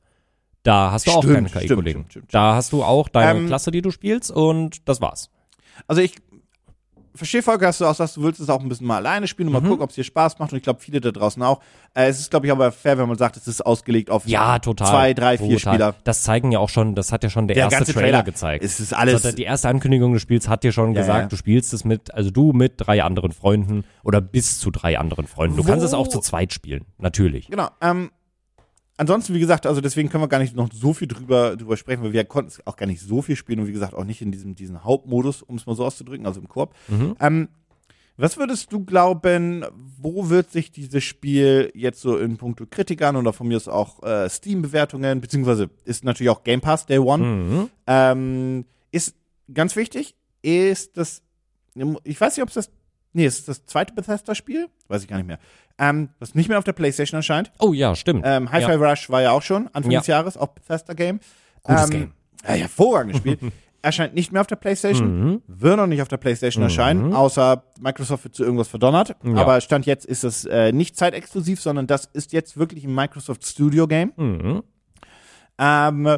Da 0.63 0.91
hast 0.91 1.07
du 1.07 1.11
auch 1.11 1.23
Stimmt, 1.23 1.35
keine 1.35 1.49
stimmt, 1.49 1.67
KI-Kollegen. 1.67 2.05
Da 2.31 2.55
hast 2.55 2.73
du 2.73 2.83
auch 2.83 3.07
deine 3.07 3.39
Ähm, 3.39 3.47
Klasse, 3.47 3.71
die 3.71 3.81
du 3.81 3.91
spielst 3.91 4.29
und 4.29 4.87
das 4.89 4.99
war's. 4.99 5.29
Also 5.87 6.01
ich 6.01 6.15
verstehe 7.15 7.41
Volker, 7.41 7.67
dass 7.67 7.77
du 7.79 7.85
auch 7.85 7.95
sagst, 7.95 8.17
du 8.17 8.23
willst 8.23 8.39
es 8.39 8.49
auch 8.49 8.59
ein 8.61 8.69
bisschen 8.69 8.87
mal 8.87 8.97
alleine 8.97 9.27
spielen 9.27 9.47
und 9.49 9.53
Mhm. 9.55 9.63
mal 9.63 9.69
gucken, 9.69 9.83
ob 9.83 9.89
es 9.89 9.95
dir 9.95 10.03
Spaß 10.03 10.39
macht 10.39 10.51
und 10.51 10.57
ich 10.57 10.63
glaube, 10.63 10.79
viele 10.79 11.01
da 11.01 11.11
draußen 11.11 11.41
auch. 11.43 11.61
Äh, 11.93 12.07
es 12.07 12.19
ist, 12.19 12.29
glaube 12.29 12.45
ich, 12.45 12.51
aber 12.51 12.71
fair, 12.71 12.97
wenn 12.97 13.07
man 13.07 13.17
sagt, 13.17 13.37
es 13.37 13.47
ist 13.47 13.65
ausgelegt 13.65 14.09
auf 14.09 14.27
Ja, 14.27 14.59
total. 14.59 14.87
zwei, 14.87 15.13
drei, 15.13 15.37
vier 15.37 15.57
Total. 15.57 15.73
Spieler. 15.73 15.95
Das 16.03 16.23
zeigen 16.23 16.51
ja 16.51 16.59
auch 16.59 16.69
schon, 16.69 16.95
das 16.95 17.11
hat 17.11 17.23
ja 17.23 17.29
schon 17.29 17.47
der, 17.47 17.55
Der 17.55 17.63
erste 17.71 17.85
Trailer, 17.93 18.01
Trailer. 18.09 18.23
gezeigt. 18.23 18.63
Es 18.63 18.79
ist 18.79 18.93
alles- 18.93 19.23
Also 19.25 19.35
die 19.35 19.43
erste 19.43 19.69
Ankündigung 19.69 20.13
des 20.13 20.21
Spiels 20.21 20.47
hat 20.49 20.63
dir 20.63 20.71
schon 20.71 20.93
Ja, 20.93 21.01
gesagt, 21.01 21.21
ja. 21.21 21.27
du 21.27 21.35
spielst 21.37 21.73
es 21.73 21.85
mit, 21.85 22.13
also 22.13 22.31
du 22.31 22.51
mit 22.53 22.73
drei 22.77 23.03
anderen 23.03 23.31
Freunden 23.31 23.83
oder 24.03 24.21
bis 24.21 24.59
zu 24.59 24.71
drei 24.71 24.99
anderen 24.99 25.27
Freunden. 25.27 25.57
Du 25.57 25.63
Wo- 25.63 25.67
kannst 25.69 25.85
es 25.85 25.93
auch 25.93 26.07
zu 26.07 26.19
zweit 26.19 26.53
spielen, 26.53 26.85
natürlich. 26.97 27.47
Genau. 27.47 27.69
Ähm, 27.81 28.11
ansonsten, 28.97 29.33
wie 29.33 29.39
gesagt, 29.39 29.65
also 29.65 29.81
deswegen 29.81 30.09
können 30.09 30.23
wir 30.23 30.27
gar 30.27 30.39
nicht 30.39 30.55
noch 30.55 30.69
so 30.73 30.93
viel 30.93 31.07
drüber, 31.07 31.55
drüber 31.57 31.77
sprechen, 31.77 32.03
weil 32.03 32.13
wir 32.13 32.23
konnten 32.25 32.49
es 32.49 32.65
auch 32.67 32.75
gar 32.77 32.85
nicht 32.85 33.01
so 33.01 33.21
viel 33.21 33.35
spielen 33.35 33.59
und 33.59 33.67
wie 33.67 33.73
gesagt 33.73 33.93
auch 33.93 34.03
nicht 34.05 34.21
in 34.21 34.31
diesem, 34.31 34.55
diesem 34.55 34.83
Hauptmodus, 34.83 35.41
um 35.41 35.55
es 35.55 35.65
mal 35.65 35.75
so 35.75 35.85
auszudrücken, 35.85 36.25
also 36.25 36.39
im 36.39 36.47
Koop. 36.47 36.73
Mhm. 36.87 37.15
Ähm, 37.19 37.49
was 38.17 38.37
würdest 38.37 38.71
du 38.71 38.85
glauben, 38.85 39.65
wo 39.99 40.29
wird 40.29 40.49
sich 40.49 40.71
dieses 40.71 41.03
Spiel 41.03 41.69
jetzt 41.75 41.99
so 41.99 42.17
in 42.17 42.37
puncto 42.37 42.65
Kritikern 42.65 43.17
oder 43.17 43.33
von 43.33 43.47
mir 43.47 43.57
aus 43.57 43.67
auch 43.67 44.01
äh, 44.03 44.29
Steam-Bewertungen, 44.29 45.19
beziehungsweise 45.19 45.69
ist 45.83 46.05
natürlich 46.05 46.29
auch 46.29 46.43
Game 46.45 46.61
Pass 46.61 46.85
Day 46.85 46.97
One, 46.99 47.25
Mhm. 47.25 47.69
ähm, 47.87 48.65
ist 48.91 49.15
ganz 49.53 49.75
wichtig, 49.75 50.15
ist 50.41 50.95
das, 50.95 51.21
ich 52.05 52.21
weiß 52.21 52.37
nicht, 52.37 52.43
ob 52.43 52.47
es 52.47 52.53
das, 52.55 52.71
nee, 53.11 53.25
ist 53.25 53.49
das 53.49 53.65
zweite 53.65 53.93
Bethesda-Spiel, 53.93 54.67
weiß 54.87 55.01
ich 55.01 55.09
gar 55.09 55.17
nicht 55.17 55.27
mehr, 55.27 55.39
ähm, 55.77 56.09
was 56.19 56.35
nicht 56.35 56.47
mehr 56.49 56.57
auf 56.57 56.63
der 56.63 56.73
Playstation 56.73 57.17
erscheint. 57.17 57.51
Oh 57.59 57.73
ja, 57.73 57.95
stimmt. 57.95 58.23
Ähm, 58.25 58.51
Hi-Fi 58.51 58.71
ja. 58.71 58.75
Rush 58.91 59.09
war 59.09 59.21
ja 59.21 59.31
auch 59.31 59.41
schon 59.41 59.67
Anfang 59.73 59.91
Ja. 59.91 59.99
des 59.99 60.07
Jahres, 60.07 60.37
auch 60.37 60.47
Bethesda-Game. 60.49 61.19
Gutes 61.63 61.83
ähm, 61.85 61.89
Game. 61.89 62.13
Hervorragendes 62.43 63.17
Spiel. 63.19 63.37
Erscheint 63.81 64.15
nicht 64.15 64.31
mehr 64.31 64.41
auf 64.41 64.47
der 64.47 64.55
PlayStation, 64.55 65.19
Mhm. 65.33 65.41
wird 65.47 65.77
noch 65.77 65.85
nicht 65.85 66.01
auf 66.01 66.07
der 66.07 66.17
PlayStation 66.17 66.63
erscheinen, 66.63 67.13
außer 67.13 67.63
Microsoft 67.79 68.23
wird 68.23 68.33
zu 68.33 68.43
irgendwas 68.43 68.67
verdonnert. 68.67 69.15
Ja. 69.23 69.35
Aber 69.35 69.61
Stand 69.61 69.85
jetzt 69.85 70.05
ist 70.07 70.23
es 70.23 70.43
äh, 70.45 70.71
nicht 70.71 70.97
zeitexklusiv, 70.97 71.61
sondern 71.61 71.85
das 71.85 72.05
ist 72.13 72.33
jetzt 72.33 72.57
wirklich 72.57 72.83
ein 72.85 72.95
Microsoft 72.95 73.45
Studio 73.45 73.85
Game. 73.87 74.11
Mhm. 74.17 74.63
Ähm, 75.59 76.17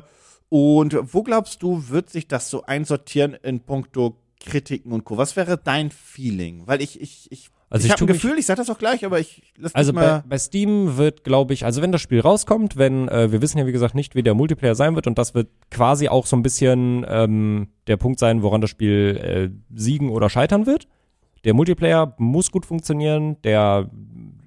und 0.49 0.97
wo 1.13 1.23
glaubst 1.23 1.61
du, 1.61 1.89
wird 1.89 2.09
sich 2.09 2.27
das 2.29 2.49
so 2.49 2.63
einsortieren 2.63 3.33
in 3.43 3.59
puncto 3.59 4.15
Kritiken 4.39 4.93
und 4.93 5.03
Co. 5.03 5.17
Was 5.17 5.35
wäre 5.35 5.57
dein 5.57 5.91
Feeling? 5.91 6.63
Weil 6.67 6.81
ich, 6.81 7.01
ich, 7.01 7.29
ich, 7.31 7.49
Also 7.69 7.85
ich 7.85 7.87
ich 7.87 7.91
habe 7.93 8.05
ein 8.05 8.07
Gefühl, 8.07 8.37
ich 8.39 8.45
sag 8.45 8.55
das 8.57 8.69
auch 8.69 8.77
gleich, 8.77 9.03
aber 9.05 9.19
ich 9.19 9.41
lass 9.57 9.75
Also 9.75 9.91
dich 9.91 9.99
bei, 9.99 10.07
mal. 10.07 10.23
bei 10.27 10.37
Steam 10.37 10.95
wird, 10.97 11.23
glaube 11.25 11.53
ich, 11.53 11.65
also 11.65 11.81
wenn 11.81 11.91
das 11.91 12.01
Spiel 12.01 12.21
rauskommt, 12.21 12.77
wenn, 12.77 13.09
äh, 13.09 13.31
wir 13.31 13.41
wissen 13.41 13.57
ja 13.57 13.65
wie 13.67 13.71
gesagt 13.73 13.93
nicht, 13.93 14.15
wie 14.15 14.23
der 14.23 14.33
Multiplayer 14.35 14.73
sein 14.75 14.95
wird 14.95 15.05
und 15.07 15.17
das 15.17 15.33
wird 15.35 15.49
quasi 15.69 16.07
auch 16.07 16.25
so 16.25 16.35
ein 16.37 16.43
bisschen 16.43 17.05
ähm, 17.09 17.67
der 17.87 17.97
Punkt 17.97 18.19
sein, 18.19 18.41
woran 18.41 18.61
das 18.61 18.69
Spiel 18.69 19.17
äh, 19.21 19.77
siegen 19.77 20.09
oder 20.09 20.29
scheitern 20.29 20.65
wird. 20.65 20.87
Der 21.43 21.53
Multiplayer 21.53 22.15
muss 22.17 22.51
gut 22.51 22.65
funktionieren, 22.65 23.35
der, 23.43 23.89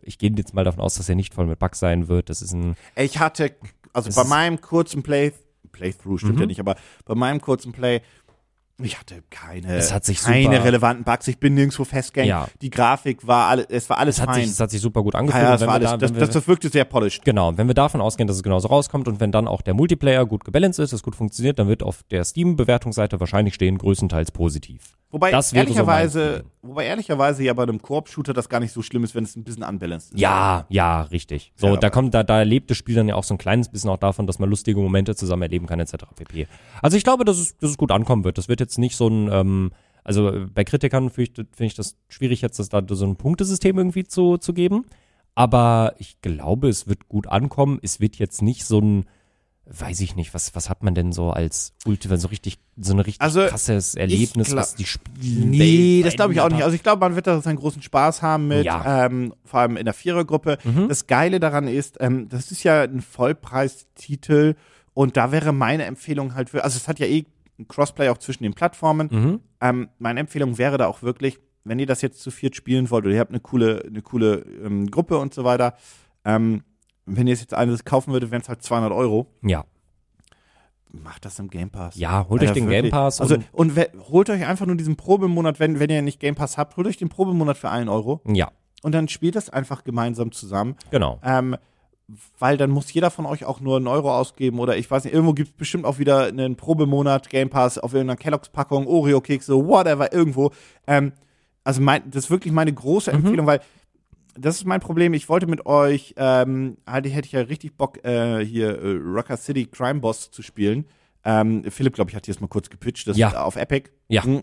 ich 0.02 0.16
gehe 0.18 0.30
jetzt 0.36 0.54
mal 0.54 0.64
davon 0.64 0.80
aus, 0.82 0.94
dass 0.94 1.08
er 1.08 1.14
nicht 1.14 1.34
voll 1.34 1.46
mit 1.46 1.58
Bugs 1.58 1.78
sein 1.78 2.08
wird. 2.08 2.30
Das 2.30 2.40
ist 2.42 2.52
ein, 2.54 2.74
Ich 2.96 3.18
hatte, 3.18 3.52
also 3.92 4.10
bei 4.18 4.26
meinem 4.28 4.60
kurzen 4.62 5.02
Play, 5.02 5.32
Playthrough 5.72 6.18
stimmt 6.18 6.34
Mhm. 6.36 6.40
ja 6.40 6.46
nicht, 6.46 6.60
aber 6.60 6.74
bei 7.04 7.14
meinem 7.14 7.40
kurzen 7.40 7.72
Play, 7.72 8.00
ich 8.82 8.98
hatte 8.98 9.22
keine, 9.30 9.74
Es 9.76 9.92
hat 9.92 10.04
sich 10.04 10.20
keine 10.22 10.44
super- 10.56 10.64
relevanten 10.64 11.04
Bugs. 11.04 11.26
Ich 11.28 11.38
bin 11.38 11.54
nirgendwo 11.54 11.84
festgegangen. 11.84 12.28
Ja. 12.28 12.48
Die 12.62 12.70
Grafik 12.70 13.26
war 13.26 13.48
alles, 13.48 13.66
es 13.70 13.90
war 13.90 13.98
alles 13.98 14.16
es 14.16 14.20
hat, 14.22 14.30
fein. 14.30 14.42
sich, 14.42 14.50
es 14.52 14.60
hat 14.60 14.70
sich 14.70 14.80
super 14.80 15.02
gut 15.02 15.14
angefühlt. 15.14 15.42
ja, 15.42 15.52
das 15.52 15.66
war 15.66 15.74
alles, 15.74 15.90
da- 15.90 15.96
das, 15.96 16.12
wir- 16.14 16.20
das, 16.20 16.30
das 16.30 16.48
wirkte 16.48 16.68
sehr 16.68 16.84
polished. 16.84 17.24
Genau, 17.24 17.56
wenn 17.56 17.66
wir 17.66 17.74
davon 17.74 18.00
ausgehen, 18.00 18.26
dass 18.26 18.36
es 18.36 18.42
genauso 18.42 18.68
rauskommt 18.68 19.08
und 19.08 19.20
wenn 19.20 19.32
dann 19.32 19.46
auch 19.48 19.62
der 19.62 19.74
Multiplayer 19.74 20.26
gut 20.26 20.44
gebalanced 20.44 20.78
ist, 20.82 20.92
es 20.92 21.02
gut 21.02 21.14
funktioniert, 21.16 21.58
dann 21.58 21.68
wird 21.68 21.82
auf 21.82 22.02
der 22.10 22.24
Steam-Bewertungsseite 22.24 23.20
wahrscheinlich 23.20 23.54
stehen, 23.54 23.78
größtenteils 23.78 24.30
positiv. 24.32 24.94
Wobei 25.10 25.30
Das 25.30 25.50
so 25.50 25.56
ehrlicherweise, 25.56 26.20
Feeling. 26.28 26.44
Wobei 26.62 26.86
ehrlicherweise 26.86 27.42
ja 27.42 27.52
bei 27.54 27.62
einem 27.62 27.80
Koop-Shooter 27.80 28.32
das 28.32 28.48
gar 28.48 28.60
nicht 28.60 28.72
so 28.72 28.82
schlimm 28.82 29.04
ist, 29.04 29.14
wenn 29.14 29.24
es 29.24 29.36
ein 29.36 29.44
bisschen 29.44 29.62
unbalanced 29.62 30.12
ist. 30.12 30.20
Ja, 30.20 30.66
ja, 30.68 31.02
richtig. 31.02 31.52
So, 31.56 31.68
Ja, 31.68 31.76
da 31.76 31.90
kommt, 31.90 32.14
da, 32.14 32.22
da 32.22 32.42
lebt 32.42 32.70
das 32.70 32.76
Spiel 32.76 32.94
dann 32.94 33.08
ja 33.08 33.14
auch 33.14 33.24
so 33.24 33.34
ein 33.34 33.38
kleines 33.38 33.68
bisschen 33.68 33.90
auch 33.90 33.96
davon, 33.96 34.26
dass 34.26 34.38
man 34.38 34.48
lustige 34.48 34.80
Momente 34.80 35.14
zusammen 35.14 35.42
erleben 35.42 35.66
kann, 35.66 35.80
etc. 35.80 36.04
pp. 36.14 36.46
Also 36.82 36.96
ich 36.96 37.04
glaube, 37.04 37.24
dass 37.24 37.38
es, 37.38 37.56
dass 37.58 37.70
es 37.70 37.78
gut 37.78 37.90
ankommen 37.90 38.24
wird. 38.24 38.38
Das 38.38 38.48
wird 38.48 38.60
jetzt 38.60 38.78
nicht 38.78 38.96
so 38.96 39.08
ein, 39.08 39.30
ähm, 39.32 39.72
also 40.04 40.46
bei 40.52 40.64
Kritikern 40.64 41.10
finde 41.10 41.30
ich, 41.30 41.36
finde 41.36 41.66
ich 41.66 41.74
das 41.74 41.96
schwierig, 42.08 42.40
jetzt 42.40 42.58
das 42.58 42.68
da 42.68 42.82
so 42.88 43.06
ein 43.06 43.16
Punktesystem 43.16 43.76
irgendwie 43.76 44.04
zu, 44.04 44.38
zu 44.38 44.52
geben. 44.52 44.84
Aber 45.34 45.94
ich 45.98 46.20
glaube, 46.20 46.68
es 46.68 46.88
wird 46.88 47.08
gut 47.08 47.26
ankommen. 47.26 47.78
Es 47.82 48.00
wird 48.00 48.16
jetzt 48.16 48.42
nicht 48.42 48.64
so 48.64 48.80
ein, 48.80 49.04
weiß 49.72 50.00
ich 50.00 50.16
nicht, 50.16 50.34
was, 50.34 50.54
was 50.56 50.68
hat 50.68 50.82
man 50.82 50.94
denn 50.94 51.12
so 51.12 51.30
als 51.30 51.74
Ultima, 51.86 52.16
so 52.16 52.28
richtig, 52.28 52.58
so 52.76 52.92
ein 52.92 52.98
richtig 52.98 53.20
Also, 53.20 53.46
krasses 53.46 53.94
Erlebnis, 53.94 54.48
glaub- 54.48 54.58
was 54.58 54.74
die 54.74 54.84
Spiele. 54.84 55.46
Nee, 55.46 56.02
das 56.04 56.14
glaube 56.16 56.32
ich 56.32 56.40
auch 56.40 56.48
nicht. 56.50 56.62
Also 56.64 56.74
ich 56.74 56.82
glaube, 56.82 57.00
man 57.00 57.14
wird 57.14 57.26
da 57.28 57.40
seinen 57.40 57.56
großen 57.56 57.80
Spaß 57.80 58.20
haben 58.22 58.48
mit, 58.48 58.64
Ja. 58.64 59.06
ähm, 59.06 59.32
vor 59.44 59.60
allem 59.60 59.76
in 59.76 59.84
der 59.84 59.94
Vierergruppe. 59.94 60.58
Mhm. 60.64 60.88
Das 60.88 61.06
Geile 61.06 61.38
daran 61.40 61.68
ist, 61.68 61.98
ähm, 62.00 62.28
das 62.28 62.50
ist 62.50 62.62
ja 62.64 62.82
ein 62.82 63.00
Vollpreistitel 63.00 64.54
und 64.94 65.16
da 65.16 65.32
wäre 65.32 65.52
meine 65.52 65.84
Empfehlung 65.84 66.34
halt 66.34 66.50
für, 66.50 66.64
also 66.64 66.76
es 66.76 66.88
hat 66.88 66.98
ja 66.98 67.06
eh 67.06 67.24
ein 67.58 67.68
Crossplay 67.68 68.08
auch 68.08 68.18
zwischen 68.18 68.42
den 68.42 68.54
Plattformen. 68.54 69.08
Mhm. 69.10 69.40
Ähm, 69.60 69.88
meine 69.98 70.20
Empfehlung 70.20 70.58
wäre 70.58 70.78
da 70.78 70.86
auch 70.86 71.02
wirklich, 71.02 71.38
wenn 71.64 71.78
ihr 71.78 71.86
das 71.86 72.02
jetzt 72.02 72.20
zu 72.22 72.30
viert 72.30 72.56
spielen 72.56 72.90
wollt 72.90 73.04
oder 73.04 73.14
ihr 73.14 73.20
habt 73.20 73.30
eine 73.30 73.40
coole, 73.40 73.82
eine 73.86 74.02
coole 74.02 74.44
ähm, 74.64 74.90
Gruppe 74.90 75.18
und 75.18 75.34
so 75.34 75.44
weiter, 75.44 75.74
ähm, 76.24 76.62
wenn 77.16 77.26
ihr 77.26 77.34
es 77.34 77.40
jetzt 77.40 77.54
eines 77.54 77.84
kaufen 77.84 78.12
würdet, 78.12 78.30
wären 78.30 78.42
es 78.42 78.48
halt 78.48 78.62
200 78.62 78.92
Euro. 78.92 79.26
Ja. 79.42 79.64
Macht 80.92 81.24
das 81.24 81.38
im 81.38 81.48
Game 81.50 81.70
Pass. 81.70 81.94
Ja, 81.96 82.26
holt 82.28 82.42
euch 82.42 82.48
Alter, 82.48 82.60
den 82.60 82.68
Game 82.68 82.76
wirklich. 82.84 82.92
Pass 82.92 83.20
Also, 83.20 83.36
und- 83.36 83.44
und 83.52 83.76
we- 83.76 83.90
holt 84.10 84.28
euch 84.28 84.44
einfach 84.44 84.66
nur 84.66 84.74
diesen 84.76 84.96
Probemonat, 84.96 85.60
wenn, 85.60 85.78
wenn 85.78 85.88
ihr 85.88 86.02
nicht 86.02 86.18
Game 86.18 86.34
Pass 86.34 86.58
habt, 86.58 86.76
holt 86.76 86.86
euch 86.88 86.96
den 86.96 87.08
Probemonat 87.08 87.56
für 87.56 87.70
einen 87.70 87.88
Euro 87.88 88.20
Ja, 88.26 88.50
und 88.82 88.92
dann 88.92 89.06
spielt 89.06 89.36
das 89.36 89.50
einfach 89.50 89.84
gemeinsam 89.84 90.32
zusammen. 90.32 90.74
genau. 90.90 91.20
Ähm, 91.22 91.56
weil 92.40 92.56
dann 92.56 92.70
muss 92.70 92.92
jeder 92.92 93.12
von 93.12 93.24
euch 93.24 93.44
auch 93.44 93.60
nur 93.60 93.76
einen 93.76 93.86
Euro 93.86 94.12
ausgeben 94.12 94.58
oder 94.58 94.76
ich 94.76 94.90
weiß 94.90 95.04
nicht, 95.04 95.14
irgendwo 95.14 95.32
gibt 95.32 95.50
es 95.50 95.56
bestimmt 95.56 95.84
auch 95.84 96.00
wieder 96.00 96.24
einen 96.26 96.56
Probemonat 96.56 97.30
Game 97.30 97.50
Pass 97.50 97.78
auf 97.78 97.94
irgendeiner 97.94 98.16
Kelloggs-Packung, 98.16 98.88
Oreo-Kekse, 98.88 99.54
whatever, 99.54 100.12
irgendwo. 100.12 100.50
Ähm, 100.88 101.12
also 101.62 101.80
mein, 101.80 102.10
das 102.10 102.24
ist 102.24 102.30
wirklich 102.32 102.52
meine 102.52 102.72
große 102.72 103.12
Empfehlung, 103.12 103.46
weil 103.46 103.60
das 104.40 104.56
ist 104.56 104.64
mein 104.66 104.80
Problem. 104.80 105.14
Ich 105.14 105.28
wollte 105.28 105.46
mit 105.46 105.66
euch, 105.66 106.14
ähm, 106.16 106.76
halt, 106.86 107.06
hätte 107.06 107.26
ich 107.26 107.32
ja 107.32 107.40
richtig 107.40 107.76
Bock, 107.76 108.04
äh, 108.04 108.44
hier 108.44 108.78
äh, 108.80 108.96
Rocker 108.96 109.36
City 109.36 109.66
Crime 109.66 110.00
Boss 110.00 110.30
zu 110.30 110.42
spielen. 110.42 110.86
Ähm, 111.24 111.64
Philipp, 111.70 111.94
glaube 111.94 112.10
ich, 112.10 112.16
hat 112.16 112.26
hier 112.26 112.32
jetzt 112.34 112.40
mal 112.40 112.48
kurz 112.48 112.70
gepitcht, 112.70 113.06
das 113.06 113.16
Ja. 113.16 113.42
auf 113.44 113.56
Epic. 113.56 113.90
Ja. 114.08 114.24
Mhm. 114.24 114.42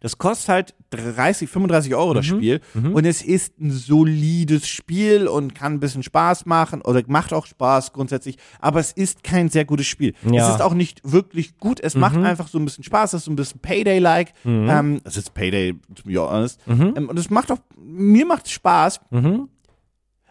Das 0.00 0.16
kostet 0.18 0.48
halt 0.48 0.74
30, 0.90 1.48
35 1.48 1.94
Euro 1.94 2.10
Mhm. 2.10 2.14
das 2.14 2.26
Spiel. 2.26 2.60
Und 2.74 3.04
es 3.04 3.22
ist 3.22 3.58
ein 3.60 3.70
solides 3.70 4.66
Spiel 4.66 5.28
und 5.28 5.54
kann 5.54 5.74
ein 5.74 5.80
bisschen 5.80 6.02
Spaß 6.02 6.46
machen 6.46 6.80
oder 6.82 7.02
macht 7.06 7.32
auch 7.32 7.46
Spaß 7.46 7.92
grundsätzlich. 7.92 8.36
Aber 8.60 8.80
es 8.80 8.92
ist 8.92 9.22
kein 9.22 9.48
sehr 9.50 9.64
gutes 9.66 9.86
Spiel. 9.86 10.14
Ja. 10.28 10.48
Es 10.48 10.54
ist 10.54 10.62
auch 10.62 10.74
nicht 10.74 11.00
wirklich 11.04 11.58
gut. 11.58 11.80
Es 11.80 11.94
macht 11.94 12.16
einfach 12.16 12.48
so 12.48 12.58
ein 12.58 12.64
bisschen 12.64 12.82
Spaß. 12.84 13.12
Es 13.12 13.20
ist 13.20 13.24
so 13.26 13.30
ein 13.30 13.36
bisschen 13.36 13.60
Payday-like. 13.60 14.32
Ähm, 14.44 15.00
es 15.04 15.16
ist 15.16 15.34
Payday, 15.34 15.74
to 15.94 16.02
be 16.04 16.16
honest. 16.18 16.60
Ähm, 16.66 17.08
und 17.08 17.18
es 17.18 17.28
macht 17.30 17.52
auch, 17.52 17.58
mir 17.78 18.24
macht 18.26 18.46
es 18.46 18.52
Spaß. 18.52 19.00
Mhm. 19.10 19.48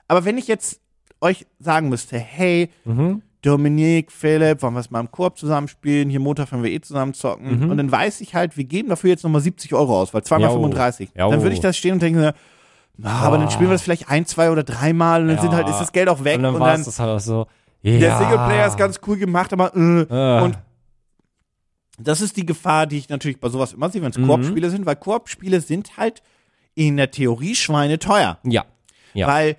Aber 0.08 0.26
wenn 0.26 0.38
ich 0.40 0.48
jetzt 0.48 0.82
euch 1.22 1.46
sagen 1.60 1.90
müsste, 1.90 2.18
hey, 2.18 2.70
Mhm. 2.86 3.22
Dominik, 3.42 4.12
Philipp, 4.12 4.62
wollen 4.62 4.74
wir 4.74 4.80
es 4.82 4.92
mal 4.92 5.00
im 5.00 5.12
Koop 5.12 5.38
zusammenspielen? 5.38 6.10
Hier 6.10 6.20
Montag 6.20 6.52
werden 6.52 6.64
wir 6.64 6.72
eh 6.72 6.82
zusammen 6.82 7.14
zocken. 7.14 7.64
Mhm. 7.66 7.70
Und 7.72 7.78
dann 7.78 7.92
weiß 7.92 8.20
ich 8.22 8.36
halt, 8.36 8.58
wir 8.58 8.66
geben 8.66 8.90
dafür 8.90 9.10
jetzt 9.12 9.24
nochmal 9.24 9.42
70 9.42 9.74
Euro 9.74 10.00
aus, 10.02 10.14
weil 10.14 10.24
zweimal 10.24 10.50
Jau. 10.50 10.56
35. 10.56 11.10
Jau. 11.16 11.32
Dann 11.32 11.42
würde 11.42 11.54
ich 11.54 11.62
da 11.62 11.72
stehen 11.72 11.94
und 11.94 12.02
denken, 12.02 12.32
na, 12.98 13.12
aber 13.22 13.38
dann 13.38 13.50
spielen 13.50 13.70
wir 13.70 13.76
das 13.76 13.82
vielleicht 13.82 14.10
ein, 14.10 14.26
zwei 14.26 14.52
oder 14.52 14.64
dreimal 14.64 15.22
und 15.22 15.28
dann 15.30 15.38
Ja. 15.38 15.42
sind 15.42 15.54
halt, 15.54 15.70
ist 15.70 15.80
das 15.80 15.94
Geld 15.94 16.10
auch 16.10 16.24
weg. 16.26 16.36
Und 16.38 16.44
dann 16.44 16.56
und 16.56 16.60
dann 16.62 16.80
es 16.82 16.86
das 16.86 17.00
halt 17.00 17.10
auch 17.12 17.20
so. 17.20 17.48
Ja. 17.82 17.98
der 17.98 18.18
Singleplayer 18.18 18.68
ist 18.68 18.78
ganz 18.78 19.00
cool 19.08 19.16
gemacht, 19.16 19.54
aber 19.54 19.74
äh. 19.74 20.02
Äh. 20.02 20.42
und 20.44 20.58
das 21.98 22.20
ist 22.22 22.36
die 22.36 22.46
Gefahr, 22.46 22.88
die 22.88 22.98
ich 22.98 23.08
natürlich 23.10 23.40
bei 23.40 23.48
sowas 23.50 23.72
immer 23.74 23.90
sehe, 23.90 24.02
wenn 24.02 24.12
es 24.12 24.18
Mhm. 24.18 24.28
Koop-Spiele 24.28 24.70
sind, 24.70 24.86
weil 24.86 24.96
Koop-Spiele 24.98 25.62
sind 25.62 25.96
halt 25.98 26.22
in 26.76 26.98
der 26.98 27.12
Theorie 27.12 27.56
schweineteuer. 27.56 28.38
Ja. 28.44 28.66
Ja. 29.14 29.28
Weil, 29.28 29.56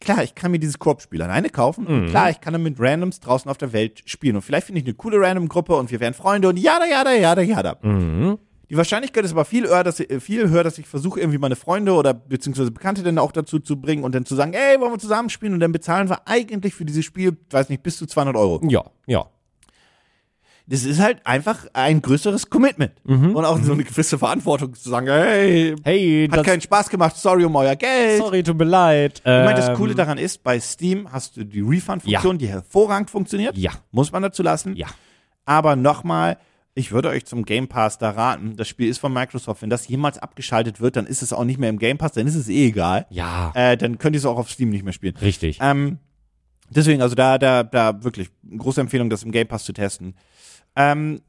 klar, 0.00 0.22
ich 0.22 0.34
kann 0.34 0.50
mir 0.50 0.58
dieses 0.58 0.78
Koop-Spiel 0.78 1.22
alleine 1.22 1.50
kaufen. 1.50 1.86
Und 1.86 2.04
Mhm. 2.04 2.08
klar, 2.08 2.30
ich 2.30 2.40
kann 2.40 2.52
dann 2.52 2.62
mit 2.62 2.78
Randoms 2.78 3.20
draußen 3.20 3.50
auf 3.50 3.58
der 3.58 3.72
Welt 3.72 4.02
spielen. 4.06 4.36
Und 4.36 4.42
vielleicht 4.42 4.66
finde 4.66 4.80
ich 4.80 4.86
eine 4.86 4.94
coole 4.94 5.20
Random-Gruppe 5.20 5.74
und 5.74 5.90
wir 5.90 6.00
werden 6.00 6.14
Freunde 6.14 6.48
und 6.48 6.56
jada, 6.58 6.86
jada, 6.86 7.12
jada, 7.14 7.42
jada. 7.42 7.76
Mhm. 7.82 8.38
Die 8.70 8.76
Wahrscheinlichkeit 8.76 9.24
ist 9.24 9.32
aber 9.32 9.46
viel 9.46 9.66
höher, 9.66 9.82
dass 9.82 9.98
ich, 9.98 10.22
viel 10.22 10.50
höher, 10.50 10.62
dass 10.62 10.76
ich 10.76 10.86
versuche, 10.86 11.18
irgendwie 11.20 11.38
meine 11.38 11.56
Freunde 11.56 11.92
oder 11.94 12.12
beziehungsweise 12.12 12.70
Bekannte 12.70 13.02
dann 13.02 13.16
auch 13.18 13.32
dazu 13.32 13.58
zu 13.60 13.80
bringen 13.80 14.04
und 14.04 14.14
dann 14.14 14.26
zu 14.26 14.34
sagen, 14.34 14.52
ey, 14.52 14.78
wollen 14.78 14.92
wir 14.92 14.98
zusammen 14.98 15.30
spielen? 15.30 15.54
Und 15.54 15.60
dann 15.60 15.72
bezahlen 15.72 16.10
wir 16.10 16.28
eigentlich 16.28 16.74
für 16.74 16.84
dieses 16.84 17.04
Spiel, 17.06 17.34
weiß 17.50 17.70
nicht, 17.70 17.82
bis 17.82 17.96
zu 17.96 18.04
200 18.06 18.36
Euro. 18.36 18.60
Ja, 18.68 18.84
ja. 19.06 19.24
Das 20.70 20.84
ist 20.84 21.00
halt 21.00 21.26
einfach 21.26 21.66
ein 21.72 22.02
größeres 22.02 22.50
Commitment. 22.50 22.92
Mhm. 23.04 23.34
Und 23.34 23.44
auch 23.46 23.58
so 23.62 23.72
eine 23.72 23.84
gewisse 23.84 24.18
Verantwortung 24.18 24.74
zu 24.74 24.90
sagen, 24.90 25.06
hey, 25.06 25.74
Hey, 25.82 26.28
hat 26.30 26.44
keinen 26.44 26.60
Spaß 26.60 26.90
gemacht, 26.90 27.16
sorry 27.16 27.44
um 27.46 27.56
euer 27.56 27.74
Geld. 27.74 28.18
sorry, 28.18 28.42
tut 28.42 28.58
mir 28.58 28.64
leid. 28.66 29.20
Ich 29.20 29.24
meine, 29.24 29.54
das 29.54 29.70
Ähm, 29.70 29.76
Coole 29.76 29.94
daran 29.94 30.18
ist, 30.18 30.42
bei 30.42 30.60
Steam 30.60 31.10
hast 31.10 31.38
du 31.38 31.44
die 31.44 31.60
Refund-Funktion, 31.62 32.36
die 32.36 32.48
hervorragend 32.48 33.08
funktioniert. 33.08 33.56
Ja. 33.56 33.70
Muss 33.92 34.12
man 34.12 34.22
dazu 34.22 34.42
lassen. 34.42 34.76
Ja. 34.76 34.88
Aber 35.46 35.74
nochmal, 35.74 36.36
ich 36.74 36.92
würde 36.92 37.08
euch 37.08 37.24
zum 37.24 37.46
Game 37.46 37.68
Pass 37.68 37.96
da 37.96 38.10
raten. 38.10 38.56
Das 38.56 38.68
Spiel 38.68 38.88
ist 38.90 38.98
von 38.98 39.10
Microsoft. 39.10 39.62
Wenn 39.62 39.70
das 39.70 39.88
jemals 39.88 40.18
abgeschaltet 40.18 40.82
wird, 40.82 40.96
dann 40.96 41.06
ist 41.06 41.22
es 41.22 41.32
auch 41.32 41.44
nicht 41.44 41.58
mehr 41.58 41.70
im 41.70 41.78
Game 41.78 41.96
Pass, 41.96 42.12
dann 42.12 42.26
ist 42.26 42.34
es 42.34 42.46
eh 42.50 42.66
egal. 42.66 43.06
Ja, 43.08 43.52
Äh, 43.54 43.78
dann 43.78 43.96
könnt 43.96 44.14
ihr 44.16 44.18
es 44.20 44.26
auch 44.26 44.36
auf 44.36 44.50
Steam 44.50 44.68
nicht 44.68 44.84
mehr 44.84 44.92
spielen. 44.92 45.16
richtig. 45.16 45.58
Ähm, 45.62 45.96
deswegen, 46.68 47.00
also 47.00 47.14
da, 47.14 47.38
da, 47.38 47.62
da 47.62 48.04
wirklich 48.04 48.28
große 48.54 48.82
Empfehlung, 48.82 49.08
das 49.08 49.22
im 49.22 49.32
Game 49.32 49.48
Pass 49.48 49.64
zu 49.64 49.72
testen. 49.72 50.14
Ähm, 50.76 51.20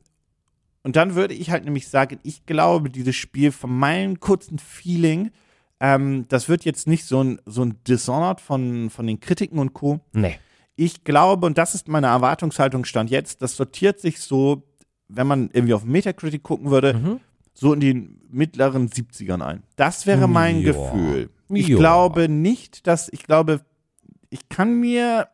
und 0.83 0.95
dann 0.95 1.15
würde 1.15 1.33
ich 1.33 1.51
halt 1.51 1.65
nämlich 1.65 1.87
sagen, 1.89 2.19
ich 2.23 2.45
glaube, 2.45 2.89
dieses 2.89 3.15
Spiel 3.15 3.51
von 3.51 3.75
meinem 3.77 4.19
kurzen 4.19 4.59
Feeling, 4.59 5.31
ähm, 5.79 6.25
das 6.29 6.49
wird 6.49 6.65
jetzt 6.65 6.87
nicht 6.87 7.05
so 7.05 7.23
ein, 7.23 7.41
so 7.45 7.63
ein 7.63 7.77
Dishonored 7.87 8.41
von, 8.41 8.89
von 8.89 9.05
den 9.07 9.19
Kritiken 9.19 9.59
und 9.59 9.73
Co. 9.73 9.99
nee. 10.13 10.37
Ich 10.81 11.03
glaube, 11.03 11.45
und 11.45 11.57
das 11.57 11.75
ist 11.75 11.89
meine 11.89 12.07
Erwartungshaltung 12.07 12.85
stand 12.85 13.09
jetzt, 13.09 13.41
das 13.41 13.57
sortiert 13.57 13.99
sich 13.99 14.21
so, 14.21 14.63
wenn 15.09 15.27
man 15.27 15.49
irgendwie 15.51 15.73
auf 15.73 15.83
Metacritic 15.83 16.41
gucken 16.41 16.71
würde, 16.71 16.93
Mhm. 16.93 17.19
so 17.53 17.73
in 17.73 17.81
den 17.81 18.21
mittleren 18.29 18.87
70ern 18.87 19.41
ein. 19.41 19.63
Das 19.75 20.05
wäre 20.05 20.29
mein 20.29 20.61
Ja. 20.61 20.71
Gefühl. 20.71 21.29
Ich 21.49 21.67
Ja. 21.67 21.77
glaube 21.77 22.29
nicht, 22.29 22.87
dass, 22.87 23.09
ich 23.11 23.23
glaube, 23.23 23.59
ich 24.29 24.47
kann 24.47 24.79
mir, 24.79 25.27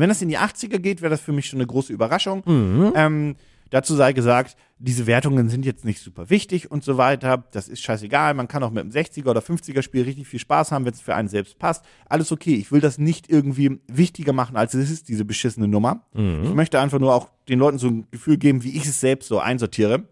wenn 0.00 0.08
das 0.08 0.22
in 0.22 0.28
die 0.28 0.38
80er 0.38 0.78
geht, 0.78 1.02
wäre 1.02 1.10
das 1.10 1.20
für 1.20 1.32
mich 1.32 1.46
schon 1.46 1.58
eine 1.58 1.66
große 1.66 1.92
Überraschung. 1.92 2.42
Mhm. 2.46 2.92
Ähm, 2.94 3.36
dazu 3.70 3.94
sei 3.94 4.12
gesagt, 4.12 4.56
diese 4.78 5.06
Wertungen 5.06 5.48
sind 5.48 5.64
jetzt 5.64 5.84
nicht 5.84 6.00
super 6.00 6.30
wichtig 6.30 6.70
und 6.70 6.84
so 6.84 6.96
weiter. 6.96 7.44
Das 7.52 7.68
ist 7.68 7.82
scheißegal. 7.82 8.34
Man 8.34 8.48
kann 8.48 8.62
auch 8.62 8.70
mit 8.70 8.82
einem 8.82 8.90
60er 8.90 9.28
oder 9.30 9.40
50er 9.40 9.82
Spiel 9.82 10.02
richtig 10.02 10.26
viel 10.26 10.40
Spaß 10.40 10.72
haben, 10.72 10.84
wenn 10.84 10.92
es 10.92 11.00
für 11.00 11.14
einen 11.14 11.28
selbst 11.28 11.58
passt. 11.58 11.84
Alles 12.06 12.32
okay. 12.32 12.54
Ich 12.54 12.72
will 12.72 12.80
das 12.80 12.98
nicht 12.98 13.30
irgendwie 13.30 13.80
wichtiger 13.86 14.32
machen, 14.32 14.56
als 14.56 14.74
es 14.74 14.90
ist, 14.90 15.08
diese 15.08 15.24
beschissene 15.24 15.68
Nummer. 15.68 16.04
Ich 16.44 16.54
möchte 16.54 16.80
einfach 16.80 16.98
nur 16.98 17.14
auch 17.14 17.30
den 17.48 17.58
Leuten 17.58 17.78
so 17.78 17.88
ein 17.88 18.06
Gefühl 18.10 18.36
geben, 18.36 18.62
wie 18.62 18.76
ich 18.76 18.84
es 18.84 19.00
selbst 19.00 19.28
so 19.28 19.38
einsortiere. 19.38 20.04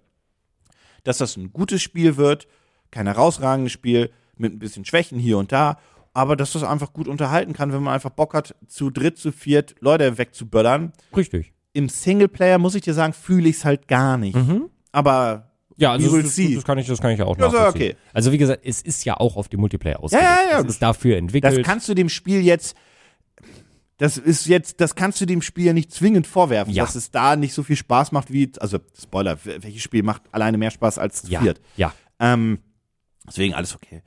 Dass 1.04 1.18
das 1.18 1.36
ein 1.36 1.52
gutes 1.52 1.82
Spiel 1.82 2.16
wird, 2.16 2.46
kein 2.92 3.06
herausragendes 3.06 3.72
Spiel, 3.72 4.10
mit 4.36 4.52
ein 4.52 4.58
bisschen 4.58 4.84
Schwächen 4.84 5.18
hier 5.18 5.38
und 5.38 5.52
da, 5.52 5.78
aber 6.14 6.36
dass 6.36 6.52
das 6.52 6.62
einfach 6.62 6.92
gut 6.92 7.08
unterhalten 7.08 7.52
kann, 7.52 7.72
wenn 7.72 7.82
man 7.82 7.94
einfach 7.94 8.10
Bock 8.10 8.34
hat, 8.34 8.54
zu 8.68 8.90
dritt, 8.90 9.16
zu 9.18 9.32
viert 9.32 9.74
Leute 9.80 10.18
wegzuböllern 10.18 10.92
Richtig. 11.16 11.52
im 11.72 11.88
Singleplayer, 11.88 12.58
muss 12.58 12.74
ich 12.74 12.82
dir 12.82 12.94
sagen, 12.94 13.12
fühle 13.12 13.48
ich 13.48 13.56
es 13.56 13.64
halt 13.64 13.88
gar 13.88 14.18
nicht. 14.18 14.36
Mhm. 14.36 14.68
Aber 14.92 15.50
Ja, 15.76 15.92
also 15.92 16.20
das, 16.20 16.36
see. 16.36 16.54
das 16.54 16.64
kann 16.64 16.76
ich, 16.78 16.86
das 16.86 17.00
kann 17.00 17.12
ich 17.12 17.22
auch 17.22 17.36
Ja, 17.38 17.46
nachvollziehen. 17.46 17.92
okay. 17.92 17.96
Also 18.12 18.30
wie 18.32 18.38
gesagt, 18.38 18.60
es 18.64 18.82
ist 18.82 19.04
ja 19.04 19.16
auch 19.18 19.36
auf 19.36 19.48
die 19.48 19.56
Multiplayer 19.56 20.00
ausgelegt. 20.00 20.26
ja, 20.28 20.38
ja, 20.50 20.56
Das 20.58 20.62
das- 20.64 20.72
ist 20.74 20.82
dafür 20.82 21.16
entwickelt. 21.16 21.56
Das 21.58 21.64
kannst 21.64 21.88
du 21.88 21.94
dem 21.94 22.10
Spiel 22.10 22.42
jetzt, 22.42 22.76
das 23.98 24.18
ist 24.18 24.46
jetzt, 24.46 24.80
das 24.80 24.94
kannst 24.94 25.20
du 25.20 25.26
dem 25.26 25.40
Spiel 25.42 25.72
nicht 25.74 25.92
zwingend 25.92 26.26
vorwerfen, 26.26 26.72
Ja. 26.74 26.84
dass 26.84 26.94
es 26.94 27.10
da 27.10 27.36
nicht 27.36 27.54
so 27.54 27.62
viel 27.62 27.76
Spaß 27.76 28.12
macht 28.12 28.32
wie, 28.32 28.50
also 28.58 28.78
Spoiler, 29.00 29.38
welches 29.44 29.82
Spiel 29.82 30.02
macht 30.02 30.22
alleine 30.32 30.58
mehr 30.58 30.70
Spaß 30.70 30.98
als 30.98 31.22
zu 31.22 31.30
ja, 31.30 31.40
viert? 31.40 31.60
ja. 31.76 31.92
Ähm, 32.20 32.58
deswegen 33.26 33.54
alles 33.54 33.74
okay. 33.74 34.02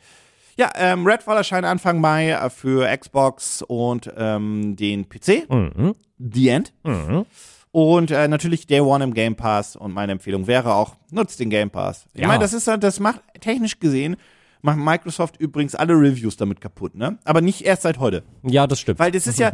Ja, 0.58 0.72
ähm, 0.76 1.06
Redfall 1.06 1.38
erscheint 1.38 1.66
Anfang 1.66 2.00
Mai 2.00 2.32
äh, 2.32 2.50
für 2.50 2.88
Xbox 2.98 3.62
und 3.62 4.12
ähm, 4.16 4.76
den 4.76 5.08
PC. 5.10 5.50
Mhm. 5.50 5.96
The 6.18 6.48
End. 6.50 6.74
Mhm. 6.84 7.26
Und 7.72 8.10
äh, 8.12 8.28
natürlich 8.30 8.68
Day 8.68 8.80
One 8.80 9.04
im 9.04 9.14
Game 9.14 9.36
Pass. 9.36 9.76
Und 9.76 9.94
meine 9.94 10.14
Empfehlung 10.14 10.48
wäre 10.48 10.74
auch, 10.76 10.96
nutzt 11.12 11.42
den 11.42 11.50
Game 11.50 11.70
Pass. 11.70 12.06
Ich 12.14 12.22
Ja. 12.22 12.28
meine, 12.28 12.40
das 12.40 12.54
ist 12.54 12.68
das 12.68 13.00
macht 13.02 13.22
technisch 13.42 13.80
gesehen, 13.82 14.16
macht 14.62 14.78
Microsoft 14.78 15.36
übrigens 15.42 15.76
alle 15.76 15.94
Reviews 15.94 16.38
damit 16.38 16.62
kaputt, 16.62 16.96
ne? 16.96 17.18
Aber 17.26 17.42
nicht 17.42 17.64
erst 17.66 17.82
seit 17.82 18.00
heute. 18.00 18.24
Ja, 18.44 18.66
das 18.66 18.80
stimmt. 18.80 19.00
Weil 19.00 19.12
das 19.12 19.28
ist 19.28 19.40
ja, 19.40 19.52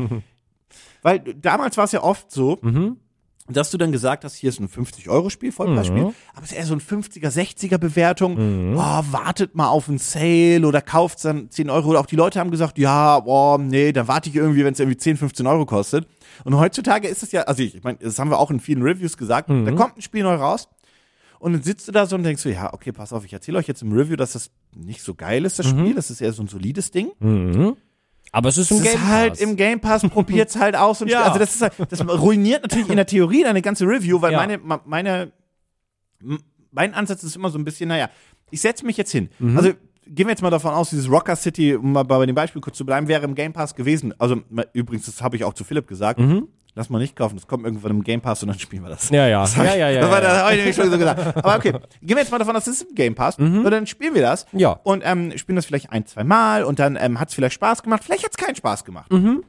weil 1.02 1.20
damals 1.20 1.78
war 1.78 1.86
es 1.86 1.92
ja 1.94 2.04
oft 2.04 2.30
so, 2.32 2.60
Mhm. 2.62 2.98
Dass 3.54 3.72
du 3.72 3.78
dann 3.78 3.92
gesagt 3.92 4.24
hast, 4.24 4.36
hier 4.36 4.50
ist 4.50 4.60
ein 4.60 4.68
50-Euro-Spiel, 4.68 5.52
Vollpreisspiel, 5.52 6.06
Mhm. 6.06 6.14
aber 6.34 6.44
es 6.44 6.52
ist 6.52 6.58
eher 6.58 6.66
so 6.66 6.74
ein 6.74 6.82
50er, 6.82 7.30
60er 7.30 7.78
Bewertung. 7.78 8.76
Oh, 8.76 9.04
wartet 9.12 9.56
mal 9.56 9.68
auf 9.70 9.90
einen 9.90 9.98
Sale 9.98 10.66
oder 10.68 10.82
kauft 10.82 11.24
dann 11.26 11.50
10 11.50 11.70
Euro. 11.70 11.90
Oder 11.90 12.00
auch 12.00 12.06
die 12.06 12.16
Leute 12.16 12.40
haben 12.40 12.52
gesagt, 12.52 12.78
ja, 12.78 13.20
boah, 13.20 13.58
nee, 13.58 13.92
dann 13.92 14.08
warte 14.08 14.30
ich 14.30 14.36
irgendwie, 14.36 14.64
wenn 14.66 14.74
es 14.74 14.80
irgendwie 14.80 14.98
10, 14.98 15.18
15 15.18 15.48
Euro 15.48 15.66
kostet. 15.66 16.08
Und 16.44 16.56
heutzutage 16.58 17.08
ist 17.08 17.24
es 17.24 17.32
ja, 17.32 17.42
also 17.44 17.62
ich, 17.64 17.76
ich 17.76 17.84
meine, 17.84 17.98
das 18.00 18.18
haben 18.20 18.30
wir 18.30 18.40
auch 18.40 18.52
in 18.52 18.60
vielen 18.60 18.82
Reviews 18.82 19.18
gesagt, 19.18 19.50
Mhm. 19.50 19.66
da 19.66 19.72
kommt 19.74 19.98
ein 19.98 20.02
Spiel 20.02 20.24
neu 20.24 20.36
raus. 20.36 20.68
Und 21.40 21.54
dann 21.54 21.64
sitzt 21.64 21.88
du 21.88 21.92
da 21.92 22.06
so 22.06 22.16
und 22.16 22.22
denkst 22.24 22.44
so, 22.44 22.50
ja, 22.50 22.72
okay, 22.72 22.92
pass 22.92 23.12
auf, 23.14 23.26
ich 23.26 23.34
erzähle 23.34 23.58
euch 23.58 23.68
jetzt 23.68 23.82
im 23.82 23.92
Review, 23.94 24.16
dass 24.16 24.34
das 24.34 24.52
nicht 24.76 25.02
so 25.02 25.16
geil 25.16 25.44
ist, 25.44 25.58
das 25.58 25.68
Spiel. 25.68 25.96
Das 25.96 26.12
ist 26.12 26.22
eher 26.22 26.34
so 26.34 26.44
ein 26.44 26.48
solides 26.48 26.92
Ding. 26.92 27.12
Mhm. 27.20 27.76
Aber 28.34 28.50
es 28.50 28.58
ist 28.58 28.72
im 28.72 28.78
Das 28.78 28.86
Game 28.88 28.96
ist 28.96 29.08
halt 29.08 29.30
Pass. 29.32 29.40
im 29.42 29.56
Game 29.58 29.80
Pass, 29.80 30.02
probiert's 30.10 30.56
halt 30.56 30.76
aus 30.76 31.02
und 31.02 31.10
Ja. 31.10 31.24
also 31.24 31.40
das 31.40 31.56
ist 31.56 31.62
halt, 31.62 31.74
das 31.90 32.06
ruiniert 32.08 32.62
natürlich 32.64 32.90
in 32.90 32.96
der 32.96 33.06
Theorie 33.06 33.44
deine 33.44 33.62
ganze 33.62 33.86
Review, 33.86 34.22
weil 34.22 34.32
Ja. 34.32 34.38
meine, 34.38 34.60
meine, 34.86 35.32
mein 36.72 36.94
Ansatz 36.94 37.24
ist 37.24 37.36
immer 37.36 37.50
so 37.50 37.58
ein 37.58 37.66
bisschen, 37.66 37.90
naja, 37.90 38.10
ich 38.50 38.62
setze 38.62 38.86
mich 38.86 38.98
jetzt 38.98 39.12
hin. 39.12 39.30
Mhm. 39.40 39.58
Also 39.58 39.70
gehen 40.08 40.28
wir 40.28 40.30
jetzt 40.32 40.42
mal 40.42 40.50
davon 40.50 40.74
aus, 40.74 40.90
dieses 40.92 41.10
Rocker 41.10 41.36
City, 41.36 41.76
um 41.76 41.92
mal 41.94 42.04
bei 42.04 42.26
dem 42.26 42.36
Beispiel 42.36 42.62
kurz 42.62 42.78
zu 42.78 42.86
bleiben, 42.86 43.08
wäre 43.08 43.24
im 43.24 43.36
Game 43.36 43.54
Pass 43.54 43.76
gewesen. 43.76 44.14
Also 44.20 44.42
übrigens, 44.74 45.06
das 45.06 45.22
habe 45.22 45.36
ich 45.36 45.44
auch 45.44 45.54
zu 45.54 45.64
Philipp 45.64 45.88
gesagt. 45.88 46.20
Lass 46.74 46.90
mal 46.90 47.00
nicht 47.00 47.18
kaufen, 47.18 47.36
das 47.36 47.48
kommt 47.48 47.66
irgendwann 47.66 47.92
im 47.92 48.04
Game 48.04 48.22
Pass 48.22 48.42
und 48.44 48.48
dann 48.48 48.58
spielen 48.58 48.84
wir 48.84 48.90
das. 48.90 49.10
Mhm. 49.10 49.16
Ja, 49.18 49.28
ja. 49.28 49.42
Das 49.42 49.56
Ja, 49.58 49.64
ich- 49.66 49.76
ja, 49.76 49.90
ja, 49.90 50.02
Das, 50.02 50.10
war, 50.10 50.22
ja, 50.24 50.30
das 50.30 50.38
habe 50.44 50.52
ich 50.54 50.58
nämlich 50.60 50.76
schon 50.76 50.90
so 50.92 50.98
gesagt. 50.98 51.38
Aber 51.38 51.56
okay, 51.58 51.72
gehen 51.72 52.16
wir 52.16 52.20
jetzt 52.20 52.32
mal 52.32 52.38
davon 52.38 52.56
aus, 52.56 52.64
das 52.64 52.76
ist 52.76 52.90
im 52.90 52.96
Game 52.96 53.14
Pass 53.16 53.38
und 53.38 53.64
dann 53.70 53.86
spielen 53.88 54.14
wir 54.14 54.22
das. 54.22 54.46
Ja. 54.54 54.80
Und 54.84 55.02
ähm, 55.06 55.38
spielen 55.38 55.58
das 55.58 55.66
vielleicht 55.66 55.92
ein, 55.92 56.06
zwei 56.06 56.24
Mal 56.24 56.64
und 56.64 56.80
dann 56.80 56.98
ähm, 57.00 57.20
hat 57.20 57.28
es 57.30 57.36
vielleicht 57.36 57.56
Spaß 57.56 57.84
gemacht, 57.84 58.04
vielleicht 58.06 58.24
hat 58.24 58.32
es 58.32 58.38
keinen 58.38 58.56
Spaß 58.56 58.86
gemacht. 58.86 59.12
Mhm. 59.12 59.44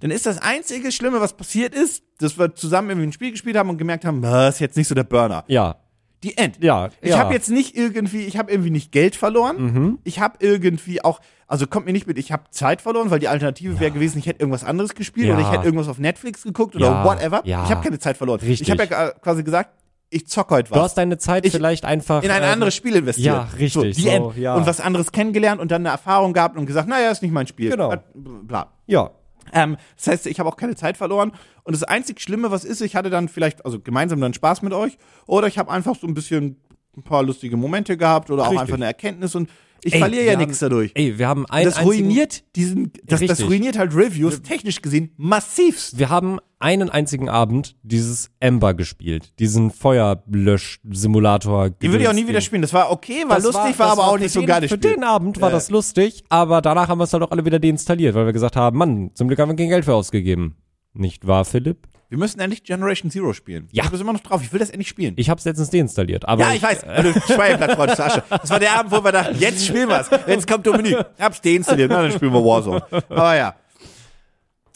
Dann 0.00 0.12
ist 0.12 0.26
das 0.26 0.38
einzige 0.40 0.92
Schlimme, 0.92 1.20
was 1.20 1.36
passiert 1.36 1.74
ist, 1.74 2.04
dass 2.20 2.38
wir 2.38 2.54
zusammen 2.54 2.90
irgendwie 2.90 3.08
ein 3.08 3.12
Spiel 3.12 3.32
gespielt 3.32 3.56
haben 3.56 3.68
und 3.68 3.78
gemerkt 3.78 4.04
haben, 4.04 4.22
das 4.22 4.54
ist 4.54 4.60
jetzt 4.60 4.76
nicht 4.76 4.86
so 4.86 4.94
der 4.94 5.02
Burner. 5.04 5.42
Ja. 5.48 5.76
Die 6.22 6.36
End. 6.36 6.62
Ja. 6.62 6.90
Ich 7.00 7.10
ja. 7.10 7.16
Mhm. 7.16 7.20
habe 7.20 7.34
jetzt 7.34 7.50
nicht 7.50 7.76
irgendwie, 7.76 8.22
ich 8.22 8.36
habe 8.38 8.50
irgendwie 8.52 8.70
nicht 8.70 8.92
Geld 8.92 9.16
verloren. 9.16 9.98
Ich 10.04 10.20
habe 10.20 10.36
irgendwie 10.40 11.02
auch, 11.04 11.20
also 11.48 11.66
kommt 11.66 11.86
mir 11.86 11.92
nicht 11.92 12.06
mit, 12.06 12.18
ich 12.18 12.30
habe 12.30 12.44
Zeit 12.50 12.80
verloren, 12.82 13.10
weil 13.10 13.18
die 13.18 13.26
Alternative 13.28 13.80
wäre 13.80 13.90
gewesen, 13.90 14.18
ich 14.18 14.26
hätte 14.26 14.40
irgendwas 14.40 14.62
anderes 14.64 14.94
gespielt 14.94 15.28
Ja. 15.28 15.34
oder 15.34 15.42
ich 15.42 15.50
hätte 15.50 15.64
irgendwas 15.64 15.88
auf 15.88 15.98
Netflix 15.98 16.42
geguckt 16.44 16.76
oder 16.76 16.86
Ja. 16.86 17.04
whatever. 17.04 17.40
Ja. 17.44 17.64
Ich 17.64 17.70
habe 17.70 17.82
keine 17.82 17.98
Zeit 17.98 18.16
verloren. 18.16 18.38
Richtig. 18.40 18.68
Ich 18.68 18.70
habe 18.70 18.84
ja 18.84 19.10
quasi 19.12 19.42
gesagt, 19.42 19.70
ich 20.10 20.26
zock 20.26 20.50
heute 20.50 20.70
was 20.70 20.76
Du 20.78 20.82
hast 20.82 20.94
deine 20.98 21.18
Zeit 21.18 21.44
Ich- 21.44 21.52
vielleicht 21.52 21.84
einfach 21.84 22.22
in 22.22 22.30
ein 22.30 22.42
ähm, 22.42 22.48
anderes 22.50 22.74
Spiel 22.74 22.94
investiert. 22.96 23.34
ja, 23.34 23.42
richtig, 23.58 23.96
So, 23.96 24.10
so, 24.32 24.32
ja. 24.40 24.54
Und 24.54 24.66
was 24.66 24.80
anderes 24.80 25.10
kennengelernt 25.12 25.60
und 25.60 25.70
dann 25.70 25.82
eine 25.82 25.90
Erfahrung 25.90 26.32
gehabt 26.32 26.56
und 26.56 26.66
gesagt, 26.66 26.88
naja, 26.88 27.10
ist 27.10 27.22
nicht 27.22 27.32
mein 27.32 27.46
Spiel. 27.46 27.70
Genau. 27.70 27.92
Bla. 28.14 28.72
Ja. 28.86 29.10
Ähm, 29.52 29.76
das 29.96 30.06
heißt, 30.06 30.26
ich 30.26 30.38
habe 30.40 30.48
auch 30.50 30.56
keine 30.56 30.76
Zeit 30.76 30.96
verloren. 30.98 31.32
Und 31.62 31.72
das 31.74 31.82
einzig 31.82 32.20
Schlimme, 32.20 32.50
was 32.50 32.64
ist, 32.64 32.80
ich 32.82 32.96
hatte 32.96 33.08
dann 33.10 33.28
vielleicht, 33.28 33.64
also 33.64 33.80
gemeinsam 33.80 34.20
dann 34.20 34.34
Spaß 34.34 34.60
mit 34.62 34.72
euch, 34.74 34.98
oder 35.26 35.46
ich 35.46 35.58
habe 35.58 35.70
einfach 35.70 35.94
so 35.98 36.06
ein 36.06 36.12
bisschen 36.14 36.56
ein 36.96 37.02
paar 37.02 37.22
lustige 37.22 37.56
Momente 37.56 37.96
gehabt 37.96 38.30
oder 38.30 38.42
auch 38.42 38.46
Richtig. 38.48 38.60
einfach 38.60 38.74
eine 38.76 38.86
Erkenntnis 38.86 39.34
und 39.34 39.48
ich 39.84 39.94
Ey, 39.94 40.00
verliere 40.00 40.24
ja 40.26 40.36
nichts 40.36 40.58
dadurch. 40.58 40.90
Ey, 40.94 41.18
wir 41.18 41.28
haben 41.28 41.46
einen 41.46 41.66
das 41.70 41.82
ruiniert 41.84 42.42
diesen, 42.56 42.92
das, 43.04 43.20
das 43.20 43.42
ruiniert 43.44 43.78
halt 43.78 43.94
Reviews, 43.94 44.42
technisch 44.42 44.82
gesehen, 44.82 45.10
massivst. 45.16 45.98
Wir 45.98 46.08
haben 46.08 46.38
einen 46.58 46.90
einzigen 46.90 47.28
Abend 47.28 47.76
dieses 47.82 48.30
Ember 48.40 48.74
gespielt, 48.74 49.38
diesen 49.38 49.70
Feuerlösch-Simulator. 49.70 51.70
Die 51.70 51.90
würde 51.90 52.02
ich 52.04 52.08
auch 52.08 52.12
nie 52.14 52.26
wieder 52.26 52.40
spielen. 52.40 52.62
Das 52.62 52.72
war 52.72 52.90
okay, 52.90 53.24
war 53.28 53.40
lustig, 53.40 53.78
war, 53.78 53.92
aber 53.92 54.08
auch 54.08 54.18
nicht 54.18 54.32
so 54.32 54.40
geil. 54.40 54.48
geil, 54.48 54.60
das 54.62 54.70
Für 54.70 54.76
Spiel. 54.76 54.94
den 54.94 55.04
Abend 55.04 55.40
war 55.40 55.50
Ja. 55.50 55.54
das 55.54 55.70
lustig, 55.70 56.24
aber 56.28 56.60
danach 56.60 56.88
haben 56.88 56.98
wir 56.98 57.04
es 57.04 57.12
halt 57.12 57.22
auch 57.22 57.30
alle 57.30 57.44
wieder 57.44 57.58
deinstalliert, 57.58 58.14
weil 58.14 58.26
wir 58.26 58.32
gesagt 58.32 58.56
haben, 58.56 58.76
Mann, 58.78 59.10
zum 59.14 59.28
Glück 59.28 59.38
haben 59.38 59.50
wir 59.50 59.56
kein 59.56 59.68
Geld 59.68 59.84
für 59.84 59.94
ausgegeben. 59.94 60.56
Nicht 60.94 61.26
wahr, 61.26 61.44
Philipp? 61.44 61.86
Wir 62.08 62.16
müssen 62.16 62.40
endlich 62.40 62.64
Generation 62.64 63.10
Zero 63.10 63.34
spielen. 63.34 63.68
Ja. 63.70 63.84
Ich 63.84 63.90
bin 63.90 64.00
immer 64.00 64.14
noch 64.14 64.20
drauf. 64.20 64.42
Ich 64.42 64.50
will 64.52 64.60
das 64.60 64.70
endlich 64.70 64.88
spielen. 64.88 65.12
Ich 65.16 65.28
hab's 65.28 65.44
letztens 65.44 65.68
deinstalliert, 65.70 66.26
aber 66.26 66.42
ja, 66.42 66.54
ich 66.54 66.62
weiß. 66.62 66.80
Du 67.02 67.12
Schweineblattfreund, 67.20 67.96
Sascha. 67.96 68.24
Das 68.30 68.48
war 68.48 68.58
der 68.58 68.72
Abend, 68.72 68.92
wo 68.92 69.04
wir 69.04 69.12
dachten, 69.12 69.36
jetzt 69.38 69.66
spielen 69.66 69.88
wir's. 69.88 70.08
Jetzt 70.26 70.48
kommt 70.48 70.66
Dominik. 70.66 70.96
Hab's 71.18 71.40
deinstalliert. 71.42 71.90
Na, 71.90 72.02
dann 72.02 72.12
spielen 72.12 72.32
wir 72.32 72.42
Warzone. 72.42 72.82
Aber 73.10 73.36
ja. 73.36 73.54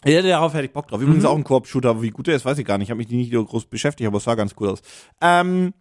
Ja, 0.04 0.20
darauf 0.20 0.52
hätte 0.52 0.64
ich 0.64 0.72
Bock 0.72 0.88
drauf. 0.88 1.00
Übrigens 1.00 1.24
auch 1.24 1.36
ein 1.36 1.44
Koop-Shooter. 1.44 2.02
Wie 2.02 2.10
gut 2.10 2.26
der 2.26 2.34
ist, 2.34 2.44
weiß 2.44 2.58
ich 2.58 2.66
gar 2.66 2.76
nicht. 2.76 2.88
Ich 2.88 2.90
habe 2.90 2.98
mich 2.98 3.08
nicht 3.08 3.32
so 3.32 3.44
groß 3.44 3.66
beschäftigt, 3.66 4.06
aber 4.06 4.18
es 4.18 4.24
sah 4.24 4.34
ganz 4.34 4.54
cool 4.60 4.68
aus. 4.68 4.82
Ähm, 5.20 5.72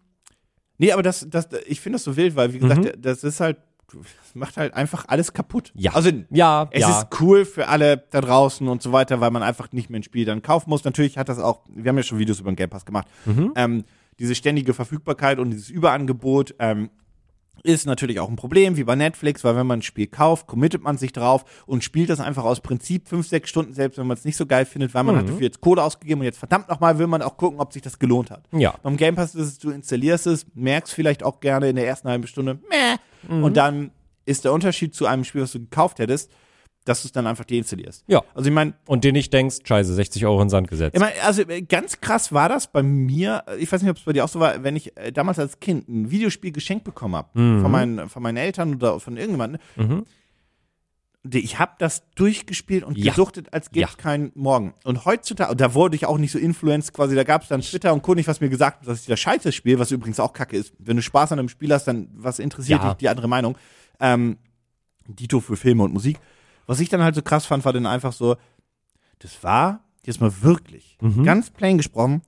nee, 0.78 0.92
aber 0.92 1.02
das, 1.02 1.26
das, 1.28 1.48
ich 1.66 1.80
finde 1.80 1.96
das 1.96 2.04
so 2.04 2.16
wild, 2.16 2.36
weil, 2.36 2.52
wie 2.54 2.60
gesagt, 2.60 2.94
das 2.98 3.24
ist 3.24 3.40
halt, 3.40 3.58
macht 4.34 4.56
halt 4.56 4.74
einfach 4.74 5.04
alles 5.08 5.32
kaputt. 5.32 5.72
Ja. 5.74 5.92
Also, 5.94 6.10
ja, 6.30 6.68
es 6.70 6.80
ja. 6.82 7.00
ist 7.00 7.20
cool 7.20 7.44
für 7.44 7.68
alle 7.68 7.98
da 8.10 8.20
draußen 8.20 8.66
und 8.68 8.82
so 8.82 8.92
weiter, 8.92 9.20
weil 9.20 9.30
man 9.30 9.42
einfach 9.42 9.70
nicht 9.72 9.90
mehr 9.90 10.00
ein 10.00 10.02
Spiel 10.02 10.24
dann 10.24 10.42
kaufen 10.42 10.70
muss. 10.70 10.84
Natürlich 10.84 11.18
hat 11.18 11.28
das 11.28 11.38
auch, 11.38 11.60
wir 11.68 11.88
haben 11.88 11.96
ja 11.96 12.02
schon 12.02 12.18
Videos 12.18 12.40
über 12.40 12.50
den 12.50 12.56
Game 12.56 12.70
Pass 12.70 12.84
gemacht, 12.84 13.06
Mhm. 13.26 13.52
ähm, 13.56 13.84
diese 14.18 14.34
ständige 14.34 14.74
Verfügbarkeit 14.74 15.38
und 15.38 15.50
dieses 15.50 15.68
Überangebot 15.70 16.54
ähm, 16.58 16.90
ist 17.64 17.86
natürlich 17.86 18.18
auch 18.18 18.28
ein 18.28 18.34
Problem, 18.36 18.76
wie 18.76 18.82
bei 18.84 18.96
Netflix, 18.96 19.44
weil 19.44 19.54
wenn 19.54 19.66
man 19.66 19.78
ein 19.78 19.82
Spiel 19.82 20.08
kauft, 20.08 20.46
committet 20.48 20.82
man 20.82 20.98
sich 20.98 21.12
drauf 21.12 21.44
und 21.66 21.84
spielt 21.84 22.10
das 22.10 22.18
einfach 22.18 22.42
aus 22.44 22.60
Prinzip 22.60 23.08
fünf, 23.08 23.28
sechs 23.28 23.50
Stunden, 23.50 23.72
selbst 23.72 23.98
wenn 23.98 24.06
man 24.06 24.16
es 24.16 24.24
nicht 24.24 24.36
so 24.36 24.46
geil 24.46 24.64
findet, 24.66 24.94
weil 24.94 25.04
man 25.04 25.14
Mhm. 25.14 25.18
hat 25.20 25.28
dafür 25.28 25.42
jetzt 25.42 25.60
Kohle 25.60 25.82
ausgegeben 25.82 26.20
und 26.22 26.24
jetzt 26.24 26.38
verdammt 26.38 26.68
nochmal 26.68 26.98
will 26.98 27.06
man 27.06 27.22
auch 27.22 27.36
gucken, 27.36 27.60
ob 27.60 27.72
sich 27.72 27.82
das 27.82 27.98
gelohnt 28.00 28.30
hat. 28.32 28.42
Ja. 28.52 28.74
Beim 28.82 28.96
Game 28.96 29.14
Pass 29.14 29.34
ist 29.36 29.46
es, 29.46 29.58
du 29.58 29.70
installierst 29.70 30.26
es, 30.26 30.46
merkst 30.54 30.92
vielleicht 30.92 31.22
auch 31.22 31.38
gerne 31.40 31.68
in 31.68 31.76
der 31.76 31.86
ersten 31.86 32.08
halben 32.08 32.26
Stunde, 32.26 32.58
meh, 32.68 33.32
Mhm. 33.32 33.44
und 33.44 33.56
dann 33.56 33.90
ist 34.24 34.44
der 34.44 34.52
Unterschied 34.52 34.94
zu 34.94 35.06
einem 35.06 35.22
Spiel, 35.24 35.42
was 35.42 35.52
du 35.52 35.60
gekauft 35.60 35.98
hättest, 36.00 36.30
dass 36.84 37.02
du 37.02 37.08
es 37.08 37.12
dann 37.12 37.26
einfach 37.26 37.44
deinstallierst. 37.44 38.04
Ja. 38.08 38.22
Also 38.34 38.48
ich 38.48 38.54
meine, 38.54 38.74
Und 38.86 39.04
dir 39.04 39.12
nicht 39.12 39.32
denkst, 39.32 39.58
scheiße, 39.64 39.94
60 39.94 40.26
Euro 40.26 40.40
in 40.40 40.46
den 40.46 40.50
Sand 40.50 40.68
gesetzt. 40.68 40.94
ich 40.96 41.00
mein, 41.00 41.12
also 41.24 41.42
äh, 41.42 41.62
ganz 41.62 42.00
krass 42.00 42.32
war 42.32 42.48
das 42.48 42.66
bei 42.66 42.82
mir, 42.82 43.44
äh, 43.46 43.56
ich 43.58 43.70
weiß 43.70 43.82
nicht, 43.82 43.90
ob 43.90 43.96
es 43.98 44.02
bei 44.02 44.12
dir 44.12 44.24
auch 44.24 44.28
so 44.28 44.40
war, 44.40 44.62
wenn 44.64 44.74
ich 44.74 44.96
äh, 44.96 45.12
damals 45.12 45.38
als 45.38 45.60
Kind 45.60 45.88
ein 45.88 46.10
Videospiel 46.10 46.50
geschenkt 46.52 46.84
bekommen 46.84 47.14
habe 47.14 47.28
von, 47.34 47.70
meinen, 47.70 48.08
von 48.08 48.22
meinen 48.22 48.36
Eltern 48.36 48.74
oder 48.74 48.98
von 49.00 49.16
irgendjemandem, 49.16 49.60
Mhm. 49.76 50.04
ich 51.34 51.58
habe 51.60 51.72
das 51.78 52.02
durchgespielt 52.16 52.82
und 52.82 52.98
Ja. 52.98 53.12
gesuchtet, 53.12 53.52
als 53.52 53.70
gäbe 53.70 53.86
es 53.86 53.92
Ja. 53.92 53.96
keinen 53.96 54.32
Morgen. 54.34 54.74
Und 54.82 55.04
heutzutage, 55.04 55.54
da 55.54 55.74
wurde 55.74 55.94
ich 55.94 56.04
auch 56.06 56.18
nicht 56.18 56.32
so 56.32 56.38
influenced, 56.40 56.92
quasi, 56.92 57.14
da 57.14 57.22
gab 57.22 57.42
es 57.42 57.48
dann 57.48 57.60
Twitter 57.60 57.92
und 57.92 58.02
König, 58.02 58.26
was 58.26 58.40
mir 58.40 58.48
gesagt 58.48 58.80
hat, 58.80 58.88
dass 58.88 59.02
ich 59.02 59.06
das 59.06 59.20
scheiße 59.20 59.52
spiele, 59.52 59.78
was 59.78 59.92
übrigens 59.92 60.18
auch 60.18 60.32
kacke 60.32 60.56
ist. 60.56 60.72
Wenn 60.80 60.96
du 60.96 61.02
Spaß 61.02 61.30
an 61.30 61.38
einem 61.38 61.48
Spiel 61.48 61.72
hast, 61.72 61.84
dann 61.84 62.08
was 62.12 62.40
interessiert 62.40 62.82
Ja. 62.82 62.88
dich 62.90 62.98
die 62.98 63.08
andere 63.08 63.28
Meinung? 63.28 63.56
Ähm, 64.00 64.36
Dito 65.06 65.38
für 65.40 65.56
Filme 65.56 65.84
und 65.84 65.92
Musik. 65.92 66.18
Was 66.72 66.80
ich 66.80 66.88
dann 66.88 67.02
halt 67.02 67.14
so 67.14 67.22
krass 67.22 67.46
fand, 67.46 67.64
war 67.64 67.72
dann 67.72 67.86
einfach 67.86 68.12
so, 68.12 68.36
das 69.20 69.42
war 69.44 69.80
jetzt 70.04 70.20
mal 70.20 70.32
wirklich, 70.42 70.98
Mhm. 71.00 71.22
ganz 71.22 71.50
plain 71.50 71.76
gesprochen, 71.76 72.22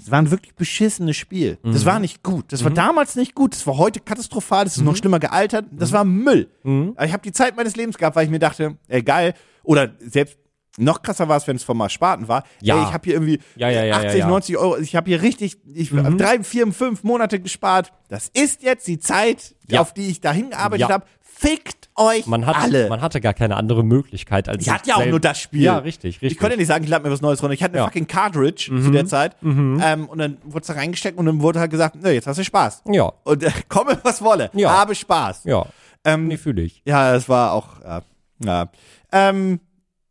es 0.00 0.10
war 0.10 0.18
ein 0.20 0.30
wirklich 0.32 0.54
beschissenes 0.56 1.16
Spiel. 1.16 1.58
Mhm. 1.62 1.72
Das 1.72 1.84
war 1.86 2.00
nicht 2.00 2.24
gut. 2.24 2.52
Das 2.52 2.64
war 2.64 2.72
damals 2.72 3.14
nicht 3.14 3.36
gut. 3.36 3.54
Das 3.54 3.64
war 3.68 3.76
heute 3.78 4.00
katastrophal. 4.00 4.64
Das 4.64 4.74
ist 4.74 4.80
Mhm. 4.80 4.86
noch 4.86 4.96
schlimmer 4.96 5.20
gealtert. 5.20 5.66
Das 5.70 5.92
war 5.92 6.04
Müll. 6.04 6.48
Aber 6.64 7.04
ich 7.06 7.12
habe 7.12 7.22
die 7.22 7.30
Zeit 7.32 7.56
meines 7.56 7.76
Lebens 7.76 7.98
gehabt, 7.98 8.16
weil 8.16 8.24
ich 8.24 8.30
mir 8.30 8.40
dachte, 8.40 8.76
ey, 8.88 9.02
geil. 9.02 9.34
Oder 9.62 9.92
selbst 10.00 10.38
noch 10.78 11.02
krasser 11.02 11.28
war 11.28 11.36
es, 11.36 11.46
wenn 11.46 11.56
es 11.56 11.62
von 11.64 11.76
mal 11.76 11.88
Sparten 11.90 12.26
war. 12.26 12.42
Ja. 12.62 12.76
Ey, 12.76 12.88
ich 12.88 12.92
habe 12.92 13.04
hier 13.04 13.14
irgendwie 13.14 13.38
Ja, 13.56 13.68
ja, 13.70 13.84
ja, 13.84 13.96
80, 13.96 14.10
ja, 14.12 14.18
ja. 14.18 14.26
90 14.28 14.56
Euro. 14.56 14.78
Ich 14.78 14.96
habe 14.96 15.08
hier 15.10 15.22
richtig, 15.22 15.58
ich 15.72 15.92
habe 15.92 16.16
drei, 16.16 16.42
vier, 16.42 16.72
fünf 16.72 17.04
Monate 17.04 17.38
gespart. 17.40 17.92
Das 18.08 18.28
ist 18.32 18.62
jetzt 18.62 18.88
die 18.88 18.98
Zeit, 18.98 19.54
auf 19.76 19.92
die 19.94 20.08
ich 20.08 20.20
dahin 20.20 20.50
gearbeitet 20.50 20.88
habe. 20.88 21.06
Fickt 21.20 21.79
euch 22.00 22.26
Man, 22.26 22.46
hat, 22.46 22.56
alle. 22.56 22.88
man 22.88 23.00
hatte 23.00 23.20
gar 23.20 23.34
keine 23.34 23.56
andere 23.56 23.84
Möglichkeit 23.84 24.48
als. 24.48 24.62
Ich 24.66 24.70
hatte 24.72 24.88
ja 24.90 24.96
auch 24.96 25.06
nur 25.06 25.20
das 25.20 25.38
Spiel. 25.38 25.62
Ja, 25.62 25.78
richtig, 25.78 26.16
richtig. 26.16 26.32
Ich 26.32 26.38
konnte 26.38 26.54
ja 26.54 26.58
nicht 26.58 26.66
sagen, 26.68 26.82
ich 26.84 26.90
lade 26.90 27.04
mir 27.04 27.12
was 27.12 27.20
Neues 27.20 27.42
runter. 27.42 27.54
Ich 27.54 27.62
hatte 27.62 27.74
eine 27.74 27.78
Ja. 27.80 27.84
Mhm. 27.84 27.88
fucking 27.90 28.06
Cartridge 28.06 28.70
zu 28.82 28.90
der 28.90 29.06
Zeit. 29.06 29.36
Ähm, 29.42 30.08
und 30.08 30.18
dann 30.18 30.38
wurde 30.44 30.60
es 30.62 30.66
da 30.66 30.72
reingesteckt 30.74 31.18
und 31.18 31.26
dann 31.26 31.40
wurde 31.42 31.60
halt 31.60 31.70
gesagt, 31.70 31.96
ne, 32.02 32.10
jetzt 32.12 32.26
hast 32.26 32.38
du 32.38 32.44
Spaß. 32.44 32.82
Ja, 32.90 33.12
Und 33.24 33.42
äh, 33.44 33.50
komme, 33.68 33.98
was 34.02 34.22
wolle. 34.22 34.50
Ja. 34.54 34.70
Habe 34.70 34.94
Spaß. 34.94 35.44
ja. 35.44 35.66
Ähm, 36.04 36.28
Nee, 36.28 36.36
fühle 36.38 36.62
ich. 36.62 36.82
ja, 36.86 37.12
das 37.12 37.28
war 37.28 37.52
auch, 37.52 37.80
ja. 37.82 38.02
Ja. 38.42 38.70
Ähm, 39.12 39.60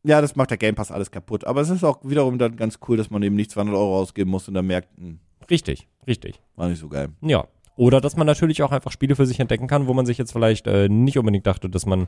ja, 0.03 0.21
das 0.21 0.35
macht 0.35 0.51
der 0.51 0.57
Game 0.57 0.75
Pass 0.75 0.91
alles 0.91 1.09
kaputt. 1.11 1.45
Aber 1.45 1.61
es 1.61 1.69
ist 1.69 1.83
auch 1.83 1.99
wiederum 2.03 2.37
dann 2.37 2.55
ganz 2.55 2.77
cool, 2.87 2.95
dass 2.95 3.09
man 3.09 3.21
eben 3.23 3.35
nicht 3.35 3.51
200 3.51 3.75
Euro 3.75 3.97
ausgeben 3.99 4.29
muss 4.29 4.47
und 4.47 4.53
dann 4.53 4.67
merkt, 4.67 4.87
hm, 4.97 5.19
Richtig, 5.49 5.87
richtig. 6.05 6.39
war 6.55 6.69
nicht 6.69 6.79
so 6.79 6.87
geil. 6.89 7.09
Ja. 7.21 7.45
Oder 7.79 8.01
dass 8.01 8.17
man 8.17 8.27
natürlich 8.27 8.61
auch 8.61 8.73
einfach 8.73 8.91
Spiele 8.91 9.15
für 9.15 9.25
sich 9.25 9.39
entdecken 9.39 9.67
kann, 9.67 9.87
wo 9.87 9.93
man 9.93 10.05
sich 10.05 10.17
jetzt 10.17 10.33
vielleicht 10.33 10.67
äh, 10.67 10.89
nicht 10.89 11.17
unbedingt 11.17 11.47
dachte, 11.47 11.69
dass 11.69 11.85
man 11.85 12.07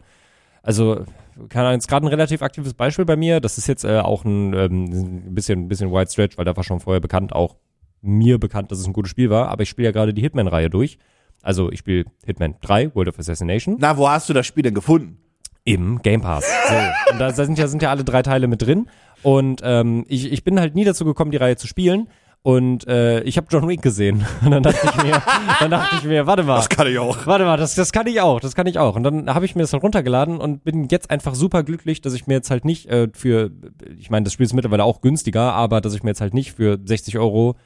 also, 0.64 1.06
keine 1.48 1.68
Ahnung, 1.68 1.78
jetzt 1.80 1.88
gerade 1.88 2.06
ein 2.06 2.10
relativ 2.10 2.42
aktives 2.42 2.74
Beispiel 2.74 3.06
bei 3.06 3.16
mir. 3.16 3.40
Das 3.40 3.58
ist 3.58 3.68
jetzt 3.68 3.86
äh, 3.86 4.00
auch 4.00 4.26
ein, 4.26 4.54
ähm, 4.54 5.34
bisschen, 5.34 5.70
bisschen 5.70 5.90
Wide 5.90 6.12
Stretch, 6.12 6.38
weil 6.38 6.44
da 6.44 6.58
war 6.58 6.66
schon 6.66 6.82
vorher 6.82 7.00
bekannt, 7.00 7.32
auch 7.32 7.56
mir 8.02 8.38
bekannt, 8.38 8.70
dass 8.70 8.80
es 8.80 8.86
ein 8.86 8.92
gutes 8.92 9.12
Spiel 9.12 9.30
war. 9.30 9.48
Aber 9.48 9.64
ich 9.64 9.70
spiele 9.70 9.88
ja 9.88 9.92
gerade 9.94 10.14
die 10.14 10.22
Hitman-Reihe 10.22 10.70
durch. 10.70 10.98
Also 11.42 11.72
ich 11.72 11.80
spiele 11.80 12.04
Hitman 12.26 12.56
3, 12.60 12.94
World 12.94 13.08
of 13.08 13.18
Assassination. 13.18 13.78
Na, 13.80 13.96
wo 13.96 14.10
hast 14.10 14.28
du 14.28 14.34
das 14.34 14.46
Spiel 14.46 14.64
denn 14.64 14.76
gefunden? 14.76 15.20
Im 15.64 16.02
Game 16.02 16.20
Pass. 16.20 16.46
So. 16.68 16.76
Und 17.14 17.20
da 17.20 17.32
sind 17.32 17.58
ja, 17.58 17.68
sind 17.68 17.82
ja 17.82 17.92
alle 17.92 18.04
drei 18.04 18.24
Teile 18.24 18.48
mit 18.48 18.62
drin. 18.62 18.90
Und 19.24 19.62
ähm, 19.64 20.04
ich, 20.10 20.30
ich 20.34 20.44
bin 20.44 20.60
halt 20.60 20.76
nie 20.76 20.84
dazu 20.84 21.06
gekommen, 21.06 21.32
die 21.32 21.38
Reihe 21.38 21.56
zu 21.56 21.66
spielen. 21.66 22.10
Und 22.44 22.88
äh, 22.88 23.22
ich 23.22 23.38
habe 23.38 23.48
John 23.52 23.68
Wick 23.68 23.84
gesehen. 23.84 24.26
Und 24.44 24.52
dann 24.52 24.64
dachte 24.64 24.88
ich 24.88 25.04
mir, 25.04 25.22
dann 25.60 25.72
dachte 25.72 25.96
ich 25.98 26.04
mir, 26.04 26.26
warte 26.26 26.44
mal. 26.44 26.56
Das 26.56 26.70
kann 26.70 26.88
ich 26.88 26.98
auch. 26.98 27.28
Warte 27.28 27.46
mal, 27.46 27.58
das, 27.58 27.76
das 27.76 27.92
kann 27.92 28.08
ich 28.08 28.20
auch, 28.20 28.40
das 28.40 28.56
kann 28.56 28.66
ich 28.66 28.80
auch. 28.80 28.96
Und 28.96 29.04
dann 29.04 29.32
habe 29.32 29.46
ich 29.46 29.56
mir 29.56 29.62
das 29.62 29.74
halt 29.74 29.84
runtergeladen 29.84 30.40
und 30.40 30.64
bin 30.64 30.88
jetzt 30.90 31.12
einfach 31.12 31.36
super 31.36 31.62
glücklich, 31.62 32.02
dass 32.02 32.14
ich 32.14 32.26
mir 32.26 32.34
jetzt 32.34 32.50
halt 32.50 32.66
nicht 32.66 32.88
äh, 32.88 33.10
für, 33.14 33.52
ich 33.98 34.10
meine, 34.10 34.24
das 34.24 34.34
Spiel 34.34 34.46
ist 34.46 34.54
mittlerweile 34.54 34.84
auch 34.84 35.02
günstiger, 35.02 35.54
aber 35.54 35.82
dass 35.82 35.94
ich 35.94 36.02
mir 36.02 36.10
jetzt 36.10 36.22
halt 36.22 36.34
nicht 36.34 36.54
für 36.54 36.80
60 36.84 37.20
Euro 37.20 37.58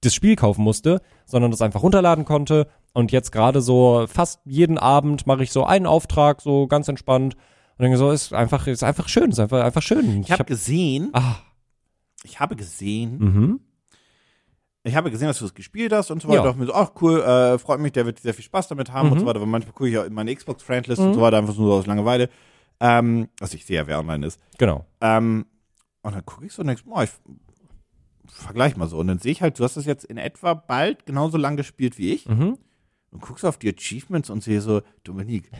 das 0.00 0.14
Spiel 0.14 0.34
kaufen 0.34 0.62
musste, 0.62 1.02
sondern 1.26 1.50
das 1.50 1.60
einfach 1.60 1.82
runterladen 1.82 2.24
konnte. 2.24 2.68
Und 2.94 3.12
jetzt 3.12 3.32
gerade 3.32 3.60
so 3.60 4.06
fast 4.08 4.40
jeden 4.46 4.78
Abend 4.78 5.26
mache 5.26 5.42
ich 5.42 5.52
so 5.52 5.64
einen 5.64 5.86
Auftrag, 5.86 6.40
so 6.40 6.66
ganz 6.66 6.88
entspannt. 6.88 7.34
Und 7.76 7.82
denke 7.82 7.98
so, 7.98 8.10
ist 8.10 8.32
einfach, 8.32 8.66
ist 8.66 8.82
einfach 8.82 9.08
schön, 9.08 9.30
ist 9.30 9.40
einfach, 9.40 9.62
einfach 9.62 9.82
schön. 9.82 10.22
Ich 10.22 10.32
habe 10.32 10.44
gesehen, 10.44 11.10
ah, 11.12 11.36
ich 12.24 12.40
habe 12.40 12.56
gesehen, 12.56 13.18
mhm. 13.18 13.60
Ich 14.84 14.96
habe 14.96 15.10
gesehen, 15.10 15.28
dass 15.28 15.38
du 15.38 15.44
das 15.44 15.54
gespielt 15.54 15.92
hast 15.92 16.10
und 16.10 16.22
so 16.22 16.28
weiter. 16.28 16.44
Ja. 16.44 16.50
Ich 16.50 16.56
mir 16.56 16.66
so, 16.66 16.74
ach 16.74 16.90
cool, 17.00 17.20
äh, 17.22 17.58
freut 17.58 17.80
mich, 17.80 17.92
der 17.92 18.04
wird 18.06 18.18
sehr 18.18 18.34
viel 18.34 18.44
Spaß 18.44 18.68
damit 18.68 18.92
haben 18.92 19.10
und 19.10 19.18
Mhm. 19.18 19.20
so 19.20 19.26
weiter. 19.26 19.40
Weil 19.40 19.46
manchmal 19.46 19.72
gucke 19.72 19.88
ich 19.88 19.94
ja 19.94 20.04
in 20.04 20.12
meine 20.14 20.34
Xbox-Friendlist 20.34 21.00
und 21.00 21.14
so 21.14 21.20
weiter, 21.20 21.38
einfach 21.38 21.54
nur 21.56 21.66
so 21.68 21.72
aus 21.74 21.86
Langeweile. 21.86 22.28
Ähm, 22.80 23.28
also 23.40 23.54
ich 23.54 23.64
sehe 23.64 23.76
ja, 23.76 23.86
wer 23.86 24.00
online 24.00 24.26
ist. 24.26 24.40
Genau. 24.58 24.84
Ähm, 25.00 25.46
und 26.02 26.14
dann 26.14 26.26
gucke 26.26 26.46
ich 26.46 26.52
so 26.52 26.62
und 26.62 26.66
denke, 26.68 26.82
boah, 26.84 27.04
ich 27.04 27.10
vergleich 28.26 28.76
mal 28.76 28.88
so. 28.88 28.98
Und 28.98 29.06
dann 29.06 29.18
sehe 29.18 29.32
ich 29.32 29.42
halt, 29.42 29.58
du 29.58 29.64
hast 29.64 29.76
das 29.76 29.84
jetzt 29.84 30.04
in 30.04 30.16
etwa 30.16 30.54
bald 30.54 31.06
genauso 31.06 31.36
lang 31.38 31.56
gespielt 31.56 31.98
wie 31.98 32.12
ich. 32.12 32.28
Mhm. 32.28 32.58
Und 33.12 33.20
guckst 33.20 33.44
auf 33.44 33.58
die 33.58 33.68
Achievements 33.68 34.30
und 34.30 34.42
sehe 34.42 34.62
so, 34.62 34.80
Dominik, 35.04 35.50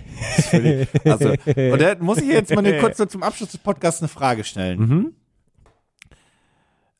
völlig, 0.50 0.88
also, 1.04 1.28
und 1.28 1.82
da 1.82 1.96
muss 2.00 2.16
ich 2.16 2.28
jetzt 2.28 2.54
mal 2.54 2.62
kurz 2.80 2.96
so 2.96 3.04
zum 3.04 3.22
Abschluss 3.22 3.50
des 3.50 3.60
Podcasts 3.60 4.00
eine 4.00 4.08
Frage 4.08 4.42
stellen. 4.42 4.80
Mhm. 4.80 5.12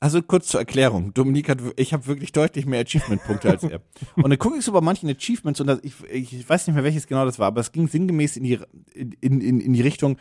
Also 0.02 0.20
kurz 0.20 0.48
zur 0.48 0.58
Erklärung. 0.58 1.14
Dominik 1.14 1.48
hat, 1.48 1.58
ich 1.76 1.92
habe 1.92 2.06
wirklich 2.08 2.32
deutlich 2.32 2.66
mehr 2.66 2.80
Achievement-Punkte 2.80 3.50
als 3.50 3.62
er. 3.62 3.80
Und 4.16 4.30
dann 4.30 4.38
gucke 4.38 4.58
ich 4.58 4.64
so 4.64 4.72
bei 4.72 4.80
manchen 4.80 5.08
Achievements 5.08 5.60
und 5.60 5.68
das, 5.68 5.78
ich, 5.84 5.94
ich 6.10 6.48
weiß 6.48 6.66
nicht 6.66 6.74
mehr, 6.74 6.82
welches 6.82 7.06
genau 7.06 7.24
das 7.24 7.38
war, 7.38 7.46
aber 7.46 7.60
es 7.60 7.70
ging 7.70 7.86
sinngemäß 7.86 8.36
in 8.36 8.42
die, 8.42 8.58
in, 8.94 9.12
in, 9.40 9.60
in 9.60 9.72
die 9.72 9.80
Richtung, 9.80 10.18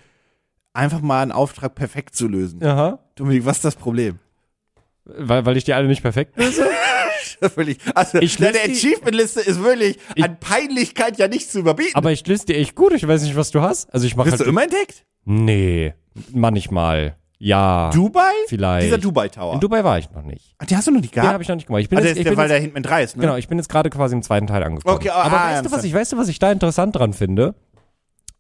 einfach 0.74 1.02
mal 1.02 1.24
einen 1.24 1.32
Auftrag 1.32 1.74
perfekt 1.74 2.14
zu 2.16 2.28
lösen. 2.28 2.64
Aha. 2.64 3.00
Dominik, 3.16 3.44
was 3.44 3.58
ist 3.58 3.66
das 3.66 3.76
Problem? 3.76 4.20
Weil, 5.04 5.48
weil 5.48 5.58
ich 5.58 5.64
die 5.64 5.74
alle 5.74 5.88
nicht 5.88 6.04
perfekt 6.04 6.38
löse? 6.38 6.64
Wirklich. 7.40 7.80
Also, 7.96 8.20
Ich 8.20 8.38
deine 8.38 8.60
Achievement-Liste 8.60 9.40
ist 9.42 9.64
wirklich 9.64 9.98
Ich- 10.14 10.24
an 10.24 10.40
Peinlichkeit 10.40 11.18
ja 11.18 11.28
nicht 11.28 11.50
zu 11.50 11.58
überbieten. 11.58 11.96
Aber 11.96 12.12
ich 12.12 12.28
löse 12.28 12.46
die 12.46 12.54
echt 12.54 12.76
gut. 12.76 12.94
Ich 12.94 13.08
weiß 13.08 13.24
nicht, 13.24 13.36
was 13.36 13.50
du 13.50 13.62
hast. 13.62 13.92
Also 13.92 14.06
ich 14.06 14.16
mache 14.16 14.26
Bist 14.30 14.38
halt. 14.42 14.46
du 14.46 14.52
immer 14.52 14.62
entdeckt? 14.62 15.06
Nee, 15.26 15.96
manchmal. 16.32 17.16
Ja. 17.44 17.90
Dubai? 17.92 18.22
vielleicht. 18.48 18.86
Dieser 18.86 19.00
Dubai-Tower. 19.00 19.56
In 19.56 19.60
Dubai 19.60 19.84
war 19.84 19.98
ich 19.98 20.12
noch 20.12 20.24
nicht. 20.24 20.54
Ah, 20.60 20.66
Den 20.66 20.78
hast 20.78 20.86
du 20.88 20.92
noch 20.92 21.02
nicht 21.02 21.16
Den 21.16 21.22
gehabt? 21.22 21.34
habe 21.34 21.42
ich 21.44 21.50
noch 21.50 21.56
nicht 21.56 21.66
gemacht. 21.66 21.82
Ich 21.82 21.90
bin 21.90 21.98
der 21.98 22.06
jetzt, 22.06 22.12
ist 22.14 22.18
ich 22.20 22.24
der, 22.26 22.32
bin 22.32 22.38
weil 22.38 22.44
jetzt, 22.50 22.54
der 22.56 22.62
Hitman 22.62 22.84
3 22.84 23.04
ist, 23.04 23.18
ne? 23.18 23.22
Genau, 23.22 23.36
ich 23.36 23.48
bin 23.48 23.58
jetzt 23.58 23.68
gerade 23.70 23.90
quasi 23.90 24.16
im 24.16 24.22
zweiten 24.22 24.46
Teil 24.48 24.64
angekommen. 24.64 24.96
Okay, 24.96 25.10
aber 25.10 25.36
ah, 25.42 25.52
weißt 25.54 25.66
du, 25.66 25.72
was 25.72 25.84
ich, 25.84 25.94
weißt 25.94 26.12
du, 26.14 26.18
was 26.18 26.28
ich 26.28 26.38
da 26.38 26.52
interessant 26.52 26.96
dran 26.96 27.14
finde? 27.14 27.56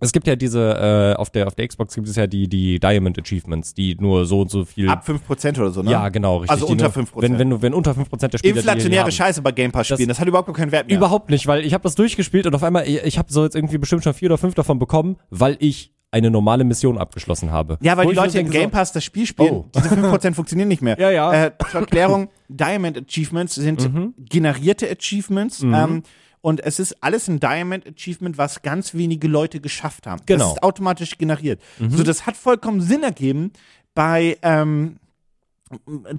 Es 0.03 0.11
gibt 0.11 0.25
ja 0.25 0.35
diese, 0.35 1.13
äh, 1.15 1.19
auf 1.19 1.29
der, 1.29 1.45
auf 1.47 1.53
der 1.53 1.67
Xbox 1.67 1.93
gibt 1.93 2.07
es 2.07 2.15
ja 2.15 2.25
die, 2.25 2.47
die 2.47 2.79
Diamond 2.79 3.19
Achievements, 3.19 3.75
die 3.75 3.95
nur 3.99 4.25
so 4.25 4.41
und 4.41 4.49
so 4.49 4.65
viel. 4.65 4.89
Ab 4.89 5.05
5% 5.07 5.59
oder 5.59 5.69
so, 5.71 5.83
ne? 5.83 5.91
ja, 5.91 6.09
genau, 6.09 6.37
richtig. 6.37 6.51
Also 6.51 6.65
die 6.65 6.71
unter 6.71 6.85
nur, 6.95 7.05
5%. 7.07 7.21
Wenn, 7.21 7.37
wenn, 7.39 7.49
du, 7.51 7.61
wenn 7.61 7.73
unter 7.75 7.91
5% 7.91 7.95
der 8.29 8.37
Spieler 8.37 8.39
die- 8.39 8.41
die 8.53 8.59
Inflationäre 8.59 9.03
haben. 9.03 9.11
Scheiße 9.11 9.41
bei 9.43 9.51
Game 9.51 9.71
Pass 9.71 9.87
Das- 9.87 9.97
spielen, 9.97 10.09
das, 10.09 10.19
hat 10.19 10.27
überhaupt 10.27 10.51
keinen 10.55 10.71
Wert 10.71 10.87
mehr. 10.87 10.97
Überhaupt 10.97 11.29
nicht, 11.29 11.45
weil 11.47 11.63
ich 11.65 11.73
habe 11.73 11.83
das 11.83 11.93
durchgespielt 11.95 12.47
und 12.47 12.55
auf 12.55 12.63
einmal, 12.63 12.87
ich, 12.87 13.03
ich 13.03 13.17
habe 13.19 13.31
so 13.31 13.43
jetzt 13.43 13.55
irgendwie 13.55 13.77
bestimmt 13.77 14.03
schon 14.03 14.13
vier 14.15 14.29
oder 14.29 14.37
fünf 14.39 14.55
davon 14.55 14.79
bekommen, 14.79 15.17
weil 15.29 15.55
ich 15.59 15.93
eine 16.11 16.29
normale 16.29 16.63
Mission 16.65 16.97
abgeschlossen 16.97 17.51
habe. 17.51 17.77
Ja, 17.81 17.95
weil 17.95 18.05
Wo 18.05 18.09
die 18.09 18.15
Leute 18.17 18.39
im 18.39 18.49
Game 18.49 18.69
Pass 18.69 18.91
das 18.91 19.03
Spiel 19.03 19.25
spielen. 19.25 19.53
Oh. 19.53 19.65
Diese 19.73 19.89
5% 19.89 20.33
funktionieren 20.33 20.67
nicht 20.67 20.81
mehr. 20.81 20.91
Ja, 21.01 21.09
ja. 21.09 21.45
Äh, 21.45 21.51
zur 21.71 21.81
Erklärung, 21.81 22.29
Diamond 22.47 22.97
Achievements 22.97 23.55
sind 23.55 23.89
generierte 24.17 24.89
Achievements. 24.89 25.63
Ähm, 25.63 26.03
und 26.41 26.59
es 26.63 26.79
ist 26.79 27.01
alles 27.01 27.27
ein 27.27 27.39
Diamond 27.39 27.87
Achievement, 27.87 28.37
was 28.37 28.61
ganz 28.61 28.93
wenige 28.93 29.27
Leute 29.27 29.61
geschafft 29.61 30.05
haben. 30.05 30.21
Genau. 30.25 30.43
Das 30.43 30.53
ist 30.53 30.63
automatisch 30.63 31.17
generiert. 31.17 31.61
So, 31.79 32.03
das 32.03 32.25
hat 32.25 32.35
vollkommen 32.35 32.81
Sinn 32.81 33.03
ergeben 33.03 33.51
bei 33.95 34.37
ähm, 34.41 34.97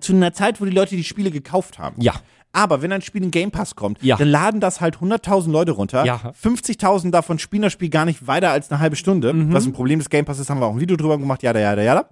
zu 0.00 0.14
einer 0.14 0.32
Zeit, 0.32 0.60
wo 0.60 0.64
die 0.64 0.72
Leute 0.72 0.96
die 0.96 1.04
Spiele 1.04 1.30
gekauft 1.30 1.78
haben. 1.78 2.00
Ja, 2.00 2.14
Aber 2.52 2.82
wenn 2.82 2.92
ein 2.92 3.00
Spiel 3.02 3.22
in 3.22 3.30
Game 3.30 3.50
Pass 3.50 3.74
kommt, 3.76 4.02
Ja. 4.02 4.16
dann 4.16 4.28
laden 4.28 4.60
das 4.60 4.80
halt 4.80 4.96
100.000 5.00 5.50
Leute 5.50 5.72
runter. 5.72 6.04
Ja. 6.04 6.32
50.000 6.40 7.10
davon 7.10 7.38
spielen 7.38 7.62
das 7.62 7.72
Spiel 7.72 7.88
gar 7.88 8.04
nicht 8.04 8.26
weiter 8.26 8.50
als 8.50 8.70
eine 8.70 8.78
halbe 8.80 8.96
Stunde. 8.96 9.32
Mhm. 9.32 9.52
Was 9.54 9.64
ein 9.66 9.72
Problem 9.72 9.98
des 9.98 10.10
Game 10.10 10.24
Pass 10.24 10.38
ist, 10.38 10.50
haben 10.50 10.60
wir 10.60 10.66
auch 10.66 10.74
ein 10.74 10.80
Video 10.80 10.96
drüber 10.96 11.16
gemacht, 11.18 11.42
jada, 11.42 11.58
jada, 11.60 11.82
jada. 11.82 12.08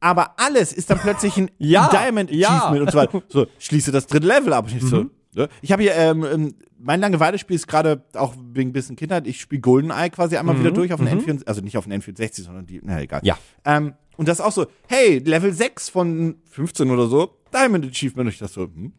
Aber 0.00 0.38
alles 0.38 0.72
ist 0.72 0.90
dann 0.90 0.98
plötzlich 0.98 1.36
ein 1.36 1.50
Ja. 1.58 1.88
Diamond 1.88 2.30
Ja. 2.30 2.50
Mhm. 2.50 2.56
Achievement 2.56 2.82
und 2.82 2.90
so 2.92 2.98
weiter. 2.98 3.22
So, 3.28 3.46
schließe 3.58 3.92
das 3.92 4.06
dritte 4.06 4.26
Level 4.26 4.52
ab. 4.52 4.66
Ich 4.68 4.82
so, 4.82 5.06
ne? 5.34 5.48
Ich 5.62 5.70
habe 5.72 5.82
hier, 5.82 5.94
ähm, 5.94 6.24
ähm, 6.24 6.54
mein 6.78 7.00
Langeweile-Spiel 7.00 7.54
ist 7.56 7.66
gerade 7.68 8.02
auch 8.14 8.34
wegen 8.52 8.70
ein 8.70 8.72
bisschen 8.72 8.96
Kindheit. 8.96 9.26
Ich 9.26 9.40
spiele 9.40 9.60
GoldenEye 9.60 10.10
quasi 10.10 10.36
einmal 10.36 10.58
wieder 10.58 10.70
durch 10.72 10.92
auf 10.92 11.00
den 11.00 11.08
N64, 11.08 11.46
also 11.46 11.60
nicht 11.62 11.76
auf 11.78 11.84
den 11.86 12.00
N64, 12.00 12.42
sondern 12.42 12.66
die, 12.66 12.80
na 12.82 13.00
egal. 13.00 13.20
Mhm. 13.22 13.26
Ja. 13.28 13.38
Ähm, 13.64 13.94
und 14.16 14.28
das 14.28 14.38
ist 14.40 14.44
auch 14.44 14.52
so, 14.52 14.66
hey, 14.88 15.18
Level 15.18 15.52
6 15.52 15.88
von 15.90 16.36
15 16.50 16.90
oder 16.90 17.06
so, 17.06 17.36
Diamond 17.56 17.86
Achievement. 17.86 18.26
Und 18.26 18.32
ich 18.32 18.38
dachte 18.38 18.52
so, 18.52 18.62
hm. 18.64 18.92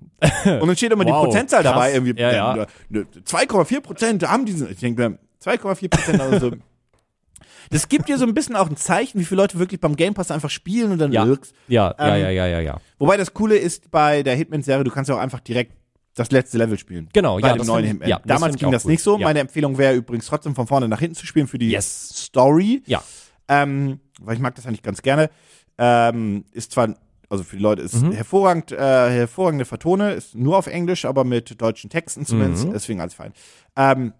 Und 0.62 0.68
dann 0.68 0.76
steht 0.76 0.92
immer 0.92 1.06
die 1.06 1.12
Wow, 1.14 1.26
Prozentzahl 1.26 1.62
krass. 1.64 1.74
dabei, 1.74 1.94
irgendwie, 1.94 2.20
Ja, 2.20 2.32
ja. 2.34 2.56
äh, 2.64 2.68
ne, 2.90 3.06
2,4 3.26 3.82
Prozent 3.82 4.28
haben 4.30 4.46
diesen, 4.46 4.70
ich 4.72 4.80
denke 4.80 5.10
mir, 5.10 5.20
2,4 5.44 5.90
Prozent, 5.90 6.22
also 6.22 6.52
Das 7.70 7.90
gibt 7.90 8.08
dir 8.08 8.18
so 8.18 8.26
ein 8.26 8.34
bisschen 8.34 8.56
auch 8.56 8.70
ein 8.70 8.78
Zeichen, 8.78 9.20
wie 9.20 9.26
viele 9.26 9.42
Leute 9.42 9.60
wirklich 9.60 9.82
beim 9.82 9.96
Game 9.98 10.14
Pass 10.14 10.32
einfach 10.32 10.50
spielen 10.50 10.92
und 10.94 11.00
dann 11.00 11.12
Ja. 11.12 11.28
wirkst. 11.28 11.54
Ja, 11.68 11.94
ja, 12.00 12.16
Ähm, 12.16 12.22
ja, 12.24 12.30
ja, 12.30 12.48
ja, 12.48 12.60
ja. 12.62 12.78
Wobei 12.98 13.18
das 13.18 13.34
Coole 13.34 13.58
ist 13.58 13.92
bei 13.92 14.24
der 14.24 14.36
Hitman-Serie, 14.36 14.86
du 14.86 14.92
kannst 14.92 15.10
ja 15.10 15.16
auch 15.16 15.20
einfach 15.20 15.42
direkt 15.42 15.74
das 16.16 16.32
letzte 16.32 16.58
Level 16.58 16.80
spielen. 16.80 17.10
Genau, 17.14 17.40
bei 17.40 17.50
ja, 17.50 17.56
dem 17.58 17.68
neuen 17.68 17.86
Hitman. 17.86 18.08
ja, 18.10 18.20
Damals 18.26 18.56
ging 18.56 18.72
das 18.72 18.84
gut. 18.84 18.92
nicht 18.92 19.04
so. 19.04 19.18
Ja. 19.20 19.26
Meine 19.28 19.40
Empfehlung 19.40 19.78
wäre 19.78 19.94
übrigens 19.96 20.26
trotzdem 20.28 20.56
von 20.56 20.66
vorne 20.66 20.88
nach 20.88 21.00
hinten 21.00 21.16
zu 21.16 21.26
spielen 21.28 21.48
für 21.48 21.60
die 21.60 21.70
Yes. 21.70 22.10
Story. 22.28 22.82
Ja. 22.88 23.04
Ähm, 23.50 24.00
weil 24.22 24.36
ich 24.36 24.42
mag 24.42 24.56
das 24.56 24.66
eigentlich 24.66 24.82
ganz 24.82 25.02
gerne. 25.02 25.30
Ähm, 25.78 26.46
ist 26.54 26.72
zwar, 26.72 26.96
also 27.30 27.44
für 27.44 27.58
die 27.58 27.62
Leute 27.64 27.82
ist 27.82 28.02
Mhm. 28.02 28.12
hervorragend, 28.14 28.72
äh, 28.72 28.78
hervorragende 28.78 29.66
Vertone, 29.66 30.12
ist 30.14 30.36
nur 30.36 30.58
auf 30.58 30.68
Englisch, 30.68 31.06
aber 31.06 31.24
mit 31.24 31.62
deutschen 31.62 31.90
Texten 31.90 32.26
zumindest, 32.26 32.68
Mhm. 32.68 32.74
deswegen 32.74 33.02
alles 33.02 33.14
fein. 33.14 33.34
Ähm, 33.76 34.14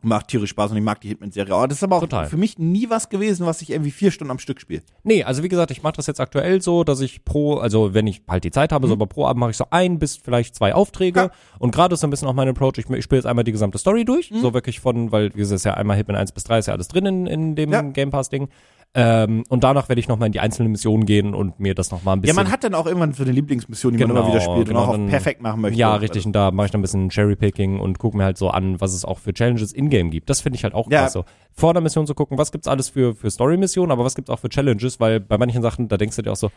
macht 0.00 0.28
tierisch 0.28 0.50
Spaß 0.50 0.70
und 0.70 0.76
ich 0.76 0.82
mag 0.84 1.00
die 1.00 1.08
Hitman-Serie. 1.08 1.52
Aber 1.52 1.66
das 1.66 1.78
ist 1.78 1.82
aber 1.82 1.96
auch 1.96 2.00
Total. 2.02 2.26
für 2.28 2.36
mich 2.36 2.56
nie 2.56 2.88
was 2.88 3.08
gewesen, 3.08 3.46
was 3.46 3.62
ich 3.62 3.70
irgendwie 3.70 3.90
vier 3.90 4.12
Stunden 4.12 4.30
am 4.30 4.38
Stück 4.38 4.60
spiele. 4.60 4.82
Nee, 5.02 5.24
also 5.24 5.42
wie 5.42 5.48
gesagt, 5.48 5.72
ich 5.72 5.82
mache 5.82 5.94
das 5.94 6.06
jetzt 6.06 6.20
aktuell 6.20 6.62
so, 6.62 6.84
dass 6.84 7.00
ich 7.00 7.24
pro, 7.24 7.56
also 7.56 7.94
wenn 7.94 8.06
ich 8.06 8.22
halt 8.28 8.44
die 8.44 8.52
Zeit 8.52 8.70
habe, 8.70 8.86
so 8.86 8.92
aber 8.92 9.08
pro 9.08 9.26
Abend 9.26 9.40
mache 9.40 9.50
ich 9.50 9.56
so 9.56 9.64
ein 9.70 9.98
bis 9.98 10.16
vielleicht 10.16 10.54
zwei 10.54 10.72
Aufträge. 10.72 11.20
Mhm. 11.22 11.26
Ja. 11.26 11.32
Und 11.58 11.74
gerade 11.74 11.94
ist 11.94 12.00
so 12.02 12.06
ein 12.06 12.10
bisschen 12.10 12.28
auch 12.28 12.32
mein 12.32 12.46
Approach, 12.48 12.74
ich, 12.78 12.88
ich 12.88 13.02
spiele 13.02 13.18
jetzt 13.18 13.26
einmal 13.26 13.42
die 13.42 13.50
gesamte 13.50 13.76
Story 13.78 14.04
durch, 14.04 14.30
Mhm. 14.30 14.40
so 14.40 14.54
wirklich 14.54 14.78
von, 14.78 15.10
weil 15.10 15.34
wie 15.34 15.38
gesagt, 15.38 15.56
ist 15.56 15.64
ja 15.64 15.74
einmal 15.74 15.96
Hitman 15.96 16.16
1 16.16 16.30
bis 16.30 16.44
3 16.44 16.60
ist 16.60 16.66
ja 16.66 16.74
alles 16.74 16.86
drin 16.86 17.04
in, 17.04 17.26
in 17.26 17.56
dem 17.56 17.72
Ja. 17.72 17.82
Game 17.82 18.10
Pass-Ding. 18.10 18.48
Ähm, 18.94 19.44
und 19.48 19.64
danach 19.64 19.88
werde 19.88 20.00
ich 20.00 20.08
nochmal 20.08 20.26
in 20.26 20.32
die 20.32 20.40
einzelnen 20.40 20.72
Missionen 20.72 21.04
gehen 21.04 21.34
und 21.34 21.60
mir 21.60 21.74
das 21.74 21.90
nochmal 21.90 22.16
ein 22.16 22.18
Ja, 22.18 22.22
bisschen. 22.22 22.36
man 22.36 22.50
hat 22.50 22.64
dann 22.64 22.74
auch 22.74 22.86
irgendwann 22.86 23.12
so 23.12 23.22
eine 23.22 23.32
Lieblingsmission, 23.32 23.92
die 23.92 23.98
man 23.98 24.08
Genau, 24.08 24.20
immer 24.20 24.28
wieder 24.30 24.40
spielt 24.40 24.66
genau, 24.68 24.82
und 24.84 24.88
auch 24.88 24.92
dann- 24.92 25.08
perfekt 25.08 25.42
machen 25.42 25.60
möchte. 25.60 25.78
Ja, 25.78 25.94
richtig. 25.96 26.24
Und 26.26 26.32
da 26.32 26.50
mache 26.50 26.66
ich 26.66 26.72
dann 26.72 26.80
ein 26.80 26.82
bisschen 26.82 27.10
Cherrypicking 27.10 27.80
und 27.80 27.98
gucke 27.98 28.16
mir 28.16 28.24
halt 28.24 28.38
so 28.38 28.48
an, 28.50 28.80
was 28.80 28.94
es 28.94 29.04
auch 29.04 29.18
für 29.18 29.32
Challenges 29.34 29.72
in-game 29.72 30.10
gibt. 30.10 30.30
Das 30.30 30.40
finde 30.40 30.56
ich 30.56 30.64
halt 30.64 30.74
auch 30.74 30.90
Ja. 30.90 31.02
krass. 31.02 31.12
So. 31.12 31.24
Vor 31.52 31.74
der 31.74 31.82
Mission 31.82 32.06
zu 32.06 32.14
gucken, 32.14 32.38
was 32.38 32.50
gibt's 32.50 32.66
alles 32.66 32.88
für, 32.88 33.14
für 33.14 33.30
Story-Missionen, 33.30 33.92
aber 33.92 34.04
was 34.04 34.14
gibt's 34.14 34.30
auch 34.30 34.38
für 34.38 34.48
Challenges, 34.48 34.98
weil 35.00 35.20
bei 35.20 35.36
manchen 35.38 35.60
Sachen, 35.62 35.88
da 35.88 35.96
denkst 35.98 36.16
du 36.16 36.22
dir 36.22 36.32
auch 36.32 36.36
so, 36.36 36.50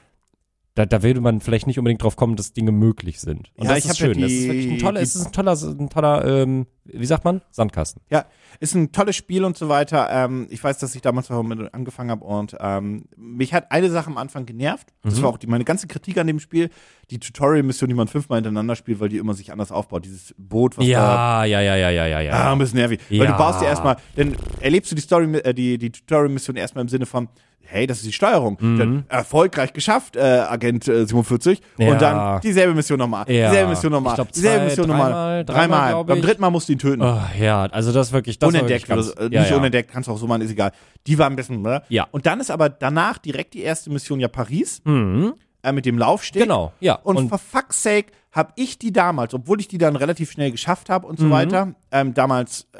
da, 0.75 0.85
da 0.85 1.03
würde 1.03 1.19
man 1.19 1.41
vielleicht 1.41 1.67
nicht 1.67 1.77
unbedingt 1.79 2.01
drauf 2.01 2.15
kommen, 2.15 2.37
dass 2.37 2.53
Dinge 2.53 2.71
möglich 2.71 3.19
sind. 3.19 3.51
Und 3.57 3.65
Ja, 3.65 3.71
das 3.75 3.79
ich 3.79 3.85
ist 3.85 3.91
hab 3.91 3.97
ja 4.07 4.13
schön. 4.13 4.21
das 4.21 4.31
ist 4.31 4.41
die- 4.43 4.47
wirklich 4.47 4.71
ein 4.71 4.77
toller, 4.79 4.99
die- 4.99 5.03
es 5.03 5.15
ist 5.15 5.25
ein 5.25 5.31
toller, 5.33 5.51
ein 5.61 5.89
toller, 5.89 6.25
ähm, 6.25 6.65
wie 6.85 7.05
sagt 7.05 7.25
man? 7.25 7.41
Sandkasten. 7.51 8.01
Ja, 8.09 8.25
ist 8.61 8.73
ein 8.73 8.91
tolles 8.93 9.15
Spiel 9.17 9.43
und 9.43 9.57
so 9.57 9.67
weiter. 9.67 10.07
Ähm, 10.09 10.47
ich 10.49 10.63
weiß, 10.63 10.77
dass 10.79 10.95
ich 10.95 11.01
damals 11.01 11.29
auch 11.29 11.43
mit 11.43 11.73
angefangen 11.73 12.09
habe 12.09 12.23
und 12.23 12.55
ähm, 12.59 13.03
mich 13.17 13.53
hat 13.53 13.69
eine 13.71 13.89
Sache 13.89 14.07
am 14.07 14.17
Anfang 14.17 14.45
genervt. 14.45 14.87
Das 15.03 15.17
Mhm. 15.17 15.23
war 15.23 15.29
auch 15.31 15.37
die, 15.37 15.47
meine 15.47 15.65
ganze 15.65 15.87
Kritik 15.87 16.17
an 16.17 16.27
dem 16.27 16.39
Spiel. 16.39 16.69
Die 17.11 17.19
Tutorial-Mission, 17.19 17.89
die 17.89 17.93
man 17.95 18.07
fünfmal 18.07 18.37
hintereinander 18.37 18.77
spielt, 18.77 19.01
weil 19.01 19.09
die 19.09 19.17
immer 19.17 19.33
sich 19.33 19.51
anders 19.51 19.71
aufbaut. 19.73 20.05
Dieses 20.05 20.33
Boot, 20.37 20.77
was 20.77 20.85
da 20.85 21.43
Ja, 21.43 21.43
ja, 21.43 21.59
ja, 21.61 21.75
ja, 21.75 21.89
ja, 21.89 22.05
ja, 22.07 22.17
Ah, 22.17 22.21
ja. 22.21 22.51
ein 22.53 22.57
bisschen 22.59 22.77
nervig. 22.79 22.99
Weil 23.09 23.17
Ja. 23.19 23.31
du 23.33 23.37
baust 23.37 23.59
dir 23.61 23.65
erstmal, 23.65 23.97
dann 24.15 24.37
erlebst 24.61 24.89
du 24.91 24.95
die 24.95 25.01
Story, 25.01 25.25
äh, 25.39 25.53
die, 25.53 25.77
die 25.77 25.91
Tutorial-Mission 25.91 26.55
erstmal 26.55 26.83
im 26.83 26.89
Sinne 26.89 27.05
von, 27.05 27.27
hey, 27.63 27.87
das 27.87 27.97
ist 27.99 28.05
die 28.07 28.11
Steuerung. 28.13 28.57
Mhm. 28.59 28.77
Dann 28.79 29.05
erfolgreich 29.09 29.73
geschafft, 29.73 30.15
äh, 30.15 30.19
Agent 30.19 30.87
äh, 30.87 31.05
47. 31.05 31.61
Ja. 31.77 31.91
Und 31.91 32.01
dann 32.01 32.41
dieselbe 32.41 32.73
Mission 32.73 32.99
nochmal. 32.99 33.29
Ja. 33.31 33.49
Dieselbe 33.49 33.69
Mission 33.69 33.91
nochmal. 33.91 34.25
Dieselbe 34.33 34.65
Mission 34.65 34.87
nochmal. 34.87 35.45
dreimal, 35.45 36.03
Beim 36.05 36.21
dritten 36.21 36.41
Mal 36.41 36.49
musst 36.49 36.67
du 36.69 36.73
ihn 36.73 36.79
töten. 36.79 37.01
Oh, 37.01 37.19
ja, 37.39 37.63
also 37.63 37.91
das 37.91 38.11
wirklich, 38.11 38.39
das 38.39 38.49
unentdeckt 38.49 38.89
wirklich 38.89 39.15
ganz, 39.15 39.29
nicht 39.29 39.33
ja, 39.33 39.45
ja. 39.45 39.55
unentdeckt, 39.57 39.91
kannst 39.91 40.07
du 40.09 40.13
auch 40.13 40.17
so 40.17 40.27
machen, 40.27 40.41
ist 40.41 40.51
egal. 40.51 40.71
Die 41.07 41.17
war 41.17 41.27
ein 41.29 41.35
bisschen, 41.35 41.61
ne? 41.61 41.81
Ja. 41.89 42.07
Und 42.11 42.25
dann 42.25 42.39
ist 42.39 42.51
aber 42.51 42.69
danach 42.69 43.17
direkt 43.17 43.53
die 43.53 43.61
erste 43.61 43.89
Mission 43.89 44.19
ja 44.19 44.27
Paris. 44.27 44.81
Mhm. 44.85 45.33
Äh, 45.63 45.73
mit 45.73 45.85
dem 45.85 45.99
Laufsteg. 45.99 46.41
Genau, 46.41 46.73
ja. 46.79 46.95
Und, 46.95 47.17
Und- 47.17 47.29
for 47.29 47.37
fuck's 47.37 47.83
sake 47.83 48.07
habe 48.31 48.51
ich 48.55 48.79
die 48.79 48.91
damals, 48.91 49.33
obwohl 49.35 49.59
ich 49.59 49.67
die 49.67 49.77
dann 49.77 49.95
relativ 49.95 50.31
schnell 50.31 50.49
geschafft 50.49 50.89
habe 50.89 51.05
und 51.05 51.19
so 51.19 51.25
Mhm. 51.25 51.31
weiter, 51.31 51.67
ähm, 51.91 52.13
damals 52.15 52.65
äh, 52.73 52.77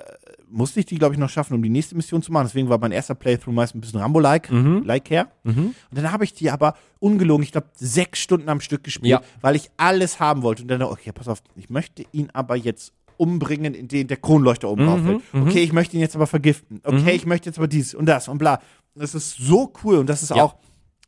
musste 0.52 0.80
ich 0.82 0.86
die, 0.86 0.98
glaube 0.98 1.14
ich, 1.16 1.20
noch 1.20 1.30
schaffen, 1.30 1.54
um 1.54 1.64
die 1.64 1.70
nächste 1.70 1.96
Mission 1.96 2.22
zu 2.22 2.32
machen. 2.32 2.46
Deswegen 2.48 2.70
war 2.70 2.78
mein 2.78 2.92
erster 2.92 3.16
Playthrough 3.16 3.54
meist 3.54 3.74
ein 3.74 3.82
bisschen 3.82 4.00
Rambo-like, 4.00 4.52
Mhm. 4.52 4.84
like 4.86 5.10
her. 5.10 5.28
Und 5.44 5.74
dann 5.92 6.12
habe 6.12 6.24
ich 6.24 6.34
die 6.34 6.52
aber 6.52 6.76
ungelogen, 7.00 7.44
ich 7.44 7.52
glaube, 7.52 7.68
sechs 7.74 8.20
Stunden 8.20 8.50
am 8.50 8.60
Stück 8.62 8.84
gespielt, 8.84 9.10
Ja. 9.12 9.22
weil 9.42 9.56
ich 9.56 9.70
alles 9.78 10.20
haben 10.20 10.44
wollte. 10.44 10.62
Und 10.64 10.68
dann, 10.68 10.82
okay, 10.84 11.12
pass 11.12 11.28
auf, 11.28 11.42
ich 11.56 11.70
möchte 11.70 12.04
ihn 12.12 12.30
aber 12.34 12.56
jetzt 12.56 12.94
umbringen, 13.18 13.74
indem 13.76 14.08
der 14.08 14.18
Kronleuchter 14.18 14.70
oben 14.70 14.86
drauf 14.86 15.02
fällt. 15.04 15.22
Okay, 15.48 15.64
ich 15.64 15.74
möchte 15.74 15.96
ihn 15.96 16.02
jetzt 16.02 16.16
aber 16.16 16.28
vergiften. 16.28 16.82
Okay, 16.84 17.12
ich 17.12 17.26
möchte 17.26 17.50
jetzt 17.50 17.58
aber 17.58 17.68
dies 17.68 17.94
und 17.94 18.06
das 18.08 18.28
und 18.28 18.38
bla. 18.40 18.60
Das 18.96 19.16
ist 19.16 19.38
so 19.38 19.72
cool 19.84 19.98
und 19.98 20.08
das 20.10 20.22
ist 20.24 20.30
Ja. 20.32 20.44
auch, 20.44 20.56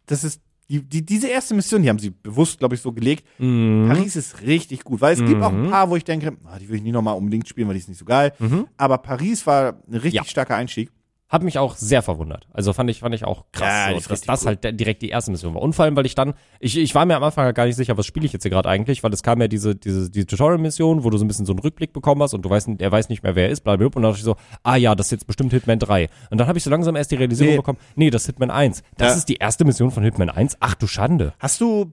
das 0.05 0.23
ist 0.23 0.39
die, 0.69 0.81
die, 0.81 1.05
diese 1.05 1.27
erste 1.27 1.53
Mission, 1.53 1.83
die 1.83 1.89
haben 1.89 1.99
sie 1.99 2.09
bewusst, 2.11 2.59
glaube 2.59 2.75
ich, 2.75 2.81
so 2.81 2.91
gelegt. 2.91 3.25
Mhm. 3.37 3.85
Paris 3.87 4.15
ist 4.15 4.41
richtig 4.41 4.83
gut, 4.83 5.01
weil 5.01 5.13
es 5.13 5.19
gibt 5.23 5.41
auch 5.41 5.51
ein 5.53 5.69
paar, 5.69 5.89
wo 5.89 5.95
ich 5.95 6.03
denke, 6.03 6.37
ah, 6.45 6.57
die 6.59 6.67
will 6.69 6.77
ich 6.77 6.83
nie 6.83 6.91
nochmal 6.91 7.15
unbedingt 7.17 7.47
spielen, 7.47 7.67
weil 7.67 7.75
die 7.75 7.81
ist 7.81 7.89
nicht 7.89 7.97
so 7.99 8.05
geil. 8.05 8.33
Aber 8.77 8.97
Paris 8.97 9.45
war 9.45 9.75
ein 9.87 9.93
richtig 9.93 10.13
Mhm. 10.13 10.15
Ja. 10.15 10.23
starker 10.25 10.55
Einstieg. 10.55 10.89
Hat 11.33 11.41
mich 11.41 11.57
auch 11.57 11.75
sehr 11.75 12.03
verwundert. 12.03 12.47
Also 12.53 12.73
fand 12.73 12.91
ich, 12.91 12.99
fand 12.99 13.15
ich 13.15 13.25
auch 13.25 13.45
krass, 13.51 13.89
Ja, 13.91 13.99
so, 13.99 14.07
dass 14.07 14.21
das 14.21 14.41
cool. 14.43 14.47
halt 14.63 14.79
direkt 14.79 15.01
die 15.01 15.09
erste 15.09 15.31
Mission 15.31 15.55
war. 15.55 15.63
Und 15.63 15.73
vor 15.73 15.83
allem, 15.83 15.95
weil 15.95 16.05
ich 16.05 16.13
dann, 16.13 16.35
ich, 16.59 16.77
ich 16.77 16.93
war 16.93 17.07
mir 17.07 17.15
am 17.15 17.23
Anfang 17.23 17.51
gar 17.55 17.65
nicht 17.65 17.75
sicher, 17.75 17.97
was 17.97 18.05
spiele 18.05 18.27
ich 18.27 18.33
jetzt 18.33 18.43
hier 18.43 18.51
gerade 18.51 18.69
eigentlich, 18.69 19.01
weil 19.03 19.11
es 19.13 19.23
kam 19.23 19.41
ja 19.41 19.47
diese, 19.47 19.75
diese, 19.75 20.11
die 20.11 20.25
Tutorial-Mission, 20.25 21.03
wo 21.03 21.09
du 21.09 21.17
so 21.17 21.25
ein 21.25 21.27
bisschen 21.27 21.47
so 21.47 21.53
einen 21.53 21.59
Rückblick 21.59 21.91
bekommen 21.91 22.21
hast 22.21 22.35
und 22.35 22.43
du 22.45 22.49
weißt, 22.51 22.69
er 22.77 22.91
weiß 22.91 23.09
nicht 23.09 23.23
mehr, 23.23 23.35
wer 23.35 23.45
er 23.47 23.49
ist, 23.51 23.61
blablabla. 23.61 23.87
Und 23.97 24.03
dann 24.03 24.11
dachte 24.11 24.19
ich 24.19 24.23
so, 24.25 24.35
ah 24.61 24.75
ja, 24.75 24.93
das 24.93 25.07
ist 25.07 25.11
jetzt 25.11 25.25
bestimmt 25.27 25.51
Hitman 25.53 25.79
3. 25.79 26.07
Und 26.29 26.37
dann 26.37 26.47
habe 26.47 26.59
ich 26.59 26.63
so 26.63 26.69
langsam 26.69 26.95
erst 26.95 27.09
die 27.09 27.15
Realisierung 27.15 27.53
Nee. 27.53 27.57
bekommen, 27.57 27.79
nee, 27.95 28.11
das 28.11 28.21
ist 28.21 28.25
Hitman 28.27 28.51
1. 28.51 28.83
Das 28.97 29.13
Ja. 29.13 29.17
ist 29.17 29.27
die 29.27 29.37
erste 29.37 29.65
Mission 29.65 29.89
von 29.89 30.03
Hitman 30.03 30.29
1. 30.29 30.57
Ach 30.59 30.75
du 30.75 30.85
Schande. 30.85 31.33
Hast 31.39 31.59
du, 31.61 31.91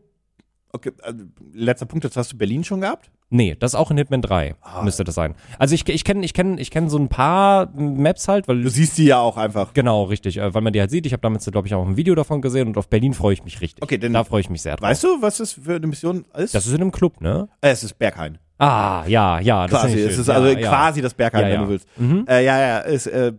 okay, 0.75 0.93
äh, 1.03 1.15
letzter 1.55 1.87
Punkt, 1.87 2.05
jetzt 2.05 2.19
hast 2.19 2.33
du 2.33 2.37
Berlin 2.37 2.63
schon 2.63 2.83
gehabt? 2.83 3.11
Nee, 3.33 3.57
das 3.59 3.73
ist 3.73 3.75
auch 3.77 3.93
in 3.93 3.97
Hitman 3.97 4.23
3, 4.23 4.57
Ah. 4.61 4.83
müsste 4.83 5.05
das 5.05 5.15
sein. 5.15 5.37
Also 5.59 5.75
ich, 5.75 5.89
ich 5.89 6.03
kenne 6.05 6.25
ich 6.25 6.35
kenn, 6.35 6.59
ich 6.59 6.71
kenn 6.73 6.89
so 6.89 6.99
ein 6.99 7.09
paar 7.09 7.71
Maps 7.77 8.27
halt, 8.27 8.49
weil 8.49 8.61
Du 8.63 8.69
siehst 8.69 8.99
die 8.99 9.05
ja 9.05 9.19
auch 9.21 9.37
einfach. 9.37 9.73
Genau, 9.73 10.03
richtig, 10.05 10.39
äh, 10.39 10.53
weil 10.53 10.63
man 10.63 10.73
die 10.73 10.81
halt 10.81 10.91
sieht. 10.91 11.07
Ich 11.07 11.13
habe 11.13 11.21
damals, 11.23 11.45
glaube 11.47 11.69
ich, 11.69 11.75
auch 11.75 11.87
ein 11.87 11.97
Video 11.97 12.17
davon 12.17 12.43
gesehen 12.43 12.67
und 12.69 12.77
auf 12.77 12.89
Berlin 12.89 13.15
freue 13.15 13.33
ich 13.35 13.45
mich 13.45 13.61
richtig. 13.61 13.83
Okay, 13.85 13.99
dann- 13.99 14.13
da 14.15 14.25
freue 14.25 14.41
ich 14.41 14.51
mich 14.51 14.63
sehr 14.63 14.75
drauf. 14.77 14.89
Weißt 14.89 15.05
du, 15.05 15.23
was 15.23 15.39
das 15.39 15.53
für 15.53 15.77
eine 15.77 15.87
Mission 15.87 16.25
ist? 16.37 16.55
Das 16.57 16.67
ist 16.67 16.73
in 16.75 16.81
einem 16.81 16.91
Club, 16.91 17.21
ne? 17.21 17.49
äh, 17.61 17.71
es 17.71 17.85
ist 17.85 17.97
Berghain. 17.99 18.39
Ah, 18.59 19.05
ja, 19.07 19.39
ja. 19.41 19.67
Das 19.69 19.81
Quasi. 19.83 19.97
ich 19.97 20.07
Es 20.11 20.19
ist 20.19 20.29
also 20.29 20.49
ja, 20.49 20.59
ja. 20.59 20.69
quasi 20.69 21.01
das 21.01 21.15
Berghain, 21.15 21.43
Ja, 21.43 21.47
wenn 21.49 21.55
ja. 21.55 21.63
du 21.63 21.69
willst. 21.69 21.89
Mhm. 21.99 22.25
Äh, 22.29 22.45
ja, 22.45 22.59
ja, 22.61 22.79
ist 22.81 23.07
äh, 23.07 23.33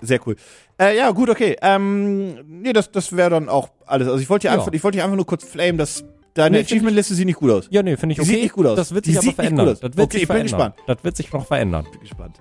sehr 0.00 0.20
cool. 0.26 0.36
Äh, 0.80 0.96
ja, 0.96 1.10
gut, 1.10 1.28
okay. 1.30 1.54
Ähm, 1.62 2.34
nee, 2.62 2.72
das, 2.72 2.90
das 2.90 3.14
wäre 3.14 3.30
dann 3.30 3.48
auch 3.48 3.68
alles. 3.86 4.08
Also 4.08 4.20
ich 4.20 4.28
wollte 4.30 4.48
dir 4.48 4.54
Ja. 4.54 4.58
einfach, 4.58 4.72
ich 4.72 4.82
wollte 4.82 4.96
dir 4.98 5.04
einfach 5.04 5.16
nur 5.16 5.26
kurz 5.26 5.44
flamen, 5.44 5.78
dass 5.78 6.02
deine 6.34 6.58
Nee, 6.58 6.62
Achievement-Liste 6.64 7.14
sieht 7.14 7.26
nicht 7.26 7.38
gut 7.38 7.50
aus. 7.50 7.66
Ja, 7.70 7.82
nee, 7.82 7.96
finde 7.96 8.12
ich 8.12 8.16
Die 8.18 8.22
okay. 8.22 8.30
sieht 8.32 8.42
nicht 8.42 8.52
gut 8.54 8.66
aus. 8.66 8.76
Das 8.76 8.94
wird 8.94 9.06
Die 9.06 9.10
sich 9.10 9.18
aber 9.18 9.22
sieht 9.22 9.38
nicht 9.38 9.46
verändern. 9.46 9.66
Das 9.66 9.80
wird 9.82 9.98
Okay, 9.98 10.12
sich 10.12 10.22
ich 10.22 10.28
bin 10.28 10.36
verändern. 10.36 10.72
gespannt. 10.74 10.74
Das 10.98 11.04
wird 11.04 11.16
sich 11.16 11.32
noch 11.32 11.46
verändern. 11.46 11.86
Bin 11.90 12.00
gespannt. 12.00 12.40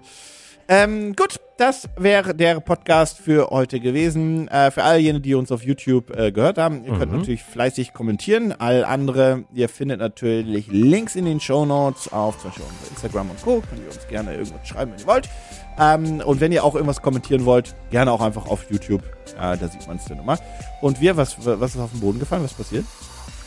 Ähm, 0.69 1.13
gut, 1.17 1.41
das 1.57 1.89
wäre 1.97 2.33
der 2.33 2.61
Podcast 2.61 3.17
für 3.19 3.49
heute 3.49 3.81
gewesen. 3.81 4.47
Äh, 4.47 4.71
für 4.71 4.83
all 4.83 4.97
jene, 4.97 5.19
die 5.19 5.35
uns 5.35 5.51
auf 5.51 5.61
YouTube 5.61 6.15
äh, 6.17 6.31
gehört 6.31 6.57
haben, 6.57 6.85
ihr 6.85 6.97
könnt 6.97 7.11
Mhm. 7.11 7.17
natürlich 7.19 7.43
fleißig 7.43 7.93
kommentieren. 7.93 8.53
All 8.57 8.85
andere, 8.85 9.43
ihr 9.53 9.67
findet 9.67 9.99
natürlich 9.99 10.67
Links 10.67 11.17
in 11.17 11.25
den 11.25 11.41
Show 11.41 11.65
Notes 11.65 12.11
auf 12.13 12.39
zum 12.39 12.49
Beispiel 12.51 12.65
unser 12.79 12.91
Instagram 12.91 13.29
und 13.31 13.41
Co. 13.41 13.61
Könnt 13.69 13.81
ihr 13.81 13.87
uns 13.93 14.07
gerne 14.07 14.35
irgendwas 14.37 14.65
schreiben, 14.65 14.91
wenn 14.93 14.99
ihr 15.01 15.07
wollt. 15.07 15.29
Ähm, 15.77 16.21
und 16.25 16.39
wenn 16.39 16.53
ihr 16.53 16.63
auch 16.63 16.75
irgendwas 16.75 17.01
kommentieren 17.01 17.43
wollt, 17.43 17.75
gerne 17.91 18.11
auch 18.13 18.21
einfach 18.21 18.45
auf 18.47 18.65
YouTube. 18.71 19.03
Äh, 19.37 19.57
da 19.57 19.67
sieht 19.67 19.85
man 19.85 19.97
es 19.97 20.05
dann 20.05 20.19
immer. 20.19 20.39
Und 20.81 21.01
wir, 21.01 21.17
was, 21.17 21.35
was 21.45 21.75
ist 21.75 21.81
auf 21.81 21.91
den 21.91 21.99
Boden 21.99 22.19
gefallen? 22.19 22.43
Was 22.43 22.53
passiert? 22.53 22.85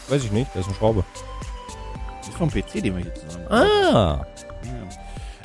Weiß 0.09 0.25
ich 0.25 0.33
nicht, 0.33 0.51
da 0.55 0.61
ist 0.61 0.67
eine 0.67 0.75
Schraube. 0.77 1.05
Das 2.21 2.29
ist 2.29 2.37
vom 2.37 2.51
PC, 2.51 2.83
den 2.83 2.97
wir 2.97 3.03
hier 3.05 3.15
zusammen 3.15 3.49
haben. 3.49 3.97
Ah. 3.97 4.27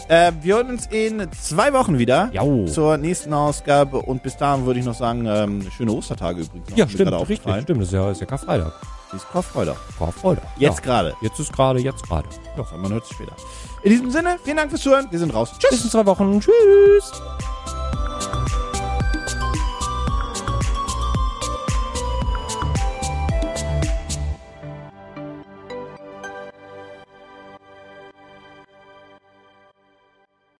Äh, 0.08 0.32
wir 0.42 0.56
hören 0.56 0.70
uns 0.72 0.88
in 0.88 1.26
zwei 1.32 1.72
Wochen 1.72 1.98
wieder. 1.98 2.30
Jau. 2.34 2.66
zur 2.66 2.98
nächsten 2.98 3.34
Ausgabe 3.34 3.98
und 4.02 4.22
bis 4.24 4.36
dahin 4.36 4.66
würde 4.66 4.80
ich 4.80 4.86
noch 4.86 4.96
sagen, 4.96 5.26
ähm, 5.26 5.66
schöne 5.72 5.94
Ostertage 5.94 6.42
übrigens. 6.42 6.70
noch. 6.70 6.78
Ja, 6.78 6.88
stimmt, 6.88 7.10
gerade 7.12 7.30
richtig, 7.30 7.62
stimmt. 7.62 7.82
Das 7.82 7.88
ist 7.88 7.94
ja, 7.94 8.12
ist 8.12 8.20
ja 8.20 8.28
Karfreitag. 8.28 8.74
Ist 9.16 9.30
Karfreitag. 9.32 9.78
Karfreitag. 9.98 10.44
Jetzt 10.58 10.80
Ja. 10.80 10.84
gerade. 10.86 11.14
Jetzt 11.22 11.40
ist 11.40 11.54
gerade, 11.54 11.80
jetzt 11.80 12.04
gerade. 12.04 12.28
Doch, 12.58 12.76
man 12.78 12.92
hört 12.92 13.04
es 13.06 13.10
später. 13.12 13.34
In 13.84 13.92
diesem 13.92 14.12
Sinne, 14.12 14.38
vielen 14.44 14.58
Dank 14.58 14.70
fürs 14.70 14.82
Zuhören. 14.82 15.08
Wir 15.12 15.20
sind 15.20 15.34
raus. 15.34 15.52
Tschüss. 15.58 15.72
Bis 15.72 15.84
in 15.86 15.90
zwei 15.92 16.06
Wochen. 16.06 16.40
Tschüss. 16.42 17.12